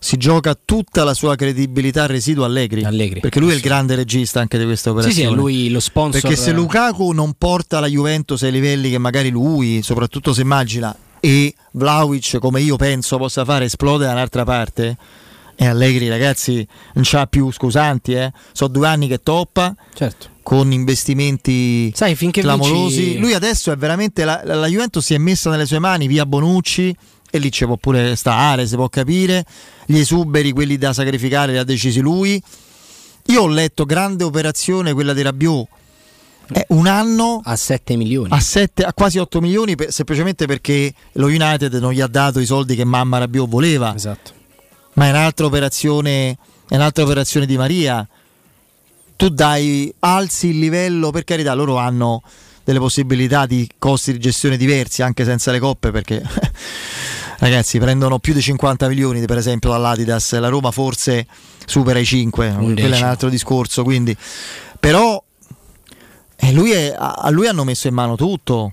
Si 0.00 0.16
gioca 0.16 0.56
tutta 0.64 1.02
la 1.02 1.12
sua 1.12 1.34
credibilità 1.34 2.06
residua 2.06 2.44
a 2.44 2.48
Allegri, 2.48 2.82
perché 3.20 3.40
lui 3.40 3.50
è 3.50 3.54
il 3.54 3.60
grande 3.60 3.96
regista 3.96 4.38
anche 4.40 4.56
di 4.56 4.64
questa 4.64 4.90
Sì, 4.90 4.96
operazione. 4.96 5.28
sì, 5.28 5.32
è 5.34 5.36
lui 5.36 5.70
lo 5.70 5.80
sponsor. 5.80 6.20
Perché 6.20 6.36
se 6.36 6.52
Lukaku 6.52 7.10
non 7.10 7.34
porta 7.36 7.80
la 7.80 7.88
Juventus 7.88 8.42
ai 8.42 8.52
livelli 8.52 8.90
che 8.90 8.98
magari 8.98 9.30
lui, 9.30 9.82
soprattutto 9.82 10.32
se 10.32 10.42
immagina, 10.42 10.94
e 11.20 11.52
Vlaovic, 11.72 12.38
come 12.38 12.60
io 12.60 12.76
penso 12.76 13.16
possa 13.18 13.44
fare, 13.44 13.64
esplode 13.64 14.04
da 14.04 14.12
un'altra 14.12 14.44
parte, 14.44 14.96
e 15.56 15.66
Allegri, 15.66 16.08
ragazzi, 16.08 16.64
non 16.94 17.02
c'ha 17.04 17.26
più 17.26 17.50
scusanti, 17.50 18.12
eh. 18.12 18.30
Sono 18.52 18.70
due 18.70 18.86
anni 18.86 19.08
che 19.08 19.18
toppa. 19.20 19.74
Certo. 19.92 20.28
Con 20.44 20.70
investimenti 20.72 21.92
Sai, 21.94 22.14
clamorosi. 22.16 23.00
vinci- 23.02 23.18
Lui 23.18 23.34
adesso 23.34 23.72
è 23.72 23.76
veramente. 23.76 24.24
La- 24.24 24.42
la 24.44 24.66
Juventus 24.68 25.04
si 25.04 25.14
è 25.14 25.18
messa 25.18 25.50
nelle 25.50 25.66
sue 25.66 25.80
mani 25.80 26.06
via 26.06 26.24
Bonucci. 26.24 26.94
E 27.30 27.38
lì 27.38 27.52
ci 27.52 27.64
può 27.66 27.76
pure 27.76 28.16
stare, 28.16 28.66
si 28.66 28.74
può 28.74 28.88
capire. 28.88 29.44
Gli 29.86 29.98
esuberi, 29.98 30.52
quelli 30.52 30.78
da 30.78 30.92
sacrificare, 30.92 31.52
li 31.52 31.58
ha 31.58 31.64
decisi 31.64 32.00
lui. 32.00 32.42
Io 33.26 33.42
ho 33.42 33.46
letto 33.46 33.84
grande 33.84 34.24
operazione 34.24 34.92
quella 34.94 35.12
di 35.12 35.22
Rabiot. 35.22 35.66
È 36.50 36.64
un 36.68 36.86
anno 36.86 37.42
a 37.44 37.56
7 37.56 37.96
milioni. 37.96 38.32
a, 38.32 38.40
sette- 38.40 38.84
a 38.84 38.94
quasi 38.94 39.18
8 39.18 39.40
milioni 39.42 39.74
per- 39.74 39.92
semplicemente 39.92 40.46
perché 40.46 40.94
lo 41.12 41.26
United 41.26 41.74
non 41.74 41.92
gli 41.92 42.00
ha 42.00 42.06
dato 42.06 42.40
i 42.40 42.46
soldi 42.46 42.74
che 42.74 42.84
mamma 42.84 43.18
Rabiot 43.18 43.48
voleva. 43.48 43.94
Esatto. 43.94 44.32
Ma 44.94 45.06
è 45.06 45.10
un'altra 45.10 45.44
operazione, 45.44 46.38
è 46.66 46.74
un'altra 46.76 47.04
operazione 47.04 47.44
di 47.44 47.58
Maria. 47.58 48.06
Tu 49.16 49.28
dai, 49.28 49.92
alzi 49.98 50.48
il 50.48 50.58
livello, 50.58 51.10
per 51.10 51.24
carità, 51.24 51.52
loro 51.52 51.76
hanno 51.76 52.22
delle 52.64 52.78
possibilità 52.80 53.46
di 53.46 53.66
costi 53.78 54.12
di 54.12 54.18
gestione 54.18 54.58
diversi 54.58 55.00
anche 55.00 55.24
senza 55.24 55.50
le 55.50 55.58
coppe 55.58 55.90
perché 55.90 56.22
ragazzi 57.38 57.78
prendono 57.78 58.18
più 58.18 58.32
di 58.34 58.40
50 58.42 58.88
milioni 58.88 59.24
per 59.26 59.38
esempio 59.38 59.70
dall'Adidas, 59.70 60.38
la 60.38 60.48
Roma 60.48 60.70
forse 60.70 61.26
supera 61.64 61.98
i 61.98 62.04
5, 62.04 62.54
quello 62.74 62.94
è 62.94 62.98
un 62.98 63.04
altro 63.08 63.28
discorso, 63.28 63.82
quindi. 63.84 64.16
Però 64.80 65.22
eh, 66.36 66.52
lui 66.52 66.70
è- 66.72 66.94
a 66.96 67.28
lui 67.30 67.46
hanno 67.48 67.64
messo 67.64 67.88
in 67.88 67.94
mano 67.94 68.14
tutto. 68.16 68.72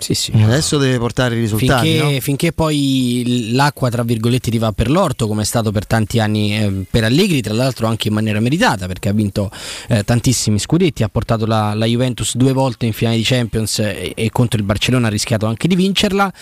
Sì, 0.00 0.14
sì. 0.14 0.32
Adesso 0.34 0.78
deve 0.78 0.98
portare 0.98 1.36
i 1.36 1.40
risultati. 1.40 1.90
Finché, 1.90 2.12
no? 2.14 2.20
finché 2.20 2.52
poi 2.52 3.50
l'acqua, 3.52 3.90
tra 3.90 4.02
virgolette, 4.02 4.50
ti 4.50 4.56
va 4.56 4.72
per 4.72 4.90
l'orto, 4.90 5.26
come 5.26 5.42
è 5.42 5.44
stato 5.44 5.70
per 5.70 5.86
tanti 5.86 6.18
anni 6.18 6.56
eh, 6.56 6.84
per 6.90 7.04
Allegri, 7.04 7.42
tra 7.42 7.52
l'altro 7.52 7.86
anche 7.86 8.08
in 8.08 8.14
maniera 8.14 8.40
meritata, 8.40 8.86
perché 8.86 9.10
ha 9.10 9.12
vinto 9.12 9.50
eh, 9.88 10.02
tantissimi 10.02 10.58
scudetti, 10.58 11.02
ha 11.02 11.08
portato 11.08 11.44
la, 11.44 11.74
la 11.74 11.84
Juventus 11.84 12.34
due 12.36 12.52
volte 12.52 12.86
in 12.86 12.94
finale 12.94 13.16
di 13.16 13.22
Champions 13.22 13.78
e, 13.80 14.12
e 14.16 14.30
contro 14.30 14.58
il 14.58 14.64
Barcellona 14.64 15.08
ha 15.08 15.10
rischiato 15.10 15.44
anche 15.44 15.68
di 15.68 15.76
vincerla. 15.76 16.32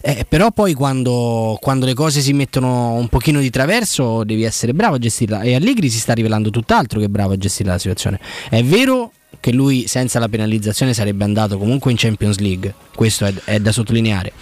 Eh, 0.00 0.24
però 0.26 0.50
poi 0.50 0.72
quando, 0.72 1.58
quando 1.60 1.84
le 1.84 1.94
cose 1.94 2.22
si 2.22 2.32
mettono 2.32 2.94
un 2.94 3.08
pochino 3.08 3.40
di 3.40 3.50
traverso 3.50 4.24
devi 4.24 4.42
essere 4.42 4.72
bravo 4.72 4.94
a 4.94 4.98
gestirla. 4.98 5.42
E 5.42 5.54
Allegri 5.54 5.90
si 5.90 5.98
sta 5.98 6.14
rivelando 6.14 6.48
tutt'altro 6.48 6.98
che 6.98 7.10
bravo 7.10 7.34
a 7.34 7.36
gestire 7.36 7.68
la 7.68 7.78
situazione. 7.78 8.18
È 8.48 8.62
vero 8.64 9.12
che 9.40 9.52
lui 9.52 9.86
senza 9.86 10.18
la 10.18 10.28
penalizzazione 10.28 10.94
sarebbe 10.94 11.24
andato 11.24 11.58
comunque 11.58 11.90
in 11.90 11.96
Champions 11.96 12.38
League, 12.38 12.74
questo 12.94 13.24
è, 13.24 13.34
è 13.44 13.60
da 13.60 13.72
sottolineare. 13.72 14.32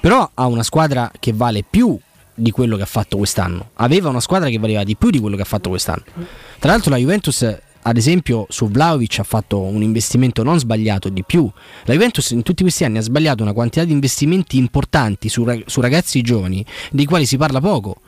Però 0.00 0.28
ha 0.32 0.46
una 0.46 0.62
squadra 0.62 1.10
che 1.18 1.32
vale 1.32 1.64
più 1.68 1.98
di 2.34 2.50
quello 2.50 2.76
che 2.76 2.82
ha 2.82 2.86
fatto 2.86 3.16
quest'anno. 3.16 3.70
Aveva 3.74 4.08
una 4.08 4.20
squadra 4.20 4.48
che 4.48 4.58
valeva 4.58 4.84
di 4.84 4.96
più 4.96 5.10
di 5.10 5.18
quello 5.18 5.36
che 5.36 5.42
ha 5.42 5.46
fatto 5.46 5.70
quest'anno. 5.70 6.04
Tra 6.58 6.70
l'altro 6.70 6.90
la 6.90 6.98
Juventus 6.98 7.58
ad 7.86 7.96
esempio 7.96 8.46
su 8.48 8.68
Vlaovic 8.68 9.20
ha 9.20 9.24
fatto 9.24 9.60
un 9.60 9.80
investimento 9.80 10.42
non 10.42 10.58
sbagliato 10.58 11.08
di 11.08 11.22
più. 11.22 11.48
La 11.84 11.92
Juventus 11.92 12.30
in 12.30 12.42
tutti 12.42 12.62
questi 12.62 12.84
anni 12.84 12.98
ha 12.98 13.02
sbagliato 13.02 13.44
una 13.44 13.52
quantità 13.52 13.84
di 13.84 13.92
investimenti 13.92 14.58
importanti 14.58 15.28
su, 15.28 15.46
su 15.66 15.80
ragazzi 15.80 16.20
giovani 16.20 16.66
dei 16.90 17.04
quali 17.04 17.26
si 17.26 17.36
parla 17.36 17.60
poco. 17.60 18.00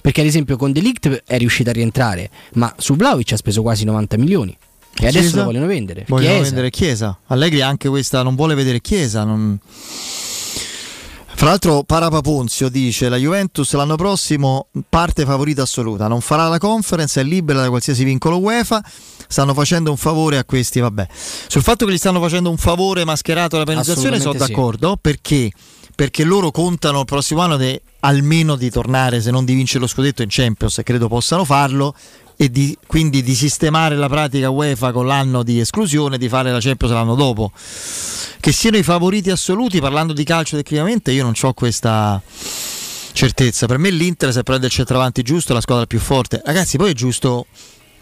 Perché 0.00 0.22
ad 0.22 0.26
esempio 0.26 0.56
con 0.56 0.72
Delict 0.72 1.24
è 1.26 1.36
riuscita 1.36 1.70
a 1.70 1.72
rientrare, 1.74 2.30
ma 2.54 2.72
su 2.78 2.96
Vlaovic 2.96 3.32
ha 3.32 3.36
speso 3.36 3.60
quasi 3.60 3.84
90 3.84 4.16
milioni. 4.16 4.56
E 4.98 5.06
adesso 5.06 5.18
Chiesa? 5.20 5.36
lo 5.38 5.44
vogliono 5.44 5.66
vendere. 5.66 6.04
Vogliono 6.08 6.28
Chiesa. 6.34 6.42
vendere 6.44 6.70
Chiesa. 6.70 7.18
Allegri 7.26 7.60
anche 7.60 7.88
questa 7.88 8.22
non 8.22 8.34
vuole 8.34 8.54
vedere 8.54 8.80
Chiesa. 8.80 9.24
non- 9.24 9.58
Fra 11.38 11.48
l'altro 11.48 11.82
Parapaponzio 11.84 12.70
dice 12.70 13.10
la 13.10 13.16
Juventus 13.18 13.70
l'anno 13.74 13.96
prossimo 13.96 14.68
parte 14.88 15.26
favorita 15.26 15.62
assoluta, 15.62 16.08
non 16.08 16.22
farà 16.22 16.48
la 16.48 16.56
conference, 16.56 17.20
è 17.20 17.24
libera 17.24 17.60
da 17.60 17.68
qualsiasi 17.68 18.04
vincolo 18.04 18.38
UEFA, 18.38 18.82
stanno 19.28 19.52
facendo 19.52 19.90
un 19.90 19.98
favore 19.98 20.38
a 20.38 20.44
questi, 20.44 20.80
vabbè. 20.80 21.06
Sul 21.46 21.62
fatto 21.62 21.84
che 21.84 21.92
gli 21.92 21.98
stanno 21.98 22.22
facendo 22.22 22.48
un 22.48 22.56
favore 22.56 23.04
mascherato 23.04 23.56
alla 23.56 23.66
penalizzazione 23.66 24.18
sono 24.18 24.30
Assolutamente 24.30 24.46
sì. 24.46 24.50
d'accordo, 24.52 24.96
perché? 24.98 25.50
Perché 25.94 26.24
loro 26.24 26.50
contano 26.50 27.00
il 27.00 27.04
prossimo 27.04 27.42
anno 27.42 27.58
de- 27.58 27.82
almeno 28.06 28.54
di 28.54 28.70
tornare, 28.70 29.20
se 29.20 29.30
non 29.30 29.44
di 29.44 29.54
vincere 29.54 29.80
lo 29.80 29.86
scudetto 29.88 30.22
in 30.22 30.28
Champions, 30.30 30.78
e 30.78 30.82
credo 30.84 31.08
possano 31.08 31.44
farlo, 31.44 31.94
e 32.36 32.50
di, 32.50 32.76
quindi 32.86 33.22
di 33.22 33.34
sistemare 33.34 33.96
la 33.96 34.08
pratica 34.08 34.50
UEFA 34.50 34.92
con 34.92 35.06
l'anno 35.06 35.42
di 35.42 35.58
esclusione 35.58 36.18
di 36.18 36.28
fare 36.28 36.52
la 36.52 36.60
Champions 36.60 36.92
l'anno 36.94 37.14
dopo. 37.14 37.50
Che 38.38 38.52
siano 38.52 38.76
i 38.76 38.82
favoriti 38.82 39.30
assoluti, 39.30 39.80
parlando 39.80 40.12
di 40.12 40.22
calcio 40.22 40.56
tecnicamente, 40.56 41.10
io 41.10 41.24
non 41.24 41.34
ho 41.40 41.52
questa 41.54 42.22
certezza. 43.12 43.66
Per 43.66 43.78
me 43.78 43.90
l'Inter, 43.90 44.32
se 44.32 44.42
prende 44.44 44.66
il 44.66 44.72
centravanti 44.72 45.22
giusto, 45.22 45.50
è 45.50 45.54
la 45.54 45.60
squadra 45.60 45.86
più 45.86 45.98
forte. 45.98 46.40
Ragazzi, 46.44 46.76
poi 46.76 46.90
è 46.90 46.94
giusto, 46.94 47.46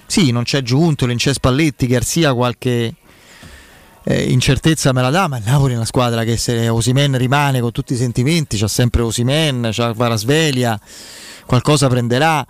sì, 0.06 0.32
non 0.32 0.42
c'è 0.42 0.62
Giunto, 0.62 1.06
non 1.06 1.16
c'è 1.16 1.32
Spalletti, 1.32 1.86
Garzia 1.86 2.34
qualche 2.34 2.94
eh, 4.04 4.30
incertezza 4.30 4.92
me 4.92 5.02
la 5.02 5.10
dà, 5.10 5.28
ma 5.28 5.38
il 5.38 5.44
Napoli 5.46 5.72
è 5.72 5.76
una 5.76 5.86
squadra 5.86 6.24
che 6.24 6.36
se 6.36 6.68
Osimen 6.68 7.16
rimane 7.16 7.60
con 7.60 7.72
tutti 7.72 7.94
i 7.94 7.96
sentimenti, 7.96 8.58
c'ha 8.58 8.68
sempre 8.68 9.02
Osimen, 9.02 9.70
c'ha 9.72 9.92
Varasvelia, 9.92 10.78
qualcosa 11.46 11.88
prenderà. 11.88 12.46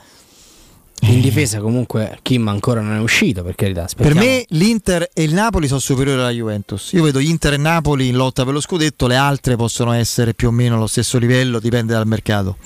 In 1.00 1.20
difesa 1.20 1.60
comunque 1.60 2.18
Kim 2.22 2.48
ancora 2.48 2.80
non 2.80 2.94
è 2.94 3.00
uscito, 3.00 3.42
per 3.42 3.54
carità. 3.56 3.82
Per 3.82 4.06
aspettiamo. 4.06 4.20
me 4.20 4.44
l'Inter 4.48 5.10
e 5.12 5.22
il 5.22 5.34
Napoli 5.34 5.66
sono 5.66 5.80
superiori 5.80 6.20
alla 6.20 6.30
Juventus. 6.30 6.92
Io 6.92 7.02
vedo 7.02 7.18
Inter 7.18 7.54
e 7.54 7.56
Napoli 7.58 8.08
in 8.08 8.16
lotta 8.16 8.44
per 8.44 8.54
lo 8.54 8.60
scudetto, 8.60 9.06
le 9.06 9.16
altre 9.16 9.56
possono 9.56 9.92
essere 9.92 10.34
più 10.34 10.48
o 10.48 10.50
meno 10.50 10.76
allo 10.76 10.86
stesso 10.86 11.18
livello, 11.18 11.60
dipende 11.60 11.92
dal 11.92 12.06
mercato. 12.06 12.56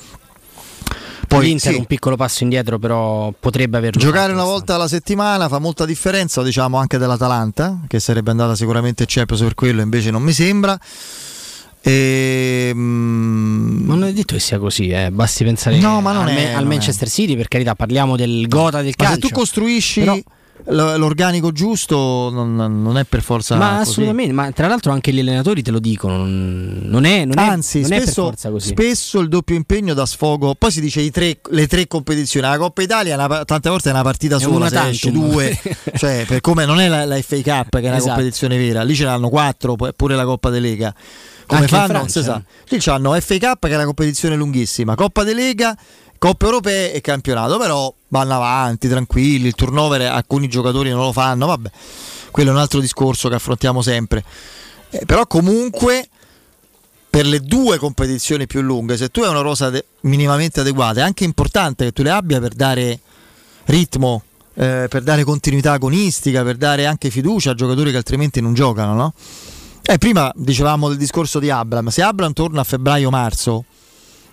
Poi 1.37 1.45
l'Inter 1.47 1.73
sì. 1.73 1.79
un 1.79 1.85
piccolo 1.85 2.17
passo 2.17 2.43
indietro, 2.43 2.79
però 2.79 3.33
potrebbe 3.39 3.77
averlo. 3.77 4.01
Giocare 4.01 4.33
una 4.33 4.45
volta 4.45 4.75
alla 4.75 4.89
settimana 4.89 5.49
fa 5.49 5.59
molta 5.59 5.85
differenza, 5.85 6.43
diciamo 6.43 6.77
anche 6.79 6.99
dell'Atalanta, 6.99 7.81
che 7.87 8.01
sarebbe 8.01 8.31
andata 8.31 8.55
sicuramente 8.55 9.05
Champions 9.07 9.43
per 9.43 9.55
quello, 9.55 9.83
invece 9.83 10.11
non 10.11 10.23
mi 10.23 10.33
sembra. 10.33 10.79
E, 11.81 12.73
mm, 12.75 13.87
Ma 13.87 13.95
non 13.95 14.09
è 14.09 14.13
detto 14.13 14.35
che 14.35 14.41
sia 14.41 14.59
così, 14.59 14.89
eh. 14.89 15.11
basti 15.11 15.45
pensare 15.45 15.79
No, 15.79 16.01
ma 16.01 16.13
non 16.13 16.27
al, 16.27 16.35
è, 16.35 16.47
al 16.49 16.55
non 16.55 16.73
è. 16.73 16.75
Manchester 16.75 17.09
City, 17.09 17.37
per 17.37 17.49
carità, 17.49 17.75
parliamo 17.75 18.17
del 18.17 18.47
gota 18.49 18.83
del 18.83 18.95
ma 18.97 19.05
calcio. 19.05 19.21
se 19.21 19.29
tu 19.29 19.35
costruisci 19.35 20.01
Però- 20.01 20.19
l'organico 20.67 21.51
giusto, 21.53 22.31
non, 22.33 22.55
non 22.55 22.99
è 22.99 23.05
per 23.05 23.23
forza. 23.23 23.57
ma 23.57 23.79
così. 23.79 23.91
assolutamente, 23.91 24.33
ma 24.33 24.51
tra 24.53 24.67
l'altro 24.67 24.93
anche 24.93 25.13
gli 25.13 25.21
allenatori 25.21 25.63
te 25.63 25.71
lo 25.71 25.79
dicono, 25.79 26.17
non 26.19 26.81
non 26.83 27.05
è, 27.05 27.25
non 27.25 27.39
è- 27.39 27.43
Anzi, 27.49 27.81
non 27.81 27.93
è 27.93 27.97
per 27.97 28.03
spesso, 28.05 28.23
forza 28.25 28.51
così. 28.51 28.69
spesso 28.69 29.21
il 29.21 29.29
doppio 29.29 29.57
impegno 29.57 29.95
dà 29.95 30.05
sfogo. 30.07 30.55
Poi 30.55 30.71
si 30.71 30.81
dice 30.81 31.01
i 31.01 31.11
tre- 31.11 31.39
le 31.51 31.67
tre 31.67 31.87
competizioni. 31.87 32.47
La 32.47 32.59
Coppa 32.59 32.83
Italia 32.83 33.13
è 33.13 33.17
una 33.25 33.45
tante 33.45 33.69
volte 33.69 33.89
è 33.89 33.93
una 33.93 34.03
partita 34.03 34.37
È 34.37 34.41
sola, 34.41 34.67
una 34.67 34.89
esce 34.89 35.11
due. 35.11 35.59
cioè, 35.97 36.25
per 36.27 36.41
come 36.41 36.65
non 36.65 36.81
è 36.81 36.89
la, 36.89 37.05
la 37.05 37.21
FA 37.23 37.37
Cup, 37.43 37.71
che 37.71 37.81
è 37.81 37.87
una 37.87 37.97
Esatto. 37.97 38.13
competizione 38.15 38.57
vera. 38.59 38.83
Lì 38.83 38.95
ce 38.95 39.05
l'hanno 39.05 39.29
quattro, 39.29 39.77
poi 39.77 39.93
pure 39.95 40.15
la 40.17 40.25
Coppa 40.25 40.51
de 40.51 40.61
Lega. 40.61 40.95
Come 41.47 41.61
Anche 41.61 41.75
fanno? 41.75 41.93
Non 41.95 42.09
si 42.09 42.21
Francia. 42.23 42.45
sa. 42.47 42.65
Lì 42.69 42.79
c'hanno 42.79 43.19
FA 43.21 43.39
Cup, 43.39 43.67
che 43.67 43.73
è 43.73 43.75
una 43.75 43.85
competizione 43.87 44.37
lunghissima, 44.37 44.95
Coppa 44.95 45.25
de 45.25 45.33
Lega. 45.35 45.77
Coppe 46.19 46.45
europee 46.45 46.93
e 46.93 47.01
campionato, 47.01 47.59
però 47.59 47.93
vanno 48.09 48.35
avanti 48.35 48.89
tranquilli. 48.89 49.47
Il 49.47 49.55
turnover 49.55 50.03
alcuni 50.03 50.49
giocatori 50.49 50.90
non 50.90 51.01
lo 51.01 51.12
fanno, 51.12 51.47
vabbè, 51.47 51.70
quello 52.31 52.51
è 52.51 52.53
un 52.53 52.59
altro 52.59 52.81
discorso 52.81 53.28
che 53.28 53.36
affrontiamo 53.36 53.82
sempre. 53.82 54.24
Eh, 54.90 55.05
però 55.07 55.27
comunque 55.27 56.09
per 57.11 57.27
le 57.27 57.40
due 57.40 57.78
competizioni 57.78 58.47
più 58.47 58.61
lunghe, 58.61 58.97
se 58.97 59.09
tu 59.09 59.23
hai 59.23 59.31
una 59.31 59.40
rosa 59.40 59.70
de- 59.70 59.85
minimamente 60.03 60.61
adeguata, 60.61 61.01
è 61.01 61.03
anche 61.03 61.24
importante 61.24 61.85
che 61.86 61.93
tu 61.93 62.03
le 62.03 62.11
abbia 62.11 62.40
per 62.40 62.53
dare 62.53 63.01
ritmo, 63.65 64.23
eh, 64.55 64.86
per 64.89 65.03
dare 65.03 65.24
continuità 65.24 65.73
agonistica, 65.73 66.43
per 66.43 66.57
dare 66.57 66.86
anche 66.86 67.11
fiducia 67.11 67.53
a 67.53 67.55
giocatori 67.55 67.90
che 67.90 67.97
altrimenti 67.97 68.40
non 68.40 68.55
giocano, 68.55 68.95
no? 68.95 69.15
Eh, 69.82 69.99
prima 69.99 70.31
dicevamo 70.35 70.89
del 70.89 70.99
discorso 70.99 71.39
di 71.39 71.49
Abram, 71.49 71.89
se 71.89 72.03
Abram 72.03 72.32
torna 72.32 72.61
a 72.61 72.65
febbraio-marzo, 72.65 73.65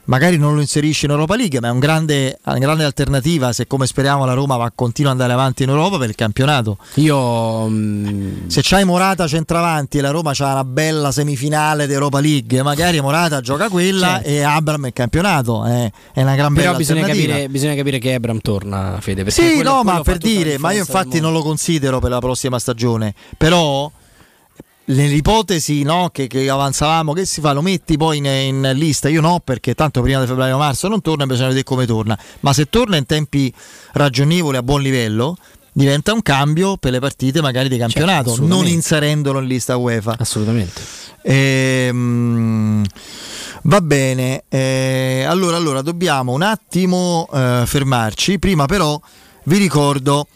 magari 0.06 0.38
non 0.38 0.56
lo 0.56 0.62
inserisce 0.62 1.06
in 1.06 1.12
Europa 1.12 1.36
League, 1.36 1.60
ma 1.60 1.68
è 1.68 1.72
un 1.72 1.80
grande- 1.80 2.38
una 2.46 2.58
grande 2.58 2.84
alternativa 2.84 3.54
se 3.54 3.68
come 3.68 3.86
speriamo 3.88 4.26
la 4.26 4.34
Roma 4.34 4.56
va 4.58 4.72
continua 4.74 5.12
ad 5.12 5.20
andare 5.20 5.40
avanti 5.40 5.64
in 5.64 5.70
Europa 5.70 5.98
per 5.98 6.10
il 6.10 6.16
campionato. 6.16 6.78
Io 6.96 7.68
mm, 7.68 8.48
Se 8.48 8.62
c'hai 8.64 8.86
Morata 8.86 9.28
centravanti 9.28 9.98
e 9.98 10.02
la 10.02 10.12
Roma 10.12 10.32
c'ha 10.34 10.52
una 10.52 10.64
bella 10.64 11.12
semifinale 11.12 11.88
di 11.88 11.94
Europa 11.94 12.20
League, 12.20 12.62
magari 12.64 13.00
Morata 13.02 13.42
gioca 13.42 13.70
quella 13.70 14.16
Certo. 14.16 14.30
e 14.30 14.42
Abram 14.42 14.86
il 14.86 14.94
campionato, 14.94 15.66
eh, 15.66 15.92
è 16.14 16.22
una 16.22 16.36
gran 16.36 16.54
però 16.54 16.68
bella 16.68 16.78
bisogna 16.78 17.06
capire, 17.06 17.50
bisogna 17.50 17.76
capire 17.76 18.00
che 18.00 18.14
Abram 18.14 18.40
torna, 18.40 18.98
Fede. 19.02 19.30
Sì, 19.32 19.56
quello- 19.56 19.70
no, 19.76 19.82
quello 19.82 19.98
ma 19.98 20.04
per 20.04 20.18
dire, 20.18 20.58
ma 20.58 20.72
io 20.72 20.80
infatti 20.80 21.20
non 21.20 21.34
lo 21.34 21.42
considero 21.42 22.00
per 22.00 22.10
la 22.12 22.20
prossima 22.20 22.60
stagione, 22.60 23.14
però 23.38 23.92
nell'ipotesi 24.86 25.84
no, 25.84 26.10
che, 26.12 26.28
che 26.28 26.50
avanzavamo, 26.50 27.14
che 27.14 27.26
si 27.26 27.42
fa? 27.42 27.54
Lo 27.54 27.62
metti 27.62 27.98
poi 27.98 28.18
in, 28.18 28.26
in 28.26 28.72
lista? 28.74 29.10
Io 29.10 29.22
no, 29.22 29.42
perché 29.44 29.74
tanto 29.74 30.02
prima 30.02 30.20
di 30.20 30.28
febbraio-marzo 30.28 30.88
non 30.88 31.02
torna 31.02 31.26
bisogna 31.26 31.48
vedere 31.48 31.66
come 31.66 31.86
torna, 31.86 32.18
ma 32.42 32.54
se 32.54 32.70
torna 32.70 32.98
in 32.98 33.06
tempi 33.06 33.54
ragionevoli 33.94 34.58
a 34.58 34.64
buon 34.64 34.82
livello 34.82 35.38
diventa 35.72 36.14
un 36.14 36.22
cambio 36.22 36.78
per 36.78 36.92
le 36.92 37.00
partite 37.00 37.42
magari 37.42 37.68
di 37.68 37.78
campionato, 37.78 38.30
non 38.30 38.34
assolutamente. 38.34 38.72
inserendolo 38.72 39.40
in 39.40 39.46
lista 39.46 39.76
UEFA. 39.76 40.16
Assolutamente. 40.18 40.82
Ehm, 41.22 42.86
va 43.64 43.82
bene, 43.82 44.44
eh, 44.48 45.26
allora, 45.28 45.58
allora 45.58 45.82
dobbiamo 45.82 46.32
un 46.32 46.44
attimo 46.44 47.28
eh, 47.34 47.64
fermarci. 47.66 48.40
Prima, 48.40 48.66
però, 48.68 49.00
vi 49.44 49.58
ricordo. 49.58 50.28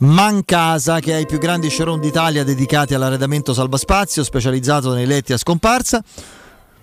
Mancasa 0.00 1.00
che 1.00 1.12
ha 1.12 1.18
i 1.18 1.26
più 1.26 1.38
grandi 1.38 1.70
showroom 1.70 1.98
d'Italia 1.98 2.44
dedicati 2.44 2.94
all'arredamento 2.94 3.52
salvaspazio 3.52 4.22
specializzato 4.22 4.94
nei 4.94 5.06
letti 5.06 5.32
a 5.32 5.36
scomparsa. 5.36 6.04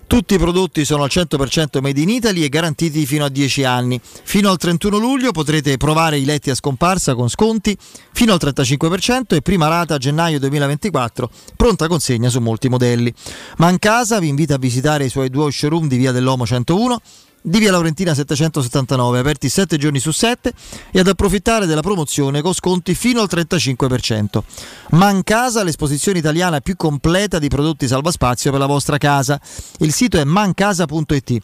Tutti 0.06 0.34
i 0.34 0.38
prodotti 0.38 0.84
sono 0.84 1.02
al 1.02 1.08
100% 1.10 1.80
made 1.80 2.00
in 2.00 2.10
Italy 2.10 2.44
e 2.44 2.48
garantiti 2.48 3.06
fino 3.06 3.24
a 3.24 3.28
10 3.30 3.64
anni. 3.64 3.98
Fino 4.02 4.50
al 4.50 4.58
31 4.58 4.98
luglio 4.98 5.32
potrete 5.32 5.78
provare 5.78 6.18
i 6.18 6.26
letti 6.26 6.50
a 6.50 6.54
scomparsa 6.54 7.14
con 7.14 7.30
sconti 7.30 7.76
fino 8.12 8.34
al 8.34 8.38
35% 8.40 9.34
e 9.34 9.40
prima 9.40 9.66
rata 9.68 9.94
a 9.94 9.98
gennaio 9.98 10.38
2024, 10.38 11.30
pronta 11.56 11.88
consegna 11.88 12.28
su 12.28 12.40
molti 12.40 12.68
modelli. 12.68 13.12
Mancasa 13.56 14.18
vi 14.20 14.28
invita 14.28 14.54
a 14.54 14.58
visitare 14.58 15.06
i 15.06 15.08
suoi 15.08 15.30
due 15.30 15.50
showroom 15.50 15.88
di 15.88 15.96
Via 15.96 16.12
dell'Omo 16.12 16.44
101 16.44 17.00
di 17.46 17.60
Via 17.60 17.70
Laurentina 17.70 18.12
779, 18.12 19.20
aperti 19.20 19.48
7 19.48 19.76
giorni 19.76 20.00
su 20.00 20.10
7 20.10 20.52
e 20.90 20.98
ad 20.98 21.06
approfittare 21.06 21.66
della 21.66 21.80
promozione 21.80 22.42
con 22.42 22.52
sconti 22.52 22.92
fino 22.96 23.20
al 23.20 23.28
35%. 23.30 24.42
Mancasa, 24.90 25.62
l'esposizione 25.62 26.18
italiana 26.18 26.60
più 26.60 26.74
completa 26.74 27.38
di 27.38 27.46
prodotti 27.46 27.86
salvaspazio 27.86 28.50
per 28.50 28.58
la 28.58 28.66
vostra 28.66 28.98
casa. 28.98 29.40
Il 29.78 29.92
sito 29.92 30.18
è 30.18 30.24
mancasa.it. 30.24 31.38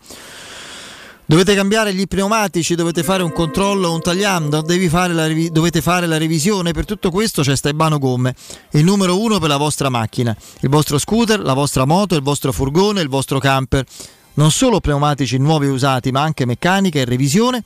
Dovete 1.25 1.55
cambiare 1.55 1.95
gli 1.95 2.09
pneumatici, 2.09 2.75
dovete 2.75 3.05
fare 3.05 3.23
un 3.23 3.33
controllo, 3.33 3.93
un 3.93 4.01
tagliando, 4.01 4.65
fare 4.89 5.15
revi- 5.15 5.53
dovete 5.53 5.81
fare 5.81 6.07
la 6.07 6.19
revisione. 6.19 6.73
Per 6.73 6.85
tutto 6.85 7.13
questo 7.13 7.43
c'è 7.43 7.55
Staibano 7.55 7.99
Gomme, 7.99 8.35
il 8.73 8.83
numero 8.83 9.21
uno 9.21 9.39
per 9.39 9.49
la 9.49 9.57
vostra 9.57 9.89
macchina, 9.89 10.37
il 10.63 10.69
vostro 10.69 10.99
scooter, 10.99 11.39
la 11.39 11.55
vostra 11.55 11.85
moto, 11.85 12.17
il 12.17 12.23
vostro 12.23 12.51
furgone, 12.51 13.01
il 13.01 13.09
vostro 13.09 13.39
camper. 13.39 13.87
Non 14.35 14.51
solo 14.51 14.81
pneumatici 14.81 15.37
nuovi 15.37 15.67
e 15.67 15.71
usati, 15.71 16.11
ma 16.11 16.23
anche 16.23 16.47
meccanica 16.47 16.99
e 16.99 17.05
revisione. 17.05 17.63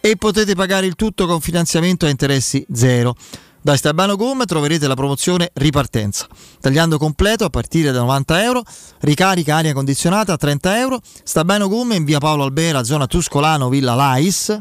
E 0.00 0.16
potete 0.16 0.54
pagare 0.54 0.86
il 0.86 0.96
tutto 0.96 1.26
con 1.26 1.40
finanziamento 1.40 2.06
a 2.06 2.08
interessi 2.08 2.66
zero. 2.72 3.14
Da 3.62 3.76
Stabano 3.76 4.16
Gomme 4.16 4.46
troverete 4.46 4.88
la 4.88 4.94
promozione 4.94 5.50
Ripartenza. 5.52 6.26
Tagliando 6.60 6.96
completo 6.96 7.44
a 7.44 7.50
partire 7.50 7.92
da 7.92 8.00
90 8.00 8.42
euro, 8.42 8.62
ricarica 9.00 9.56
aria 9.56 9.74
condizionata 9.74 10.32
a 10.32 10.36
30 10.36 10.78
euro. 10.78 11.00
Stabano 11.22 11.68
Gomme 11.68 11.94
in 11.94 12.04
via 12.04 12.18
Paolo 12.18 12.44
Albera, 12.44 12.82
zona 12.82 13.06
Tuscolano, 13.06 13.68
Villa 13.68 13.94
Lais. 13.94 14.58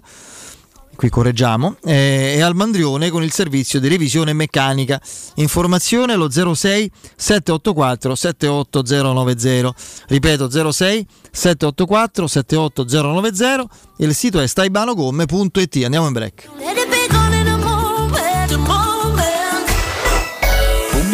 Qui 0.99 1.07
correggiamo, 1.07 1.77
eh, 1.85 2.33
e 2.35 2.41
al 2.41 2.55
Mandrione 2.55 3.09
con 3.09 3.23
il 3.23 3.31
servizio 3.31 3.79
di 3.79 3.87
revisione 3.87 4.33
meccanica. 4.33 5.01
Informazione 5.35 6.11
allo 6.11 6.29
06 6.29 6.91
784 7.15 8.15
78090. 8.15 9.73
Ripeto 10.07 10.71
06 10.71 11.07
784 11.31 12.27
78090. 12.27 13.67
Il 13.99 14.13
sito 14.13 14.41
è 14.41 14.47
staibanogomme.it. 14.47 15.83
Andiamo 15.85 16.07
in 16.07 16.11
break. 16.11 16.98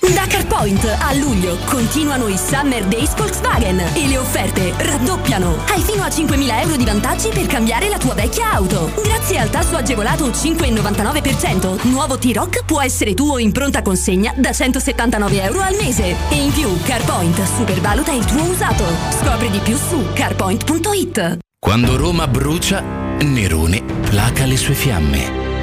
Da 0.00 0.26
CarPoint 0.28 0.84
a 1.00 1.12
luglio 1.14 1.56
continuano 1.64 2.28
i 2.28 2.36
Summer 2.36 2.84
Days 2.84 3.14
Volkswagen 3.16 3.78
e 3.94 4.06
le 4.06 4.18
offerte 4.18 4.72
raddoppiano. 4.76 5.64
Hai 5.68 5.80
fino 5.80 6.02
a 6.02 6.08
5.000 6.08 6.60
euro 6.62 6.76
di 6.76 6.84
vantaggi 6.84 7.28
per 7.30 7.46
cambiare 7.46 7.88
la 7.88 7.98
tua 7.98 8.14
vecchia 8.14 8.52
auto. 8.52 8.92
Grazie 9.02 9.38
al 9.38 9.50
tasso 9.50 9.76
agevolato 9.76 10.28
5,99%, 10.28 11.88
nuovo 11.88 12.18
T-Rock 12.18 12.64
può 12.64 12.80
essere 12.80 13.14
tuo 13.14 13.38
in 13.38 13.52
pronta 13.52 13.82
consegna 13.82 14.32
da 14.36 14.52
179 14.52 15.42
euro 15.42 15.60
al 15.60 15.76
mese. 15.80 16.14
E 16.30 16.34
in 16.34 16.52
più 16.52 16.68
CarPoint 16.82 17.42
supervaluta 17.42 18.12
il 18.12 18.24
tuo 18.24 18.42
usato. 18.42 18.84
Scopri 19.20 19.50
di 19.50 19.58
più 19.58 19.76
su 19.76 20.04
carpoint.it. 20.12 21.38
Quando 21.58 21.96
Roma 21.96 22.26
brucia, 22.28 22.80
Nerone 23.18 23.82
placa 24.08 24.44
le 24.44 24.56
sue 24.56 24.74
fiamme. 24.74 25.45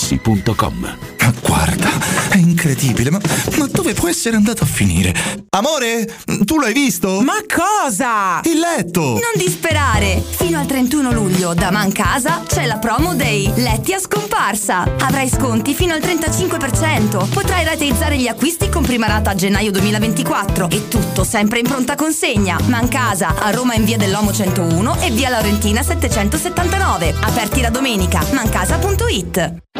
artigianamaterassi.com. 0.00 0.98
Ma 1.20 1.34
guarda, 1.42 1.90
è 2.30 2.36
incredibile, 2.36 3.10
ma, 3.10 3.20
ma 3.58 3.66
dove 3.66 3.92
può 3.92 4.08
essere 4.08 4.36
andato 4.36 4.64
a 4.64 4.66
finire? 4.66 5.14
Amore, 5.50 6.16
tu 6.44 6.58
l'hai 6.58 6.72
visto? 6.72 7.20
Ma 7.20 7.34
cosa? 7.46 8.40
Il 8.44 8.58
letto! 8.58 9.00
Non 9.00 9.32
disperare! 9.36 10.22
Fino 10.28 10.58
al 10.58 10.66
31 10.66 11.12
luglio 11.12 11.54
da 11.54 11.70
Mancasa 11.70 12.42
c'è 12.46 12.66
la 12.66 12.78
promo 12.78 13.14
dei 13.14 13.50
letti 13.56 13.92
a 13.92 13.98
scomparsa. 13.98 14.96
Avrai 15.00 15.28
sconti 15.28 15.74
fino 15.74 15.92
al 15.92 16.00
35%. 16.00 17.28
Potrai 17.28 17.64
rateizzare 17.64 18.16
gli 18.16 18.26
acquisti 18.26 18.68
con 18.68 18.82
prima 18.82 19.06
rata 19.06 19.30
a 19.30 19.34
gennaio 19.34 19.70
2024 19.70 20.70
e 20.70 20.88
tutto 20.88 21.22
sempre 21.22 21.58
in 21.58 21.66
pronta 21.66 21.94
consegna. 21.94 22.58
Mancasa 22.66 23.34
a 23.38 23.50
Roma 23.50 23.74
in 23.74 23.84
via 23.84 23.98
dell'Omo 23.98 24.32
101 24.32 25.00
e 25.00 25.10
via 25.10 25.28
Laurentina 25.28 25.82
779. 25.82 27.14
Aperti 27.20 27.60
la 27.60 27.70
domenica. 27.70 28.24
Mancasa.it. 28.32 29.79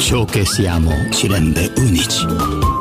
Ciò 0.00 0.24
che 0.24 0.44
siamo 0.44 0.90
ci 1.12 1.28
rende 1.28 1.70
unici. 1.76 2.26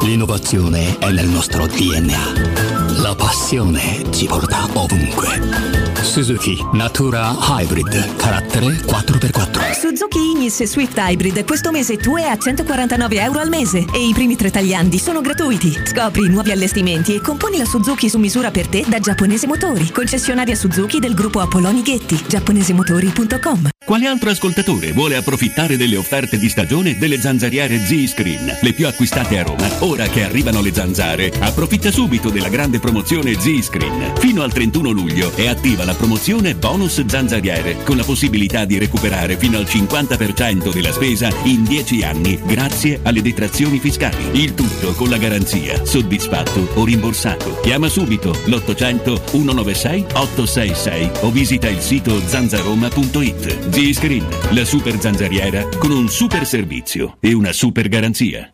L'innovazione 0.02 0.98
è 0.98 1.12
nel 1.12 1.28
nostro 1.28 1.68
DNA. 1.68 3.02
La 3.02 3.14
passione 3.14 4.04
ci 4.10 4.26
porta 4.26 4.68
ovunque. 4.74 5.79
Suzuki 6.10 6.58
Natura 6.72 7.38
Hybrid, 7.40 8.16
carattere 8.16 8.66
4x4. 8.66 9.80
Suzuki 9.80 10.18
Ignis 10.18 10.64
Swift 10.64 10.98
Hybrid 10.98 11.46
questo 11.46 11.70
mese 11.70 11.98
tu 11.98 12.16
è 12.16 12.24
a 12.24 12.36
149 12.36 13.22
euro 13.22 13.38
al 13.38 13.48
mese 13.48 13.86
e 13.94 14.08
i 14.08 14.12
primi 14.12 14.36
tre 14.36 14.50
tagliandi 14.50 14.98
sono 14.98 15.22
gratuiti. 15.22 15.72
Scopri 15.86 16.26
i 16.26 16.30
nuovi 16.30 16.52
allestimenti 16.52 17.14
e 17.14 17.22
componi 17.22 17.58
la 17.58 17.66
Suzuki 17.66 18.10
su 18.10 18.18
misura 18.18 18.50
per 18.50 18.68
te 18.68 18.84
da 18.88 19.00
Giapponese 19.00 19.46
Motori, 19.46 19.92
concessionaria 19.92 20.56
Suzuki 20.56 21.00
del 21.00 21.14
gruppo 21.14 21.42
Apolloni 21.42 21.84
Ghetti, 21.84 22.20
giapponesemotori.com. 22.28 23.70
Quale 23.86 24.08
altro 24.08 24.30
ascoltatore 24.30 24.92
vuole 24.92 25.16
approfittare 25.16 25.78
delle 25.78 25.98
offerte 25.98 26.38
di 26.38 26.50
stagione 26.50 26.98
delle 26.98 27.20
zanzariere 27.20 27.80
Z-Screen, 27.80 28.58
le 28.62 28.74
più 28.74 28.88
acquistate 28.88 29.40
a 29.40 29.44
Roma? 29.44 29.68
Ora 29.80 30.08
che 30.08 30.24
arrivano 30.24 30.62
le 30.62 30.74
zanzare, 30.74 31.32
approfitta 31.40 31.92
subito 31.92 32.30
della 32.30 32.50
grande 32.50 32.80
promozione 32.80 33.34
Z-Screen. 33.34 34.14
Fino 34.18 34.44
al 34.44 34.54
31 34.54 34.92
luglio 34.92 35.36
è 35.36 35.48
attiva 35.48 35.86
la 35.86 35.96
promozione 36.00 36.56
bonus 36.56 37.06
zanzariere, 37.06 37.84
con 37.84 37.98
la 37.98 38.06
possibilità 38.06 38.64
di 38.64 38.78
recuperare 38.78 39.36
fino 39.36 39.58
al 39.58 39.66
50% 39.66 40.72
della 40.74 40.94
spesa 40.94 41.30
in 41.44 41.66
10 41.66 42.04
anni 42.04 42.40
grazie 42.46 43.02
alle 43.04 43.22
detrazioni 43.22 43.80
fiscali. 43.80 44.40
Il 44.40 44.54
tutto 44.54 44.94
con 44.94 45.10
la 45.10 45.18
garanzia 45.18 45.84
soddisfatto 45.86 46.70
o 46.76 46.86
rimborsato. 46.86 47.60
Chiama 47.60 47.90
subito 47.90 48.32
l'800 48.46 49.30
196 49.30 50.06
866 50.14 51.12
o 51.22 51.32
visita 51.32 51.68
il 51.68 51.82
sito 51.82 52.18
zanzaroma.it. 52.26 53.70
Z-Screen, 53.70 54.26
la 54.52 54.64
super 54.64 54.98
zanzariera 55.00 55.68
con 55.78 55.92
un 55.92 56.08
super 56.08 56.46
servizio 56.46 57.18
e 57.20 57.34
una 57.34 57.52
super 57.52 57.90
garanzia. 57.90 58.54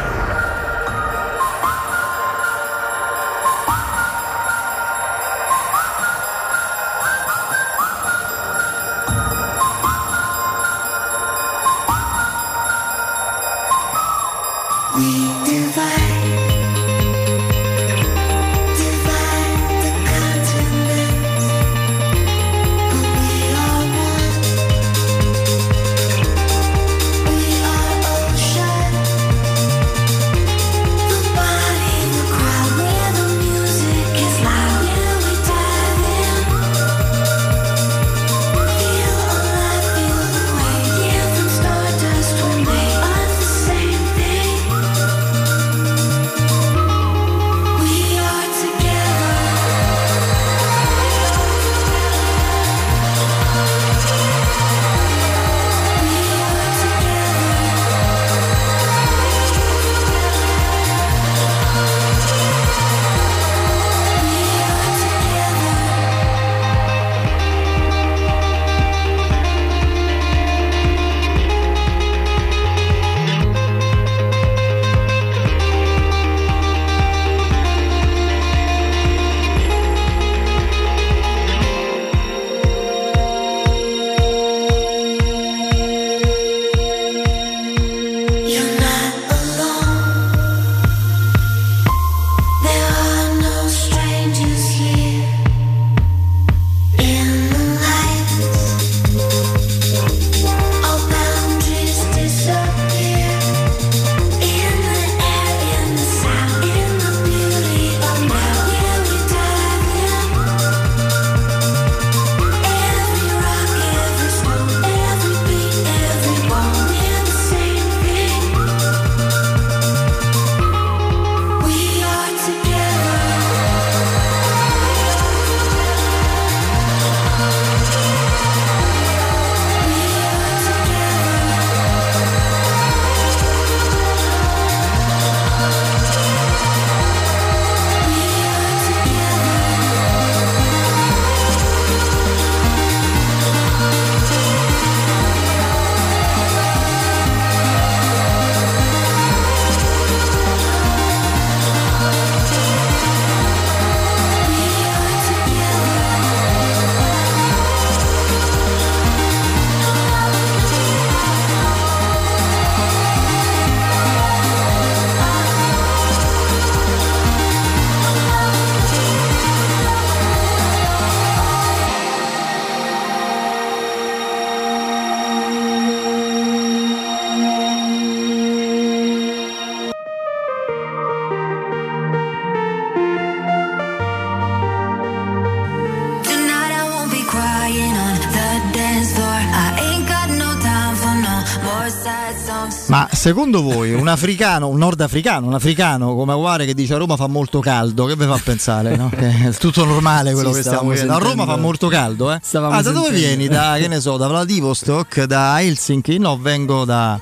Secondo 193.21 193.61
voi 193.61 193.93
un 193.93 194.07
africano, 194.07 194.67
un 194.67 194.79
nordafricano, 194.79 195.45
un 195.45 195.53
africano 195.53 196.15
come 196.15 196.31
Aguare 196.31 196.65
che 196.65 196.73
dice 196.73 196.95
a 196.95 196.97
Roma 196.97 197.15
fa 197.17 197.27
molto 197.27 197.59
caldo, 197.59 198.05
che 198.05 198.15
vi 198.15 198.25
fa 198.25 198.41
pensare? 198.43 198.95
No? 198.95 199.11
È 199.11 199.51
tutto 199.59 199.85
normale 199.85 200.33
quello 200.33 200.49
Sì, 200.49 200.55
che 200.55 200.61
stiamo 200.63 200.89
vedendo. 200.89 201.13
A 201.13 201.17
Roma 201.19 201.45
fa 201.45 201.55
molto 201.55 201.87
caldo, 201.87 202.31
eh? 202.33 202.39
stavamo 202.41 202.75
Ah, 202.75 202.81
da 202.81 202.89
dove 202.89 203.11
vieni? 203.11 203.47
Da 203.47 203.75
che 203.77 203.87
ne 203.87 203.99
so, 204.01 204.17
da 204.17 204.25
Vladivostok, 204.27 205.25
da 205.25 205.61
Helsinki? 205.61 206.17
No, 206.17 206.35
vengo 206.39 206.83
da, 206.83 207.19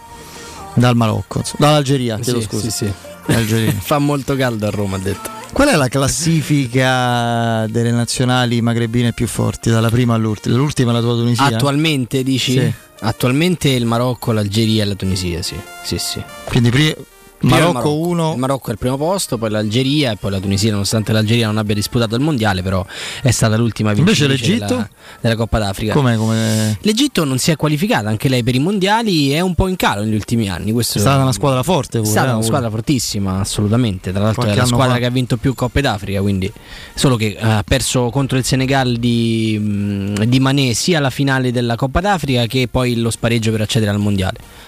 dal 0.73 0.95
Marocco, 0.95 1.41
dall'Algeria, 1.57 2.17
chiedo 2.17 2.39
Sì, 2.39 2.45
scusa. 2.45 2.69
sì, 2.69 2.71
sì. 2.71 2.93
Fa 3.79 3.99
molto 3.99 4.35
caldo 4.35 4.67
a 4.67 4.69
Roma, 4.69 4.95
ha 4.97 4.99
detto. 4.99 5.29
Qual 5.51 5.67
è 5.67 5.75
la 5.75 5.87
classifica 5.87 7.65
delle 7.67 7.91
nazionali 7.91 8.61
magrebine 8.61 9.13
più 9.13 9.27
forti, 9.27 9.69
dalla 9.69 9.89
prima 9.89 10.13
all'ultima? 10.13 10.55
L'ultima 10.55 10.91
è 10.91 10.93
la 10.93 11.01
tua 11.01 11.13
Tunisia? 11.13 11.45
Attualmente 11.45 12.23
dici? 12.23 12.53
Sì. 12.53 12.73
Attualmente 13.01 13.69
il 13.69 13.85
Marocco, 13.85 14.31
l'Algeria 14.31 14.83
e 14.83 14.85
la 14.85 14.95
Tunisia, 14.95 15.41
sì. 15.41 15.55
Sì, 15.83 15.97
sì. 15.97 16.21
Quindi 16.45 16.69
pri- 16.69 16.95
Prima 16.95 17.18
Marocco 17.41 17.97
1. 17.97 18.33
Il 18.33 18.39
Marocco 18.39 18.69
è 18.69 18.71
il 18.71 18.77
primo 18.77 18.97
posto, 18.97 19.37
poi 19.37 19.49
l'Algeria 19.49 20.11
e 20.11 20.15
poi 20.17 20.31
la 20.31 20.39
Tunisia, 20.39 20.71
nonostante 20.71 21.11
l'Algeria 21.11 21.47
non 21.47 21.57
abbia 21.57 21.75
disputato 21.75 22.15
il 22.15 22.21
mondiale, 22.21 22.61
però 22.61 22.85
è 23.21 23.31
stata 23.31 23.55
l'ultima 23.55 23.93
l'Egitto? 23.93 24.65
della, 24.65 24.89
della 25.21 25.35
Coppa 25.35 25.59
d'Africa. 25.59 25.93
Com'è? 25.93 26.15
Come... 26.15 26.77
L'Egitto 26.81 27.23
non 27.23 27.37
si 27.37 27.51
è 27.51 27.55
qualificata, 27.55 28.09
anche 28.09 28.29
lei 28.29 28.43
per 28.43 28.55
i 28.55 28.59
mondiali 28.59 29.31
è 29.31 29.39
un 29.39 29.55
po' 29.55 29.67
in 29.67 29.75
calo 29.75 30.03
negli 30.03 30.15
ultimi 30.15 30.49
anni. 30.49 30.71
Questo 30.71 30.97
È 30.97 31.01
stata 31.01 31.21
una 31.21 31.31
squadra 31.31 31.63
forte 31.63 31.97
È 31.97 32.01
pure, 32.01 32.11
stata 32.11 32.29
eh, 32.29 32.33
una 32.33 32.43
squadra 32.43 32.69
fortissima, 32.69 33.39
assolutamente. 33.39 34.11
Tra 34.11 34.21
l'altro 34.23 34.41
Qualche 34.41 34.57
è 34.57 34.61
la 34.61 34.67
squadra 34.67 34.93
fa. 34.93 34.99
che 34.99 35.05
ha 35.05 35.11
vinto 35.11 35.37
più 35.37 35.53
Coppe 35.53 35.81
d'Africa, 35.81 36.21
quindi 36.21 36.51
solo 36.93 37.15
che 37.15 37.37
eh, 37.39 37.45
ha 37.45 37.63
perso 37.65 38.09
contro 38.09 38.37
il 38.37 38.43
Senegal 38.43 38.97
di, 38.97 39.57
mh, 39.59 40.25
di 40.25 40.39
Mané 40.39 40.73
sia 40.73 40.97
alla 40.97 41.09
finale 41.09 41.51
della 41.51 41.75
Coppa 41.75 42.01
d'Africa 42.01 42.45
che 42.45 42.67
poi 42.69 42.95
lo 42.95 43.09
spareggio 43.09 43.51
per 43.51 43.61
accedere 43.61 43.91
al 43.91 43.99
mondiale. 43.99 44.67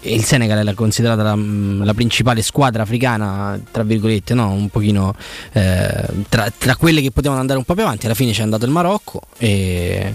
Il 0.00 0.24
Senegal 0.24 0.66
è 0.66 0.74
considerata 0.74 1.22
la, 1.22 1.34
mh, 1.34 1.84
la 1.84 1.94
principale 1.94 2.42
squadra 2.42 2.82
africana, 2.82 3.60
tra 3.70 3.82
virgolette, 3.82 4.34
no? 4.34 4.52
un 4.52 4.68
pochino 4.68 5.14
eh, 5.52 6.04
tra, 6.28 6.52
tra 6.56 6.76
quelle 6.76 7.00
che 7.02 7.10
potevano 7.10 7.40
andare 7.40 7.58
un 7.58 7.64
po' 7.64 7.74
più 7.74 7.82
avanti. 7.82 8.06
Alla 8.06 8.14
fine 8.14 8.32
c'è 8.32 8.42
andato 8.42 8.64
il 8.64 8.70
Marocco 8.70 9.22
e 9.38 10.14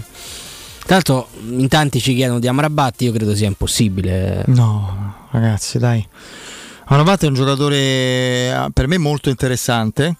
tra 0.84 0.96
l'altro 0.96 1.28
in 1.48 1.68
tanti 1.68 1.98
ci 1.98 2.14
chiedono 2.14 2.38
di 2.38 2.46
Amrabat, 2.46 3.02
io 3.02 3.12
credo 3.12 3.34
sia 3.34 3.46
impossibile. 3.46 4.44
No, 4.48 5.26
ragazzi, 5.30 5.78
dai. 5.78 6.06
Amrabat 6.86 7.24
è 7.24 7.26
un 7.26 7.34
giocatore 7.34 7.76
eh, 7.76 8.68
per 8.72 8.86
me 8.86 8.98
molto 8.98 9.30
interessante. 9.30 10.16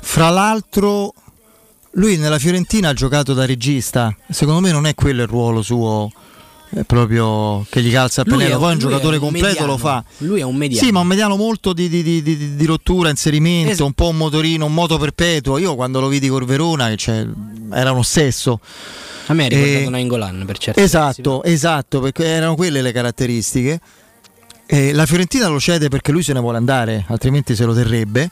Fra 0.00 0.28
l'altro, 0.28 1.14
lui 1.92 2.18
nella 2.18 2.38
Fiorentina 2.38 2.90
ha 2.90 2.92
giocato 2.92 3.32
da 3.32 3.46
regista. 3.46 4.14
Secondo 4.28 4.60
me 4.60 4.70
non 4.70 4.86
è 4.86 4.94
quello 4.94 5.22
il 5.22 5.28
ruolo 5.28 5.62
suo. 5.62 6.10
Eh, 6.70 6.84
proprio 6.84 7.64
che 7.70 7.80
gli 7.80 7.90
calza 7.92 8.22
a 8.22 8.24
è- 8.24 8.28
poi 8.28 8.72
un 8.72 8.78
giocatore 8.78 9.18
completo 9.18 9.46
mediano. 9.46 9.66
lo 9.72 9.76
fa. 9.78 10.04
Lui 10.18 10.40
è 10.40 10.44
un 10.44 10.56
mediano. 10.56 10.84
Sì, 10.84 10.92
ma 10.92 11.00
un 11.00 11.06
mediano 11.06 11.36
molto 11.36 11.72
di, 11.72 11.88
di- 11.88 12.02
di- 12.02 12.22
di- 12.56 12.64
rottura, 12.66 13.08
inserimento, 13.08 13.70
Es- 13.72 13.78
un 13.78 13.92
po' 13.92 14.08
un 14.08 14.16
motorino, 14.16 14.64
un 14.66 14.74
moto 14.74 14.98
perpetuo. 14.98 15.58
Io 15.58 15.74
quando 15.74 16.00
lo 16.00 16.08
vidi 16.08 16.28
col 16.28 16.44
Verona, 16.44 16.92
c'è- 16.94 17.26
era 17.72 17.92
un 17.92 17.98
ossesso. 17.98 18.60
A 19.28 19.34
me 19.34 19.46
ha 19.46 19.48
ricordato 19.48 19.78
E- 19.78 19.86
una 19.86 19.98
Ingolan 19.98 20.44
per 20.46 20.58
certi 20.58 20.80
Esatto, 20.80 21.42
esatto, 21.42 22.00
perché 22.00 22.24
erano 22.26 22.54
quelle 22.54 22.82
le 22.82 22.92
caratteristiche. 22.92 23.80
E 24.66 24.92
la 24.92 25.06
Fiorentina 25.06 25.46
lo 25.46 25.60
cede 25.60 25.88
perché 25.88 26.10
lui 26.12 26.22
se 26.24 26.32
ne 26.32 26.40
vuole 26.40 26.56
andare, 26.58 27.04
altrimenti 27.08 27.54
se 27.54 27.64
lo 27.64 27.72
terrebbe. 27.74 28.30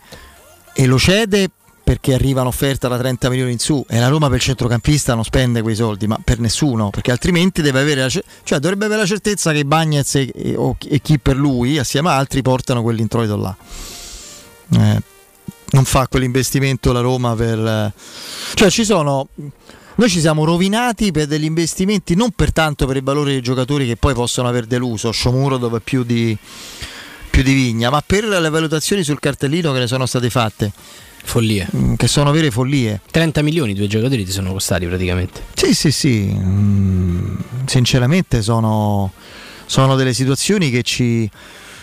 E 0.73 0.86
lo 0.86 0.98
cede 0.98 1.48
perché 1.85 2.15
arriva 2.15 2.40
un'offerta 2.40 2.89
da 2.89 2.97
30 2.97 3.28
milioni 3.28 3.52
in 3.52 3.59
su 3.59 3.85
e 3.86 4.01
la 4.01 4.09
Roma 4.09 4.28
per 4.28 4.36
il 4.36 4.43
centrocampista 4.43 5.15
non 5.15 5.23
spende 5.23 5.61
quei 5.61 5.74
soldi, 5.74 6.06
ma 6.06 6.19
per 6.24 6.39
nessuno, 6.40 6.89
perché 6.89 7.11
altrimenti 7.11 7.61
deve 7.61 7.81
avere 7.81 8.01
la, 8.01 8.09
cioè 8.09 8.59
dovrebbe 8.59 8.86
avere 8.86 9.02
la 9.02 9.06
certezza 9.06 9.52
che 9.52 9.65
Bagnez 9.66 10.15
e, 10.15 10.32
e- 10.35 10.56
e 10.89 11.01
chi 11.01 11.19
per 11.19 11.36
lui, 11.36 11.78
assieme 11.78 12.09
a 12.09 12.16
altri, 12.16 12.40
portano 12.40 12.82
quell'introito 12.82 13.36
là. 13.36 13.55
Eh, 14.73 15.02
non 15.73 15.85
fa 15.85 16.09
quell'investimento 16.09 16.90
la 16.93 17.01
Roma 17.01 17.35
per... 17.35 17.59
eh, 17.59 17.93
Cioè 18.55 18.70
ci 18.70 18.85
sono... 18.85 19.28
Noi 19.97 20.09
ci 20.09 20.19
siamo 20.19 20.44
rovinati 20.44 21.12
per 21.12 21.27
degli 21.27 21.44
investimenti, 21.44 22.16
non 22.16 22.31
per 22.32 22.52
tanto 22.52 22.85
per 22.85 22.97
il 22.97 23.05
valore 23.05 23.31
dei 23.31 23.40
giocatori 23.43 23.86
che 23.86 23.94
poi 23.94 24.12
possono 24.12 24.48
aver 24.48 24.65
deluso, 24.66 25.12
Sciomuro 25.12 25.56
dove 25.56 25.78
più 25.78 26.02
di, 26.02 26.36
più 27.31 27.43
di 27.44 27.55
Vigna, 27.55 27.90
ma 27.90 28.02
per 28.05 28.24
le 28.24 28.48
valutazioni 28.48 29.05
sul 29.05 29.20
cartellino 29.20 29.73
che 29.73 29.78
ne 29.78 29.86
sono 29.86 30.06
state 30.06 30.31
fatte. 30.31 30.73
Follie. 31.25 31.67
Mm, 31.75 31.95
Che 31.95 32.07
sono 32.07 32.31
vere 32.31 32.51
follie. 32.51 33.01
30 33.11 33.43
milioni 33.43 33.75
due 33.75 33.87
giocatori 33.87 34.25
ti 34.25 34.31
sono 34.31 34.53
costati 34.53 34.87
praticamente. 34.87 35.43
Sì, 35.55 35.75
sì, 35.75 35.91
sì. 35.91 36.33
Mm, 36.33 37.35
sinceramente 37.67 38.43
sono, 38.43 39.11
sono 39.67 39.97
delle 39.97 40.13
situazioni 40.15 40.71
che 40.71 40.83
ci, 40.83 41.29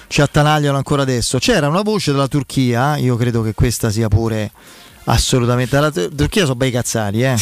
ci 0.07 0.21
attanagliano 0.21 0.77
ancora 0.77 1.01
adesso. 1.01 1.37
C'era 1.39 1.67
una 1.67 1.81
voce 1.81 2.11
della 2.11 2.27
Turchia, 2.27 2.95
io 2.97 3.15
credo 3.17 3.41
che 3.41 3.53
questa 3.53 3.89
sia 3.89 4.07
pure 4.07 4.51
assolutamente. 5.05 5.79
La 5.79 5.91
Tur- 5.91 6.13
Turchia 6.13 6.43
sono 6.43 6.55
bei 6.55 6.71
cazzari, 6.71 7.23
eh. 7.23 7.35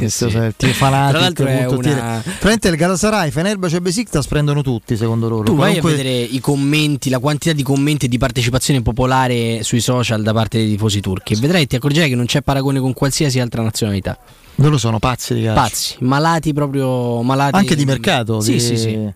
Eh, 0.00 0.08
sì. 0.08 0.24
è 0.26 0.46
il 0.46 0.54
team 0.56 0.72
fanatic, 0.72 1.10
Tra 1.10 1.20
l'altro 1.20 1.46
è 1.46 1.64
punto, 1.66 1.88
una- 1.88 2.20
Praticamente 2.22 2.68
il 2.68 2.76
Galatasaray, 2.76 3.30
Fenerbahce 3.30 3.76
e 3.76 3.80
Besiktas 3.80 4.26
prendono 4.26 4.62
tutti, 4.62 4.96
secondo 4.96 5.28
loro. 5.28 5.44
Tu 5.44 5.54
vai 5.54 5.78
a 5.78 5.82
vedere 5.82 6.10
i 6.10 6.40
commenti, 6.40 7.10
la 7.10 7.18
quantità 7.18 7.52
di 7.54 7.62
commenti 7.62 8.06
e 8.06 8.08
di 8.08 8.18
partecipazione 8.18 8.82
popolare 8.82 9.62
sui 9.62 9.80
social 9.80 10.22
da 10.22 10.32
parte 10.32 10.58
dei 10.58 10.68
tifosi 10.70 11.00
turchi 11.00 11.34
e 11.34 11.36
vedrai 11.36 11.66
ti 11.66 11.76
accorgerai 11.76 12.08
che 12.08 12.16
non 12.16 12.26
c'è 12.26 12.42
paragone 12.42 12.80
con 12.80 12.92
qualsiasi 12.92 13.40
altra 13.40 13.62
nazionalità. 13.62 14.18
Loro 14.56 14.78
sono 14.78 14.98
pazzi 14.98 15.34
di 15.34 15.42
calcio. 15.42 15.60
Pazzi, 15.60 15.94
malati 16.00 16.52
proprio 16.52 17.22
malati. 17.22 17.56
Anche 17.56 17.74
di 17.74 17.84
mercato. 17.84 18.40
Sì, 18.40 18.52
di- 18.52 18.60
sì, 18.60 18.76
sì. 18.76 19.12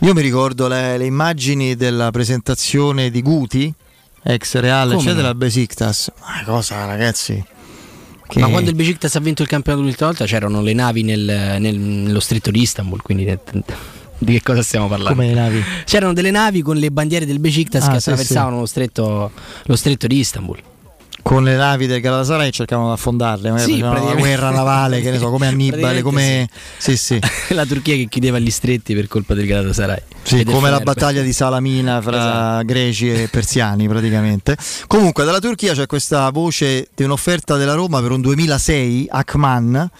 Io 0.00 0.14
mi 0.14 0.20
ricordo 0.22 0.66
le, 0.66 0.96
le 0.98 1.04
immagini 1.04 1.76
della 1.76 2.10
presentazione 2.10 3.10
di 3.10 3.22
Guti, 3.22 3.72
ex 4.24 4.54
Real, 4.58 4.88
Come 4.90 5.00
eccetera, 5.02 5.28
no? 5.28 5.34
Besiktas. 5.34 6.10
Una 6.20 6.42
cosa, 6.44 6.84
ragazzi. 6.86 7.44
che- 8.28 8.38
Ma 8.40 8.48
quando 8.48 8.70
il 8.70 8.76
Besiktas 8.76 9.14
ha 9.16 9.20
vinto 9.20 9.42
il 9.42 9.48
campionato 9.48 9.84
l'ultima 9.84 10.08
volta 10.08 10.24
c'erano 10.24 10.62
le 10.62 10.72
navi 10.72 11.02
nel- 11.02 11.56
nel- 11.58 11.78
nello 11.78 12.20
stretto 12.20 12.50
di 12.50 12.60
Istanbul, 12.62 13.02
quindi 13.02 13.24
di 14.18 14.32
che 14.34 14.42
cosa 14.42 14.62
stiamo 14.62 14.88
parlando? 14.88 15.14
Come 15.18 15.34
le 15.34 15.40
navi? 15.40 15.62
C'erano 15.84 16.12
delle 16.12 16.30
navi 16.30 16.62
con 16.62 16.76
le 16.76 16.90
bandiere 16.90 17.26
del 17.26 17.40
Besiktas 17.40 17.84
Ah, 17.84 17.92
che 17.92 18.00
sì, 18.00 18.08
attraversavano 18.10 18.60
Lo, 18.60 18.66
stretto, 18.66 19.32
lo 19.64 19.76
stretto 19.76 20.06
di 20.06 20.18
Istanbul. 20.18 20.58
Con 21.22 21.44
le 21.44 21.54
navi 21.54 21.86
del 21.86 22.00
Galatasaray 22.00 22.50
cercavano 22.50 22.88
di 22.88 22.94
affondarle, 22.94 23.56
Sì, 23.60 23.78
praticamente- 23.78 24.16
guerra 24.18 24.50
navale, 24.50 25.00
che 25.00 25.10
ne 25.12 25.18
so, 25.18 25.30
come 25.30 25.46
Annibale, 25.46 26.02
come... 26.02 26.48
Sì, 26.78 26.96
sì. 26.96 27.18
la 27.50 27.64
Turchia 27.64 27.94
che 27.94 28.06
chiudeva 28.08 28.38
gli 28.40 28.50
stretti 28.50 28.92
per 28.94 29.06
colpa 29.06 29.34
del 29.34 29.46
Galatasaray. 29.46 29.98
Sì, 30.22 30.44
come 30.44 30.68
la 30.70 30.80
battaglia 30.80 31.22
di 31.22 31.32
Salamina 31.32 32.02
fra 32.02 32.16
Esatto. 32.16 32.64
greci 32.66 33.12
e 33.12 33.28
persiani 33.30 33.86
praticamente. 33.88 34.56
Comunque 34.88 35.24
dalla 35.24 35.38
Turchia 35.38 35.74
c'è 35.74 35.86
questa 35.86 36.28
voce 36.30 36.88
di 36.94 37.04
un'offerta 37.04 37.56
della 37.56 37.74
Roma 37.74 38.00
per 38.00 38.10
un 38.10 38.20
2006 38.20 39.06
Akman. 39.10 39.90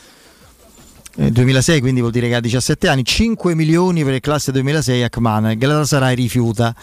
eh, 1.18 1.30
2006 1.30 1.80
quindi 1.80 2.00
vuol 2.00 2.12
dire 2.12 2.28
che 2.28 2.34
ha 2.36 2.40
17 2.40 2.88
anni 2.88 3.04
5 3.04 3.54
milioni 3.54 4.02
per 4.02 4.14
il 4.14 4.20
classe 4.20 4.50
2006 4.52 5.02
Akman 5.04 5.50
il 5.50 5.58
Galatasaray 5.58 6.14
rifiuta 6.14 6.74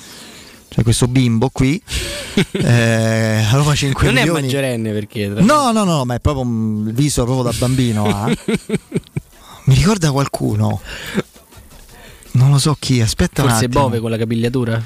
c'è 0.70 0.84
questo 0.84 1.08
bimbo 1.08 1.50
qui 1.50 1.82
eh, 2.52 3.44
a 3.50 3.56
Roma 3.56 3.74
5 3.76 4.06
Non 4.06 4.18
è 4.18 4.22
milioni 4.22 4.42
maggiorenne 4.44 4.92
perché 4.92 5.28
No, 5.28 5.72
no, 5.72 5.84
no, 5.84 6.06
ma 6.06 6.16
è 6.16 6.20
proprio 6.20 6.44
un 6.46 6.86
il 6.88 6.94
viso 6.94 7.24
proprio 7.26 7.44
da 7.52 7.58
bambino. 7.58 8.06
ha. 8.06 8.28
Mi 9.66 9.76
ricorda 9.76 10.12
qualcuno. 10.12 10.82
Non 12.32 12.52
lo 12.52 12.58
so 12.58 12.76
chi, 12.80 13.02
aspetta 13.02 13.42
un 13.44 13.50
Forse 13.50 13.66
attimo. 13.66 13.84
Bove 13.84 14.00
con 14.00 14.10
la 14.12 14.18
capigliatura? 14.18 14.82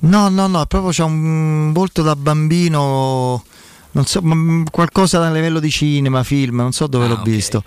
No, 0.00 0.28
no, 0.28 0.46
no, 0.46 0.66
proprio 0.66 0.90
c'è 0.92 1.02
un 1.04 1.72
volto 1.72 2.02
da 2.02 2.14
bambino, 2.16 3.44
non 3.92 4.04
so, 4.06 4.20
ma 4.22 4.62
qualcosa 4.70 5.24
a 5.26 5.30
livello 5.30 5.60
di 5.60 5.70
cinema, 5.70 6.22
film, 6.24 6.56
non 6.56 6.72
so 6.72 6.86
dove 6.86 7.04
Ah, 7.04 7.08
l'ho 7.08 7.14
ok. 7.14 7.22
visto. 7.22 7.62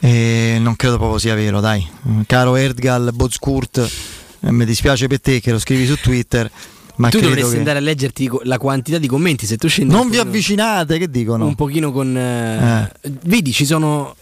E 0.00 0.58
non 0.60 0.74
credo 0.76 0.96
proprio 0.98 1.18
sia 1.18 1.34
vero, 1.34 1.60
dai. 1.60 1.86
Caro 2.26 2.56
Erdgal 2.56 3.10
Bozkurt, 3.14 3.78
eh, 3.78 3.90
mi 4.50 4.64
dispiace 4.64 5.06
per 5.06 5.20
te 5.20 5.40
che 5.40 5.50
lo 5.52 5.58
scrivi 5.58 5.86
su 5.86 5.96
Twitter, 5.96 6.50
ma 6.96 7.08
tu 7.08 7.20
dovresti 7.20 7.52
che- 7.52 7.56
andare 7.58 7.78
a 7.78 7.82
leggerti 7.82 8.30
la 8.42 8.58
quantità 8.58 8.98
di 8.98 9.06
commenti. 9.06 9.46
Se 9.46 9.56
tu 9.56 9.68
scendi 9.68 9.92
Non 9.92 10.08
vi 10.10 10.18
avvicinate, 10.18 10.98
che 10.98 11.08
dicono? 11.10 11.46
un 11.46 11.54
pochino 11.54 11.92
con. 11.92 12.16
eh, 12.16 12.92
Vedi, 13.24 13.52
ci 13.52 13.64
sono. 13.64 14.14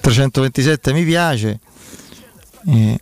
327 0.00 0.92
mi 0.92 1.04
piace. 1.04 1.60
Eh, 2.66 2.98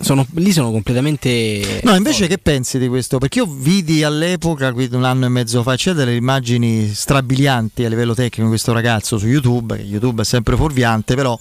sono- 0.00 0.26
lì 0.34 0.52
sono 0.52 0.70
completamente. 0.70 1.80
No, 1.82 1.94
invece 1.96 2.26
che 2.28 2.38
pensi 2.38 2.78
di 2.78 2.86
questo? 2.88 3.18
Perché 3.18 3.38
io 3.38 3.46
vidi 3.46 4.02
all'epoca, 4.04 4.72
un 4.74 5.04
anno 5.04 5.26
e 5.26 5.28
mezzo 5.28 5.62
fa, 5.62 5.74
c'è 5.76 5.92
delle 5.92 6.14
immagini 6.14 6.92
strabilianti 6.94 7.84
a 7.84 7.88
livello 7.88 8.14
tecnico 8.14 8.42
di 8.42 8.48
questo 8.48 8.72
ragazzo 8.72 9.18
su 9.18 9.26
YouTube, 9.26 9.76
che 9.76 9.82
YouTube 9.82 10.22
è 10.22 10.24
sempre 10.24 10.56
fuorviante, 10.56 11.14
però 11.16 11.38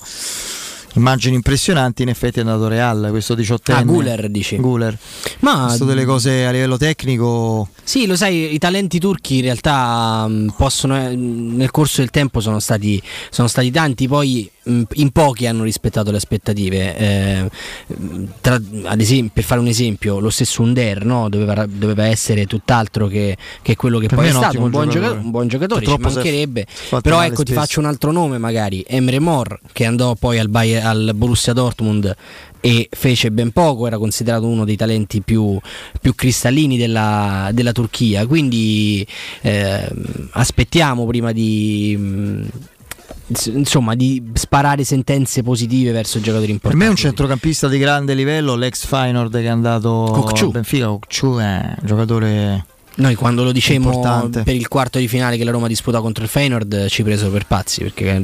immagini 0.97 1.35
impressionanti, 1.35 2.01
in 2.01 2.09
effetti 2.09 2.39
è 2.39 2.41
andato 2.41 2.67
Real, 2.67 3.07
questo 3.09 3.35
18enne. 3.35 3.73
Ah, 3.75 3.83
Guler, 3.83 4.29
dici. 4.29 4.55
Guler. 4.57 4.97
Ma 5.39 5.67
Visto 5.67 5.85
delle 5.85 6.05
cose 6.05 6.45
a 6.45 6.51
livello 6.51 6.77
tecnico 6.77 7.69
Sì, 7.83 8.05
lo 8.05 8.15
sai, 8.15 8.53
i 8.53 8.57
talenti 8.57 8.99
turchi 8.99 9.35
in 9.37 9.41
realtà 9.43 10.27
mh, 10.27 10.53
possono, 10.57 10.97
eh, 10.97 11.15
nel 11.15 11.71
corso 11.71 12.01
del 12.01 12.09
tempo 12.09 12.39
sono 12.39 12.59
stati, 12.59 13.01
sono 13.29 13.47
stati 13.47 13.71
tanti, 13.71 14.07
poi 14.07 14.49
mh, 14.63 14.81
in 14.95 15.11
pochi 15.11 15.45
hanno 15.47 15.63
rispettato 15.63 16.11
le 16.11 16.17
aspettative. 16.17 16.97
Eh, 16.97 17.49
tra- 18.41 18.59
ad 18.85 18.99
esempio, 18.99 19.31
per 19.33 19.43
fare 19.43 19.59
un 19.61 19.67
esempio, 19.67 20.19
lo 20.19 20.29
stesso 20.29 20.61
Under 20.61 21.05
no? 21.05 21.29
doveva, 21.29 21.65
doveva 21.67 22.05
essere 22.05 22.45
tutt'altro 22.45 23.07
che, 23.07 23.37
che 23.61 23.75
quello 23.75 23.99
che 23.99 24.07
Per 24.07 24.17
poi 24.17 24.27
è 24.27 24.31
stato, 24.31 24.61
un 24.61 24.69
buon, 24.69 24.89
giocatore. 24.89 25.13
gioca- 25.13 25.25
un 25.25 25.31
buon 25.31 25.47
giocatore, 25.47 25.85
ci 25.85 25.95
mancherebbe. 25.99 26.65
Però 27.01 27.21
ecco, 27.23 27.43
ti 27.43 27.51
spesso. 27.51 27.59
faccio 27.59 27.79
un 27.79 27.85
altro 27.85 28.11
nome 28.11 28.37
magari, 28.37 28.83
Emre 28.87 29.19
Mor, 29.19 29.59
che 29.71 29.85
andò 29.85 30.15
poi 30.15 30.39
al, 30.39 30.49
Bayer- 30.49 30.85
al 30.89 31.11
Borussia 31.15 31.53
Dortmund 31.53 32.15
e 32.59 32.89
fece 32.91 33.31
ben 33.31 33.51
poco, 33.51 33.88
era 33.88 33.97
considerato 33.97 34.47
uno 34.47 34.65
dei 34.65 34.76
talenti 34.76 35.22
più, 35.22 35.57
più 36.01 36.15
cristallini 36.15 36.77
della, 36.77 37.49
della 37.53 37.72
Turchia, 37.72 38.26
quindi 38.26 39.05
ehm, 39.41 40.30
aspettiamo 40.31 41.05
prima 41.05 41.31
di... 41.31 41.91
ins- 43.27 43.51
Insomma, 43.53 43.93
di 43.95 44.23
sparare 44.34 44.84
sentenze 44.84 45.43
positive 45.43 45.91
verso 45.91 46.19
giocatori 46.19 46.45
Per 46.45 46.53
importanti. 46.55 46.84
me 46.84 46.85
è 46.88 46.89
un 46.89 46.97
centrocampista 46.97 47.68
di 47.68 47.77
grande 47.77 48.14
livello, 48.14 48.55
l'ex 48.55 48.85
Feyenoord 48.85 49.34
che 49.34 49.43
è 49.43 49.47
andato 49.47 50.05
al 50.14 50.49
Benfica, 50.51 50.88
Kokchu 50.88 51.38
è 51.38 51.76
un 51.80 51.85
giocatore 51.88 52.65
Noi 52.99 53.13
quando 53.13 53.43
lo 53.43 53.51
dicemmo 53.51 53.91
importante. 53.91 54.41
per 54.41 54.55
il 54.55 54.67
quarto 54.67 54.97
di 54.97 55.07
finale 55.07 55.37
che 55.37 55.43
la 55.43 55.51
Roma 55.51 55.67
disputò 55.67 56.01
contro 56.01 56.23
il 56.23 56.29
Feyenoord 56.31 56.87
ci 56.87 57.03
presero 57.03 57.29
per 57.29 57.45
pazzi 57.45 57.81
perché 57.83 58.19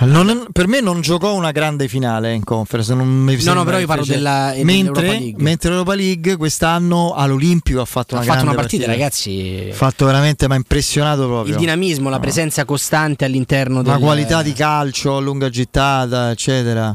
Non- 0.00 0.46
per 0.52 0.66
me 0.68 0.80
non 0.82 1.00
giocò 1.00 1.34
una 1.34 1.50
grande 1.50 1.88
finale 1.88 2.34
in 2.34 2.44
conference. 2.44 2.92
Non 2.94 3.08
mi 3.08 3.42
No, 3.42 3.54
no, 3.54 3.64
però 3.64 3.78
io 3.78 3.86
parlo 3.86 4.04
della- 4.04 4.52
mentre, 4.62 4.74
dell'Europa 5.00 5.02
League. 5.18 5.42
mentre 5.42 5.68
l'Europa 5.70 5.94
League 5.94 6.36
quest'anno 6.36 7.14
all'Olimpio 7.14 7.80
ha 7.80 7.86
fatto 7.86 8.16
ha 8.16 8.18
una 8.18 8.26
fatto 8.26 8.36
grande 8.44 8.52
una 8.52 8.60
partita, 8.60 8.86
ragazzi. 8.86 9.68
Ha 9.70 9.74
fatto 9.74 10.04
veramente, 10.04 10.46
ma 10.46 10.56
impressionato 10.56 11.24
proprio. 11.26 11.54
Il 11.54 11.58
dinamismo, 11.60 12.10
la 12.10 12.18
presenza 12.20 12.66
costante 12.66 13.24
all'interno 13.24 13.76
la 13.82 13.92
del 13.94 13.98
qualità 14.02 14.42
di 14.42 14.52
calcio 14.52 15.16
a 15.16 15.20
lunga 15.20 15.48
gittata, 15.48 16.30
eccetera. 16.30 16.94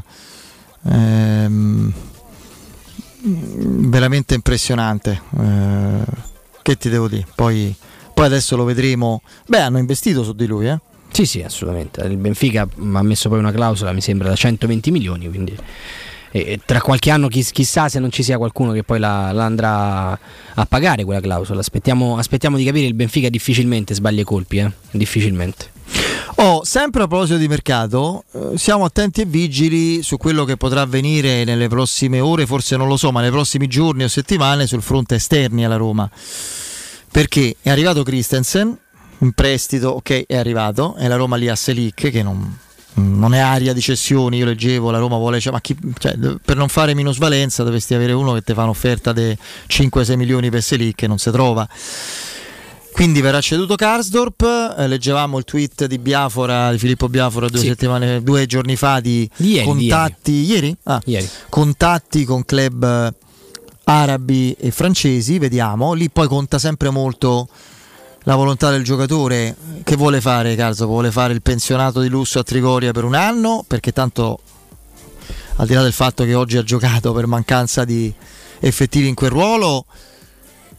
Ehm, 0.88 1.92
veramente 3.22 4.34
impressionante. 4.34 5.20
Eh, 5.36 6.32
che 6.64 6.76
ti 6.78 6.88
devo 6.88 7.08
dire? 7.08 7.26
Poi, 7.34 7.74
poi 8.14 8.24
adesso 8.24 8.56
lo 8.56 8.64
vedremo. 8.64 9.20
Beh, 9.46 9.60
hanno 9.60 9.76
investito 9.78 10.24
su 10.24 10.32
di 10.32 10.46
lui, 10.46 10.66
eh? 10.66 10.78
Sì, 11.12 11.26
sì, 11.26 11.42
assolutamente. 11.42 12.00
Il 12.00 12.16
Benfica 12.16 12.66
m- 12.76 12.96
ha 12.96 13.02
messo 13.02 13.28
poi 13.28 13.38
una 13.38 13.52
clausola, 13.52 13.92
mi 13.92 14.00
sembra, 14.00 14.28
da 14.30 14.34
120 14.34 14.90
milioni, 14.90 15.28
quindi 15.28 15.54
e- 16.32 16.58
tra 16.64 16.80
qualche 16.80 17.10
anno 17.10 17.28
chi- 17.28 17.44
chissà 17.44 17.88
se 17.88 17.98
non 18.00 18.10
ci 18.10 18.22
sia 18.22 18.38
qualcuno 18.38 18.72
che 18.72 18.82
poi 18.82 18.98
la, 18.98 19.30
la 19.30 19.44
andrà 19.44 20.18
a 20.54 20.66
pagare 20.66 21.04
quella 21.04 21.20
clausola. 21.20 21.60
Aspettiamo, 21.60 22.16
aspettiamo 22.16 22.56
di 22.56 22.64
capire, 22.64 22.86
il 22.86 22.94
Benfica 22.94 23.28
difficilmente 23.28 23.94
sbaglia 23.94 24.22
i 24.22 24.24
colpi, 24.24 24.56
eh? 24.58 24.72
difficilmente. 24.90 25.70
Oh, 26.36 26.64
sempre 26.64 27.02
a 27.02 27.06
proposito 27.06 27.38
di 27.38 27.48
mercato, 27.48 28.24
eh, 28.32 28.58
siamo 28.58 28.84
attenti 28.84 29.20
e 29.20 29.24
vigili 29.24 30.02
su 30.02 30.16
quello 30.16 30.44
che 30.44 30.56
potrà 30.56 30.82
avvenire 30.82 31.44
nelle 31.44 31.68
prossime 31.68 32.20
ore, 32.20 32.46
forse 32.46 32.76
non 32.76 32.88
lo 32.88 32.96
so, 32.96 33.12
ma 33.12 33.20
nei 33.20 33.30
prossimi 33.30 33.66
giorni 33.66 34.04
o 34.04 34.08
settimane 34.08 34.66
sul 34.66 34.82
fronte 34.82 35.16
esterni 35.16 35.64
alla 35.64 35.76
Roma. 35.76 36.08
Perché 37.10 37.56
è 37.62 37.70
arrivato 37.70 38.02
Christensen, 38.02 38.76
in 39.18 39.32
prestito, 39.32 39.90
ok, 39.90 40.26
è 40.26 40.36
arrivato, 40.36 40.96
e 40.96 41.06
la 41.08 41.16
Roma 41.16 41.36
lì 41.36 41.48
a 41.48 41.54
Selic 41.54 42.10
che 42.10 42.22
non, 42.22 42.58
non 42.94 43.34
è 43.34 43.38
aria 43.38 43.72
di 43.72 43.80
cessioni, 43.80 44.38
io 44.38 44.44
leggevo, 44.44 44.90
la 44.90 44.98
Roma 44.98 45.16
vuole, 45.16 45.40
cioè, 45.40 45.52
ma 45.52 45.60
chi- 45.60 45.76
cioè, 45.98 46.16
per 46.44 46.56
non 46.56 46.68
fare 46.68 46.94
minusvalenza 46.94 47.62
dovresti 47.62 47.94
avere 47.94 48.12
uno 48.12 48.32
che 48.32 48.42
ti 48.42 48.52
fa 48.52 48.64
un'offerta 48.64 49.12
di 49.12 49.36
5-6 49.68 50.16
milioni 50.16 50.50
per 50.50 50.62
Selic 50.62 50.96
che 50.96 51.06
non 51.06 51.18
si 51.18 51.30
trova. 51.30 51.68
Quindi 52.94 53.20
verrà 53.20 53.40
ceduto 53.40 53.74
Karsdorp, 53.74 54.76
eh, 54.78 54.86
leggevamo 54.86 55.36
il 55.38 55.44
tweet 55.44 55.86
di 55.86 55.98
Biafora, 55.98 56.70
di 56.70 56.78
Filippo 56.78 57.08
Biafora 57.08 57.48
due, 57.48 57.58
Sì. 57.58 57.66
settimane, 57.66 58.22
due 58.22 58.46
giorni 58.46 58.76
fa 58.76 59.00
di 59.00 59.28
ieri, 59.38 59.66
contatti, 59.66 60.44
ieri? 60.44 60.76
Ah, 60.84 61.02
contatti 61.48 62.24
con 62.24 62.44
club 62.44 62.84
eh, 62.84 63.12
arabi 63.84 64.52
e 64.56 64.70
francesi, 64.70 65.38
vediamo, 65.40 65.92
lì 65.92 66.08
poi 66.08 66.28
conta 66.28 66.60
sempre 66.60 66.90
molto 66.90 67.48
la 68.22 68.36
volontà 68.36 68.70
del 68.70 68.84
giocatore. 68.84 69.56
Che 69.82 69.96
vuole 69.96 70.20
fare 70.20 70.54
Karsdorp, 70.54 70.88
vuole 70.88 71.10
fare 71.10 71.32
il 71.32 71.42
pensionato 71.42 72.00
di 72.00 72.08
lusso 72.08 72.38
a 72.38 72.44
Trigoria 72.44 72.92
per 72.92 73.02
un 73.02 73.16
anno, 73.16 73.64
perché 73.66 73.92
tanto 73.92 74.38
al 75.56 75.66
di 75.66 75.74
là 75.74 75.82
del 75.82 75.92
fatto 75.92 76.22
che 76.22 76.34
oggi 76.34 76.56
ha 76.58 76.62
giocato 76.62 77.12
per 77.12 77.26
mancanza 77.26 77.84
di 77.84 78.12
effettivi 78.60 79.08
in 79.08 79.14
quel 79.14 79.30
ruolo, 79.30 79.84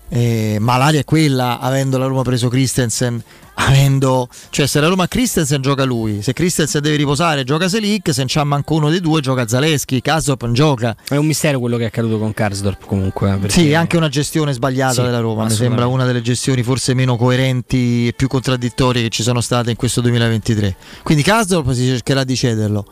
eh, 0.09 0.57
ma 0.59 0.77
l'aria 0.77 0.99
è 0.99 1.03
quella, 1.03 1.59
avendo 1.59 1.97
la 1.97 2.05
Roma 2.05 2.21
preso 2.21 2.47
Christensen, 2.47 3.21
avendo, 3.57 4.27
cioè 4.49 4.67
se 4.67 4.79
la 4.81 4.87
Roma 4.87 5.03
ha 5.03 5.07
Christensen 5.07 5.61
gioca 5.61 5.83
lui, 5.83 6.21
se 6.21 6.33
Christensen 6.33 6.81
deve 6.81 6.97
riposare 6.97 7.43
gioca 7.43 7.67
Selic, 7.69 8.09
se 8.13 8.19
non 8.19 8.27
c'ha 8.29 8.43
manco 8.43 8.75
uno 8.75 8.89
dei 8.89 8.99
due 8.99 9.21
gioca 9.21 9.47
Zaleschi, 9.47 10.01
Karsdorp 10.01 10.43
non 10.43 10.53
gioca. 10.53 10.95
È 11.07 11.15
un 11.15 11.25
mistero 11.25 11.59
quello 11.59 11.77
che 11.77 11.83
è 11.83 11.87
accaduto 11.87 12.17
con 12.19 12.33
Karsdorp 12.33 12.85
comunque. 12.85 13.29
eh, 13.31 13.37
perché- 13.37 13.49
Sì, 13.61 13.69
è 13.71 13.73
anche 13.75 13.97
una 13.97 14.09
gestione 14.09 14.51
sbagliata 14.53 14.93
Sì, 14.93 15.01
della 15.01 15.19
Roma, 15.19 15.45
mi 15.45 15.51
sembra 15.51 15.87
una 15.87 16.05
delle 16.05 16.21
gestioni 16.21 16.63
forse 16.63 16.93
meno 16.93 17.15
coerenti 17.17 18.07
e 18.07 18.13
più 18.13 18.27
contraddittorie 18.27 19.03
che 19.03 19.09
ci 19.09 19.23
sono 19.23 19.39
state 19.41 19.69
in 19.69 19.75
questo 19.77 20.01
2023. 20.01 20.75
Quindi 21.03 21.23
Karsdorp 21.23 21.71
si 21.71 21.85
cercherà 21.85 22.23
di 22.23 22.35
cederlo. 22.35 22.85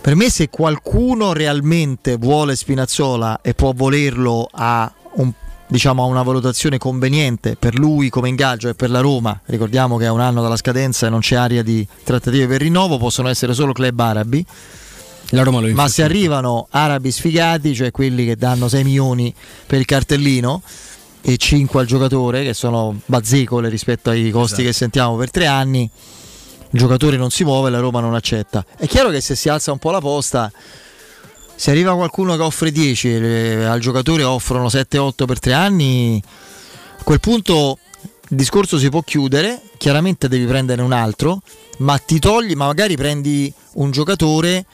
Per 0.00 0.14
me 0.14 0.30
se 0.30 0.48
qualcuno 0.48 1.32
realmente 1.32 2.16
vuole 2.16 2.54
Spinazzola 2.56 3.40
e 3.42 3.54
può 3.54 3.72
volerlo 3.74 4.48
a 4.52 4.90
un- 5.14 5.32
diciamo, 5.68 6.02
a 6.02 6.06
una 6.06 6.22
valutazione 6.22 6.78
conveniente 6.78 7.56
per 7.56 7.78
lui 7.78 8.08
come 8.08 8.28
ingaggio 8.28 8.68
e 8.68 8.74
per 8.74 8.90
la 8.90 9.00
Roma, 9.00 9.40
ricordiamo 9.46 9.96
che 9.96 10.04
è 10.04 10.10
un 10.10 10.20
anno 10.20 10.42
dalla 10.42 10.56
scadenza 10.56 11.06
e 11.06 11.10
non 11.10 11.20
c'è 11.20 11.36
aria 11.36 11.62
di 11.62 11.86
trattative 12.04 12.46
per 12.46 12.60
rinnovo, 12.60 12.98
possono 12.98 13.28
essere 13.28 13.54
solo 13.54 13.72
club 13.72 13.98
arabi. 13.98 14.44
La 15.30 15.42
Roma 15.42 15.60
lo 15.60 15.68
Ma 15.74 15.88
se 15.88 16.04
arrivano 16.04 16.68
arabi 16.70 17.10
sfigati, 17.10 17.74
cioè 17.74 17.90
quelli 17.90 18.24
che 18.24 18.36
danno 18.36 18.68
6 18.68 18.84
milioni 18.84 19.34
per 19.66 19.80
il 19.80 19.84
cartellino 19.84 20.62
e 21.20 21.36
5 21.36 21.80
al 21.80 21.86
giocatore, 21.86 22.44
che 22.44 22.54
sono 22.54 23.00
bazzecole 23.04 23.68
rispetto 23.68 24.10
ai 24.10 24.30
costi 24.30 24.60
Esatto. 24.60 24.68
che 24.68 24.72
sentiamo 24.72 25.16
per 25.16 25.30
tre 25.32 25.46
anni, 25.46 25.90
il 26.70 26.78
giocatore 26.78 27.16
non 27.16 27.30
si 27.30 27.42
muove 27.42 27.68
e 27.68 27.72
la 27.72 27.80
Roma 27.80 27.98
non 27.98 28.14
accetta. 28.14 28.64
È 28.76 28.86
chiaro 28.86 29.10
che 29.10 29.20
se 29.20 29.34
si 29.34 29.48
alza 29.48 29.72
un 29.72 29.78
po' 29.78 29.90
la 29.90 30.00
posta, 30.00 30.52
se 31.56 31.70
arriva 31.70 31.94
qualcuno 31.94 32.36
che 32.36 32.42
offre 32.42 32.70
10 32.70 33.08
e 33.08 33.64
al 33.64 33.80
giocatore 33.80 34.22
offrono 34.22 34.66
7-8 34.66 35.24
per 35.24 35.40
tre 35.40 35.54
anni, 35.54 36.22
a 36.98 37.02
quel 37.02 37.18
punto 37.18 37.78
il 38.28 38.36
discorso 38.36 38.78
si 38.78 38.88
può 38.88 39.02
chiudere, 39.02 39.62
chiaramente 39.78 40.28
devi 40.28 40.44
prendere 40.44 40.82
un 40.82 40.92
altro, 40.92 41.40
ma 41.78 41.96
ti 41.98 42.18
togli, 42.18 42.54
ma 42.54 42.66
magari 42.66 42.96
prendi 42.96 43.52
un 43.74 43.90
giocatore 43.90 44.66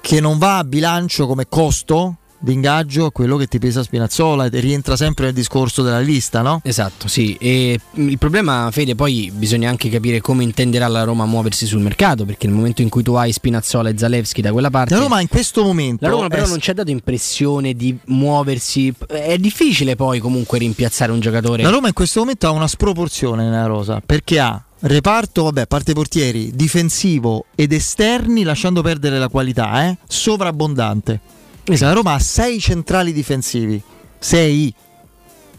che 0.00 0.20
non 0.20 0.38
va 0.38 0.58
a 0.58 0.64
bilancio 0.64 1.26
come 1.26 1.46
costo 1.48 2.16
di 2.38 2.52
ingaggio 2.52 3.06
a 3.06 3.12
quello 3.12 3.36
che 3.36 3.46
ti 3.46 3.58
pesa 3.58 3.82
Spinazzola 3.82 4.46
e 4.46 4.60
rientra 4.60 4.96
sempre 4.96 5.26
nel 5.26 5.34
discorso 5.34 5.82
della 5.82 6.00
lista, 6.00 6.42
no? 6.42 6.60
Esatto, 6.62 7.08
sì. 7.08 7.36
E 7.40 7.78
il 7.94 8.18
problema, 8.18 8.68
Fede, 8.70 8.94
poi 8.94 9.30
bisogna 9.34 9.68
anche 9.68 9.88
capire 9.88 10.20
come 10.20 10.42
intenderà 10.42 10.86
la 10.88 11.04
Roma 11.04 11.26
muoversi 11.26 11.66
sul 11.66 11.80
mercato, 11.80 12.24
perché 12.24 12.46
nel 12.46 12.56
momento 12.56 12.82
in 12.82 12.88
cui 12.88 13.02
tu 13.02 13.14
hai 13.14 13.32
Spinazzola 13.32 13.88
e 13.88 13.98
Zalewski 13.98 14.42
da 14.42 14.52
quella 14.52 14.70
parte... 14.70 14.94
La 14.94 15.00
Roma 15.00 15.20
in 15.20 15.28
questo 15.28 15.62
momento 15.62 16.04
La 16.04 16.10
Roma 16.10 16.28
però 16.28 16.44
è- 16.44 16.48
non 16.48 16.60
ci 16.60 16.70
ha 16.70 16.74
dato 16.74 16.90
impressione 16.90 17.74
di 17.74 17.96
muoversi. 18.06 18.92
È 19.06 19.36
difficile 19.38 19.96
poi 19.96 20.18
comunque 20.20 20.58
rimpiazzare 20.58 21.12
un 21.12 21.20
giocatore. 21.20 21.62
La 21.62 21.70
Roma 21.70 21.88
in 21.88 21.94
questo 21.94 22.20
momento 22.20 22.46
ha 22.46 22.50
una 22.50 22.68
sproporzione 22.68 23.44
nella 23.44 23.66
rosa 23.66 24.02
perché 24.04 24.38
ha 24.38 24.62
reparto, 24.80 25.44
vabbè, 25.44 25.62
a 25.62 25.66
parte 25.66 25.92
portieri, 25.94 26.50
difensivo 26.54 27.46
ed 27.54 27.72
esterni, 27.72 28.42
lasciando 28.42 28.82
perdere 28.82 29.18
la 29.18 29.28
qualità, 29.28 29.88
eh, 29.88 29.96
sovrabbondante. 30.06 31.20
La 31.68 31.92
Roma 31.92 32.12
ha 32.12 32.18
sei 32.20 32.60
centrali 32.60 33.12
difensivi, 33.12 33.82
6 34.20 34.74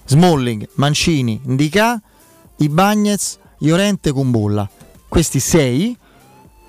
Smalling, 0.06 0.70
Mancini, 0.76 1.42
Indica, 1.44 2.02
Ibagnez, 2.56 3.38
Llorente, 3.60 4.14
Kumbulla. 4.14 4.70
Questi 5.10 5.42
sei 5.42 5.96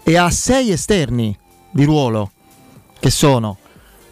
e 0.03 0.17
ha 0.17 0.29
sei 0.31 0.71
esterni 0.73 1.39
di 1.71 1.85
ruolo 1.85 2.33
che 2.99 3.11
sono 3.11 3.59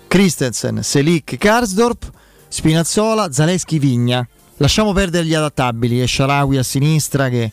Christensen, 0.06 0.84
Selic, 0.84 1.36
Karsdorp, 1.38 2.08
Spinazzola, 2.46 3.32
Zaleschi, 3.32 3.80
Vigna. 3.80 4.26
Lasciamo 4.58 4.92
perdere 4.92 5.26
gli 5.26 5.34
adattabili 5.34 6.00
e 6.00 6.06
Sharawi 6.06 6.56
a 6.56 6.62
sinistra 6.62 7.28
che, 7.28 7.50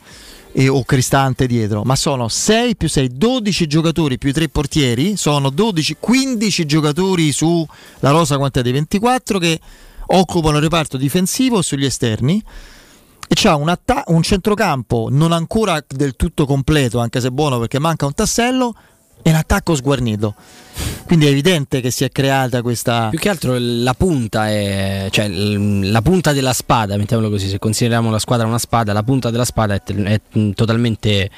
e, 0.53 0.69
o 0.69 0.83
Cristante 0.83 1.47
dietro, 1.47 1.81
ma 1.83 1.95
sono 1.95 2.27
6 2.27 2.77
più 2.77 2.87
6, 2.87 3.09
12 3.17 3.67
giocatori 3.67 4.17
più 4.19 4.31
3 4.31 4.49
portieri, 4.49 5.17
sono 5.17 5.49
12, 5.49 5.97
15 5.99 6.65
giocatori 6.65 7.31
sulla 7.31 7.65
rosa 8.01 8.37
quantità 8.37 8.61
di 8.61 8.71
24 8.71 9.39
che 9.39 9.59
occupano 10.05 10.57
il 10.57 10.63
reparto 10.63 10.97
difensivo 10.97 11.61
sugli 11.61 11.85
esterni. 11.85 12.41
E 13.25 13.35
c'ha 13.35 13.55
un, 13.55 13.69
atta- 13.69 14.03
un 14.07 14.21
centrocampo 14.21 15.07
non 15.09 15.31
ancora 15.31 15.83
del 15.87 16.15
tutto 16.15 16.45
completo, 16.45 16.99
anche 16.99 17.19
se 17.19 17.31
buono 17.31 17.57
perché 17.57 17.79
manca 17.79 18.05
un 18.05 18.13
tassello, 18.13 18.75
e 19.23 19.29
in 19.29 19.35
attacco 19.35 19.73
sguarnito. 19.73 20.35
Quindi 21.05 21.27
è 21.27 21.29
evidente 21.29 21.81
che 21.81 21.91
si 21.91 22.03
è 22.03 22.09
creata 22.09 22.61
questa. 22.61 23.09
Più 23.09 23.19
che 23.19 23.29
altro 23.29 23.55
la 23.57 23.93
punta 23.93 24.49
è. 24.49 25.07
cioè 25.11 25.27
la 25.27 26.01
punta 26.01 26.33
della 26.33 26.53
spada, 26.53 26.97
mettiamolo 26.97 27.29
così, 27.29 27.47
se 27.47 27.59
consideriamo 27.59 28.09
la 28.09 28.19
squadra 28.19 28.47
una 28.47 28.57
spada, 28.57 28.93
la 28.93 29.03
punta 29.03 29.29
della 29.29 29.45
spada 29.45 29.75
è, 29.75 29.81
è, 29.83 30.19
totalmente 30.55 31.29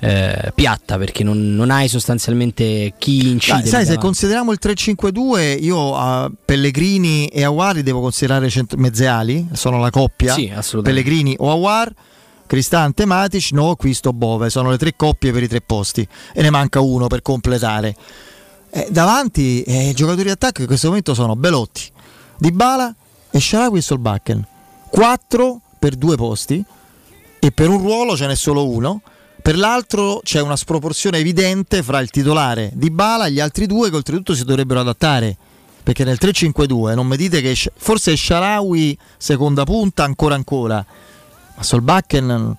eh, 0.00 0.52
piatta 0.54 0.96
perché 0.96 1.24
non, 1.24 1.54
non 1.54 1.70
hai 1.70 1.88
sostanzialmente 1.88 2.94
chi 2.98 3.30
incide. 3.30 3.62
Dai, 3.62 3.68
sai, 3.68 3.86
se 3.86 3.98
consideriamo 3.98 4.52
il 4.52 4.58
3-5-2, 4.62 5.62
io 5.62 5.96
a 5.96 6.30
Pellegrini 6.44 7.26
e 7.26 7.42
Awar 7.42 7.74
li 7.74 7.82
devo 7.82 8.00
considerare 8.00 8.48
cent- 8.48 8.74
mezzeali, 8.74 9.48
sono 9.52 9.80
la 9.80 9.90
coppia. 9.90 10.32
Sì, 10.32 10.52
assolutamente. 10.54 11.02
Pellegrini 11.02 11.34
o 11.38 11.50
Awar, 11.50 11.92
Cristante, 12.46 13.04
Matic, 13.06 13.52
no, 13.52 13.74
Quisto, 13.76 14.12
Bove. 14.12 14.50
Sono 14.50 14.70
le 14.70 14.78
tre 14.78 14.94
coppie 14.96 15.32
per 15.32 15.42
i 15.42 15.48
tre 15.48 15.60
posti 15.60 16.06
e 16.32 16.42
ne 16.42 16.50
manca 16.50 16.80
uno 16.80 17.06
per 17.06 17.22
completare. 17.22 17.96
Eh, 18.70 18.88
davanti 18.90 19.62
eh, 19.62 19.90
i 19.90 19.94
giocatori 19.94 20.24
di 20.24 20.30
attacco 20.30 20.60
in 20.60 20.66
questo 20.66 20.88
momento 20.88 21.14
sono 21.14 21.36
Belotti, 21.36 21.90
Dybala 22.38 22.94
e 23.30 23.40
Sharawi 23.40 23.78
e 23.78 23.82
Solbakken. 23.82 24.46
Quattro 24.90 25.60
per 25.78 25.96
due 25.96 26.16
posti 26.16 26.64
e 27.38 27.52
per 27.52 27.68
un 27.68 27.78
ruolo 27.78 28.16
ce 28.16 28.26
n'è 28.26 28.34
solo 28.34 28.68
uno. 28.68 29.02
Per 29.42 29.58
l'altro 29.58 30.20
c'è 30.24 30.40
una 30.40 30.56
sproporzione 30.56 31.18
evidente 31.18 31.82
fra 31.82 31.98
il 31.98 32.08
titolare 32.08 32.70
di 32.72 32.90
Bala 32.90 33.26
e 33.26 33.32
gli 33.32 33.40
altri 33.40 33.66
due 33.66 33.90
che 33.90 33.96
oltretutto 33.96 34.34
si 34.34 34.44
dovrebbero 34.44 34.80
adattare. 34.80 35.36
Perché 35.82 36.04
nel 36.04 36.16
3-5-2 36.18 36.94
non 36.94 37.06
mi 37.06 37.16
dite 37.18 37.42
che 37.42 37.54
forse 37.76 38.16
Sharawi 38.16 38.96
seconda 39.18 39.64
punta 39.64 40.02
ancora 40.02 40.34
ancora. 40.34 40.84
Ma 41.56 41.62
Solbakken 41.62 42.56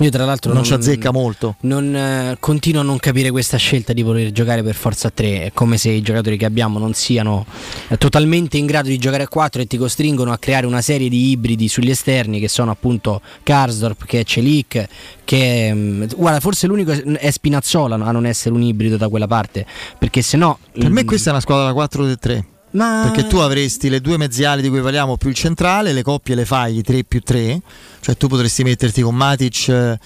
Io 0.00 0.10
tra 0.10 0.24
l'altro 0.24 0.52
non 0.52 0.64
ci 0.64 0.72
azzecca 0.72 1.12
molto. 1.12 1.54
Non, 1.60 1.94
eh, 1.94 2.36
continuo 2.40 2.80
a 2.80 2.84
non 2.84 2.98
capire 2.98 3.30
questa 3.30 3.56
scelta 3.58 3.92
di 3.92 4.02
voler 4.02 4.32
giocare 4.32 4.64
per 4.64 4.74
forza 4.74 5.06
a 5.06 5.12
3. 5.14 5.44
È 5.44 5.52
come 5.52 5.76
se 5.78 5.90
i 5.90 6.02
giocatori 6.02 6.36
che 6.36 6.44
abbiamo 6.44 6.80
non 6.80 6.94
siano 6.94 7.46
eh, 7.88 7.96
totalmente 7.96 8.56
in 8.56 8.66
grado 8.66 8.88
di 8.88 8.98
giocare 8.98 9.22
a 9.22 9.28
4 9.28 9.62
e 9.62 9.66
ti 9.66 9.76
costringono 9.76 10.32
a 10.32 10.38
creare 10.38 10.66
una 10.66 10.80
serie 10.80 11.08
di 11.08 11.30
ibridi 11.30 11.68
sugli 11.68 11.90
esterni 11.90 12.40
che 12.40 12.48
sono 12.48 12.72
appunto 12.72 13.20
Karsdorp, 13.44 14.04
che 14.04 14.20
è 14.20 14.24
Celic, 14.24 14.84
che 15.22 15.70
mm, 15.72 16.04
guarda, 16.16 16.40
forse 16.40 16.66
l'unico 16.66 16.90
è 16.90 17.30
Spinazzola 17.30 17.94
a 17.94 18.10
non 18.10 18.26
essere 18.26 18.52
un 18.54 18.62
ibrido 18.62 18.96
da 18.96 19.08
quella 19.08 19.28
parte. 19.28 19.64
Perché 19.96 20.22
se 20.22 20.36
no. 20.36 20.58
Per 20.72 20.90
me 20.90 21.04
questa 21.04 21.28
è 21.28 21.32
una 21.32 21.40
squadra 21.40 21.72
da 21.72 21.88
4-3. 21.88 22.53
Ma... 22.74 23.02
Perché 23.04 23.28
tu 23.28 23.38
avresti 23.38 23.88
le 23.88 24.00
due 24.00 24.16
mezziali 24.16 24.60
di 24.60 24.68
cui 24.68 24.80
parliamo 24.80 25.16
più 25.16 25.28
il 25.28 25.34
centrale, 25.34 25.92
le 25.92 26.02
coppie 26.02 26.34
le 26.34 26.44
fai 26.44 26.82
3 26.82 27.04
più 27.04 27.20
3, 27.20 27.60
cioè 28.00 28.16
tu 28.16 28.26
potresti 28.26 28.64
metterti 28.64 29.00
con 29.00 29.14
Matic, 29.14 29.68
eh, 29.68 29.98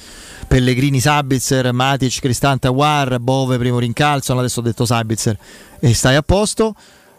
Pellegrini, 0.46 1.00
Sabitzer, 1.00 1.72
Matic, 1.72 2.20
Cristante, 2.20 2.66
Aguar, 2.66 3.18
Bove, 3.20 3.56
primo 3.56 3.78
rincalzo, 3.78 4.36
adesso 4.36 4.60
ho 4.60 4.62
detto 4.62 4.84
Sabitzer 4.84 5.38
e 5.80 5.94
stai 5.94 6.16
a 6.16 6.22
posto 6.22 6.74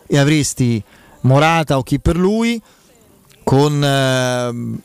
e 0.07 0.17
avresti 0.17 0.81
Morata 1.21 1.77
o 1.77 1.83
chi 1.83 1.99
per 1.99 2.15
lui 2.15 2.61
con 3.43 3.83
ehm, 3.83 4.79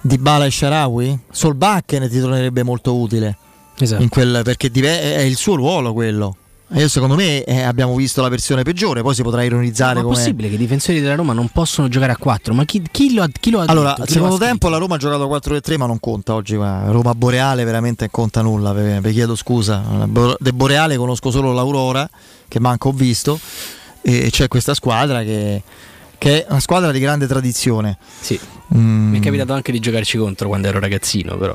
Dybala 0.00 0.46
e 0.46 0.50
Sharawi, 0.50 1.18
Solbakken 1.30 2.08
ti 2.08 2.18
tornerebbe 2.18 2.64
molto 2.64 2.96
utile 2.96 3.36
Esatto. 3.78 4.02
in 4.02 4.08
quel- 4.08 4.40
perché 4.42 4.68
è 4.72 5.20
il 5.20 5.36
suo 5.36 5.54
ruolo 5.54 5.92
quello. 5.92 6.36
Io 6.74 6.88
secondo 6.88 7.16
me 7.16 7.44
eh, 7.44 7.62
abbiamo 7.62 7.94
visto 7.94 8.22
la 8.22 8.28
versione 8.28 8.62
peggiore, 8.62 9.02
poi 9.02 9.14
si 9.14 9.22
potrà 9.22 9.42
ironizzare 9.42 9.94
Ma 9.94 10.00
è 10.00 10.04
possibile 10.04 10.48
che 10.48 10.54
i 10.54 10.58
difensori 10.58 11.00
della 11.00 11.14
Roma 11.14 11.34
non 11.34 11.48
possono 11.48 11.88
giocare 11.88 12.12
a 12.12 12.16
4? 12.16 12.54
Ma 12.54 12.64
chi, 12.64 12.82
chi 12.90 13.12
lo 13.12 13.22
ha, 13.22 13.28
chi 13.28 13.50
lo 13.50 13.60
ha 13.60 13.64
Allora, 13.66 13.94
al 13.94 14.08
secondo 14.08 14.38
tempo 14.38 14.70
la 14.70 14.78
Roma 14.78 14.94
ha 14.94 14.98
giocato 14.98 15.30
a 15.30 15.38
4-3, 15.38 15.76
ma 15.76 15.86
non 15.86 16.00
conta 16.00 16.34
oggi. 16.34 16.56
guarda. 16.56 16.90
Roma 16.90 17.14
Boreale 17.14 17.64
veramente 17.64 18.04
non 18.04 18.10
conta 18.10 18.40
nulla. 18.40 18.72
Vi 18.72 19.12
chiedo 19.12 19.36
scusa. 19.36 19.82
De 20.38 20.52
Boreale 20.52 20.96
conosco 20.96 21.30
solo 21.30 21.52
l'Aurora, 21.52 22.08
che 22.48 22.58
manco 22.58 22.88
ho 22.88 22.92
visto, 22.92 23.38
e 24.00 24.28
c'è 24.30 24.48
questa 24.48 24.72
squadra 24.72 25.22
che, 25.22 25.62
che 26.16 26.44
è 26.44 26.50
una 26.50 26.60
squadra 26.60 26.90
di 26.90 27.00
grande 27.00 27.26
tradizione. 27.26 27.98
Sì. 28.20 28.40
Mm. 28.74 29.10
Mi 29.10 29.18
è 29.18 29.22
capitato 29.22 29.52
anche 29.52 29.72
di 29.72 29.78
giocarci 29.78 30.16
contro 30.16 30.48
quando 30.48 30.68
ero 30.68 30.80
ragazzino, 30.80 31.36
però. 31.36 31.54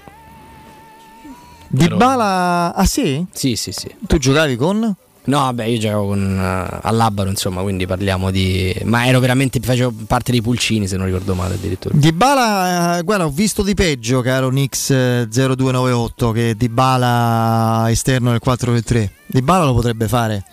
Dybala, 1.69 2.75
ah 2.75 2.85
sì? 2.85 3.25
Sì, 3.31 3.55
sì, 3.55 3.71
sì. 3.71 3.93
Tu 4.05 4.17
giocavi 4.19 4.55
con? 4.55 4.95
No, 5.27 5.39
vabbè, 5.39 5.65
io 5.65 5.77
giocavo 5.77 6.07
con 6.07 6.39
eh, 6.39 6.79
all'Abaro, 6.83 7.29
insomma, 7.29 7.61
quindi 7.61 7.85
parliamo 7.85 8.31
di. 8.31 8.73
Ma 8.85 9.07
ero 9.07 9.19
veramente. 9.19 9.59
facevo 9.59 9.93
parte 10.07 10.31
dei 10.31 10.41
pulcini, 10.41 10.87
se 10.87 10.95
non 10.95 11.05
ricordo 11.05 11.35
male 11.35 11.55
addirittura. 11.55 11.95
Dybala, 11.97 12.97
eh, 12.97 13.03
guarda, 13.03 13.25
ho 13.25 13.29
visto 13.29 13.61
di 13.61 13.73
peggio, 13.73 14.21
caro 14.21 14.49
Nix 14.49 14.89
eh, 14.89 15.27
0298, 15.29 16.31
che 16.31 16.55
Dybala 16.55 17.87
esterno 17.89 18.31
nel 18.31 18.41
4-3. 18.43 19.09
Dybala 19.25 19.65
lo 19.65 19.73
potrebbe 19.73 20.07
fare. 20.07 20.45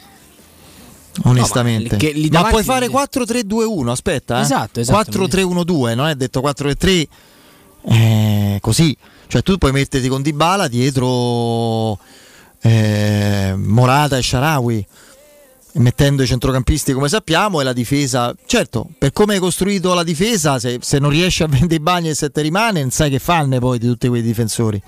Onestamente, 1.23 1.97
No, 1.97 2.41
ma 2.41 2.43
ma, 2.43 2.49
puoi 2.49 2.65
fare 2.65 2.89
4-3-2-1. 2.89 3.89
Aspetta, 3.89 4.39
eh. 4.39 4.43
Esatto, 4.43 4.81
esatto. 4.81 5.25
4-3-1-2, 5.25 5.95
non 5.95 6.09
è 6.09 6.17
detto 6.17 6.41
4-3, 6.41 7.07
eh, 7.87 8.59
così. 8.61 8.97
Cioè, 9.29 9.43
tu 9.43 9.57
puoi 9.57 9.71
metterti 9.71 10.09
con 10.09 10.21
Dybala 10.21 10.67
dietro 10.67 11.97
eh, 12.67 13.55
Morata 13.57 14.17
e 14.17 14.23
Sharawi 14.23 14.87
mettendo 15.75 16.23
i 16.23 16.27
centrocampisti 16.27 16.93
come 16.93 17.09
sappiamo 17.09 17.61
e 17.61 17.65
la 17.65 17.73
difesa 17.73 18.35
certo 18.47 18.89
per 18.97 19.13
come 19.13 19.35
hai 19.35 19.41
costruito 19.41 19.93
la 19.93 20.05
difesa 20.05 20.59
se, 20.59 20.79
se 20.81 20.99
non 20.99 21.11
riesci 21.11 21.43
a 21.43 21.47
vendere 21.47 21.75
i 21.75 21.81
bagni 21.81 22.09
e 22.09 22.15
se 22.15 22.31
te 22.31 22.41
rimane 22.41 22.81
non 22.81 22.91
sai 22.91 23.11
che 23.11 23.19
fanne 23.19 23.59
poi 23.59 23.79
di 23.79 23.87
tutti 23.87 24.09
quei 24.09 24.23
difensori. 24.23 24.81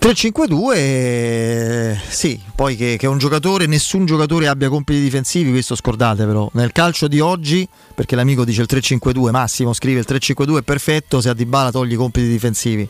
3-5-2 0.00 0.74
eh, 0.74 1.98
sì 2.08 2.38
poi 2.54 2.76
che, 2.76 2.96
che 2.98 3.06
un 3.06 3.16
giocatore 3.18 3.64
nessun 3.66 4.04
giocatore 4.04 4.48
abbia 4.48 4.68
compiti 4.68 5.00
difensivi 5.00 5.50
questo 5.50 5.74
scordate 5.74 6.24
però. 6.24 6.48
Nel 6.54 6.72
calcio 6.72 7.06
di 7.06 7.20
oggi 7.20 7.68
perché 7.94 8.16
l'amico 8.16 8.44
dice 8.44 8.62
il 8.62 8.68
3-5-2 8.70 9.30
Massimo 9.30 9.72
scrive 9.74 10.00
il 10.00 10.06
3-5-2 10.08 10.58
è 10.58 10.62
perfetto 10.62 11.20
se 11.20 11.28
a 11.28 11.34
Dybala 11.34 11.70
togli 11.70 11.92
i 11.92 11.96
compiti 11.96 12.28
difensivi. 12.28 12.88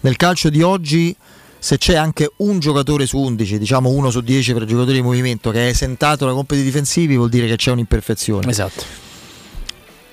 Nel 0.00 0.16
calcio 0.16 0.50
di 0.50 0.62
oggi 0.62 1.16
se 1.64 1.78
c'è 1.78 1.94
anche 1.94 2.30
un 2.36 2.58
giocatore 2.58 3.06
su 3.06 3.16
11, 3.16 3.56
diciamo 3.56 3.88
uno 3.88 4.10
su 4.10 4.20
10 4.20 4.52
per 4.52 4.66
giocatori 4.66 4.96
di 4.96 5.02
movimento 5.02 5.50
che 5.50 5.64
è 5.64 5.70
esentato 5.70 6.26
da 6.26 6.32
compiti 6.34 6.62
difensivi, 6.62 7.16
vuol 7.16 7.30
dire 7.30 7.46
che 7.46 7.56
c'è 7.56 7.70
un'imperfezione. 7.70 8.50
Esatto. 8.50 8.84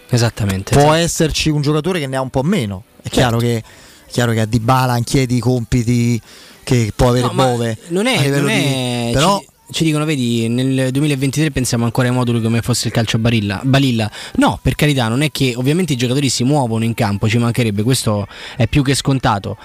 Esattamente. 0.07 0.71
Può 0.71 0.93
esatto. 0.93 0.95
esserci 0.95 1.49
un 1.49 1.61
giocatore 1.61 1.99
che 1.99 2.07
ne 2.07 2.15
ha 2.15 2.21
un 2.21 2.29
po' 2.29 2.41
meno. 2.43 2.85
È 3.01 3.09
chiaro, 3.09 3.37
che, 3.37 3.57
è 3.57 3.63
chiaro 4.09 4.31
che 4.31 4.39
a 4.39 4.45
Dybala 4.45 4.97
chiedi 4.99 5.35
i 5.35 5.39
compiti 5.39 6.21
che 6.63 6.93
può 6.95 7.09
avere 7.09 7.25
No, 7.27 7.33
Bove. 7.33 7.77
Non 7.89 8.05
è. 8.07 8.29
non 8.29 8.45
di- 8.45 8.53
è- 8.53 9.09
però 9.11 9.37
ci, 9.37 9.73
ci 9.73 9.83
dicono, 9.83 10.05
vedi, 10.05 10.47
nel 10.47 10.89
2023 10.91 11.51
pensiamo 11.51 11.83
ancora 11.83 12.07
ai 12.07 12.13
moduli 12.13 12.41
come 12.41 12.61
fosse 12.61 12.87
il 12.87 12.93
calcio 12.93 13.17
a 13.17 13.19
barilla, 13.19 13.59
balilla. 13.61 14.09
No, 14.35 14.57
per 14.61 14.75
carità, 14.75 15.09
non 15.09 15.21
è 15.21 15.29
che 15.31 15.53
ovviamente 15.57 15.91
i 15.91 15.97
giocatori 15.97 16.29
si 16.29 16.45
muovono 16.45 16.85
in 16.85 16.93
campo, 16.93 17.27
ci 17.27 17.39
mancherebbe, 17.39 17.83
questo 17.83 18.25
è 18.55 18.67
più 18.67 18.83
che 18.83 18.95
scontato. 18.95 19.57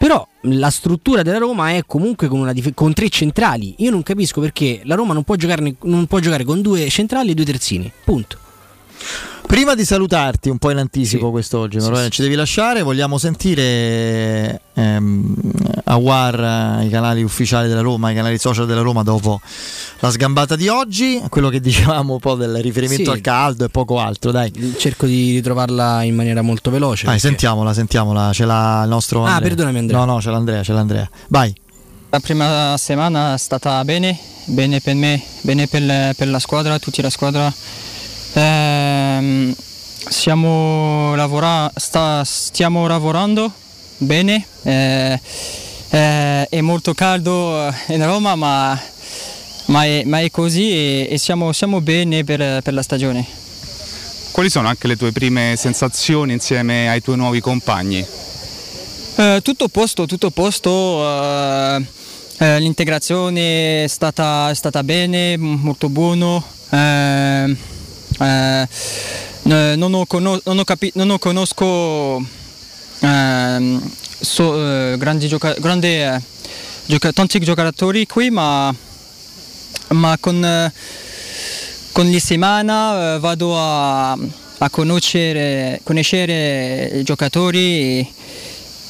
Però 0.00 0.26
la 0.44 0.70
struttura 0.70 1.20
della 1.20 1.36
Roma 1.36 1.72
è 1.72 1.82
comunque 1.86 2.26
con, 2.26 2.50
dif- 2.54 2.72
con 2.72 2.94
tre 2.94 3.10
centrali. 3.10 3.74
Io 3.80 3.90
non 3.90 4.02
capisco 4.02 4.40
perché 4.40 4.80
la 4.84 4.94
Roma 4.94 5.12
non 5.12 5.24
può, 5.24 5.34
giocarne- 5.34 5.74
non 5.82 6.06
può 6.06 6.20
giocare 6.20 6.42
con 6.42 6.62
due 6.62 6.88
centrali 6.88 7.32
e 7.32 7.34
due 7.34 7.44
terzini. 7.44 7.92
Punto. 8.02 8.38
Prima 9.50 9.74
di 9.74 9.84
salutarti 9.84 10.48
un 10.48 10.58
po' 10.58 10.70
in 10.70 10.76
anticipo 10.78 11.32
quest'oggi, 11.32 11.78
Manuele, 11.78 12.08
ci 12.08 12.22
devi 12.22 12.36
lasciare, 12.36 12.82
vogliamo 12.82 13.18
sentire 13.18 14.60
ehm, 14.74 15.34
Awar, 15.86 16.84
i 16.84 16.88
canali 16.88 17.24
ufficiali 17.24 17.66
della 17.66 17.80
Roma, 17.80 18.12
i 18.12 18.14
canali 18.14 18.38
social 18.38 18.64
della 18.64 18.82
Roma 18.82 19.02
dopo 19.02 19.40
la 19.98 20.10
sgambata 20.12 20.54
di 20.54 20.68
oggi, 20.68 21.20
quello 21.28 21.48
che 21.48 21.58
dicevamo 21.60 22.12
un 22.12 22.20
po' 22.20 22.36
del 22.36 22.62
riferimento 22.62 23.10
Sì. 23.10 23.10
al 23.10 23.20
caldo 23.20 23.64
e 23.64 23.68
poco 23.70 23.98
altro, 23.98 24.30
dai. 24.30 24.52
Cerco 24.78 25.06
di 25.06 25.32
ritrovarla 25.34 26.04
in 26.04 26.14
maniera 26.14 26.42
molto 26.42 26.70
veloce. 26.70 27.06
Vai, 27.06 27.14
perché- 27.14 27.28
sentiamola, 27.30 27.72
sentiamola, 27.74 28.32
ce 28.32 28.44
l'ha 28.44 28.82
il 28.84 28.88
nostro 28.88 29.24
Ah, 29.24 29.30
Andrea. 29.32 29.48
perdonami, 29.48 29.78
Andrea. 29.78 29.98
No, 29.98 30.04
no, 30.12 30.20
ce 30.20 30.30
l'ha 30.30 30.36
Andrea, 30.36 30.62
ce 30.62 30.72
l'ha 30.72 30.80
Andrea. 30.80 31.10
Vai. 31.26 31.52
La 32.10 32.20
prima 32.20 32.76
settimana 32.78 33.34
è 33.34 33.38
stata 33.38 33.84
bene, 33.84 34.16
bene 34.44 34.80
per 34.80 34.94
me, 34.94 35.20
bene 35.40 35.66
per, 35.66 36.14
per 36.14 36.28
la 36.28 36.38
squadra, 36.38 36.78
tutta 36.78 37.02
la 37.02 37.10
squadra. 37.10 37.52
Ehm, 38.32 39.54
siamo 40.08 41.14
lavora- 41.14 41.70
sta- 41.74 42.22
stiamo 42.24 42.86
lavorando 42.86 43.52
bene, 43.98 44.46
eh, 44.62 45.20
eh, 45.90 46.48
è 46.48 46.60
molto 46.60 46.94
caldo 46.94 47.68
eh, 47.68 47.94
in 47.94 48.04
Roma 48.04 48.34
ma, 48.36 48.80
ma 49.66 49.84
è, 49.84 50.04
ma 50.04 50.20
è 50.20 50.30
così 50.30 50.70
e, 50.70 51.08
e 51.10 51.18
siamo, 51.18 51.52
siamo 51.52 51.80
bene 51.80 52.24
per, 52.24 52.62
per 52.62 52.72
la 52.72 52.82
stagione. 52.82 53.26
Quali 54.30 54.48
sono 54.48 54.68
anche 54.68 54.86
le 54.86 54.96
tue 54.96 55.10
prime 55.12 55.54
sensazioni 55.56 56.32
insieme 56.32 56.88
ai 56.88 57.02
tuoi 57.02 57.16
nuovi 57.16 57.40
compagni? 57.40 58.06
Eh, 59.16 59.40
tutto 59.42 59.64
a 59.64 59.68
posto, 59.68 60.06
tutto 60.06 60.28
a 60.28 60.30
posto. 60.30 61.04
eh, 61.04 61.84
eh, 62.38 62.58
l'integrazione 62.60 63.84
è 63.84 63.86
stata, 63.86 64.48
è 64.48 64.54
stata 64.54 64.82
bene, 64.82 65.36
molto 65.36 65.88
buono. 65.88 66.42
Eh, 68.20 68.68
eh, 69.44 69.74
non, 69.76 69.94
ho 69.94 70.06
cono- 70.06 70.40
non 70.44 70.58
ho 70.58 70.64
capi- 70.64 70.92
non 70.94 71.10
ho 71.10 71.18
conosco 71.18 72.22
ehm, 73.00 73.90
so- 74.20 74.56
eh, 74.92 74.96
grandi, 74.98 75.26
gioca- 75.28 75.54
grandi, 75.58 75.86
eh, 75.88 76.20
gioca- 76.86 77.12
tanti 77.12 77.40
giocatori 77.40 78.06
qui, 78.06 78.30
ma, 78.30 78.74
ma 79.88 80.16
con, 80.20 80.44
eh, 80.44 80.72
con 81.92 82.06
le 82.08 82.20
settimane 82.20 83.14
eh, 83.14 83.18
vado 83.18 83.58
a, 83.58 84.12
a 84.12 84.70
conoscere, 84.70 85.80
conoscere 85.82 86.90
i 86.98 87.02
giocatori 87.02 87.98
e, 88.00 88.12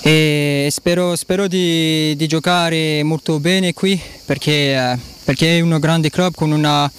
e 0.03 0.69
spero, 0.71 1.15
spero 1.15 1.47
di, 1.47 2.15
di 2.17 2.27
giocare 2.27 3.03
molto 3.05 3.39
bene 3.39 3.73
qui 3.73 4.01
perché, 4.25 4.75
eh, 4.75 4.99
perché 5.25 5.59
è 5.59 5.61
un 5.61 5.79
grande 5.79 6.11
club 6.11 6.35
con 6.35 6.51
una 6.51 6.91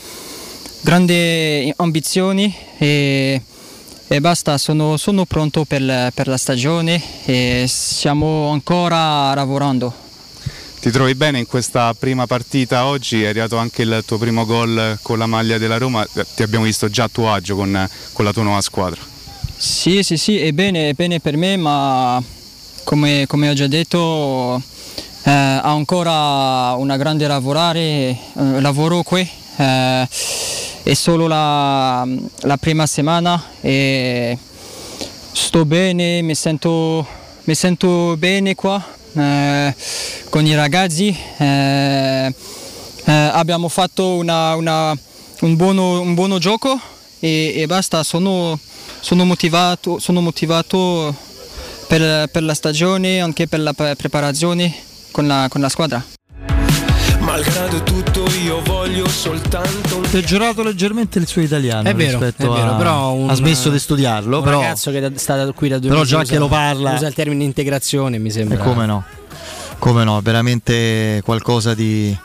grande 0.82 1.74
ambizioni 1.78 2.54
e, 2.78 3.42
e 4.08 4.22
basta, 4.22 4.58
sono, 4.58 4.98
sono 4.98 5.26
pronto 5.26 5.64
per, 5.64 6.12
per 6.14 6.28
la 6.28 6.38
stagione 6.38 7.02
e 7.26 7.66
stiamo 7.68 8.50
ancora 8.50 9.34
lavorando. 9.34 9.94
Ti 10.82 10.90
trovi 10.90 11.14
bene 11.14 11.38
in 11.38 11.46
questa 11.46 11.94
prima 11.94 12.26
partita 12.26 12.86
oggi? 12.86 13.24
È 13.24 13.28
arrivato 13.28 13.58
anche 13.58 13.84
il 13.84 14.04
tuo 14.04 14.18
primo 14.18 14.48
gol 14.48 14.98
con 15.04 15.20
la 15.20 15.28
maglia 15.28 15.60
della 15.60 15.78
Roma. 15.78 16.04
Ti 16.06 16.42
abbiamo 16.42 16.66
visto 16.66 16.90
già 16.90 17.04
a 17.04 17.10
tuo 17.10 17.32
agio 17.32 17.56
con, 17.56 17.88
con 18.14 18.26
la 18.26 18.34
tua 18.34 18.42
nuova 18.42 18.62
squadra. 18.62 19.00
Sì, 19.56 20.02
sì, 20.02 20.18
sì, 20.18 20.40
è 20.40 20.52
bene, 20.54 20.90
è 20.90 20.94
bene 20.94 21.20
per 21.20 21.38
me, 21.38 21.56
ma 21.56 22.22
come, 22.84 23.26
come 23.28 23.50
ho 23.50 23.54
già 23.54 23.68
detto 23.68 24.60
eh, 25.24 25.30
ha 25.30 25.70
ancora 25.70 26.74
una 26.74 26.98
grande 26.98 27.28
lavorare, 27.28 27.82
eh, 27.82 28.18
lavoro 28.60 29.04
qui. 29.04 29.30
eh, 29.58 30.08
è 30.84 30.94
solo 30.94 31.28
la, 31.28 32.06
la 32.42 32.58
prima 32.58 32.86
settimana 32.86 33.42
e 33.62 34.38
sto 35.32 35.66
bene, 35.66 36.22
mi 36.22 36.36
sento, 36.36 37.06
mi 37.44 37.56
sento 37.56 38.16
bene 38.18 38.56
qua 38.56 38.84
eh, 39.14 39.76
con 40.30 40.46
i 40.46 40.56
ragazzi. 40.56 41.16
eh, 41.38 42.34
eh, 43.06 43.12
abbiamo 43.12 43.68
fatto 43.68 44.16
una- 44.16 44.56
una- 44.56 44.98
un, 45.42 45.56
buono, 45.56 46.02
un 46.02 46.14
buono 46.14 46.38
gioco 46.40 46.80
e, 47.20 47.54
e 47.56 47.66
basta, 47.68 48.04
sono, 48.04 48.58
sono 49.00 49.26
motivato, 49.26 50.00
sono 50.00 50.22
motivato 50.22 51.14
per, 51.88 52.28
per 52.30 52.44
la 52.44 52.54
stagione, 52.54 53.20
anche 53.20 53.48
per 53.48 53.60
la 53.60 53.74
pre- 53.74 53.96
preparazione 53.96 54.74
con 55.12 55.28
la, 55.28 55.48
con 55.50 55.62
la 55.62 55.70
squadra. 55.70 56.04
Malgrado 57.20 57.82
tutto 57.84 58.21
io 58.44 58.62
voglio 58.64 59.08
soltanto 59.08 59.98
un 59.98 60.08
Peggiorato 60.10 60.64
leggermente 60.64 61.20
il 61.20 61.28
suo 61.28 61.42
italiano 61.42 61.88
È 61.88 61.94
vero, 61.94 62.20
rispetto 62.20 62.54
è 62.54 62.58
vero, 62.58 62.72
a... 62.72 62.76
però 62.76 63.12
un- 63.14 63.30
ha 63.30 63.34
smesso 63.36 63.70
di 63.70 63.80
studiarlo, 63.80 64.38
un 64.40 64.44
però 64.44 64.62
ragazzo 64.62 64.92
che 64.92 65.12
sta 65.16 65.52
qui 65.54 65.70
da 65.70 65.78
due 65.80 65.90
però 65.90 66.04
già 66.04 66.20
usa- 66.22 66.32
che 66.34 66.40
lo 66.40 66.48
parla- 66.48 66.94
usa 66.94 67.08
il 67.08 67.14
termine 67.14 67.44
integrazione 67.44 68.18
mi 68.18 68.30
e 68.30 68.32
sembra 68.32 68.58
come 68.58 68.86
no. 68.86 69.04
Come 69.80 70.04
no, 70.04 70.20
è 70.20 70.22
veramente 70.22 71.22
qualcosa 71.24 71.74
di, 71.74 72.16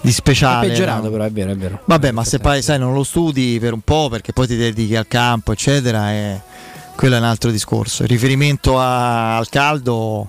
di 0.00 0.08
è 0.08 0.12
speciale. 0.12 0.68
peggiorato 0.68 1.04
no? 1.04 1.10
però 1.10 1.24
è 1.24 1.30
vero 1.30 1.50
è 1.50 1.56
vero 1.56 1.80
Vabbè, 1.84 2.10
ma 2.12 2.24
se 2.24 2.38
poi 2.38 2.62
sai 2.62 2.78
non 2.78 2.92
lo 2.94 3.04
studi 3.04 3.58
per 3.60 3.72
un 3.72 3.80
po' 3.82 4.08
perché 4.08 4.32
poi 4.32 4.46
ti 4.46 4.56
dedichi 4.56 4.96
al 4.96 5.06
campo, 5.08 5.52
eccetera, 5.52 6.12
e 6.12 6.40
quello 6.96 7.14
è 7.14 7.18
un 7.18 7.24
altro 7.24 7.50
discorso. 7.50 8.02
Il 8.02 8.08
riferimento 8.08 8.78
a- 8.80 9.36
al 9.36 9.48
caldo 9.48 10.28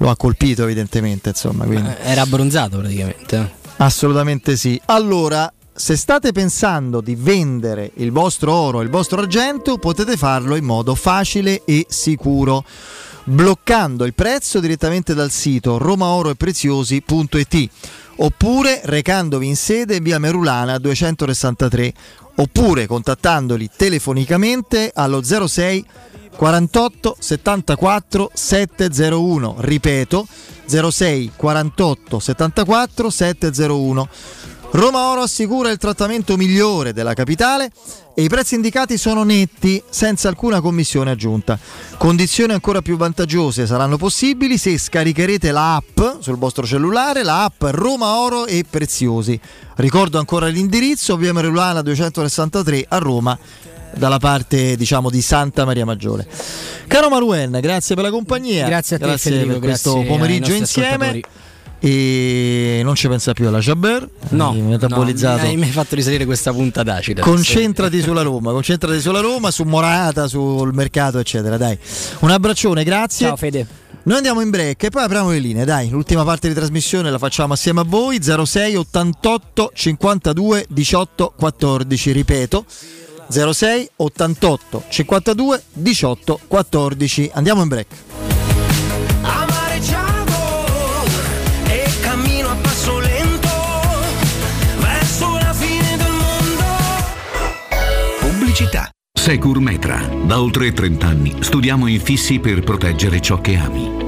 lo 0.00 0.10
ha 0.10 0.16
colpito 0.16 0.62
evidentemente, 0.62 1.30
insomma, 1.30 1.64
quindi. 1.64 1.90
era 2.02 2.22
abbronzato 2.22 2.78
praticamente 2.78 3.36
eh. 3.36 3.57
Assolutamente 3.78 4.56
sì. 4.56 4.80
Allora, 4.86 5.52
se 5.72 5.94
state 5.96 6.32
pensando 6.32 7.00
di 7.00 7.14
vendere 7.14 7.92
il 7.94 8.10
vostro 8.10 8.52
oro 8.52 8.82
il 8.82 8.88
vostro 8.88 9.20
argento, 9.20 9.78
potete 9.78 10.16
farlo 10.16 10.56
in 10.56 10.64
modo 10.64 10.96
facile 10.96 11.62
e 11.64 11.86
sicuro, 11.88 12.64
bloccando 13.22 14.04
il 14.04 14.14
prezzo 14.14 14.58
direttamente 14.58 15.14
dal 15.14 15.30
sito 15.30 15.78
romaoroepreziosi.it 15.78 17.70
oppure 18.16 18.80
recandovi 18.82 19.46
in 19.46 19.54
sede 19.54 20.00
via 20.00 20.18
Merulana 20.18 20.78
263 20.78 21.92
oppure 22.36 22.86
contattandoli 22.86 23.70
telefonicamente 23.76 24.90
allo 24.92 25.22
06 25.22 25.84
48 26.34 27.16
74 27.18 28.30
701 28.32 29.56
ripeto 29.58 30.26
06 30.68 31.32
48 31.34 32.18
74 32.18 33.10
701 33.10 34.08
Roma 34.70 35.08
Oro 35.08 35.22
assicura 35.22 35.70
il 35.70 35.78
trattamento 35.78 36.36
migliore 36.36 36.92
della 36.92 37.14
capitale 37.14 37.70
e 38.14 38.22
i 38.22 38.28
prezzi 38.28 38.54
indicati 38.54 38.98
sono 38.98 39.22
netti, 39.22 39.82
senza 39.88 40.28
alcuna 40.28 40.60
commissione 40.60 41.10
aggiunta. 41.10 41.58
Condizioni 41.96 42.52
ancora 42.52 42.82
più 42.82 42.98
vantaggiose 42.98 43.66
saranno 43.66 43.96
possibili 43.96 44.58
se 44.58 44.76
scaricherete 44.76 45.52
l'app 45.52 46.00
sul 46.18 46.36
vostro 46.36 46.66
cellulare, 46.66 47.22
la 47.22 47.44
app 47.44 47.62
Roma 47.70 48.18
Oro 48.18 48.44
e 48.44 48.66
Preziosi. 48.68 49.40
Ricordo 49.76 50.18
ancora 50.18 50.48
l'indirizzo, 50.48 51.16
via 51.16 51.32
Merulana 51.32 51.80
263 51.80 52.84
a 52.88 52.98
Roma, 52.98 53.38
dalla 53.98 54.18
parte 54.18 54.76
diciamo 54.76 55.10
di 55.10 55.20
Santa 55.20 55.64
Maria 55.64 55.84
Maggiore. 55.84 56.26
Caro 56.86 57.08
Maruen, 57.08 57.58
grazie 57.60 57.94
per 57.94 58.04
la 58.04 58.10
compagnia. 58.10 58.66
Grazie 58.66 58.96
a 58.96 58.98
te, 58.98 59.18
Federico, 59.18 59.58
per 59.58 59.60
questo 59.60 59.92
grazie 59.94 60.08
pomeriggio 60.08 60.52
insieme. 60.52 61.20
E 61.80 62.80
non 62.82 62.96
ci 62.96 63.06
pensa 63.06 63.32
più 63.34 63.46
alla 63.46 63.60
Jaber, 63.60 64.08
no 64.30 64.52
metabolizzato. 64.52 65.46
no, 65.46 65.54
mi 65.54 65.62
hai 65.62 65.70
fatto 65.70 65.94
risalire 65.94 66.24
questa 66.24 66.50
punta 66.50 66.82
d'acida 66.82 67.22
Concentrati 67.22 68.00
sulla 68.00 68.22
Roma, 68.22 68.50
concentrati 68.50 69.00
sulla 69.00 69.20
Roma, 69.20 69.52
su 69.52 69.62
Morata, 69.62 70.26
sul 70.26 70.74
mercato, 70.74 71.20
eccetera. 71.20 71.56
Dai, 71.56 71.78
un 72.20 72.30
abbraccione, 72.30 72.82
grazie. 72.82 73.26
Ciao 73.28 73.36
Fede. 73.36 73.66
Noi 74.08 74.16
andiamo 74.16 74.40
in 74.40 74.48
break 74.48 74.84
e 74.84 74.88
poi 74.88 75.02
apriamo 75.02 75.30
le 75.30 75.38
linee. 75.38 75.64
Dai, 75.64 75.90
l'ultima 75.90 76.24
parte 76.24 76.48
di 76.48 76.54
trasmissione 76.54 77.10
la 77.10 77.18
facciamo 77.18 77.52
assieme 77.52 77.80
a 77.80 77.84
voi. 77.86 78.18
06 78.22 78.74
88 78.74 79.70
52 79.74 80.66
18 80.68 81.34
14. 81.36 82.12
Ripeto, 82.12 82.64
06 83.28 83.90
88 83.96 84.84
52 84.88 85.62
18 85.72 86.40
14. 86.46 87.30
Andiamo 87.34 87.62
in 87.62 87.68
break. 87.68 87.86
amareggiato 89.22 90.32
e 91.66 91.90
cammino 92.00 92.48
a 92.50 92.54
passo 92.56 92.98
lento 92.98 93.48
verso 94.78 95.32
la 95.38 95.52
fine 95.52 95.96
del 95.96 96.10
mondo. 96.10 96.64
Pubblicità. 98.20 98.90
Secur 99.12 99.60
Metra. 99.60 100.00
Da 100.24 100.40
oltre 100.40 100.72
30 100.72 101.06
anni 101.06 101.36
studiamo 101.40 101.86
infissi 101.86 102.38
per 102.38 102.60
proteggere 102.60 103.20
ciò 103.20 103.40
che 103.40 103.56
ami. 103.56 104.07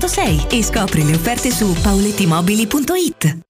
606 0.00 0.46
e 0.48 0.62
scopri 0.62 1.04
le 1.04 1.14
offerte 1.14 1.50
su 1.50 1.74
paulettimobili.it. 1.82 3.49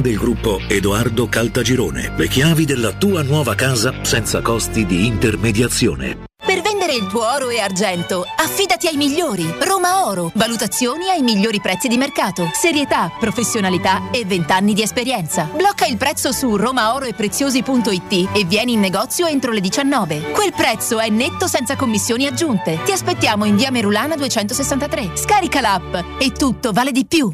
del 0.01 0.17
gruppo 0.17 0.59
Edoardo 0.67 1.27
Caltagirone. 1.27 2.13
Le 2.17 2.27
chiavi 2.27 2.65
della 2.65 2.91
tua 2.91 3.21
nuova 3.21 3.55
casa 3.55 4.03
senza 4.03 4.41
costi 4.41 4.85
di 4.85 5.05
intermediazione. 5.05 6.29
Per 6.43 6.59
vendere 6.61 6.95
il 6.95 7.05
tuo 7.07 7.23
oro 7.23 7.49
e 7.49 7.59
argento, 7.59 8.25
affidati 8.35 8.87
ai 8.87 8.97
migliori. 8.97 9.45
Roma 9.59 10.07
Oro. 10.07 10.31
Valutazioni 10.33 11.07
ai 11.09 11.21
migliori 11.21 11.61
prezzi 11.61 11.87
di 11.87 11.97
mercato. 11.97 12.49
Serietà, 12.51 13.11
professionalità 13.17 14.09
e 14.11 14.25
20 14.25 14.51
anni 14.51 14.73
di 14.73 14.81
esperienza. 14.81 15.43
Blocca 15.43 15.85
il 15.85 15.97
prezzo 15.97 16.31
su 16.31 16.55
romaoroepreziosi.it 16.55 18.29
e 18.33 18.43
vieni 18.45 18.73
in 18.73 18.79
negozio 18.79 19.27
entro 19.27 19.51
le 19.51 19.61
19. 19.61 20.31
Quel 20.31 20.51
prezzo 20.51 20.99
è 20.99 21.09
netto 21.09 21.47
senza 21.47 21.75
commissioni 21.75 22.25
aggiunte. 22.25 22.81
Ti 22.83 22.91
aspettiamo 22.91 23.45
in 23.45 23.55
via 23.55 23.71
Merulana 23.71 24.15
263. 24.15 25.11
Scarica 25.13 25.61
l'app 25.61 25.95
e 26.19 26.31
tutto 26.31 26.71
vale 26.71 26.91
di 26.91 27.05
più. 27.05 27.33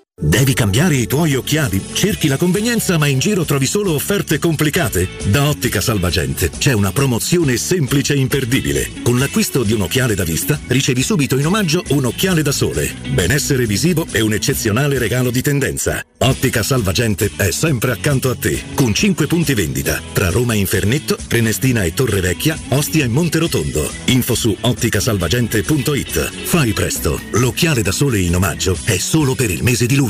Devi 0.23 0.53
cambiare 0.53 0.95
i 0.97 1.07
tuoi 1.07 1.33
occhiali? 1.33 1.81
Cerchi 1.93 2.27
la 2.27 2.37
convenienza 2.37 2.99
ma 2.99 3.07
in 3.07 3.17
giro 3.17 3.43
trovi 3.43 3.65
solo 3.65 3.93
offerte 3.93 4.37
complicate? 4.37 5.07
Da 5.29 5.49
Ottica 5.49 5.81
Salvagente 5.81 6.51
c'è 6.51 6.73
una 6.73 6.91
promozione 6.91 7.57
semplice 7.57 8.13
e 8.13 8.17
imperdibile. 8.17 8.91
Con 9.01 9.17
l'acquisto 9.17 9.63
di 9.63 9.73
un 9.73 9.81
occhiale 9.81 10.13
da 10.13 10.23
vista 10.23 10.59
ricevi 10.67 11.01
subito 11.01 11.39
in 11.39 11.47
omaggio 11.47 11.83
un 11.89 12.05
occhiale 12.05 12.43
da 12.43 12.51
sole. 12.51 12.93
Benessere 13.09 13.65
visivo 13.65 14.05
e 14.11 14.21
un 14.21 14.33
eccezionale 14.33 14.99
regalo 14.99 15.31
di 15.31 15.41
tendenza. 15.41 16.05
Ottica 16.19 16.61
Salvagente 16.61 17.31
è 17.35 17.49
sempre 17.49 17.91
accanto 17.91 18.29
a 18.29 18.35
te, 18.35 18.61
con 18.75 18.93
5 18.93 19.25
punti 19.25 19.55
vendita 19.55 19.99
tra 20.13 20.29
Roma 20.29 20.53
e 20.53 20.57
Infernetto, 20.57 21.17
Prenestina 21.27 21.83
e 21.83 21.95
Torre 21.95 22.21
Vecchia, 22.21 22.55
Ostia 22.69 23.05
e 23.05 23.07
Monterotondo. 23.07 23.89
Info 24.05 24.35
su 24.35 24.55
otticasalvagente.it. 24.59 26.31
Fai 26.43 26.73
presto, 26.73 27.19
l'occhiale 27.31 27.81
da 27.81 27.91
sole 27.91 28.19
in 28.19 28.35
omaggio 28.35 28.77
è 28.83 28.97
solo 28.97 29.33
per 29.33 29.49
il 29.49 29.63
mese 29.63 29.87
di 29.87 29.95
luglio. 29.95 30.09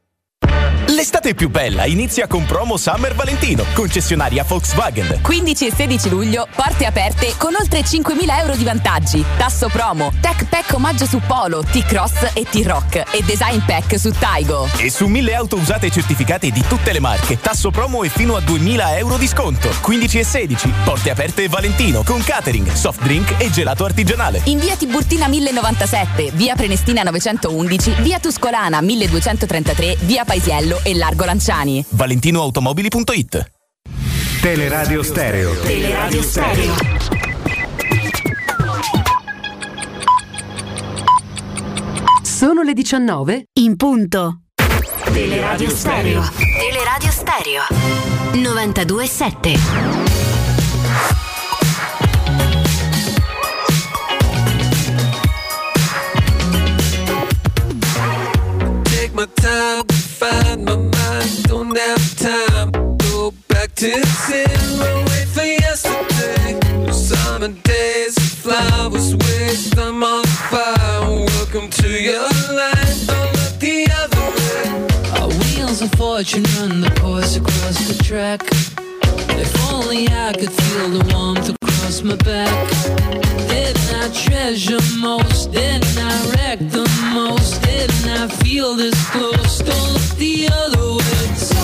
L'estate 1.13 1.35
più 1.35 1.49
bella 1.49 1.83
inizia 1.83 2.25
con 2.25 2.45
promo 2.45 2.77
Summer 2.77 3.13
Valentino, 3.13 3.65
concessionaria 3.73 4.45
Volkswagen. 4.47 5.19
15 5.21 5.67
e 5.67 5.73
16 5.75 6.09
luglio, 6.09 6.47
porte 6.55 6.85
aperte 6.85 7.33
con 7.35 7.53
oltre 7.53 7.81
5.000 7.81 8.39
euro 8.39 8.55
di 8.55 8.63
vantaggi. 8.63 9.21
Tasso 9.35 9.67
promo, 9.67 10.13
Tech 10.21 10.45
Pack 10.45 10.73
omaggio 10.73 11.05
su 11.05 11.19
Polo, 11.27 11.63
T-Cross 11.63 12.31
e 12.31 12.45
T-Rock 12.49 13.03
e 13.11 13.23
Design 13.25 13.59
Pack 13.65 13.99
su 13.99 14.11
Taigo. 14.11 14.69
E 14.77 14.89
su 14.89 15.07
1000 15.07 15.35
auto 15.35 15.57
usate 15.57 15.87
e 15.87 15.91
certificate 15.91 16.49
di 16.49 16.63
tutte 16.65 16.93
le 16.93 17.01
marche, 17.01 17.41
tasso 17.41 17.71
promo 17.71 18.03
e 18.03 18.09
fino 18.09 18.37
a 18.37 18.39
2000 18.39 18.97
euro 18.97 19.17
di 19.17 19.27
sconto. 19.27 19.69
15 19.81 20.17
e 20.17 20.23
16, 20.23 20.73
porte 20.85 21.09
aperte 21.09 21.49
Valentino 21.49 22.03
con 22.03 22.23
catering, 22.23 22.71
soft 22.71 23.01
drink 23.01 23.35
e 23.37 23.49
gelato 23.49 23.83
artigianale. 23.83 24.43
In 24.45 24.59
via 24.59 24.77
Tiburtina 24.77 25.27
1097, 25.27 26.31
via 26.35 26.55
Prenestina 26.55 27.03
911, 27.03 27.95
via 27.99 28.17
Tuscolana 28.19 28.79
1233, 28.79 29.97
via 29.99 30.23
Paisiello 30.23 30.79
e 30.83 30.99
Largo 31.01 31.25
Lanciani. 31.25 31.83
ValentinoAutomobili.it 31.89 33.51
Teleradio 34.39 35.01
Stereo. 35.01 35.55
Teleradio 35.55 36.21
Stereo. 36.21 36.75
Sono 42.21 42.61
le 42.61 42.73
19 42.73 43.45
in 43.53 43.75
punto. 43.77 44.41
Teleradio 45.11 45.71
Stereo. 45.71 46.21
Teleradio 46.37 47.09
Stereo. 47.09 47.63
927. 48.33 50.10
Of 76.21 76.27
fortune 76.27 76.43
run 76.59 76.81
the 76.81 76.89
course 76.99 77.35
across 77.35 77.87
the 77.87 78.03
track. 78.03 78.41
If 79.39 79.71
only 79.71 80.07
I 80.07 80.33
could 80.33 80.51
feel 80.51 80.89
the 80.89 81.13
warmth 81.13 81.49
across 81.49 82.03
my 82.03 82.15
back. 82.17 82.69
Didn't 83.49 83.93
I 83.95 84.09
treasure 84.13 84.79
most? 84.99 85.51
Didn't 85.51 85.97
I 85.97 86.31
wreck 86.31 86.59
the 86.59 86.87
most? 87.13 87.61
Didn't 87.63 88.09
I 88.09 88.27
feel 88.27 88.75
this 88.75 88.95
close? 89.09 89.59
Don't 89.59 89.93
look 89.93 90.17
the 90.17 90.49
other 90.51 90.95
way. 90.97 91.60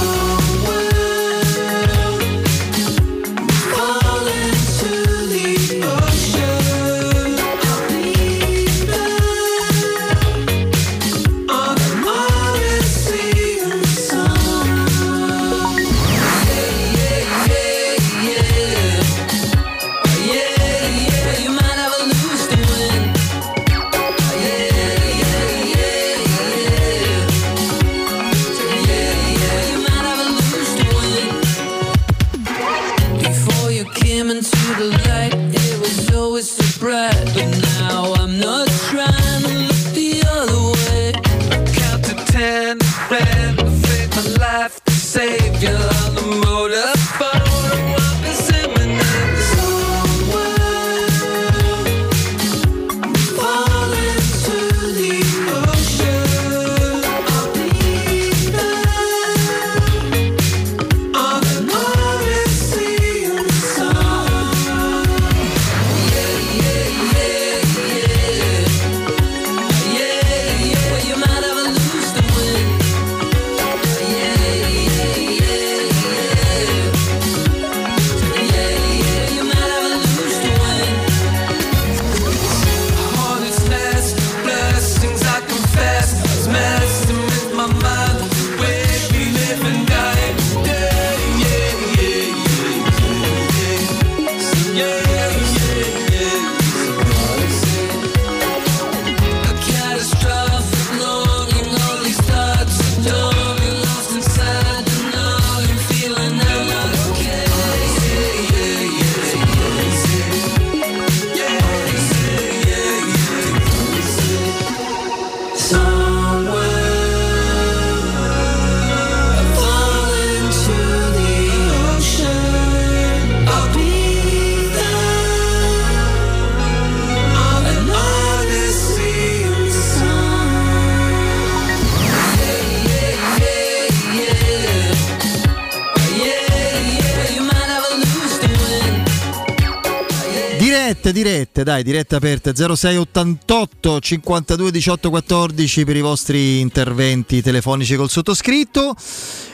Dai, 141.77 141.83
dirette 141.83 142.15
aperte 142.15 142.53
0688 142.55 143.99
52 143.99 144.71
18 144.71 145.09
14 145.09 145.85
per 145.85 145.95
i 145.95 146.01
vostri 146.01 146.59
interventi 146.59 147.41
telefonici 147.41 147.95
col 147.95 148.09
sottoscritto. 148.09 148.95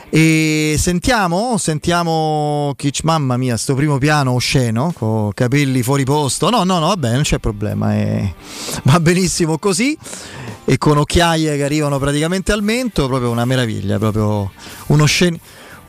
E 0.09 0.75
sentiamo, 0.77 1.57
sentiamo 1.57 2.73
Kitsch, 2.77 3.01
mamma 3.03 3.35
mia, 3.35 3.57
sto 3.57 3.73
primo 3.73 3.97
piano 3.97 4.31
osceno, 4.33 4.93
con 4.95 5.31
capelli 5.33 5.81
fuori 5.81 6.03
posto. 6.03 6.49
No, 6.49 6.63
no, 6.63 6.79
no, 6.79 6.87
vabbè, 6.87 7.13
non 7.13 7.23
c'è 7.23 7.39
problema, 7.39 7.93
è- 7.93 8.33
va 8.83 8.99
benissimo 8.99 9.57
così. 9.57 9.97
E 10.65 10.77
con 10.77 10.97
occhiaie 10.97 11.57
che 11.57 11.63
arrivano 11.63 11.99
praticamente 11.99 12.53
al 12.53 12.63
mento, 12.63 13.07
proprio 13.07 13.31
una 13.31 13.43
meraviglia, 13.43 13.97
proprio 13.97 14.49
uno 14.87 15.05
scen- 15.05 15.37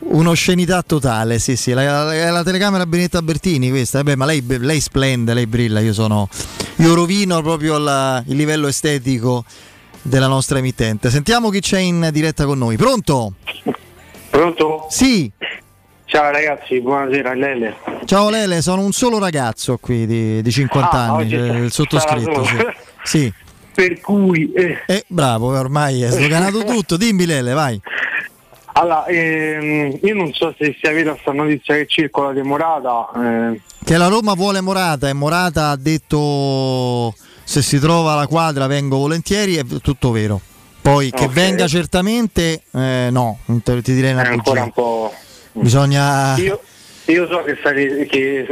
Un'oscenità 0.07 0.83
totale, 0.83 1.39
sì, 1.39 1.55
sì, 1.55 1.73
la, 1.73 2.03
la- 2.03 2.29
la 2.31 2.43
telecamera 2.43 2.85
Benetta 2.85 3.21
Bertini 3.23 3.69
questa, 3.69 3.97
vabbè, 4.03 4.15
ma 4.15 4.25
lei, 4.25 4.43
lei 4.45 4.79
splende, 4.79 5.33
lei 5.33 5.47
brilla, 5.47 5.79
io 5.79 5.93
sono, 5.93 6.29
io 6.77 6.93
rovino 6.93 7.41
proprio 7.41 7.77
la- 7.79 8.23
il 8.27 8.35
livello 8.35 8.67
estetico 8.67 9.43
della 10.03 10.27
nostra 10.27 10.59
emittente. 10.59 11.09
Sentiamo 11.09 11.49
chi 11.49 11.59
c'è 11.59 11.79
in 11.79 12.09
diretta 12.13 12.45
con 12.45 12.59
noi, 12.59 12.77
pronto? 12.77 13.33
Pronto? 14.29 14.85
Sì. 14.89 15.29
Ciao 16.05 16.29
ragazzi, 16.31 16.79
buonasera 16.81 17.33
Lele. 17.33 17.75
Ciao 18.05 18.29
Lele, 18.29 18.61
sono 18.61 18.81
un 18.83 18.91
solo 18.91 19.17
ragazzo 19.17 19.77
qui 19.81 20.05
di, 20.05 20.41
di 20.43 20.51
50 20.51 20.91
Ah, 20.91 21.13
anni, 21.15 21.29
cioè, 21.31 21.39
il 21.57 21.71
sottoscritto. 21.71 22.43
Sì. 22.45 22.57
Sì. 23.03 23.33
Per 23.73 23.99
cui... 24.01 24.53
eh, 24.53 24.83
Eh, 24.85 25.03
bravo, 25.07 25.47
ormai 25.57 26.03
è 26.03 26.09
sdoganato 26.11 26.63
tutto, 26.63 26.95
dimmi 26.95 27.25
Lele, 27.25 27.53
vai. 27.53 27.81
Allora, 28.77 29.05
ehm, 29.05 29.99
io 30.01 30.15
non 30.15 30.33
so 30.33 30.53
se 30.57 30.75
sia 30.81 30.91
vera 30.91 31.11
questa 31.11 31.31
notizia 31.31 31.75
che 31.75 31.85
circola 31.87 32.33
di 32.33 32.41
Morata. 32.41 33.07
eh, 33.53 33.61
Che 33.85 33.97
la 33.97 34.07
Roma 34.07 34.33
vuole 34.33 34.59
Morata 34.59 35.07
e 35.07 35.13
Morata 35.13 35.69
ha 35.69 35.77
detto 35.77 37.13
se 37.45 37.61
si 37.61 37.79
trova 37.79 38.15
la 38.15 38.27
quadra 38.27 38.67
vengo 38.67 38.97
volentieri, 38.97 39.55
è 39.55 39.63
tutto 39.81 40.11
vero. 40.11 40.41
Poi 40.81 41.09
che 41.09 41.23
Ok. 41.23 41.31
venga 41.31 41.67
certamente, 41.67 42.63
eh, 42.73 43.07
no, 43.11 43.37
non 43.45 43.63
te- 43.63 43.81
ti 43.81 43.93
direi 43.93 44.11
una 44.11 44.29
bugia. 44.29 44.63
un 44.63 44.71
po'... 44.71 45.13
Bisogna... 45.53 46.35
Io, 46.35 46.59
io 47.05 47.27
so 47.27 47.43
che, 47.43 47.57
sarei, 47.63 48.05
che 48.07 48.45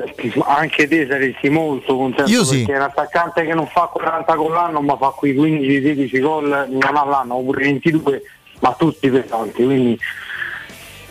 anche 0.46 0.88
te 0.88 1.06
saresti 1.06 1.50
molto 1.50 1.98
contento 1.98 2.32
Io 2.32 2.46
sì. 2.46 2.60
perché 2.60 2.74
è 2.74 2.78
un 2.78 2.84
attaccante 2.84 3.46
che 3.46 3.54
non 3.54 3.68
fa 3.68 3.90
40 3.92 4.34
gol 4.36 4.54
l'anno 4.54 4.80
ma 4.80 4.96
fa 4.96 5.10
quei 5.10 5.36
15-16 5.36 6.20
gol 6.22 6.68
non 6.70 6.96
all'anno 6.96 7.36
oppure 7.36 7.64
22 7.66 8.22
ma 8.64 8.74
tutti 8.78 9.10
pesanti 9.10 9.64
quindi 9.64 10.00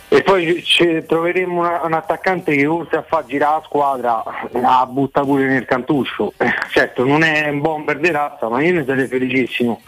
e 0.08 0.22
poi 0.22 0.62
troveremo 1.06 1.60
una- 1.60 1.80
un 1.84 1.92
attaccante 1.92 2.54
che 2.54 2.66
oltre 2.66 2.98
a 2.98 3.02
far 3.02 3.24
girare 3.26 3.56
la 3.56 3.62
squadra 3.64 4.22
la 4.52 4.86
butta 4.90 5.22
pure 5.22 5.46
nel 5.46 5.64
cantuccio 5.64 6.32
Eh, 6.38 6.52
certo 6.70 7.04
non 7.04 7.22
è 7.22 7.48
un 7.48 7.60
bomber 7.60 7.98
di 7.98 8.10
razza 8.10 8.48
ma 8.48 8.62
io 8.62 8.72
ne 8.72 8.84
sarei 8.86 9.06
felicissimo 9.06 9.80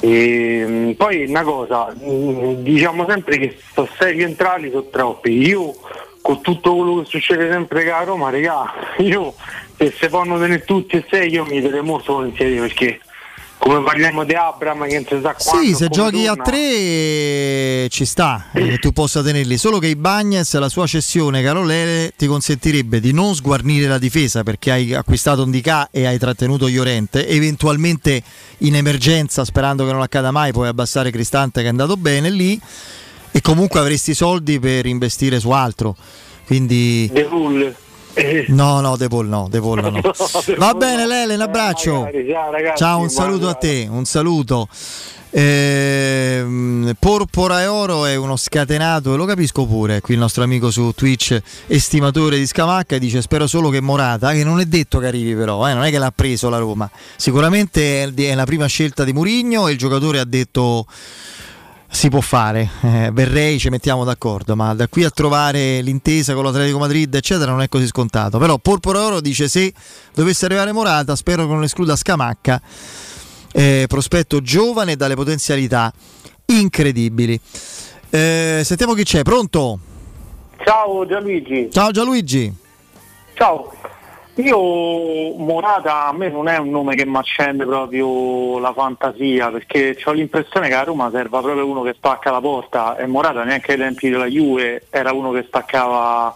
e, 0.00 0.64
mm, 0.66 0.90
poi 0.92 1.24
una 1.24 1.42
cosa, 1.42 1.94
mm, 1.98 2.54
diciamo 2.62 3.06
sempre 3.08 3.38
che 3.38 3.56
sono 3.72 3.88
sei 3.96 4.18
centrali 4.18 4.68
sono 4.68 4.88
troppi. 4.90 5.30
Io 5.46 5.72
con 6.20 6.42
tutto 6.42 6.74
quello 6.74 7.00
che 7.00 7.06
succede 7.06 7.50
sempre 7.50 7.90
a 7.90 8.02
Roma, 8.02 8.28
regà, 8.28 8.70
io 8.98 9.32
se 9.78 9.90
si 9.92 10.08
possono 10.08 10.38
tenere 10.38 10.64
tutti 10.64 10.96
e 10.96 11.04
sei 11.08 11.30
io 11.32 11.46
mi 11.46 11.62
terrei 11.62 11.80
molto 11.82 12.14
volentieri 12.14 12.56
perché 12.56 13.00
come 13.64 13.82
parliamo 13.82 14.24
di 14.24 14.34
Abram 14.34 14.86
che 14.86 14.94
non 14.94 15.04
si 15.08 15.20
sa 15.22 15.34
quando 15.34 15.66
Sì, 15.66 15.74
se 15.74 15.88
giochi 15.88 16.26
a 16.26 16.34
torna. 16.34 16.42
tre 16.42 17.88
ci 17.88 18.04
sta 18.04 18.50
eh, 18.52 18.68
che 18.68 18.78
tu 18.78 18.92
possa 18.92 19.22
tenerli, 19.22 19.56
solo 19.56 19.78
che 19.78 19.86
i 19.86 19.96
Bagnes, 19.96 20.54
la 20.58 20.68
sua 20.68 20.86
cessione, 20.86 21.42
caro 21.42 21.64
Lele, 21.64 22.12
ti 22.14 22.26
consentirebbe 22.26 23.00
di 23.00 23.12
non 23.12 23.34
sguarnire 23.34 23.86
la 23.86 23.96
difesa 23.96 24.42
perché 24.42 24.70
hai 24.70 24.92
acquistato 24.92 25.42
un 25.42 25.50
DK 25.50 25.88
e 25.90 26.04
hai 26.04 26.18
trattenuto 26.18 26.68
Llorente, 26.68 27.26
eventualmente 27.26 28.22
in 28.58 28.76
emergenza, 28.76 29.46
sperando 29.46 29.86
che 29.86 29.92
non 29.92 30.02
accada 30.02 30.30
mai, 30.30 30.52
puoi 30.52 30.68
abbassare 30.68 31.10
Cristante 31.10 31.60
che 31.62 31.66
è 31.66 31.70
andato 31.70 31.96
bene 31.96 32.28
lì 32.28 32.60
e 33.30 33.40
comunque 33.40 33.80
avresti 33.80 34.10
i 34.10 34.14
soldi 34.14 34.60
per 34.60 34.84
investire 34.84 35.40
su 35.40 35.48
altro. 35.50 35.96
Quindi 36.46 37.08
De 37.10 37.24
Poel. 37.24 37.74
Eh, 38.14 38.44
No, 38.48 38.80
no, 38.80 38.96
De 38.96 39.08
Paul 39.08 39.26
no, 39.28 39.48
De 39.50 39.60
Paul 39.60 39.80
no. 39.82 39.90
De 40.46 40.54
Va 40.56 40.68
Paul 40.70 40.76
bene 40.78 41.02
no. 41.02 41.08
Lele, 41.08 41.34
un 41.34 41.40
abbraccio. 41.40 42.00
magari, 42.00 42.28
ciao, 42.30 42.50
ragazzi, 42.50 42.76
Ciao, 42.76 42.98
un 43.00 43.08
saluto 43.10 43.48
a 43.48 43.54
te, 43.54 43.86
un 43.90 44.04
saluto. 44.04 44.68
Ehm, 45.36 46.94
Porpora 46.96 47.60
e 47.62 47.66
Oro 47.66 48.06
è 48.06 48.14
uno 48.14 48.36
scatenato 48.36 49.16
lo 49.16 49.24
capisco 49.24 49.66
pure. 49.66 50.00
Qui 50.00 50.14
il 50.14 50.20
nostro 50.20 50.44
amico 50.44 50.70
su 50.70 50.92
Twitch, 50.94 51.36
estimatore 51.66 52.36
di 52.38 52.46
Scamacca, 52.46 52.98
dice: 52.98 53.20
Spero 53.20 53.46
solo 53.48 53.68
che 53.70 53.80
Morata, 53.80 54.30
che 54.32 54.44
non 54.44 54.60
è 54.60 54.64
detto 54.66 55.00
che 55.00 55.06
arrivi, 55.08 55.34
però, 55.34 55.68
eh, 55.68 55.74
non 55.74 55.82
è 55.82 55.90
che 55.90 55.98
l'ha 55.98 56.12
preso 56.14 56.48
la 56.48 56.58
Roma. 56.58 56.88
Sicuramente 57.16 58.04
è 58.04 58.12
è 58.14 58.34
la 58.34 58.44
prima 58.44 58.66
scelta 58.66 59.02
di 59.04 59.12
Murigno 59.12 59.66
e 59.68 59.72
il 59.72 59.78
giocatore 59.78 60.20
ha 60.20 60.24
detto 60.24 60.86
si 61.94 62.08
può 62.08 62.20
fare, 62.20 62.68
eh, 62.82 63.10
Verrei 63.12 63.60
ci 63.60 63.68
mettiamo 63.68 64.02
d'accordo, 64.02 64.56
ma 64.56 64.74
da 64.74 64.88
qui 64.88 65.04
a 65.04 65.10
trovare 65.10 65.80
l'intesa 65.80 66.34
con 66.34 66.42
l'Atletico 66.42 66.78
Madrid, 66.78 67.14
eccetera, 67.14 67.52
non 67.52 67.62
è 67.62 67.68
così 67.68 67.86
scontato. 67.86 68.38
Però 68.38 68.58
Porpora 68.58 69.00
Oro 69.00 69.20
dice 69.20 69.46
se 69.48 69.72
dovesse 70.12 70.44
arrivare 70.44 70.72
Morata, 70.72 71.14
spero 71.14 71.46
che 71.46 71.52
non 71.52 71.62
escluda 71.62 71.94
Scamacca, 71.94 72.60
eh, 73.52 73.84
prospetto 73.86 74.40
giovane 74.42 74.96
dalle 74.96 75.14
potenzialità 75.14 75.92
incredibili. 76.46 77.38
Eh, 78.10 78.62
sentiamo 78.64 78.94
chi 78.94 79.04
c'è, 79.04 79.22
pronto? 79.22 79.78
Ciao 80.64 81.06
Gianluigi. 81.06 81.68
Ciao 81.70 81.92
Gianluigi. 81.92 82.52
Ciao, 83.34 83.72
io 84.36 85.34
Morata 85.36 86.06
a 86.06 86.12
me 86.12 86.28
non 86.28 86.48
è 86.48 86.58
un 86.58 86.70
nome 86.70 86.96
che 86.96 87.06
mi 87.06 87.16
accende 87.16 87.64
proprio 87.64 88.58
la 88.58 88.72
fantasia 88.72 89.50
perché 89.50 89.96
ho 90.04 90.12
l'impressione 90.12 90.68
che 90.68 90.74
a 90.74 90.82
Roma 90.82 91.10
serva 91.12 91.40
proprio 91.40 91.66
uno 91.66 91.82
che 91.82 91.94
spacca 91.94 92.30
la 92.30 92.40
porta 92.40 92.96
e 92.96 93.06
Morata 93.06 93.44
neanche 93.44 93.72
ai 93.72 93.78
tempi 93.78 94.10
della 94.10 94.26
Juve 94.26 94.86
era 94.90 95.12
uno 95.12 95.30
che 95.30 95.44
spaccava 95.44 96.34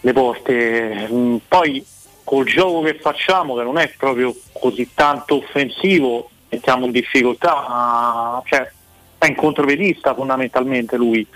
le 0.00 0.12
porte. 0.12 1.08
Mm, 1.10 1.36
Poi 1.48 1.84
col 2.24 2.44
gioco 2.44 2.82
che 2.82 2.94
facciamo, 2.94 3.56
che 3.56 3.62
non 3.62 3.78
è 3.78 3.90
proprio 3.96 4.34
così 4.52 4.90
tanto 4.94 5.36
offensivo, 5.36 6.30
mettiamo 6.48 6.86
in 6.86 6.92
difficoltà, 6.92 8.42
cioè, 8.44 8.70
è 9.18 9.26
in 9.26 9.34
controvedista 9.34 10.14
fondamentalmente 10.14 10.96
lui. 10.96 11.26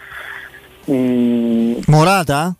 Mm, 0.90 1.78
Morata? 1.86 2.54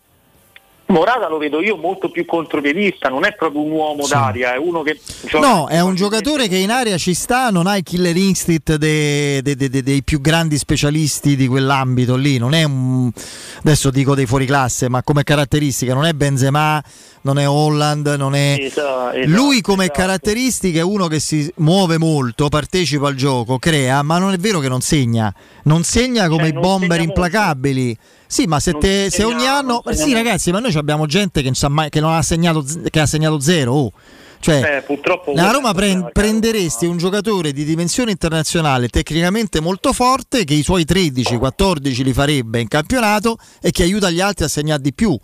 Morata 0.87 1.27
lo 1.27 1.39
vedo 1.39 1.61
io 1.61 1.77
molto 1.77 2.09
più 2.09 2.25
contropiedista, 2.25 3.09
non 3.09 3.25
è 3.25 3.33
proprio 3.35 3.61
un 3.63 3.71
uomo 3.71 4.05
d'aria, 4.07 4.53
è 4.53 4.57
uno 4.57 4.83
che 4.83 4.99
No, 5.39 5.67
è 5.67 5.79
un 5.81 5.95
giocatore 5.95 6.47
che 6.47 6.57
in 6.57 6.69
area 6.69 6.97
ci 6.97 7.15
sta, 7.15 7.49
non 7.49 7.65
ha 7.65 7.75
il 7.75 7.83
killer 7.83 8.15
instinct 8.15 8.75
dei, 8.75 9.41
dei- 9.41 9.55
dei- 9.55 9.81
dei 9.81 10.03
più 10.03 10.21
grandi 10.21 10.57
specialisti 10.59 11.35
di 11.35 11.47
quell'ambito 11.47 12.15
lì, 12.15 12.37
non 12.37 12.53
è 12.53 12.63
un 12.63 13.11
adesso 13.59 13.89
dico 13.89 14.13
dei 14.13 14.27
fuoriclasse, 14.27 14.87
ma 14.87 15.01
come 15.01 15.23
caratteristica 15.23 15.93
non 15.95 16.05
è 16.05 16.13
Benzema, 16.13 16.81
non 17.25 17.39
è 17.39 17.49
Holland, 17.49 18.07
non 18.17 18.35
è 18.35 18.55
Esatto, 18.59 19.17
esatto, 19.17 19.35
Lui 19.35 19.61
come 19.61 19.89
caratteristica 19.89 20.79
è 20.79 20.83
uno 20.83 21.07
che 21.07 21.19
si 21.19 21.51
muove 21.57 21.97
molto, 21.97 22.49
partecipa 22.49 23.07
al 23.07 23.15
gioco, 23.15 23.57
crea, 23.57 24.03
ma 24.03 24.19
non 24.19 24.31
è 24.31 24.37
vero 24.37 24.59
che 24.59 24.69
non 24.69 24.81
segna. 24.81 25.33
Non 25.63 25.83
segna 25.83 26.27
come 26.27 26.49
Cioè, 26.49 26.57
i 26.57 26.59
bomber 26.59 27.01
implacabili. 27.01 27.97
Sì, 28.27 28.45
ma 28.45 28.59
se, 28.59 28.73
te- 28.77 29.09
se 29.09 29.23
ogni 29.23 29.45
anno... 29.47 29.81
segna 29.85 30.05
Sì, 30.05 30.13
ragazzi, 30.13 30.51
ma 30.51 30.59
noi 30.59 30.73
abbiamo 30.75 31.07
gente 31.07 31.41
che 31.41 31.47
non, 31.47 31.55
sa 31.55 31.67
mai- 31.67 31.89
che 31.89 31.99
non 31.99 32.13
ha 32.13 32.21
segnato, 32.21 32.63
che 32.89 32.99
ha 32.99 33.05
segnato 33.05 33.39
zero. 33.39 33.73
oh. 33.73 33.91
Cioè, 34.39 34.77
Eh, 34.77 34.83
quello 34.83 35.51
Roma 35.51 35.69
è 35.69 35.71
il 35.71 35.75
pre- 35.75 35.87
problema, 35.87 36.09
prenderesti 36.11 36.85
un 36.85 36.97
giocatore 36.97 37.51
di 37.51 37.63
dimensione 37.63 38.11
internazionale 38.11 38.89
tecnicamente 38.89 39.59
molto 39.59 39.91
forte 39.93 40.43
che 40.43 40.53
i 40.53 40.61
suoi 40.61 40.85
13-14 40.87 42.03
li 42.03 42.13
farebbe 42.13 42.59
in 42.59 42.67
campionato 42.67 43.37
e 43.59 43.71
che 43.71 43.81
aiuta 43.81 44.11
gli 44.11 44.21
altri 44.21 44.45
a 44.45 44.47
segnare 44.47 44.81
di 44.81 44.93
più. 44.93 45.17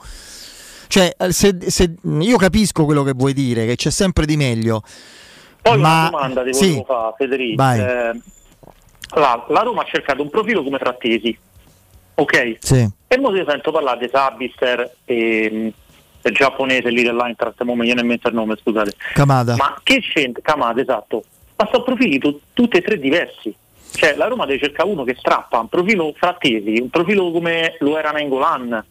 Cioè, 0.91 1.15
eh, 1.17 1.31
se- 1.31 1.71
se- 1.71 1.93
io 2.19 2.35
capisco 2.35 2.83
quello 2.83 3.03
che 3.03 3.13
vuoi 3.13 3.31
dire, 3.31 3.65
che 3.65 3.77
c'è 3.77 3.89
sempre 3.89 4.25
di 4.25 4.35
meglio. 4.35 4.83
Poi 5.61 5.77
ma 5.77 5.99
una 6.01 6.09
domanda 6.09 6.43
ti 6.43 6.53
sì, 6.53 6.65
volevo 6.67 6.83
fare, 6.83 7.13
Federico. 7.17 7.63
Eh, 7.63 8.19
la, 9.13 9.45
la 9.47 9.61
Roma 9.61 9.83
ha 9.83 9.85
cercato 9.85 10.21
un 10.21 10.29
profilo 10.29 10.61
come 10.63 10.79
Frattesi, 10.79 11.37
ok? 12.15 12.57
Sì. 12.59 12.89
E 13.07 13.19
ora 13.21 13.37
io 13.37 13.45
sento 13.47 13.71
parlare 13.71 13.99
di 13.99 14.09
Sabister 14.11 14.95
e 15.05 15.49
mm, 15.49 15.67
il 16.23 16.33
giapponese 16.33 16.89
lì 16.89 17.03
dell'Eintracht, 17.03 17.61
mo 17.61 17.75
mi 17.75 17.85
viene 17.85 18.01
in 18.01 18.07
mente 18.07 18.27
il 18.27 18.33
nome, 18.33 18.57
scusate. 18.61 18.93
Kamada. 19.13 19.55
Ma 19.55 19.79
che 19.83 20.01
c'entra? 20.01 20.41
Kamada, 20.43 20.81
esatto. 20.81 21.23
Ma 21.55 21.69
sono 21.71 21.83
profili 21.83 22.19
tu- 22.19 22.37
tutti 22.51 22.75
e 22.75 22.81
tre 22.81 22.99
diversi. 22.99 23.55
Cioè 23.93 24.15
la 24.17 24.27
Roma 24.27 24.45
deve 24.45 24.59
cercare 24.59 24.89
uno 24.89 25.05
che 25.05 25.15
strappa, 25.17 25.57
un 25.57 25.69
profilo 25.69 26.13
Frattesi, 26.17 26.81
un 26.81 26.89
profilo 26.89 27.31
come 27.31 27.77
lo 27.79 27.97
era 27.97 28.11
Nengolan. 28.11 28.83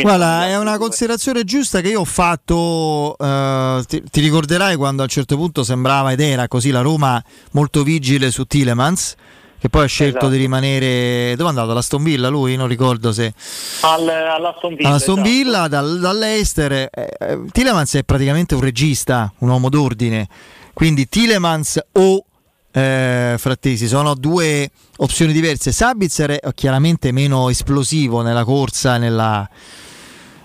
Guarda, 0.00 0.46
è 0.46 0.56
una 0.58 0.78
considerazione 0.78 1.44
giusta 1.44 1.80
che 1.80 1.88
io 1.88 2.00
ho 2.00 2.04
fatto. 2.04 3.16
eh, 3.18 3.82
ti, 3.86 4.02
ti 4.10 4.20
ricorderai 4.20 4.76
quando 4.76 5.02
a 5.02 5.04
un 5.04 5.10
certo 5.10 5.36
punto 5.36 5.64
sembrava 5.64 6.12
ed 6.12 6.20
era 6.20 6.48
così 6.48 6.70
la 6.70 6.80
Roma 6.80 7.22
molto 7.52 7.82
vigile 7.82 8.30
su 8.30 8.44
Tilemans, 8.44 9.14
che 9.58 9.68
poi 9.68 9.84
ha 9.84 9.86
scelto 9.88 10.18
Esatto. 10.18 10.32
di 10.32 10.36
rimanere. 10.38 11.34
Dove 11.36 11.44
è 11.48 11.52
andato? 11.52 11.70
All'Aston 11.72 12.02
Villa 12.02 12.28
lui? 12.28 12.56
Non 12.56 12.68
ricordo 12.68 13.12
se. 13.12 13.32
Al, 13.82 14.08
all'Aston 14.08 14.74
Villa. 14.74 14.88
All'Aston 14.88 15.14
esatto. 15.16 15.28
Dal- 15.68 15.98
dall'Eister. 16.00 16.72
eh, 16.72 16.90
eh, 16.92 17.38
Tilemans 17.50 17.94
è 17.94 18.04
praticamente 18.04 18.54
un 18.54 18.60
regista, 18.60 19.32
un 19.38 19.48
uomo 19.48 19.68
d'ordine. 19.68 20.28
Quindi 20.72 21.08
Tilemans 21.08 21.80
o 21.92 22.25
eh, 22.76 23.36
Frattesi 23.38 23.86
sono 23.86 24.14
due 24.14 24.68
opzioni 24.98 25.32
diverse. 25.32 25.72
Sabitzer 25.72 26.32
è 26.32 26.52
chiaramente 26.54 27.10
meno 27.10 27.48
esplosivo 27.48 28.20
nella 28.20 28.44
corsa, 28.44 28.98
nella, 28.98 29.48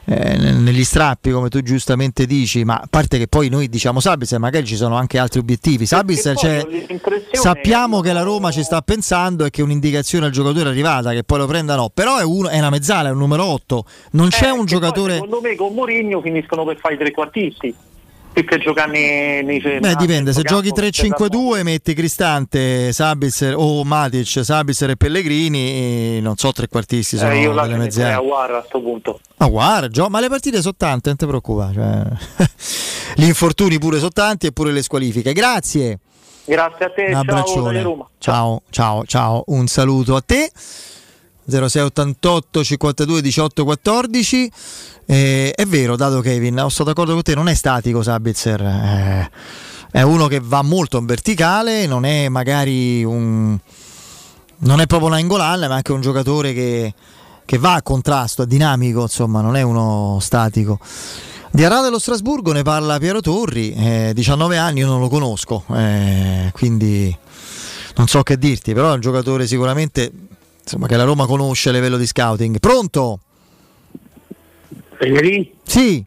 eh, 0.06 0.38
ne- 0.38 0.54
negli 0.54 0.84
strappi, 0.86 1.30
come 1.32 1.50
tu 1.50 1.62
giustamente 1.62 2.26
dici, 2.26 2.64
ma 2.64 2.76
a 2.76 2.88
parte 2.90 3.18
che 3.18 3.28
poi 3.28 3.50
noi 3.50 3.68
diciamo 3.68 4.00
Sabitzer, 4.00 4.40
magari 4.40 4.66
ci 4.66 4.78
sono 4.78 4.96
anche 4.96 5.18
altri 5.18 5.40
obiettivi. 5.40 5.86
Sabitzer, 5.86 6.38
cioè, 6.38 6.66
sappiamo 7.34 8.00
che 8.00 8.14
la 8.14 8.22
Roma 8.22 8.50
ci 8.52 8.64
sta 8.64 8.82
pensando 8.82 9.44
e 9.44 9.50
che 9.50 9.62
un'indicazione 9.62 10.26
al 10.28 10.32
giocatore 10.32 10.70
è 10.70 10.72
arrivata, 10.72 11.12
che 11.12 11.24
poi 11.24 11.38
lo 11.40 11.48
prenda 11.48 11.76
no, 11.76 11.90
però 11.94 12.18
è, 12.18 12.24
uno- 12.24 12.48
è 12.48 12.58
una 12.60 12.70
mezzala, 12.70 13.10
è 13.10 13.12
un 13.12 13.18
numero 13.18 13.44
8, 13.44 13.86
non 14.12 14.30
c'è 14.30 14.48
Eh, 14.48 14.52
un 14.52 14.66
che 14.66 14.78
poi, 14.78 14.80
giocatore... 14.80 15.14
secondo 15.16 15.42
me 15.42 15.56
con 15.58 15.74
Mourinho 15.74 16.22
finiscono 16.22 16.64
per 16.64 16.78
fare 16.80 16.94
i 16.94 16.98
trequartisti. 16.98 17.76
Più 18.34 18.46
che 18.46 18.60
giocare 18.60 18.92
nei, 18.92 19.44
nei 19.44 19.80
Beh, 19.80 19.96
dipende, 19.96 20.32
se 20.32 20.44
giochi 20.44 20.72
centrocampo, 20.74 21.58
3-5-2 21.58 21.64
metti 21.64 21.94
Cristante, 21.94 22.94
Sabitzer 22.94 23.56
o 23.58 23.84
Matic, 23.84 24.40
Sabitzer 24.46 24.92
e 24.92 24.96
Pellegrini, 24.96 26.18
e 26.18 26.20
non 26.22 26.38
so 26.38 26.54
trequartisti, 26.54 27.18
sono 27.18 27.32
eh, 27.32 27.42
io 27.42 27.52
metterei 27.54 27.78
mezzane. 27.78 28.14
a 28.14 28.20
Guarra 28.20 28.60
a 28.60 28.64
sto 28.66 28.82
punto. 28.82 29.20
Ma 29.38 29.48
guarda, 29.48 29.88
gio- 29.90 30.08
ma 30.08 30.22
le 30.22 30.30
partite 30.30 30.62
sono 30.62 30.76
tante, 30.78 31.10
non 31.10 31.18
ti 31.18 31.26
preoccupare. 31.26 31.74
cioè, 31.74 32.48
Gli 33.16 33.26
infortuni 33.26 33.78
pure 33.80 33.98
sono 33.98 34.12
tanti 34.12 34.48
e 34.48 34.52
pure 34.54 34.72
le 34.72 34.82
squalifiche. 34.82 35.34
Grazie. 35.34 36.00
Grazie 36.46 36.86
a 36.86 36.90
te, 36.90 37.04
Un 37.04 37.12
ciao 37.12 37.20
abbraccione. 37.22 37.82
Roma. 37.82 38.08
Ciao, 38.18 38.62
ciao, 38.70 39.04
ciao. 39.06 39.44
Un 39.48 39.68
saluto 39.68 40.16
a 40.16 40.22
te. 40.22 40.50
0688 41.46 42.64
52 42.64 43.22
18 43.22 43.64
14. 43.64 44.52
Eh, 45.06 45.52
è 45.54 45.66
vero, 45.66 45.96
dato 45.96 46.22
Kevin, 46.22 46.60
ho 46.60 46.70
stato 46.70 46.90
d'accordo 46.90 47.14
con 47.14 47.22
te, 47.22 47.36
non 47.36 47.50
è 47.50 47.54
statico 47.54 48.02
Sabitzer. 48.02 48.62
eh, 48.62 49.32
è 49.92 50.02
uno 50.04 50.28
che 50.28 50.40
va 50.42 50.62
molto 50.62 50.98
in 50.98 51.06
verticale, 51.06 51.86
non 51.86 52.06
è 52.06 52.30
magari 52.30 53.04
un. 53.04 53.58
Non 54.64 54.80
è 54.80 54.86
proprio 54.86 55.10
una 55.10 55.20
Ingolan, 55.20 55.60
ma 55.62 55.68
è 55.68 55.74
anche 55.74 55.92
un 55.92 56.02
giocatore 56.02 56.54
che, 56.54 56.94
che 57.46 57.58
va 57.58 57.74
a 57.74 57.82
contrasto, 57.82 58.44
è 58.44 58.46
dinamico, 58.46 59.02
insomma, 59.02 59.42
non 59.42 59.56
è 59.56 59.64
uno 59.64 60.20
statico. 60.22 60.80
Di 61.50 61.66
Arà 61.66 61.82
dello 61.82 62.00
Strasburgo 62.00 62.54
ne 62.54 62.62
parla 62.62 62.98
Piero 63.00 63.20
Torri, 63.20 63.74
eh, 63.74 64.12
19 64.14 64.58
anni, 64.58 64.80
io 64.80 64.88
non 64.88 65.02
lo 65.02 65.10
conosco, 65.10 65.66
eh, 65.74 66.50
quindi 66.54 67.14
non 67.98 68.08
so 68.08 68.24
che 68.24 68.38
dirti, 68.38 68.74
però 68.74 68.92
è 68.92 68.94
un 68.94 69.02
giocatore 69.02 69.46
sicuramente 69.48 70.12
insomma, 70.74 70.88
che 70.88 70.96
la 70.96 71.04
Roma 71.04 71.26
conosce 71.26 71.70
a 71.70 71.72
livello 71.74 71.98
di 71.98 72.06
scouting. 72.08 72.60
Pronto? 72.60 73.20
Federico? 74.98 75.58
Sì. 75.64 76.04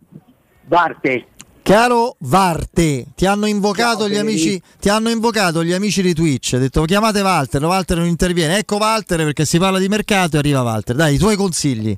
Varte. 0.67 1.27
Caro 1.63 2.17
Varte, 2.19 3.07
ti 3.15 3.25
hanno 3.25 3.47
invocato 3.47 4.07
gli 4.07 4.17
amici, 4.17 4.61
ti 4.79 4.91
hanno 4.91 5.09
invocato 5.09 5.65
gli 5.65 5.73
amici 5.73 6.03
di 6.03 6.13
Twitch, 6.13 6.53
ha 6.55 6.59
detto 6.59 6.83
chiamate 6.85 7.23
Walter, 7.23 7.65
Walter 7.65 7.97
non 7.97 8.07
interviene, 8.07 8.59
ecco 8.59 8.77
Walter 8.77 9.25
perché 9.25 9.47
si 9.47 9.59
parla 9.59 9.79
di 9.79 9.89
mercato 9.89 10.37
e 10.37 10.41
arriva 10.41 10.61
Walter. 10.63 10.95
Dai, 10.95 11.15
i 11.15 11.19
tuoi 11.19 11.37
consigli. 11.37 11.97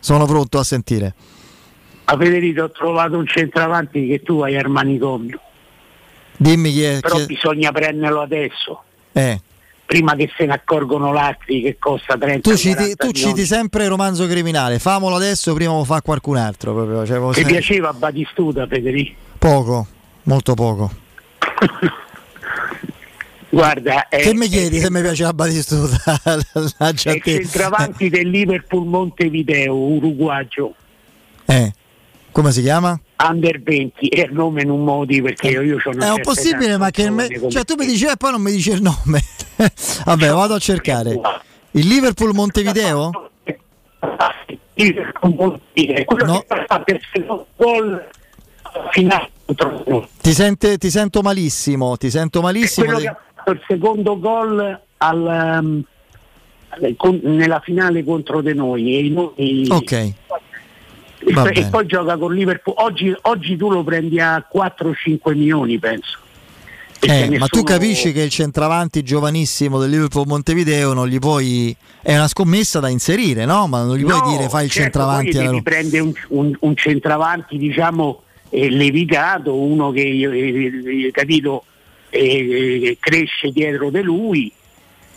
Sono 0.00 0.26
pronto 0.26 0.58
a 0.58 0.64
sentire. 0.64 1.14
A 2.06 2.16
Federico 2.16 2.62
ho 2.64 2.70
trovato 2.72 3.16
un 3.16 3.26
centravanti 3.28 4.08
che 4.08 4.22
tu 4.22 4.40
hai 4.40 4.56
al 4.56 4.68
manicomio, 4.68 5.40
Dimmi 6.36 6.72
chi 6.72 6.82
è. 6.82 6.98
però 6.98 7.14
chi 7.14 7.22
è- 7.22 7.26
bisogna 7.26 7.70
prenderlo 7.70 8.22
adesso, 8.22 8.82
eh. 9.12 9.40
Prima 9.90 10.14
che 10.14 10.30
se 10.36 10.46
ne 10.46 10.52
accorgono 10.52 11.12
altri 11.14 11.62
che 11.62 11.76
costa 11.76 12.16
30 12.16 12.48
Tu 12.48 12.56
citi, 12.56 12.74
40 12.74 13.06
tu 13.06 13.10
citi 13.10 13.44
sempre 13.44 13.82
il 13.82 13.88
romanzo 13.88 14.24
criminale, 14.28 14.78
famolo 14.78 15.16
adesso 15.16 15.52
prima 15.52 15.72
lo 15.72 15.82
fa 15.82 16.00
qualcun 16.00 16.36
altro. 16.36 16.72
Proprio. 16.72 17.04
Cioè, 17.04 17.18
Ti 17.18 17.34
sempre- 17.34 17.52
piaceva 17.54 17.92
Batistuta 17.92 18.68
Federico? 18.68 19.14
Poco, 19.36 19.86
molto 20.22 20.54
poco. 20.54 20.92
Guarda, 23.52 24.06
è, 24.06 24.18
che 24.20 24.32
mi 24.32 24.46
chiedi 24.46 24.78
se 24.78 24.92
mi 24.92 25.00
piace 25.00 25.24
la 25.26 25.32
Batistuta? 25.32 26.20
La 26.78 26.92
già 26.92 27.10
il 27.12 27.20
centravanti 27.20 28.08
del 28.08 28.28
Liverpool 28.30 28.86
Montevideo, 28.86 29.74
uruguagio, 29.74 30.74
Eh, 31.46 31.72
come 32.30 32.52
si 32.52 32.62
chiama? 32.62 32.96
Under 33.22 33.62
20, 33.62 34.08
è 34.08 34.20
il 34.22 34.32
nome 34.32 34.64
non 34.64 34.82
modi 34.82 35.20
perché 35.20 35.48
io, 35.48 35.62
io 35.62 35.76
ho 35.82 35.90
una 35.90 36.06
È 36.06 36.10
un 36.10 36.20
possibile, 36.22 36.76
ma 36.76 36.90
che 36.90 37.10
me- 37.10 37.28
cioè, 37.50 37.64
tu 37.64 37.74
mi 37.76 37.86
dici 37.86 38.06
e 38.06 38.16
poi 38.16 38.32
non 38.32 38.42
mi 38.42 38.50
dici 38.50 38.70
il 38.70 38.82
nome. 38.82 39.22
Vabbè, 40.04 40.30
vado 40.30 40.54
a 40.54 40.58
cercare. 40.58 41.18
Il 41.72 41.86
Liverpool 41.86 42.34
Montevideo? 42.34 43.30
Noi. 46.26 46.44
Ti, 50.20 50.32
sente- 50.32 50.78
ti 50.78 50.90
sento 50.90 51.20
malissimo, 51.20 51.96
ti 51.96 52.10
sento 52.10 52.40
malissimo. 52.40 52.86
quello 52.86 53.16
che 53.44 53.50
il 53.50 53.60
secondo 53.66 54.18
gol 54.18 54.80
al, 54.98 55.58
um, 55.62 55.82
nella 57.22 57.60
finale 57.60 58.04
contro 58.04 58.40
di 58.40 58.54
noi 58.54 58.96
e, 58.96 59.08
noi- 59.10 59.66
Ok, 59.70 60.12
e, 61.26 61.66
poi 61.70 61.86
gioca 61.86 62.16
con 62.16 62.32
Liverpool 62.34 62.74
oggi, 62.78 63.14
oggi 63.22 63.56
tu 63.56 63.70
lo 63.70 63.84
prendi 63.84 64.18
a 64.20 64.44
4-5 64.52 65.34
milioni 65.36 65.78
penso 65.78 66.18
Eh, 67.00 67.38
ma 67.38 67.46
tu 67.46 67.62
capisci 67.62 68.12
che 68.12 68.22
il 68.22 68.30
centravanti 68.30 69.02
giovanissimo 69.02 69.78
del 69.78 69.90
Liverpool 69.90 70.26
Montevideo 70.26 70.92
non 70.92 71.08
gli 71.08 71.18
puoi. 71.18 71.74
È 72.02 72.14
una 72.14 72.28
scommessa 72.28 72.78
da 72.80 72.88
inserire, 72.88 73.44
no? 73.46 73.66
Ma 73.66 73.82
non 73.84 73.96
gli 73.96 74.04
puoi 74.04 74.20
No, 74.20 74.30
dire 74.36 74.48
fai 74.50 74.64
il 74.64 74.70
certo, 74.70 74.98
centravanti 74.98 75.32
poi 75.32 75.46
devi 75.46 75.62
prendere 75.62 76.02
un, 76.02 76.12
un- 76.28 76.56
un 76.60 76.76
centravanti 76.76 77.56
diciamo 77.56 78.22
eh, 78.50 78.68
levigato 78.68 79.54
uno 79.54 79.90
che 79.92 80.02
eh, 80.02 81.06
eh, 81.06 81.10
capito 81.12 81.64
eh, 82.10 82.20
eh, 82.20 82.96
cresce 83.00 83.50
dietro 83.50 83.90
di 83.90 84.02
lui 84.02 84.52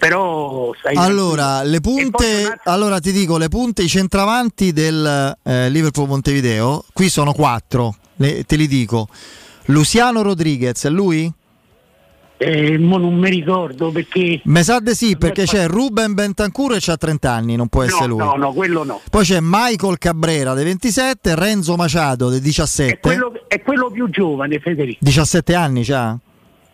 però 0.08 0.74
sai 0.82 0.98
Allora, 0.98 1.64
le 1.64 1.80
punte, 1.80 2.60
allora 2.66 3.00
ti 3.00 3.14
dico, 3.14 3.38
le 3.38 3.48
punte, 3.48 3.84
i 3.84 3.88
centravanti 3.88 4.74
del 4.74 5.38
eh, 5.44 5.70
Liverpool 5.70 6.10
Montevideo, 6.10 6.84
qui 6.92 7.08
sono 7.08 7.32
quattro. 7.32 7.96
le- 8.18 8.44
te 8.44 8.58
li 8.58 8.68
dico. 8.68 9.08
Luciano 9.68 10.22
Rodriguez, 10.22 10.84
è 10.84 10.90
lui? 10.90 11.32
Eh, 12.36 12.78
non 12.78 13.16
mi 13.16 13.30
ricordo 13.30 13.92
perché... 13.92 14.42
Me 14.44 14.64
sa 14.64 14.82
di 14.82 14.94
sì, 14.94 15.16
perché 15.16 15.46
c'è 15.46 15.68
Ruben 15.68 16.14
Bentancur 16.14 16.76
e 16.76 16.80
c'ha 16.82 16.98
30 16.98 17.32
anni, 17.32 17.56
non 17.56 17.70
può 17.70 17.84
essere 17.84 18.08
no, 18.08 18.08
lui. 18.08 18.18
no, 18.18 18.34
no, 18.34 18.52
quello 18.52 18.84
no. 18.84 19.00
Poi 19.10 19.24
c'è 19.24 19.38
Michael 19.40 19.98
Cabrera 20.00 20.54
dei 20.54 20.66
27, 20.66 21.34
Renzo 21.34 21.78
Machado 21.78 22.28
dei 22.28 22.42
17. 22.42 22.96
È 22.96 23.00
quello, 23.00 23.32
è 23.48 23.62
quello 23.62 23.90
più 23.90 24.10
giovane, 24.10 24.60
Federico. 24.60 24.98
17 25.00 25.56
anni 25.56 25.86
c'ha? 25.86 26.18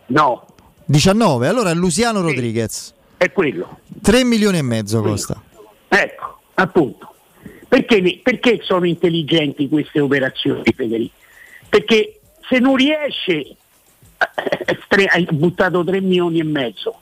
No. 0.06 0.46
19, 0.86 1.46
allora 1.46 1.70
è 1.70 1.74
Luciano 1.74 2.20
Rodriguez. 2.20 2.94
È 3.20 3.30
quello. 3.32 3.80
3 4.00 4.24
milioni 4.24 4.56
e 4.56 4.62
mezzo 4.62 5.02
costa. 5.02 5.38
Ecco, 5.88 6.40
appunto. 6.54 7.14
Perché, 7.68 8.18
perché 8.22 8.60
sono 8.62 8.86
intelligenti 8.86 9.68
queste 9.68 10.00
operazioni, 10.00 10.62
Federico? 10.74 11.12
Perché 11.68 12.18
se 12.48 12.58
non 12.60 12.76
riesce, 12.76 13.32
eh, 13.36 15.06
hai 15.10 15.26
buttato 15.32 15.84
3 15.84 16.00
milioni 16.00 16.38
e 16.38 16.44
mezzo. 16.44 16.98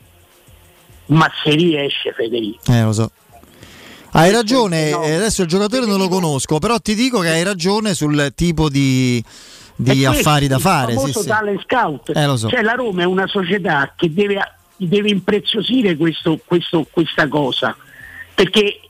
Ma 1.06 1.30
se 1.44 1.50
riesce, 1.50 2.12
Federico. 2.12 2.64
Eh, 2.68 2.82
lo 2.82 2.92
so. 2.92 3.12
Hai 4.10 4.32
ragione, 4.32 4.88
eh, 4.88 5.14
adesso 5.14 5.42
il 5.42 5.48
giocatore 5.48 5.86
non 5.86 5.98
lo 5.98 6.08
conosco, 6.08 6.58
però 6.58 6.80
ti 6.80 6.96
dico 6.96 7.20
che 7.20 7.28
hai 7.28 7.44
ragione 7.44 7.94
sul 7.94 8.32
tipo 8.34 8.68
di, 8.68 9.22
di 9.76 10.02
questo, 10.02 10.08
affari 10.08 10.48
da 10.48 10.58
fare. 10.58 10.94
Il 10.94 10.98
famoso 10.98 11.20
sì. 11.20 11.28
talent 11.28 11.62
scout. 11.62 12.10
Eh, 12.12 12.26
lo 12.26 12.36
so. 12.36 12.48
Cioè 12.48 12.62
la 12.62 12.72
Roma 12.72 13.02
è 13.02 13.06
una 13.06 13.28
società 13.28 13.92
che 13.94 14.12
deve, 14.12 14.40
deve 14.86 15.10
impreziosire 15.10 15.96
questo- 15.96 16.40
questo- 16.44 16.86
questa 16.90 17.26
cosa. 17.28 17.76
Perché 18.34 18.80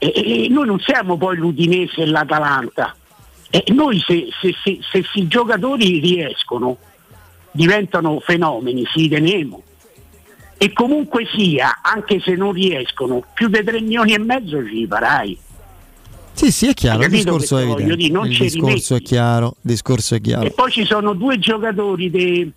eh, 0.00 0.12
eh, 0.14 0.48
noi 0.48 0.66
non 0.66 0.78
siamo 0.80 1.16
poi 1.16 1.36
l'Udinese 1.36 2.02
e 2.02 2.06
l'Atalanta. 2.06 2.94
Eh, 3.50 3.64
noi 3.68 3.98
se, 4.06 4.28
se, 4.40 4.54
se, 4.62 4.78
se 4.90 5.02
i 5.14 5.26
giocatori 5.26 5.98
riescono, 6.00 6.76
diventano 7.50 8.20
fenomeni, 8.20 8.84
si 8.92 9.08
teniamo. 9.08 9.62
E 10.58 10.72
comunque 10.72 11.26
sia, 11.34 11.80
anche 11.82 12.20
se 12.20 12.34
non 12.34 12.52
riescono, 12.52 13.24
più 13.32 13.48
di 13.48 13.62
3 13.64 13.80
milioni 13.80 14.12
e 14.12 14.18
mezzo 14.18 14.64
ci 14.66 14.86
farai. 14.86 15.38
Sì, 16.32 16.52
sì, 16.52 16.68
è 16.68 16.74
chiaro, 16.74 17.02
il 17.02 17.08
discorso 17.10 17.58
è 17.58 17.64
dire? 17.82 18.08
Non 18.10 18.26
il 18.30 18.38
discorso 18.38 18.94
è 18.94 19.00
chiaro, 19.02 19.46
il 19.48 19.54
discorso 19.62 20.14
è 20.14 20.20
chiaro. 20.20 20.46
E 20.46 20.50
poi 20.52 20.70
ci 20.70 20.84
sono 20.84 21.14
due 21.14 21.38
giocatori 21.40 22.10
de- 22.10 22.50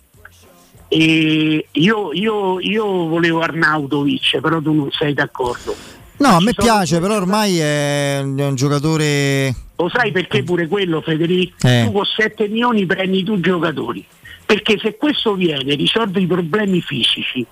io, 0.96 2.12
io- 2.12 2.60
io 2.60 2.84
volevo 3.06 3.40
Arnautovic, 3.40 4.40
però 4.40 4.60
tu 4.60 4.72
non 4.72 4.90
sei 4.90 5.14
d'accordo. 5.14 5.74
No, 6.18 6.28
a 6.28 6.40
me 6.40 6.52
piace, 6.54 7.00
però 7.00 7.16
ormai 7.16 7.58
è 7.58 8.20
un 8.22 8.54
giocatore 8.54 9.52
Lo 9.76 9.88
sai 9.88 10.12
perché 10.12 10.44
pure 10.44 10.68
quello, 10.68 11.00
Federico? 11.00 11.66
Eh. 11.66 11.82
Tu 11.86 11.92
con 11.92 12.04
7 12.04 12.46
milioni 12.48 12.86
prendi 12.86 13.24
due 13.24 13.40
giocatori. 13.40 14.06
Perché 14.44 14.78
se 14.78 14.96
questo 14.96 15.34
viene, 15.34 15.74
risolve 15.74 16.20
i 16.20 16.26
problemi 16.26 16.80
fisici, 16.80 17.44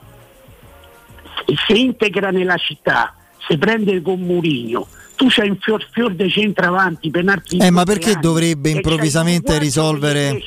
e 1.47 1.55
se 1.67 1.73
integra 1.73 2.31
nella 2.31 2.57
città, 2.57 3.15
se 3.49 3.57
prende 3.59 4.01
con 4.03 4.21
Murigno, 4.21 4.87
tu 5.21 5.27
c'hai 5.29 5.51
un 5.51 5.59
fior 5.61 5.87
fior 5.91 6.15
dei 6.15 6.31
centravanti, 6.31 7.11
penarti 7.11 7.59
Eh, 7.59 7.71
ma 7.71 7.85
perché 7.85 8.15
dovrebbe 8.19 8.71
improvvisamente 8.71 9.59
risolvere 9.59 10.41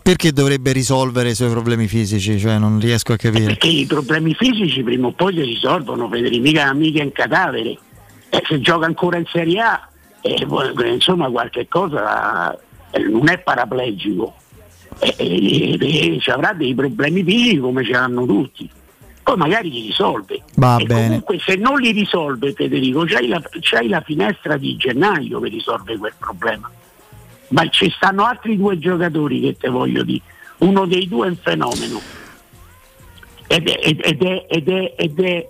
perché 0.00 0.30
dovrebbe 0.30 0.70
risolvere 0.70 1.30
i 1.30 1.34
suoi 1.34 1.50
problemi 1.50 1.88
fisici? 1.88 2.38
Cioè, 2.38 2.58
non 2.58 2.78
riesco 2.78 3.12
a 3.12 3.16
capire. 3.16 3.46
Perché 3.46 3.66
i 3.66 3.86
problemi 3.86 4.32
fisici 4.34 4.84
prima 4.84 5.08
o 5.08 5.12
poi 5.12 5.34
si 5.34 5.42
risolvono, 5.42 6.08
Federico, 6.08 6.40
mica, 6.40 6.72
mica 6.72 7.02
in 7.02 7.10
cadavere. 7.10 7.76
Eh, 8.28 8.42
se 8.46 8.60
gioca 8.60 8.86
ancora 8.86 9.18
in 9.18 9.26
Serie 9.26 9.60
A, 9.60 9.88
eh, 10.20 10.46
insomma 10.92 11.28
qualche 11.28 11.66
cosa 11.66 12.56
eh, 12.92 13.00
non 13.00 13.28
è 13.28 13.38
paraplegico. 13.38 14.34
Eh, 15.00 15.14
eh, 15.18 15.78
eh, 15.80 16.18
ci 16.20 16.30
avrà 16.30 16.52
dei 16.52 16.74
problemi 16.74 17.24
fisici 17.24 17.58
come 17.58 17.84
ce 17.84 17.90
l'hanno 17.90 18.24
tutti. 18.24 18.70
Poi 19.22 19.36
magari 19.36 19.70
li 19.70 19.82
risolve. 19.82 20.42
Va 20.56 20.76
e 20.78 20.84
bene. 20.86 21.04
comunque 21.06 21.38
se 21.40 21.56
non 21.56 21.78
li 21.78 21.92
risolve 21.92 22.52
Federico, 22.52 23.04
c'hai 23.06 23.28
la, 23.28 23.40
c'hai 23.60 23.88
la 23.88 24.00
finestra 24.00 24.56
di 24.56 24.76
gennaio 24.76 25.38
per 25.40 25.50
risolvere 25.50 25.98
quel 25.98 26.14
problema. 26.18 26.70
Ma 27.48 27.68
ci 27.68 27.90
stanno 27.90 28.24
altri 28.24 28.56
due 28.56 28.78
giocatori 28.78 29.40
che 29.40 29.56
te 29.58 29.68
voglio 29.68 30.02
dire. 30.02 30.22
Uno 30.58 30.86
dei 30.86 31.06
due 31.08 31.26
è 31.26 31.30
un 31.30 31.36
fenomeno. 31.36 32.00
Ed 33.46 33.68
è, 33.68 33.78
ed 33.82 34.00
è- 34.22 34.46
ed 34.48 34.68
è- 34.68 34.94
ed 34.96 35.20
è 35.20 35.48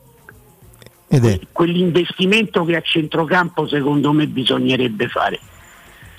Ed 1.12 1.24
è 1.26 1.40
quell'investimento 1.52 2.64
che 2.64 2.76
a 2.76 2.80
centrocampo 2.80 3.66
secondo 3.66 4.12
me 4.12 4.26
bisognerebbe 4.28 5.08
fare. 5.08 5.38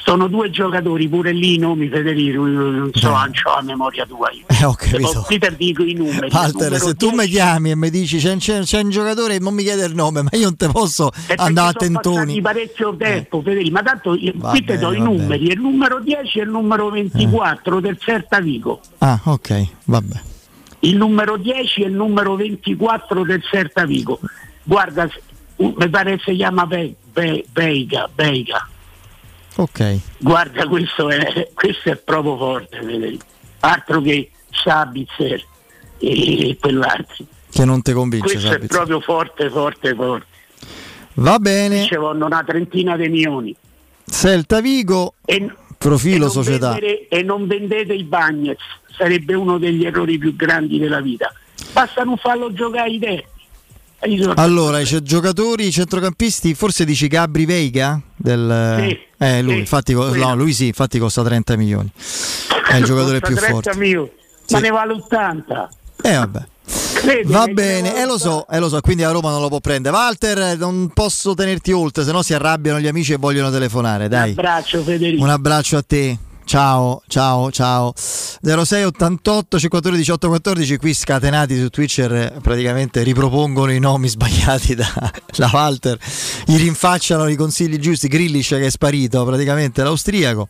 Sono 0.04 0.28
due 0.28 0.50
giocatori, 0.50 1.08
pure 1.08 1.32
lì 1.32 1.56
i 1.56 1.58
nomi 1.58 1.88
Federico, 1.88 2.44
non 2.46 2.90
so, 2.94 3.10
non 3.10 3.30
c'ho 3.32 3.54
la 3.56 3.62
memoria 3.62 4.06
tua 4.06 4.32
io. 4.32 4.46
Eh, 4.48 4.66
ho 4.66 4.74
capito. 4.74 5.26
te 5.28 5.54
dico 5.56 5.84
i 5.84 5.94
numeri. 5.94 6.30
Walter, 6.32 6.78
se 6.80 6.96
tu 6.96 7.10
10 7.12 7.16
mi 7.16 7.28
chiami 7.28 7.70
e 7.72 7.76
mi 7.76 7.90
dici 7.92 8.18
c'è, 8.18 8.36
c'è- 8.38 8.62
c'è 8.64 8.82
un 8.82 8.90
giocatore, 8.90 9.38
non 9.38 9.54
mi 9.54 9.62
chiede 9.64 9.86
il 9.86 9.94
nome, 9.94 10.24
ma 10.24 10.30
io 10.34 10.46
non 10.46 10.56
te 10.58 10.68
posso 10.70 11.12
perché 11.28 11.42
andare 11.44 11.70
a 11.70 11.74
tentoni. 11.74 12.42
parecchio 12.42 12.96
tempo, 12.98 13.42
Federico, 13.42 13.72
ma 13.74 13.84
tanto 13.84 14.16
io- 14.16 14.34
Va 14.36 14.50
qui 14.50 14.64
te 14.64 14.78
do 14.80 14.90
bene, 14.90 14.98
i 14.98 15.02
numeri, 15.06 15.44
il 15.52 15.60
numero 15.60 16.00
10 16.00 16.40
e 16.40 16.44
il 16.44 16.50
numero 16.50 16.90
24 16.90 17.80
del 17.80 17.98
Certa 18.00 18.40
Vigo. 18.40 18.82
Ah, 18.98 19.20
ok, 19.24 19.68
vabbè. 19.86 20.22
Il 20.80 20.98
numero 20.98 21.38
10 21.38 21.84
e 21.84 21.88
il 21.88 21.94
numero 21.94 22.36
24 22.36 23.24
del 23.24 23.44
Certa 23.44 23.86
Vigo. 23.86 24.20
Guarda, 24.64 25.08
mi 25.58 25.90
pare 25.90 26.18
che 26.18 26.24
si 26.26 26.36
chiama 26.38 26.66
Be- 26.66 26.96
Be- 27.14 27.46
Beiga, 27.52 28.10
Beiga. 28.14 28.66
Ok. 29.58 30.00
Guarda, 30.18 30.68
questo 30.68 31.10
è, 31.10 31.50
questo 31.54 31.90
è 31.92 31.96
proprio 31.98 32.38
forte, 32.38 32.78
Federico. 32.82 33.26
Altro 33.60 34.02
che 34.02 34.32
Sabitzer 34.50 35.44
e 36.00 36.58
quell'altro. 36.60 37.26
Che 37.52 37.66
non 37.66 37.82
ti 37.82 37.92
convince, 37.92 38.26
Questo 38.32 38.48
è 38.48 38.52
Sabitzer. 38.52 38.78
proprio 38.78 39.00
forte, 39.02 39.50
forte, 39.50 39.94
forte. 39.94 40.26
Va 41.16 41.38
bene. 41.40 41.84
Ci 41.86 41.96
vanno 41.96 42.26
una 42.26 42.44
trentina 42.46 42.96
di 42.96 43.10
milioni. 43.10 43.56
Celta 44.06 44.62
Vigo, 44.62 45.14
E, 45.26 45.50
profilo 45.78 46.28
e 46.28 46.30
società. 46.30 46.70
vendere- 46.72 47.08
e 47.10 47.22
non 47.22 47.48
vendete 47.48 47.94
i 47.94 48.04
Bagnets, 48.04 48.64
sarebbe 48.98 49.34
uno 49.34 49.58
degli 49.58 49.86
errori 49.86 50.18
più 50.18 50.36
grandi 50.36 50.80
della 50.80 51.02
vita. 51.02 51.32
Basta 51.74 52.04
non 52.04 52.18
farlo 52.18 52.52
giocare 52.54 52.90
ai 52.90 53.00
te. 53.00 53.26
Allora, 54.36 54.82
c'è 54.82 55.00
giocatori 55.00 55.72
centrocampisti, 55.72 56.56
forse 56.56 56.86
dici 56.86 57.08
Gabri 57.08 57.46
Veiga? 57.46 58.02
Del... 58.16 58.88
Sì, 58.88 59.00
eh, 59.18 59.42
lui, 59.44 59.54
sì, 59.54 59.60
infatti, 59.60 59.94
no, 59.94 60.36
lui 60.36 60.54
sì, 60.54 60.68
infatti 60.68 60.98
costa 60.98 61.22
30 61.24 61.56
milioni. 61.56 61.92
È 62.68 62.76
il 62.78 62.84
giocatore 62.84 63.20
più 63.20 63.36
30 63.36 63.52
forte. 63.52 63.78
milioni, 63.78 64.10
ma 64.50 64.60
ne 64.60 64.70
vale 64.70 64.94
80. 64.94 65.70
Eh, 66.02 66.16
vabbè. 66.16 66.46
Credi 66.94 67.32
Va 67.32 67.48
bene, 67.48 68.02
eh 68.02 68.06
lo 68.06 68.18
so, 68.18 68.48
eh 68.50 68.60
lo 68.60 68.70
so, 68.70 68.80
quindi 68.82 69.04
a 69.04 69.12
Roma 69.12 69.30
non 69.30 69.42
lo 69.42 69.50
può 69.50 69.60
prendere. 69.60 69.96
Walter, 69.96 70.58
non 70.58 70.90
posso 70.94 71.34
tenerti 71.34 71.72
oltre, 71.72 72.04
se 72.04 72.12
no 72.12 72.22
si 72.22 72.34
arrabbiano 72.34 72.80
gli 72.80 72.88
amici 72.88 73.14
e 73.14 73.18
vogliono 73.18 73.52
telefonare, 73.52 74.08
dai. 74.08 74.32
Un 74.32 74.38
abbraccio 74.40 74.82
Federico. 74.84 75.24
Un 75.24 75.30
abbraccio 75.30 75.78
a 75.78 75.84
te. 75.86 76.18
Ciao, 76.52 77.02
ciao, 77.08 77.50
ciao. 77.50 77.94
06 77.96 78.84
88 78.84 79.58
52 79.58 79.98
18 80.00 80.28
14 80.28 80.78
qui 80.80 80.94
scatenati 80.94 81.58
su 81.58 81.70
Twitch 81.70 82.00
eh, 82.00 82.34
praticamente 82.42 83.04
ripropongono 83.04 83.72
i 83.72 83.80
nomi 83.80 84.10
sbagliati 84.12 84.76
da, 84.76 84.86
da 85.38 85.50
Walter, 85.54 85.98
gli 86.46 86.58
rinfacciano 86.58 87.30
i 87.30 87.38
consigli 87.38 87.78
giusti, 87.78 88.10
Grillish 88.10 88.50
che 88.50 88.66
è 88.66 88.70
sparito 88.70 89.24
praticamente 89.24 89.82
l'austriaco. 89.82 90.50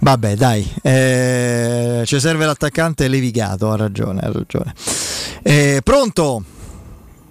Vabbè, 0.00 0.34
dai, 0.34 0.70
eh, 0.82 2.02
ci 2.04 2.20
serve 2.20 2.44
l'attaccante 2.44 3.08
levigato, 3.08 3.70
ha 3.70 3.76
ragione, 3.76 4.20
ha 4.20 4.30
ragione. 4.30 4.74
Eh, 5.42 5.80
pronto? 5.82 6.44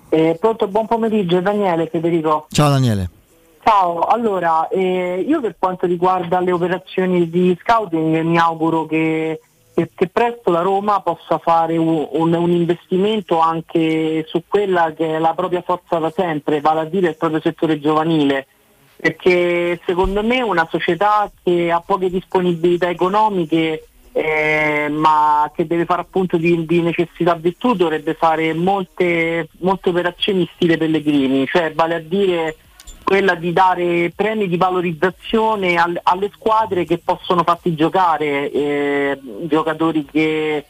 Eh, 0.09 0.37
pronto, 0.39 0.67
buon 0.69 0.87
pomeriggio 0.87 1.39
Daniele 1.39 1.87
Federico. 1.87 2.47
Ciao 2.49 2.71
Daniele. 2.71 3.17
Ciao, 3.63 3.99
allora 4.01 4.67
eh, 4.69 5.23
io 5.27 5.41
per 5.41 5.55
quanto 5.59 5.85
riguarda 5.85 6.39
le 6.39 6.51
operazioni 6.51 7.29
di 7.29 7.55
scouting 7.61 8.21
mi 8.21 8.37
auguro 8.37 8.85
che, 8.85 9.41
che- 9.75 9.89
che 9.93 10.07
presto 10.07 10.49
la 10.49 10.61
Roma 10.61 11.01
possa 11.01 11.37
fare 11.37 11.77
un, 11.77 12.07
un- 12.11 12.33
un 12.33 12.49
investimento 12.51 13.39
anche 13.39 14.23
su 14.27 14.43
quella 14.47 14.93
che 14.93 15.15
è 15.15 15.19
la 15.19 15.33
propria 15.35 15.61
forza 15.61 15.99
da 15.99 16.09
sempre, 16.09 16.61
vale 16.61 16.79
a 16.81 16.85
dire 16.85 17.09
il 17.09 17.15
proprio 17.17 17.41
settore 17.41 17.79
giovanile, 17.79 18.47
perché 18.95 19.79
secondo 19.85 20.23
me 20.23 20.41
una 20.41 20.67
società 20.69 21.29
che 21.43 21.69
ha 21.71 21.81
poche 21.85 22.09
disponibilità 22.09 22.89
economiche 22.89 23.83
eh, 24.11 24.87
ma 24.89 25.49
che 25.53 25.67
deve 25.67 25.85
fare 25.85 26.01
appunto 26.01 26.37
di, 26.37 26.65
di 26.65 26.81
necessità 26.81 27.35
virtù 27.35 27.75
dovrebbe 27.75 28.15
fare 28.15 28.53
molte, 28.55 29.47
molte 29.59 29.89
operazioni 29.89 30.49
stile 30.55 30.77
Pellegrini, 30.77 31.45
cioè 31.45 31.71
vale 31.73 31.95
a 31.95 31.99
dire 31.99 32.55
quella 33.09 33.33
di 33.33 33.51
dare 33.51 34.11
premi 34.15 34.47
di 34.47 34.55
valorizzazione 34.55 35.77
al- 35.77 35.99
alle 36.03 36.29
squadre 36.31 36.85
che 36.85 36.99
possono 37.03 37.41
farti 37.43 37.73
giocare, 37.73 38.51
eh, 38.51 39.19
giocatori 39.47 40.05
che, 40.05 40.63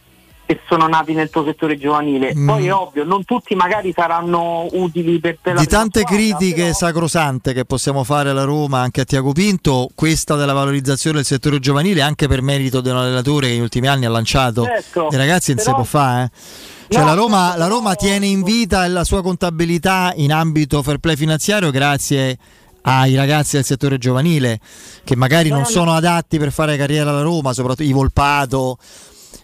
che 0.45 0.59
sono 0.69 0.87
nati 0.87 1.11
nel 1.13 1.29
tuo 1.29 1.43
settore 1.43 1.77
giovanile. 1.77 2.33
Mm. 2.33 2.47
Poi 2.47 2.67
è 2.67 2.73
ovvio, 2.73 3.03
non 3.03 3.25
tutti 3.25 3.55
magari 3.55 3.91
saranno 3.93 4.67
utili 4.71 5.19
per 5.19 5.37
te 5.41 5.53
Di 5.53 5.67
tante 5.67 5.99
squadra, 5.99 6.15
critiche 6.17 6.61
però- 6.61 6.73
sacrosante 6.73 7.51
che 7.53 7.65
possiamo 7.65 8.05
fare 8.05 8.29
alla 8.29 8.45
Roma 8.45 8.79
anche 8.79 9.01
a 9.01 9.03
Tiago 9.03 9.33
Pinto, 9.33 9.89
questa 9.93 10.35
della 10.35 10.53
valorizzazione 10.53 11.17
del 11.17 11.25
settore 11.25 11.59
giovanile 11.59 12.01
anche 12.01 12.29
per 12.29 12.41
merito 12.41 12.79
di 12.79 12.87
un 12.87 12.95
allenatore 12.95 13.47
che 13.47 13.51
negli 13.53 13.61
ultimi 13.63 13.87
anni 13.87 14.05
ha 14.05 14.09
lanciato 14.09 14.63
Certo, 14.63 15.09
i 15.11 15.17
ragazzi 15.17 15.49
non 15.53 15.59
si 15.59 15.65
però- 15.65 15.75
può 15.75 15.85
fare. 15.85 16.23
eh. 16.23 16.77
Cioè 16.89 17.01
No, 17.01 17.05
la 17.05 17.13
Roma, 17.13 17.45
certo, 17.45 17.59
la 17.59 17.67
Roma 17.67 17.95
tiene 17.95 18.25
in 18.25 18.41
vita 18.41 18.87
la 18.87 19.03
sua 19.03 19.21
contabilità 19.21 20.11
in 20.15 20.33
ambito 20.33 20.81
fair 20.81 20.97
play 20.97 21.15
finanziario 21.15 21.69
grazie 21.69 22.37
ai 22.81 23.15
ragazzi 23.15 23.57
del 23.57 23.65
settore 23.65 23.99
giovanile 23.99 24.59
che 25.03 25.15
magari 25.15 25.49
non 25.49 25.65
sono 25.65 25.93
adatti 25.93 26.39
per 26.39 26.51
fare 26.51 26.77
carriera 26.77 27.11
alla 27.11 27.21
Roma, 27.21 27.53
soprattutto 27.53 27.83
i 27.83 27.91
Volpato. 27.91 28.77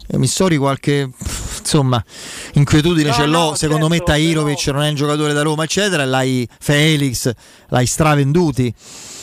Eh, 0.07 0.17
Missori 0.17 0.57
qualche 0.57 1.09
insomma 1.59 2.03
inquietudine 2.53 3.11
ce 3.11 3.25
l'ho, 3.27 3.53
secondo 3.55 3.89
me 3.89 3.99
Tairovic 3.99 4.67
non 4.67 4.83
è 4.83 4.89
un 4.89 4.95
giocatore 4.95 5.33
da 5.33 5.43
Roma 5.43 5.63
eccetera, 5.63 6.03
e 6.03 6.05
l'hai 6.07 6.47
Felix, 6.59 7.31
l'hai 7.69 7.85
stravenduti. 7.85 8.73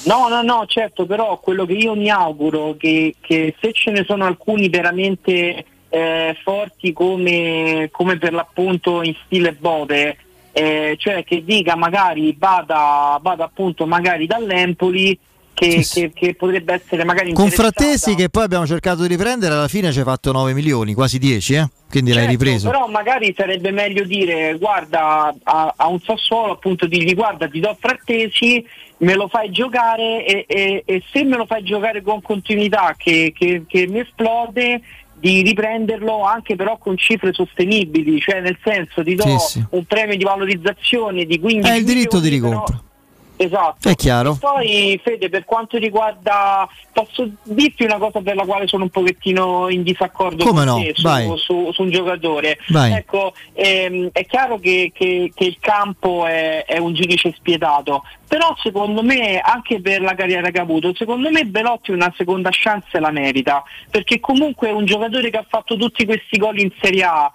No, 0.04 0.28
no, 0.28 0.42
no, 0.42 0.64
certo, 0.66 1.06
però 1.06 1.38
quello 1.38 1.64
che 1.64 1.74
io 1.74 1.94
mi 1.94 2.10
auguro 2.10 2.76
che, 2.76 3.14
che 3.20 3.54
se 3.60 3.72
ce 3.72 3.92
ne 3.92 4.04
sono 4.04 4.24
alcuni 4.24 4.68
veramente 4.68 5.64
eh, 5.94 6.34
forti 6.42 6.94
come, 6.94 7.88
come 7.92 8.16
per 8.16 8.32
l'appunto 8.32 9.02
in 9.02 9.14
stile 9.26 9.52
Bove, 9.52 10.16
eh, 10.52 10.96
cioè 10.98 11.22
che 11.22 11.44
dica 11.44 11.76
magari 11.76 12.34
vada, 12.38 13.18
vada 13.20 13.44
appunto 13.44 13.86
magari 13.86 14.26
dall'Empoli 14.26 15.18
che, 15.54 15.82
Sì, 15.82 16.00
che- 16.00 16.12
che 16.14 16.34
potrebbe 16.34 16.72
essere 16.72 17.04
magari 17.04 17.34
Con. 17.34 17.50
Frattesi 17.50 18.14
che 18.14 18.30
poi 18.30 18.44
abbiamo 18.44 18.66
cercato 18.66 19.02
di 19.02 19.08
riprendere, 19.08 19.52
alla 19.52 19.68
fine 19.68 19.92
ci 19.92 19.98
hai 19.98 20.04
fatto 20.04 20.32
9 20.32 20.54
milioni, 20.54 20.94
quasi 20.94 21.18
10, 21.18 21.54
eh? 21.54 21.68
quindi 21.90 22.12
l'hai 22.14 22.24
Certo, 22.26 22.42
ripreso. 22.42 22.70
Però 22.70 22.86
magari 22.88 23.34
sarebbe 23.36 23.70
meglio 23.70 24.04
dire 24.04 24.56
guarda 24.58 25.32
a, 25.42 25.74
a 25.76 25.88
un 25.88 26.00
Sassuolo 26.00 26.52
appunto 26.54 26.86
dirgli 26.86 27.14
guarda 27.14 27.46
ti 27.48 27.60
do 27.60 27.76
Frattesi, 27.78 28.64
me 28.98 29.14
lo 29.14 29.28
fai 29.28 29.50
giocare 29.50 30.24
e, 30.24 30.44
e- 30.48 30.82
e 30.86 31.02
se 31.12 31.22
me 31.24 31.36
lo 31.36 31.44
fai 31.44 31.62
giocare 31.62 32.00
con 32.02 32.22
continuità 32.22 32.94
che, 32.96 33.32
che- 33.36 33.64
che 33.68 33.86
mi 33.86 33.98
esplode 34.00 34.80
di 35.22 35.40
riprenderlo 35.42 36.24
anche 36.24 36.56
però 36.56 36.78
con 36.78 36.96
cifre 36.96 37.32
sostenibili, 37.32 38.18
cioè 38.18 38.40
nel 38.40 38.58
senso 38.60 39.04
ti 39.04 39.14
do 39.14 39.38
Sì, 39.38 39.60
sì. 39.60 39.64
un 39.70 39.84
premio 39.84 40.16
di 40.16 40.24
valorizzazione 40.24 41.24
di 41.26 41.38
15 41.38 41.70
È 41.72 41.76
il 41.76 41.84
diritto 41.84 42.18
di 42.18 42.28
milioni, 42.30 42.48
però- 42.50 42.64
ricompra. 42.64 42.90
Esatto. 43.36 43.88
È 43.88 43.94
chiaro. 43.94 44.32
E 44.34 44.38
poi 44.38 45.00
Fede, 45.02 45.28
per 45.28 45.44
quanto 45.44 45.76
riguarda, 45.78 46.68
posso 46.92 47.28
dirti 47.42 47.82
una 47.84 47.98
cosa 47.98 48.20
per 48.20 48.36
la 48.36 48.44
quale 48.44 48.66
sono 48.68 48.84
un 48.84 48.90
pochettino 48.90 49.68
in 49.68 49.82
disaccordo 49.82 50.44
Come 50.44 50.64
con 50.64 50.76
no? 50.76 50.82
te 50.82 50.92
su, 50.94 51.36
su- 51.36 51.72
su 51.72 51.82
un 51.82 51.90
giocatore. 51.90 52.58
Vai. 52.68 52.92
Ecco, 52.92 53.32
ehm, 53.54 54.10
è 54.12 54.24
chiaro 54.26 54.58
che, 54.58 54.92
che- 54.94 55.32
che 55.34 55.44
il 55.44 55.56
campo 55.60 56.26
è, 56.26 56.64
è 56.64 56.78
un 56.78 56.94
giudice 56.94 57.32
spietato, 57.36 58.04
però 58.28 58.54
secondo 58.62 59.02
me, 59.02 59.38
anche 59.40 59.80
per 59.80 60.00
la 60.02 60.14
carriera 60.14 60.50
che 60.50 60.58
ha 60.58 60.62
avuto, 60.62 60.94
secondo 60.94 61.30
me 61.30 61.44
Belotti 61.44 61.90
una 61.90 62.12
seconda 62.16 62.50
chance 62.52 62.98
la 63.00 63.10
merita, 63.10 63.62
perché 63.90 64.20
comunque 64.20 64.68
è 64.68 64.72
un 64.72 64.84
giocatore 64.84 65.30
che 65.30 65.36
ha 65.38 65.46
fatto 65.48 65.76
tutti 65.76 66.04
questi 66.04 66.38
gol 66.38 66.58
in 66.60 66.70
Serie 66.80 67.02
A. 67.04 67.32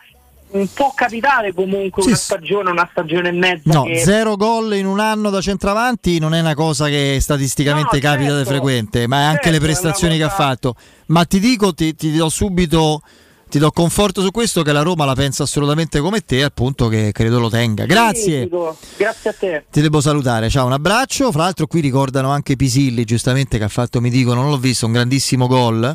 Mm, 0.56 0.64
Può 0.74 0.94
capitare 0.96 1.54
comunque 1.54 2.02
Sì, 2.04 2.08
una 2.10 2.18
stagione, 2.18 2.72
una 2.72 2.88
stagione 2.90 3.30
e 3.30 3.32
mezza. 3.34 3.62
No, 3.74 3.84
che... 3.84 4.00
zero 4.00 4.38
gol 4.38 4.76
in 4.76 4.86
un 4.86 5.00
anno 5.02 5.30
da 5.30 5.42
centravanti 5.42 6.20
non 6.20 6.34
è 6.34 6.40
una 6.40 6.54
cosa 6.56 6.88
che 6.88 7.18
statisticamente 7.20 7.96
No, 7.96 8.02
capita 8.02 8.30
certo. 8.30 8.38
di 8.44 8.46
frequente, 8.46 9.08
ma 9.08 9.18
è 9.18 9.24
anche 9.24 9.34
Certo, 9.44 9.50
le 9.52 9.58
una 9.58 9.66
prestazioni 9.66 10.18
che 10.18 10.24
ha 10.24 10.30
cosa- 10.30 10.44
fatto. 10.44 10.76
Ma 11.08 11.26
ti 11.26 11.40
dico, 11.42 11.74
ti, 11.74 11.96
ti 11.96 12.16
do 12.16 12.30
subito, 12.30 13.02
ti 13.50 13.60
do 13.60 13.72
conforto 13.72 14.22
su 14.22 14.32
questo 14.32 14.62
che 14.62 14.72
la 14.72 14.84
Roma 14.84 15.04
la 15.04 15.16
pensa 15.16 15.44
assolutamente 15.44 16.00
come 16.00 16.22
te, 16.22 16.44
appunto 16.44 16.88
che 16.88 17.12
credo 17.12 17.40
lo 17.40 17.50
tenga. 17.50 17.86
Grazie. 17.86 18.48
Sì, 18.50 18.96
grazie 18.98 19.30
a 19.30 19.34
te. 19.38 19.66
Ti 19.70 19.82
devo 19.82 20.00
salutare, 20.00 20.50
ciao, 20.50 20.66
un 20.66 20.72
abbraccio. 20.74 21.30
Fra 21.34 21.44
l'altro 21.44 21.68
qui 21.68 21.82
ricordano 21.82 22.30
anche 22.30 22.56
Pisilli, 22.56 23.04
giustamente 23.04 23.58
che 23.58 23.66
ha 23.66 23.70
fatto, 23.70 24.00
mi 24.00 24.10
dicono, 24.10 24.42
non 24.44 24.50
l'ho 24.52 24.58
visto, 24.58 24.86
un 24.86 24.94
grandissimo 24.94 25.48
gol 25.48 25.94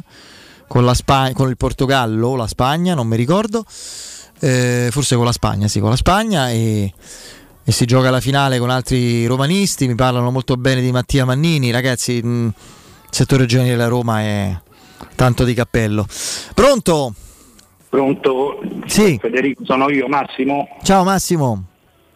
con, 0.68 0.84
la 0.84 0.92
Spa- 0.94 1.30
con 1.32 1.48
il 1.48 1.56
Portogallo, 1.56 2.28
o 2.28 2.36
la 2.36 2.46
Spagna, 2.46 2.94
non 2.94 3.06
mi 3.06 3.16
ricordo. 3.16 3.64
Eh, 4.44 4.88
forse 4.90 5.14
con 5.14 5.24
la 5.24 5.30
Spagna, 5.30 5.68
sì, 5.68 5.78
con 5.78 5.90
la 5.90 5.94
Spagna 5.94 6.50
e, 6.50 6.92
e 7.64 7.70
si 7.70 7.84
gioca 7.84 8.10
la 8.10 8.18
finale 8.18 8.58
con 8.58 8.70
altri 8.70 9.24
romanisti, 9.26 9.86
mi 9.86 9.94
parlano 9.94 10.32
molto 10.32 10.56
bene 10.56 10.80
di 10.80 10.90
Mattia 10.90 11.24
Mannini, 11.24 11.70
ragazzi, 11.70 12.14
il 12.14 12.52
settore 13.08 13.46
giovanile 13.46 13.76
della 13.76 13.86
Roma 13.88 14.20
è 14.20 14.52
tanto 15.14 15.44
di 15.44 15.54
cappello. 15.54 16.04
Pronto? 16.54 17.14
Pronto? 17.88 18.60
Sì. 18.86 19.16
Federico, 19.20 19.64
sono 19.64 19.88
io, 19.90 20.08
Massimo. 20.08 20.76
Ciao 20.82 21.04
Massimo. 21.04 21.62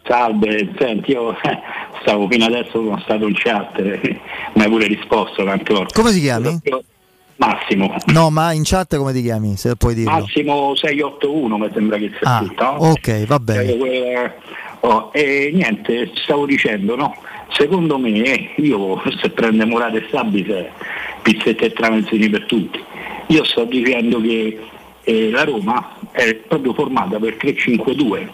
Salve, 0.03 0.73
senti, 0.77 1.11
io 1.11 1.33
stavo 2.01 2.27
fino 2.27 2.43
adesso 2.43 2.71
sono 2.71 2.99
stato 3.03 3.25
in 3.25 3.35
chat, 3.35 3.79
mi 3.79 4.63
hai 4.63 4.67
pure 4.67 4.87
risposto 4.87 5.45
tante 5.45 5.73
volte. 5.73 5.93
Come 5.93 6.11
ti 6.11 6.19
chiami? 6.19 6.59
Massimo. 7.37 7.95
No, 8.07 8.29
ma 8.29 8.51
in 8.51 8.63
chat 8.63 8.95
come 8.97 9.13
ti 9.13 9.21
chiami, 9.21 9.55
se 9.57 9.75
puoi 9.75 9.93
dirlo. 9.93 10.11
Massimo 10.11 10.75
681 10.75 11.57
mi 11.57 11.69
sembra 11.73 11.97
che 11.97 12.11
sia 12.17 12.19
Ah, 12.37 12.43
scritto, 12.43 12.63
no? 12.63 12.69
ok, 12.89 13.25
va 13.25 13.39
bene. 13.39 13.63
Eh, 13.63 14.11
eh, 14.11 14.31
oh, 14.81 15.09
e 15.13 15.51
niente, 15.53 16.11
stavo 16.15 16.45
dicendo, 16.45 16.95
no? 16.95 17.15
Secondo 17.49 17.97
me, 17.97 18.09
eh, 18.23 18.49
io 18.57 19.01
se 19.21 19.29
prende 19.29 19.65
Morata 19.65 19.97
e 19.97 20.07
Sabbi, 20.11 20.45
se 20.47 20.69
pizzette 21.21 21.65
e 21.65 21.73
tramezzini 21.73 22.29
per 22.29 22.45
tutti. 22.45 22.83
Io 23.27 23.43
sto 23.43 23.63
dicendo 23.65 24.19
che 24.21 24.59
eh, 25.03 25.29
la 25.29 25.43
Roma 25.43 25.95
è 26.11 26.33
proprio 26.35 26.73
formata 26.73 27.17
per 27.19 27.37
3-5-2 27.39 28.27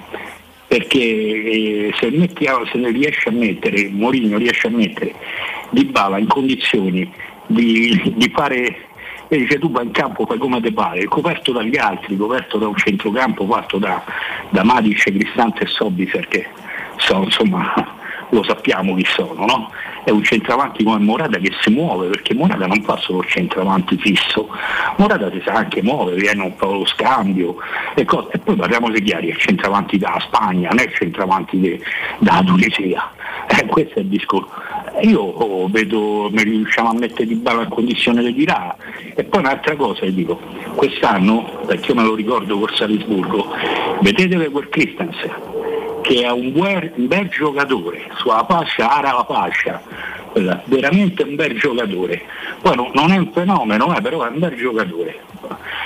perché 0.67 0.97
eh, 0.99 1.93
se, 1.99 2.09
mettiamo, 2.09 2.65
se 2.65 2.79
ne 2.79 2.89
riesce 2.89 3.29
a 3.29 3.31
mettere, 3.31 3.89
Mourinho 3.89 4.37
riesce 4.37 4.67
a 4.67 4.71
mettere 4.71 5.13
Di 5.69 5.85
Bala 5.85 6.17
in 6.17 6.25
condizioni 6.25 7.11
di, 7.45 8.13
di 8.15 8.31
fare, 8.33 8.75
e 9.27 9.37
dice 9.37 9.59
tu 9.59 9.71
vai 9.71 9.85
in 9.85 9.91
campo, 9.91 10.25
fai 10.25 10.37
come 10.37 10.61
te 10.61 10.71
pare, 10.71 11.05
coperto 11.05 11.51
dagli 11.51 11.77
altri, 11.77 12.17
coperto 12.17 12.57
da 12.57 12.67
un 12.67 12.75
centrocampo 12.75 13.45
fatto 13.45 13.77
da, 13.77 14.03
da 14.49 14.63
Matic, 14.63 15.03
Cristante 15.03 15.63
e 15.63 15.67
Sobbi 15.67 16.05
perché 16.05 16.47
sono, 16.97 17.23
insomma 17.23 18.01
lo 18.33 18.43
sappiamo 18.43 18.95
chi 18.95 19.05
sono, 19.05 19.45
no? 19.45 19.71
È 20.03 20.09
un 20.09 20.23
centravanti 20.23 20.83
come 20.83 20.99
Morata 20.99 21.37
che 21.37 21.51
si 21.61 21.69
muove, 21.69 22.07
perché 22.07 22.33
Morata 22.33 22.65
non 22.65 22.81
fa 22.81 22.97
solo 22.97 23.21
il 23.21 23.27
centravanti 23.27 23.95
fisso, 23.97 24.49
Morata 24.97 25.31
si 25.31 25.41
sa 25.45 25.53
anche 25.53 25.81
muovere, 25.81 26.17
viene 26.17 26.43
un 26.43 26.55
po' 26.55 26.71
lo 26.73 26.85
scambio 26.85 27.57
e, 27.95 28.03
cose. 28.03 28.29
e 28.33 28.39
poi 28.39 28.55
parliamoci 28.55 29.01
chiari, 29.01 29.27
è 29.29 29.31
il 29.31 29.37
centravanti 29.37 29.97
da 29.97 30.17
Spagna, 30.19 30.69
non 30.69 30.79
è 30.79 30.83
il 30.83 30.93
centravanti 30.93 31.59
de- 31.59 31.81
da 32.17 32.43
Tunisia. 32.45 33.11
Eh, 33.47 33.65
questo 33.65 33.99
è 33.99 34.01
il 34.01 34.07
discorso. 34.07 34.49
Io 35.01 35.21
oh, 35.21 35.67
vedo, 35.69 36.29
mi 36.31 36.43
riusciamo 36.43 36.89
a 36.89 36.93
mettere 36.93 37.25
di 37.25 37.35
balla 37.35 37.63
in 37.63 37.69
condizione 37.69 38.23
di 38.23 38.33
tirare. 38.33 38.75
E 39.15 39.23
poi 39.23 39.41
un'altra 39.41 39.75
cosa, 39.75 40.05
vi 40.05 40.13
dico, 40.13 40.39
quest'anno, 40.75 41.61
perché 41.65 41.91
io 41.91 41.95
me 41.95 42.03
lo 42.03 42.15
ricordo 42.15 42.57
con 42.57 42.69
Salisburgo, 42.73 43.53
vedete 44.01 44.49
quel 44.49 44.69
Christensen 44.69 45.52
che 46.03 46.21
è 46.21 46.29
un, 46.29 46.51
buer- 46.51 46.91
un 46.95 47.07
bel 47.07 47.29
giocatore, 47.29 48.01
sulla 48.17 48.45
fascia, 48.47 48.89
ara 48.91 49.13
la 49.13 49.25
fascia, 49.27 49.81
veramente 50.65 51.23
un 51.23 51.35
bel 51.35 51.57
giocatore. 51.57 52.21
Poi 52.61 52.75
no- 52.75 52.91
non 52.93 53.11
è 53.11 53.17
un 53.17 53.31
fenomeno, 53.33 53.95
eh, 53.97 54.01
però 54.01 54.23
è 54.25 54.29
un 54.29 54.39
bel 54.39 54.55
giocatore. 54.55 55.19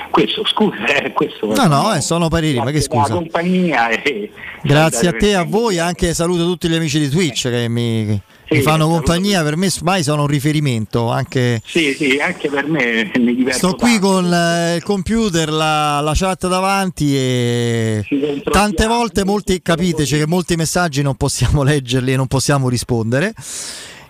Questo, 0.09 0.45
scusa, 0.45 0.85
eh, 0.85 1.13
questo 1.13 1.53
No, 1.53 1.65
no, 1.67 1.93
eh, 1.93 2.01
sono 2.01 2.27
pareri, 2.27 2.57
ma 2.57 2.71
che 2.71 2.81
scusa. 2.81 3.13
compagnia 3.13 3.89
e 3.89 4.31
Grazie 4.61 5.09
a 5.09 5.13
te 5.13 5.29
e 5.29 5.33
a 5.35 5.43
voi, 5.43 5.77
anche 5.79 6.13
saluto 6.13 6.43
tutti 6.45 6.67
gli 6.67 6.75
amici 6.75 6.99
di 6.99 7.09
Twitch 7.09 7.49
che 7.49 7.67
mi, 7.69 8.19
mi 8.49 8.57
Sì, 8.57 8.61
fanno 8.63 8.85
saluto 8.85 8.95
compagnia, 9.03 9.43
per 9.43 9.55
me 9.57 9.69
ormai 9.75 10.03
sono 10.03 10.21
un 10.21 10.27
riferimento, 10.27 11.09
anche 11.09 11.61
Sì, 11.65 11.93
sì, 11.97 12.17
anche 12.21 12.49
per 12.49 12.67
me 12.67 13.11
mi 13.17 13.35
diverto 13.35 13.57
sto 13.69 13.75
qui 13.75 13.91
tanto. 13.93 14.07
con 14.07 14.33
eh, 14.33 14.75
il 14.75 14.83
computer, 14.83 15.49
la, 15.51 15.99
la 16.01 16.13
chat 16.15 16.47
davanti 16.47 17.15
e 17.15 18.05
tante 18.49 18.87
volte 18.87 19.23
molti, 19.25 19.61
capiteci 19.61 20.17
che 20.17 20.27
molti 20.27 20.55
messaggi 20.55 21.01
non 21.01 21.15
possiamo 21.15 21.61
leggerli 21.63 22.13
e 22.13 22.15
non 22.15 22.27
possiamo 22.27 22.69
rispondere. 22.69 23.33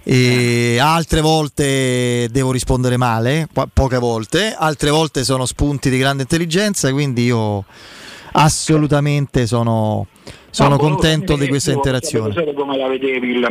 E 0.10 0.78
altre 0.80 1.20
volte 1.20 2.30
devo 2.32 2.52
rispondere 2.54 2.96
male, 2.96 3.50
po- 3.52 3.68
poche 3.74 3.98
volte, 3.98 4.56
altre 4.58 4.90
volte 4.90 5.26
sono 5.26 5.46
spunti 5.46 5.90
di 5.90 5.98
grande 5.98 6.22
intelligenza, 6.22 6.90
quindi 6.94 7.26
io 7.26 7.66
assolutamente 8.32 9.46
sono, 9.48 10.08
sono 10.58 10.70
No, 10.72 10.78
contento 10.78 11.36
di 11.36 11.48
questa 11.48 11.72
interazione. 11.72 12.34
volevo 12.34 12.40
sapere 12.40 12.56
come 12.56 12.78
la 12.78 12.88
vedevi, 12.88 13.30
il 13.30 13.48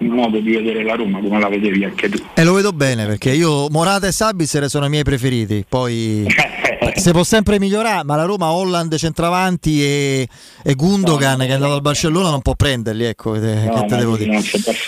mio 0.00 0.12
modo 0.12 0.40
di 0.40 0.50
vedere 0.56 0.82
la 0.82 0.96
Roma, 0.96 1.20
come 1.20 1.38
la 1.38 1.48
vedevi 1.48 1.84
anche 1.84 2.08
tu. 2.08 2.20
E 2.34 2.42
lo 2.42 2.54
vedo 2.54 2.72
bene 2.72 3.06
perché 3.06 3.30
io 3.30 3.68
Morata 3.70 4.08
e 4.08 4.12
Sabitzer 4.12 4.68
sono 4.68 4.86
i 4.86 4.88
miei 4.88 5.04
preferiti. 5.04 5.64
Poi 5.68 6.26
si 6.96 7.10
può 7.12 7.22
sempre 7.22 7.60
migliorare, 7.60 8.02
ma 8.04 8.16
la 8.16 8.24
Roma 8.24 8.50
Holland 8.50 8.92
centravanti 8.96 9.84
e, 9.84 10.28
e 10.64 10.74
Gundogan 10.74 11.38
che 11.38 11.46
è 11.46 11.52
andato 11.52 11.74
al 11.74 11.80
Barcellona 11.80 12.30
non 12.30 12.42
può 12.42 12.54
prenderli. 12.56 13.04
Ecco, 13.04 13.36
eh, 13.36 13.64
No, 13.66 13.80
che 13.82 13.86
te 13.86 13.96
devo 13.96 14.16
dire. 14.16 14.32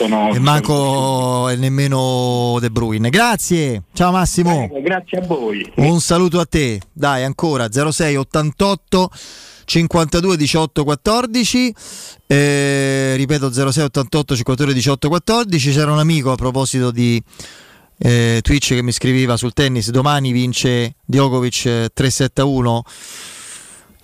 non 0.09 0.35
E 0.35 0.39
manco 0.41 1.49
e 1.51 1.55
nemmeno 1.57 2.57
De 2.61 2.69
Bruyne. 2.71 3.11
Grazie, 3.11 3.85
ciao 3.93 4.11
Massimo. 4.11 4.69
Eh, 4.75 4.83
Grazie 4.83 5.19
a 5.19 5.23
voi. 5.25 5.71
Un 5.77 6.01
saluto 6.01 6.41
a 6.41 6.47
te. 6.47 6.81
Dai, 6.93 7.23
ancora 7.23 7.69
06 7.71 8.17
88 8.17 9.11
52 9.65 10.37
18 10.37 10.85
14. 10.85 11.75
Eh, 12.27 13.15
ripeto 13.17 13.53
06 13.53 13.85
88 13.85 14.37
52 14.37 14.75
18 14.75 15.09
14. 15.09 15.73
C'era 15.73 15.93
un 15.93 15.99
amico 15.99 16.33
a 16.33 16.37
proposito 16.37 16.91
di 16.91 17.23
eh, 17.99 18.41
Twitch 18.43 18.75
che 18.75 18.83
mi 18.83 18.93
scriveva 18.93 19.37
sul 19.37 19.53
tennis. 19.53 19.91
Domani 19.91 20.33
vince 20.33 20.97
Djokovic 21.05 21.65
eh, 21.67 21.91
3-7-1. 21.95 22.81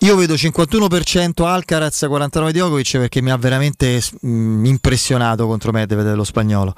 Io 0.02 0.16
vedo 0.16 0.32
51% 0.32 1.44
Alcaraz, 1.44 2.06
49 2.08 2.52
Djokovic 2.52 2.98
perché 2.98 3.20
mi 3.20 3.30
ha 3.30 3.36
veramente 3.36 4.00
mm, 4.26 4.64
impressionato 4.64 5.46
contro 5.46 5.72
Medvedev 5.72 6.14
lo 6.14 6.24
spagnolo. 6.24 6.72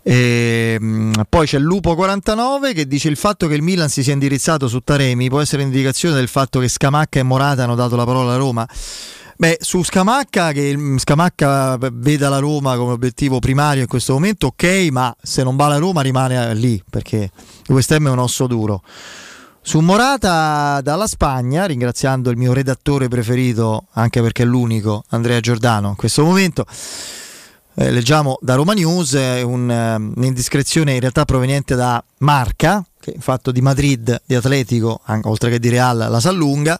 E, 0.00 0.76
mm, 0.80 1.12
poi 1.28 1.46
c'è 1.46 1.58
Lupo 1.58 1.96
49 1.96 2.72
che 2.72 2.86
dice 2.86 3.08
il 3.08 3.16
fatto 3.16 3.48
che 3.48 3.54
il 3.54 3.62
Milan 3.62 3.88
si 3.88 4.04
sia 4.04 4.12
indirizzato 4.12 4.68
su 4.68 4.78
Taremi 4.78 5.28
può 5.28 5.40
essere 5.40 5.62
indicazione 5.62 6.14
del 6.14 6.28
fatto 6.28 6.60
che 6.60 6.68
Scamacca 6.68 7.18
e 7.18 7.24
Morata 7.24 7.64
hanno 7.64 7.74
dato 7.74 7.96
la 7.96 8.04
parola 8.04 8.28
alla 8.28 8.38
Roma. 8.38 8.68
Beh, 9.36 9.58
su 9.60 9.82
Scamacca, 9.82 10.52
che 10.52 10.60
il 10.60 11.00
Scamacca 11.00 11.76
veda 11.92 12.28
la 12.28 12.38
Roma 12.38 12.76
come 12.76 12.92
obiettivo 12.92 13.40
primario 13.40 13.82
in 13.82 13.88
questo 13.88 14.12
momento, 14.12 14.46
ok, 14.46 14.86
ma 14.92 15.12
se 15.20 15.42
non 15.42 15.56
va 15.56 15.66
la 15.66 15.78
Roma 15.78 16.00
rimane 16.00 16.54
lì 16.54 16.80
perché 16.88 17.28
West 17.66 17.90
Ham 17.90 18.06
è 18.06 18.10
un 18.10 18.20
osso 18.20 18.46
duro. 18.46 18.82
Su 19.64 19.78
Morata 19.78 20.80
dalla 20.82 21.06
Spagna, 21.06 21.66
ringraziando 21.66 22.30
il 22.30 22.36
mio 22.36 22.52
redattore 22.52 23.06
preferito, 23.08 23.86
anche 23.92 24.20
perché 24.20 24.42
è 24.42 24.46
l'unico, 24.46 25.04
Andrea 25.10 25.38
Giordano, 25.40 25.90
in 25.90 25.96
questo 25.96 26.24
momento. 26.24 26.66
eh, 27.74 27.90
leggiamo 27.90 28.36
da 28.42 28.54
Roma 28.54 28.74
News 28.74 29.12
un, 29.12 29.70
eh, 29.70 29.94
un'indiscrezione 29.94 30.92
in 30.92 31.00
realtà 31.00 31.24
proveniente 31.24 31.74
da 31.74 32.04
Marca, 32.18 32.84
che 33.00 33.14
fatto 33.18 33.50
di 33.50 33.62
Madrid, 33.62 34.20
di 34.26 34.34
Atletico, 34.34 35.00
anche- 35.04 35.26
oltre 35.28 35.48
che 35.48 35.58
di 35.58 35.70
Real, 35.70 35.96
la 35.96 36.20
Sallunga, 36.20 36.78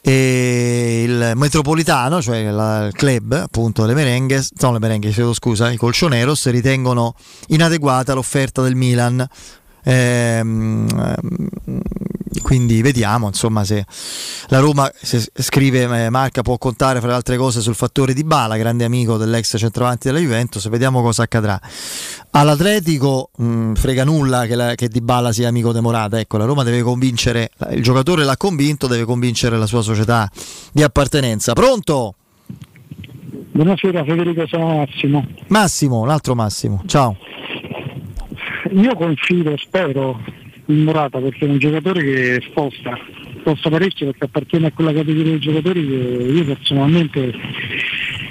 e 0.00 1.02
il 1.04 1.32
Metropolitano, 1.34 2.22
cioè 2.22 2.50
la- 2.50 2.86
il 2.86 2.92
club 2.92 3.32
appunto 3.32 3.84
le 3.84 3.94
Merengues, 3.94 4.50
no 4.60 4.72
le 4.72 4.78
Merengues, 4.78 5.12
chiedo 5.12 5.34
scusa, 5.34 5.70
i 5.72 5.76
Colchoneros 5.76 6.48
ritengono 6.50 7.14
inadeguata 7.48 8.14
l'offerta 8.14 8.62
del 8.62 8.76
Milan. 8.76 9.26
Ehm, 9.84 10.86
ehm, 10.88 11.80
quindi 12.42 12.80
vediamo 12.82 13.26
insomma 13.26 13.64
se 13.64 13.84
la 14.48 14.58
Roma 14.58 14.90
se 14.94 15.24
scrive 15.34 16.04
eh, 16.04 16.10
Marca 16.10 16.42
può 16.42 16.58
contare 16.58 17.00
fra 17.00 17.08
le 17.08 17.14
altre 17.14 17.36
cose 17.36 17.60
sul 17.60 17.74
fattore 17.74 18.12
di 18.12 18.24
Bala 18.24 18.56
grande 18.56 18.84
amico 18.84 19.16
dell'ex 19.16 19.56
centravanti 19.58 20.08
della 20.08 20.20
Juventus. 20.20 20.68
Vediamo 20.68 21.02
cosa 21.02 21.22
accadrà. 21.22 21.60
all'Atletico 22.30 23.30
mh, 23.36 23.74
frega 23.74 24.04
nulla 24.04 24.46
che, 24.46 24.54
la, 24.54 24.74
che 24.74 24.88
Di 24.88 25.00
Bala 25.00 25.32
sia 25.32 25.48
amico 25.48 25.72
di 25.72 25.80
Morata. 25.80 26.18
Ecco 26.18 26.36
la 26.36 26.44
Roma 26.44 26.62
deve 26.62 26.82
convincere 26.82 27.50
il 27.70 27.82
giocatore 27.82 28.24
l'ha 28.24 28.36
convinto 28.36 28.86
deve 28.86 29.04
convincere 29.04 29.56
la 29.56 29.66
sua 29.66 29.82
società 29.82 30.28
di 30.72 30.82
appartenenza. 30.82 31.52
Pronto? 31.52 32.14
Buonasera 33.52 34.04
Federico, 34.04 34.46
sono 34.46 34.76
Massimo. 34.76 35.26
Massimo, 35.48 36.04
l'altro 36.04 36.34
Massimo. 36.34 36.82
Ciao 36.86 37.16
Io 38.72 38.94
confido, 38.94 39.56
spero, 39.56 40.20
in 40.66 40.84
Morata 40.84 41.18
perché 41.18 41.46
è 41.46 41.48
un 41.48 41.58
giocatore 41.58 42.02
che 42.02 42.42
sposta, 42.48 42.96
sposta 43.40 43.68
parecchio 43.68 44.06
perché 44.06 44.24
appartiene 44.24 44.66
a 44.68 44.72
quella 44.72 44.92
categoria 44.92 45.32
di 45.32 45.38
giocatori 45.40 45.86
che 45.86 45.94
io 45.94 46.44
personalmente 46.44 47.32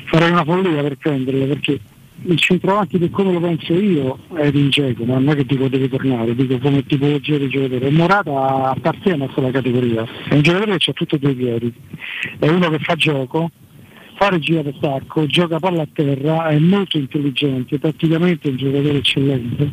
farei 0.05 0.31
una 0.31 0.45
follia 0.45 0.81
per 0.81 0.95
prenderlo 0.97 1.45
perché 1.45 1.79
il 2.21 2.37
centravanti 2.37 2.97
per 2.97 3.09
come 3.11 3.33
lo 3.33 3.39
penso 3.39 3.73
io 3.73 4.19
è 4.33 4.49
Ringeco, 4.49 5.05
ma 5.05 5.15
non 5.15 5.29
è 5.29 5.35
che 5.35 5.45
dico 5.45 5.67
deve 5.67 5.89
tornare, 5.89 6.35
dico 6.35 6.57
come 6.57 6.85
tipologia 6.85 7.37
di 7.37 7.47
giocatore. 7.47 7.89
Morata 7.89 8.71
appartiene 8.71 9.25
a 9.25 9.29
quella 9.29 9.51
categoria, 9.51 10.05
è 10.27 10.35
un 10.35 10.41
giocatore 10.41 10.77
che 10.77 10.91
ha 10.91 10.93
tutti 10.93 11.15
e 11.15 11.19
due 11.19 11.31
i 11.31 11.35
piedi, 11.35 11.73
è 12.39 12.47
uno 12.47 12.69
che 12.69 12.79
fa 12.79 12.95
gioco, 12.95 13.49
fa 14.17 14.29
regia 14.29 14.61
per 14.61 14.73
stacco, 14.77 15.25
gioca 15.27 15.59
palla 15.59 15.83
a 15.83 15.87
terra, 15.91 16.49
è 16.49 16.59
molto 16.59 16.97
intelligente, 16.97 17.79
praticamente 17.79 18.49
è 18.49 18.51
un 18.51 18.57
giocatore 18.57 18.97
eccellente, 18.97 19.71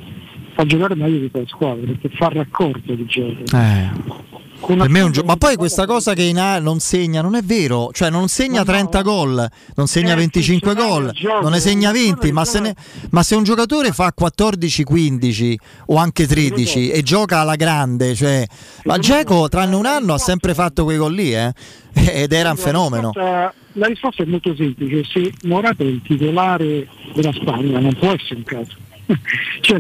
fa 0.57 0.65
giocare 0.65 0.95
meglio 0.95 1.19
di 1.19 1.31
quella 1.31 1.47
squadra 1.47 1.85
perché 1.85 2.09
fa 2.17 2.29
raccordo 2.29 2.95
di 2.95 3.05
gioco. 3.05 3.43
Eh. 3.55 4.35
Per 4.59 4.89
me 4.89 5.01
è 5.01 5.03
un 5.03 5.13
gio- 5.13 5.23
ma 5.23 5.37
poi 5.37 5.55
questa 5.57 5.85
cosa 5.85 6.15
che 6.15 6.23
in 6.23 6.39
A 6.39 6.59
non 6.59 6.81
segna 6.81 7.21
non 7.21 7.37
è 7.37 7.43
vero, 7.43 7.91
cioè 7.93 8.09
non 8.09 8.27
segna 8.29 8.65
30 8.65 9.03
gol, 9.03 9.47
non 9.75 9.87
segna 9.87 10.15
25 10.15 10.75
gol, 10.75 11.13
non 11.43 11.53
ne 11.53 11.61
segna 11.61 11.93
20, 11.93 12.33
ma 12.33 12.45
se, 12.47 12.61
ne- 12.61 12.75
ma 13.11 13.23
se 13.23 13.35
un 13.37 13.45
giocatore 13.45 13.93
fa 13.93 14.13
14-15 14.19 15.55
o 15.89 15.97
anche 15.97 16.27
13 16.27 16.89
e 16.91 17.03
gioca 17.03 17.41
alla 17.41 17.55
grande, 17.55 18.15
cioè, 18.15 18.47
ma 18.85 18.97
Geco 18.99 19.47
tranne 19.49 19.77
un 19.77 19.85
anno 19.87 20.15
ha 20.15 20.19
sempre 20.19 20.55
fatto 20.55 20.85
quei 20.85 20.97
gol 20.97 21.13
lì, 21.13 21.35
eh? 21.35 21.53
ed 21.93 22.33
era 22.33 22.51
un 22.51 22.57
fenomeno. 22.57 23.13
la 23.15 23.87
risposta 23.87 24.23
è 24.23 24.27
molto 24.27 24.55
semplice, 24.57 25.05
se 25.05 25.33
Morata 25.43 25.83
è 25.83 25.87
il 25.87 26.01
titolare 26.03 26.89
della 27.15 27.33
Spagna 27.33 27.79
non 27.79 27.95
può 27.95 28.11
essere 28.11 28.37
un 28.37 28.45
caso. 28.45 28.85
cioè 29.61 29.79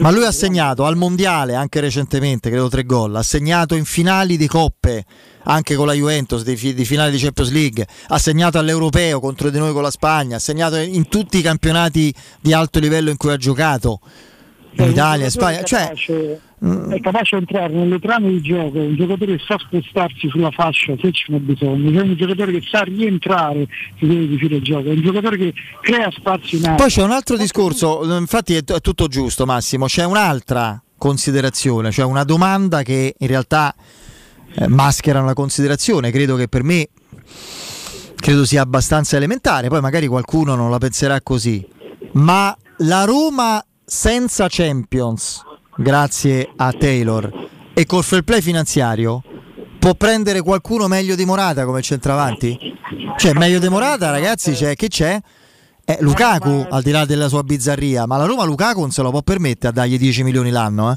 Ma 0.00 0.10
lui 0.10 0.24
ha 0.24 0.32
segnato 0.32 0.84
al 0.84 0.96
mondiale 0.96 1.54
anche 1.54 1.80
recentemente, 1.80 2.48
credo 2.48 2.68
tre 2.68 2.84
gol. 2.84 3.14
Ha 3.16 3.22
segnato 3.22 3.74
in 3.74 3.84
finali 3.84 4.36
di 4.36 4.46
coppe 4.46 5.04
anche 5.44 5.74
con 5.74 5.86
la 5.86 5.92
Juventus, 5.92 6.42
di, 6.42 6.56
fi- 6.56 6.74
di 6.74 6.84
finali 6.84 7.10
di 7.10 7.18
Champions 7.18 7.50
League. 7.50 7.86
Ha 8.08 8.18
segnato 8.18 8.58
all'Europeo 8.58 9.20
contro 9.20 9.50
di 9.50 9.58
noi 9.58 9.72
con 9.72 9.82
la 9.82 9.90
Spagna. 9.90 10.36
Ha 10.36 10.40
segnato 10.40 10.76
in 10.76 11.08
tutti 11.08 11.38
i 11.38 11.42
campionati 11.42 12.12
di 12.40 12.52
alto 12.52 12.78
livello 12.78 13.10
in 13.10 13.16
cui 13.16 13.30
ha 13.30 13.36
giocato. 13.36 14.00
In 14.78 14.90
Italia, 14.90 15.24
in 15.24 15.30
Spagna. 15.30 15.62
Cioè, 15.62 15.92
è 16.58 17.00
capace 17.00 17.36
di 17.36 17.42
entrare 17.42 17.74
nelle 17.74 17.98
trame 17.98 18.30
di 18.30 18.40
gioco, 18.40 18.78
un 18.78 18.96
giocatore 18.96 19.36
che 19.36 19.44
sa 19.46 19.58
spostarsi 19.58 20.28
sulla 20.28 20.50
fascia 20.50 20.94
se 20.98 21.12
ce 21.12 21.24
n'è 21.28 21.38
bisogno, 21.38 22.00
è 22.00 22.02
un 22.02 22.14
giocatore 22.16 22.52
che 22.52 22.62
sa 22.66 22.82
rientrare 22.82 23.66
se 23.98 24.06
deve 24.06 24.28
definire 24.28 24.56
il 24.56 24.62
gioco, 24.62 24.88
è 24.88 24.92
un 24.92 25.02
giocatore 25.02 25.36
che 25.36 25.54
crea 25.82 26.10
spazi 26.10 26.56
in. 26.56 26.74
Poi 26.76 26.88
c'è 26.88 27.02
un 27.02 27.10
altro 27.10 27.36
discorso, 27.36 28.18
infatti 28.18 28.54
è, 28.54 28.64
è 28.64 28.80
tutto 28.80 29.06
giusto 29.06 29.44
Massimo, 29.44 29.86
c'è 29.86 30.04
un'altra 30.04 30.82
considerazione, 30.96 31.90
cioè 31.90 32.06
una 32.06 32.24
domanda 32.24 32.82
che 32.82 33.14
in 33.18 33.26
realtà 33.26 33.74
eh, 34.54 34.66
maschera 34.66 35.20
una 35.20 35.34
considerazione, 35.34 36.10
credo 36.10 36.36
che 36.36 36.48
per 36.48 36.62
me 36.62 36.88
credo 38.16 38.46
sia 38.46 38.62
abbastanza 38.62 39.16
elementare, 39.16 39.68
poi 39.68 39.82
magari 39.82 40.06
qualcuno 40.06 40.54
non 40.54 40.70
la 40.70 40.78
penserà 40.78 41.20
così, 41.20 41.64
ma 42.12 42.56
la 42.78 43.04
Roma 43.04 43.62
senza 43.84 44.46
Champions, 44.48 45.42
grazie 45.76 46.50
a 46.56 46.72
Taylor, 46.72 47.30
e 47.74 47.84
col 47.86 48.02
fair 48.02 48.22
play 48.22 48.40
finanziario, 48.40 49.22
può 49.78 49.94
prendere 49.94 50.42
qualcuno 50.42 50.88
meglio 50.88 51.14
di 51.14 51.24
Morata 51.24 51.64
come 51.64 51.82
centravanti? 51.82 52.58
Cioè 53.16 53.32
meglio 53.34 53.58
di 53.58 53.68
Morata 53.68 54.10
ragazzi, 54.10 54.52
c'è, 54.52 54.74
che 54.74 54.88
c'è? 54.88 55.18
Eh, 55.84 55.98
Lukaku, 56.00 56.66
al 56.68 56.82
di 56.82 56.90
là 56.90 57.04
della 57.04 57.28
sua 57.28 57.42
bizzarria, 57.42 58.06
ma 58.06 58.16
la 58.16 58.24
Roma 58.24 58.44
Lukaku 58.44 58.80
non 58.80 58.90
se 58.90 59.02
lo 59.02 59.10
può 59.10 59.22
permettere 59.22 59.68
a 59.68 59.72
dargli 59.72 59.98
10 59.98 60.24
milioni 60.24 60.50
l'anno, 60.50 60.90
eh? 60.90 60.96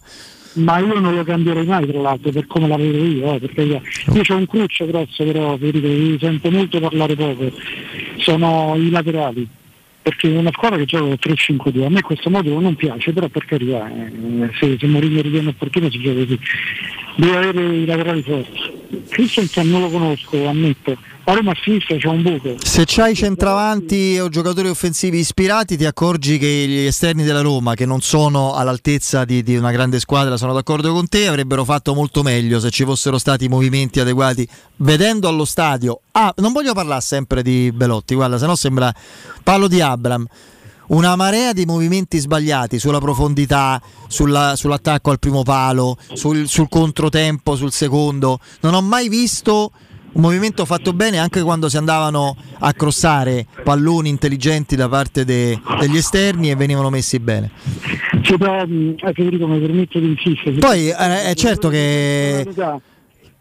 Ma 0.54 0.80
io 0.80 1.00
non 1.00 1.14
lo 1.14 1.24
cambierei 1.24 1.66
mai 1.66 1.86
tra 1.86 2.00
l'altro 2.00 2.32
per 2.32 2.48
come 2.48 2.68
la 2.68 2.76
vedo 2.76 2.98
io, 2.98 3.34
eh, 3.34 3.40
perché 3.40 3.62
io, 3.62 3.82
io 4.14 4.24
ho 4.28 4.36
un 4.36 4.48
cruccio 4.48 4.88
grosso 4.88 5.24
però, 5.24 5.56
Federico, 5.58 5.88
mi 5.88 6.18
sento 6.20 6.50
molto 6.50 6.80
parlare 6.80 7.16
poco, 7.16 7.52
sono 8.18 8.74
i 8.76 8.90
laterali. 8.90 9.48
Perché 10.02 10.34
è 10.34 10.38
una 10.38 10.52
squadra 10.52 10.78
che 10.78 10.86
gioca 10.86 11.14
3-5-2, 11.14 11.84
a 11.84 11.90
me 11.90 12.02
questo 12.02 12.30
modulo 12.30 12.60
non 12.62 12.76
piace, 12.76 13.12
però 13.12 13.28
per 13.28 13.46
carità, 13.46 13.90
eh, 13.90 14.50
se, 14.60 14.78
se 14.80 14.88
Mourinho 14.88 15.22
ritiene 15.22 15.50
opportuno 15.50 15.90
si 15.90 16.00
gioca 16.00 16.20
così. 16.20 16.40
Deve 17.16 17.38
avere 17.38 17.76
i 17.76 17.86
laterali 17.86 18.22
forti. 18.22 18.78
Christensen 19.10 19.70
non 19.70 19.82
lo 19.82 19.90
conosco, 19.90 20.48
ammetto. 20.48 20.98
La 21.30 21.36
Roma 21.36 21.52
a 21.52 21.58
sinistra 21.62 21.96
c'è 21.96 22.08
un 22.08 22.24
buco. 22.24 22.56
Se 22.58 22.86
c'hai 22.88 23.14
centravanti 23.14 24.18
o 24.18 24.30
giocatori 24.30 24.68
offensivi 24.68 25.20
ispirati, 25.20 25.78
ti 25.78 25.86
accorgi 25.86 26.40
che 26.40 26.48
gli 26.48 26.88
esterni 26.88 27.24
della 27.24 27.42
Roma, 27.42 27.76
che 27.76 27.86
non 27.86 28.02
sono 28.02 28.56
all'altezza 28.56 29.26
di, 29.26 29.44
di 29.44 29.56
una 29.56 29.70
grande 29.70 30.00
squadra, 30.00 30.38
sono 30.38 30.54
d'accordo 30.54 30.92
con 30.92 31.08
te, 31.08 31.28
avrebbero 31.28 31.64
fatto 31.66 31.94
molto 31.94 32.24
meglio 32.24 32.60
se 32.60 32.72
ci 32.72 32.84
fossero 32.84 33.20
stati 33.20 33.48
movimenti 33.48 34.00
adeguati. 34.00 34.50
Vedendo 34.78 35.28
allo 35.28 35.46
stadio, 35.46 36.00
ah, 36.14 36.34
non 36.38 36.52
voglio 36.52 36.74
parlare 36.74 37.02
sempre 37.02 37.44
di 37.44 37.72
Belotti, 37.72 38.16
guarda, 38.16 38.40
se 38.40 38.48
no 38.48 38.56
sembra. 38.56 38.92
Parlo 39.44 39.68
di 39.68 39.82
Abram. 39.82 40.26
Una 40.88 41.16
marea 41.16 41.54
di 41.54 41.68
movimenti 41.68 42.18
sbagliati 42.18 42.80
sulla 42.80 42.98
profondità, 42.98 43.80
sulla- 44.08 44.56
sull'attacco 44.56 45.12
al 45.12 45.20
primo 45.20 45.44
palo, 45.44 45.96
sul, 46.12 46.48
sul 46.48 46.68
controtempo, 46.68 47.56
sul 47.56 47.72
secondo. 47.72 48.40
Non 48.62 48.74
ho 48.74 48.82
mai 48.82 49.10
visto 49.10 49.70
un 50.12 50.22
movimento 50.22 50.66
fatto 50.66 50.94
bene 50.94 51.18
anche 51.18 51.42
quando 51.42 51.70
si 51.70 51.78
andavano 51.78 52.36
a 52.60 52.74
crossare 52.74 53.46
palloni 53.64 54.10
intelligenti 54.10 54.76
da 54.76 54.90
parte 54.90 55.26
de- 55.26 55.60
degli 55.80 55.98
esterni 55.98 56.50
e 56.50 56.56
venivano 56.56 56.90
messi 56.90 57.20
bene. 57.20 57.52
Sì, 58.24 58.38
però, 58.38 58.66
mh, 58.66 58.96
eh, 59.02 59.14
Federico 59.14 59.48
mi 59.48 59.60
permetto 59.60 60.00
di 60.00 60.08
insistere. 60.08 60.58
Poi 60.58 60.90
eh, 60.90 61.24
è 61.24 61.34
certo 61.36 61.70
che 61.70 62.46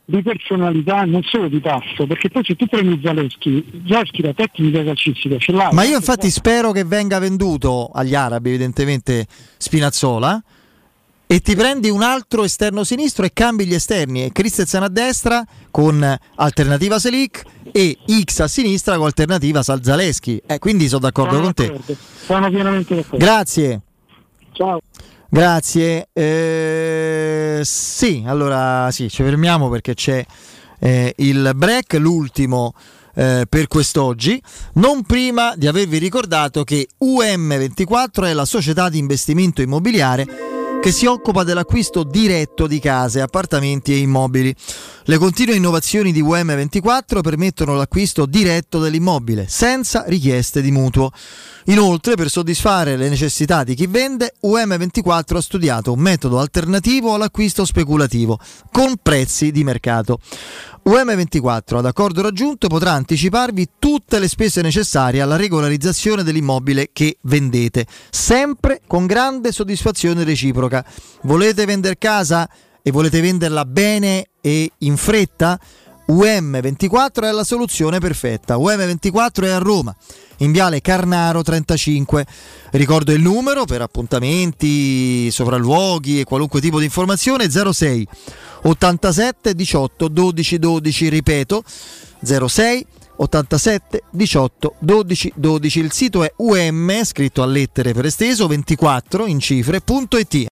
Di 0.04 0.22
personalità, 0.22 1.02
non 1.04 1.22
solo 1.22 1.48
di 1.48 1.60
passo, 1.60 2.06
perché 2.06 2.30
poi 2.30 2.42
se 2.42 2.56
tu 2.56 2.64
prendi 2.66 2.98
Zaleschi, 3.02 3.82
Zaleschi 3.86 4.22
la 4.22 4.32
tecnica 4.32 4.82
calcistica 4.82 5.36
ce 5.36 5.52
l'ha. 5.52 5.68
Ma 5.72 5.84
io 5.84 5.96
infatti 5.96 6.30
spero 6.30 6.72
che 6.72 6.84
venga 6.84 7.18
venduto 7.18 7.90
agli 7.92 8.14
arabi, 8.14 8.48
evidentemente 8.48 9.26
Spinazzola, 9.58 10.42
e 11.30 11.40
ti 11.40 11.54
prendi 11.54 11.90
un 11.90 12.00
altro 12.00 12.42
esterno 12.42 12.84
sinistro 12.84 13.26
e 13.26 13.34
cambi 13.34 13.66
gli 13.66 13.74
esterni. 13.74 14.24
E 14.24 14.32
Christensen 14.32 14.82
a 14.82 14.88
destra 14.88 15.44
con 15.70 16.18
alternativa 16.36 16.98
Selic 16.98 17.42
e 17.70 17.98
X 18.24 18.40
a 18.40 18.48
sinistra 18.48 18.96
con 18.96 19.04
alternativa 19.04 19.62
Salzaleschi. 19.62 20.40
Eh, 20.46 20.58
quindi 20.58 20.88
sono 20.88 21.02
d'accordo 21.02 21.34
Sono 21.34 21.42
con 21.42 21.52
te. 21.52 21.96
Sono 22.24 22.48
pienamente 22.48 22.94
d'accordo. 22.94 23.18
Grazie. 23.18 23.80
Ciao. 24.52 24.80
Grazie. 25.28 26.08
Eh, 26.14 27.60
sì, 27.62 28.24
allora 28.26 28.90
sì, 28.90 29.10
ci 29.10 29.22
fermiamo 29.22 29.68
perché 29.68 29.92
c'è 29.92 30.24
eh, 30.78 31.12
il 31.18 31.52
break, 31.54 31.92
l'ultimo 31.98 32.72
eh, 33.14 33.44
per 33.46 33.66
quest'oggi. 33.66 34.42
Non 34.76 35.02
prima 35.02 35.52
di 35.56 35.66
avervi 35.66 35.98
ricordato 35.98 36.64
che 36.64 36.88
UM24 37.04 38.24
è 38.24 38.32
la 38.32 38.46
società 38.46 38.88
di 38.88 38.96
investimento 38.96 39.60
immobiliare 39.60 40.56
che 40.80 40.92
si 40.92 41.06
occupa 41.06 41.42
dell'acquisto 41.42 42.04
diretto 42.04 42.66
di 42.66 42.78
case, 42.78 43.20
appartamenti 43.20 43.92
e 43.92 43.98
immobili. 43.98 44.54
Le 45.04 45.18
continue 45.18 45.56
innovazioni 45.56 46.12
di 46.12 46.22
UM24 46.22 47.20
permettono 47.20 47.74
l'acquisto 47.74 48.26
diretto 48.26 48.78
dell'immobile, 48.78 49.46
senza 49.48 50.04
richieste 50.06 50.62
di 50.62 50.70
mutuo. 50.70 51.10
Inoltre, 51.66 52.14
per 52.14 52.30
soddisfare 52.30 52.96
le 52.96 53.08
necessità 53.08 53.64
di 53.64 53.74
chi 53.74 53.86
vende, 53.86 54.34
UM24 54.42 55.36
ha 55.36 55.40
studiato 55.40 55.92
un 55.92 56.00
metodo 56.00 56.38
alternativo 56.38 57.12
all'acquisto 57.12 57.64
speculativo, 57.64 58.38
con 58.70 58.94
prezzi 59.02 59.50
di 59.50 59.64
mercato. 59.64 60.20
UM24, 60.86 61.76
ad 61.76 61.86
accordo 61.86 62.22
raggiunto, 62.22 62.68
potrà 62.68 62.92
anticiparvi 62.92 63.68
tutte 63.78 64.18
le 64.18 64.28
spese 64.28 64.62
necessarie 64.62 65.20
alla 65.20 65.36
regolarizzazione 65.36 66.22
dell'immobile 66.22 66.90
che 66.92 67.18
vendete, 67.22 67.86
sempre 68.10 68.80
con 68.86 69.06
grande 69.06 69.52
soddisfazione 69.52 70.24
reciproca. 70.24 70.84
Volete 71.22 71.64
vendere 71.64 71.98
casa 71.98 72.48
e 72.82 72.90
volete 72.90 73.20
venderla 73.20 73.64
bene 73.64 74.28
e 74.40 74.70
in 74.78 74.96
fretta? 74.96 75.58
UM24 76.08 77.22
è 77.24 77.30
la 77.30 77.44
soluzione 77.44 77.98
perfetta. 77.98 78.56
UM24 78.56 79.44
è 79.44 79.50
a 79.50 79.58
Roma, 79.58 79.94
in 80.38 80.52
viale 80.52 80.80
Carnaro 80.80 81.42
35. 81.42 82.26
Ricordo 82.72 83.12
il 83.12 83.22
numero 83.22 83.64
per 83.64 83.82
appuntamenti, 83.82 85.30
sopralluoghi 85.30 86.20
e 86.20 86.24
qualunque 86.24 86.60
tipo 86.60 86.78
di 86.78 86.84
informazione 86.84 87.50
06 87.50 88.06
87 88.62 89.54
18 89.54 90.08
12 90.08 90.58
12, 90.58 91.08
ripeto 91.08 91.64
06 92.22 92.86
87 93.16 94.02
18 94.10 94.74
12 94.78 95.32
12. 95.34 95.78
Il 95.80 95.92
sito 95.92 96.24
è 96.24 96.32
um, 96.36 97.04
scritto 97.04 97.42
a 97.42 97.46
lettere 97.46 97.92
per 97.92 98.06
esteso 98.06 98.46
24 98.46 99.26
in 99.26 99.40
cifre.it. 99.40 100.46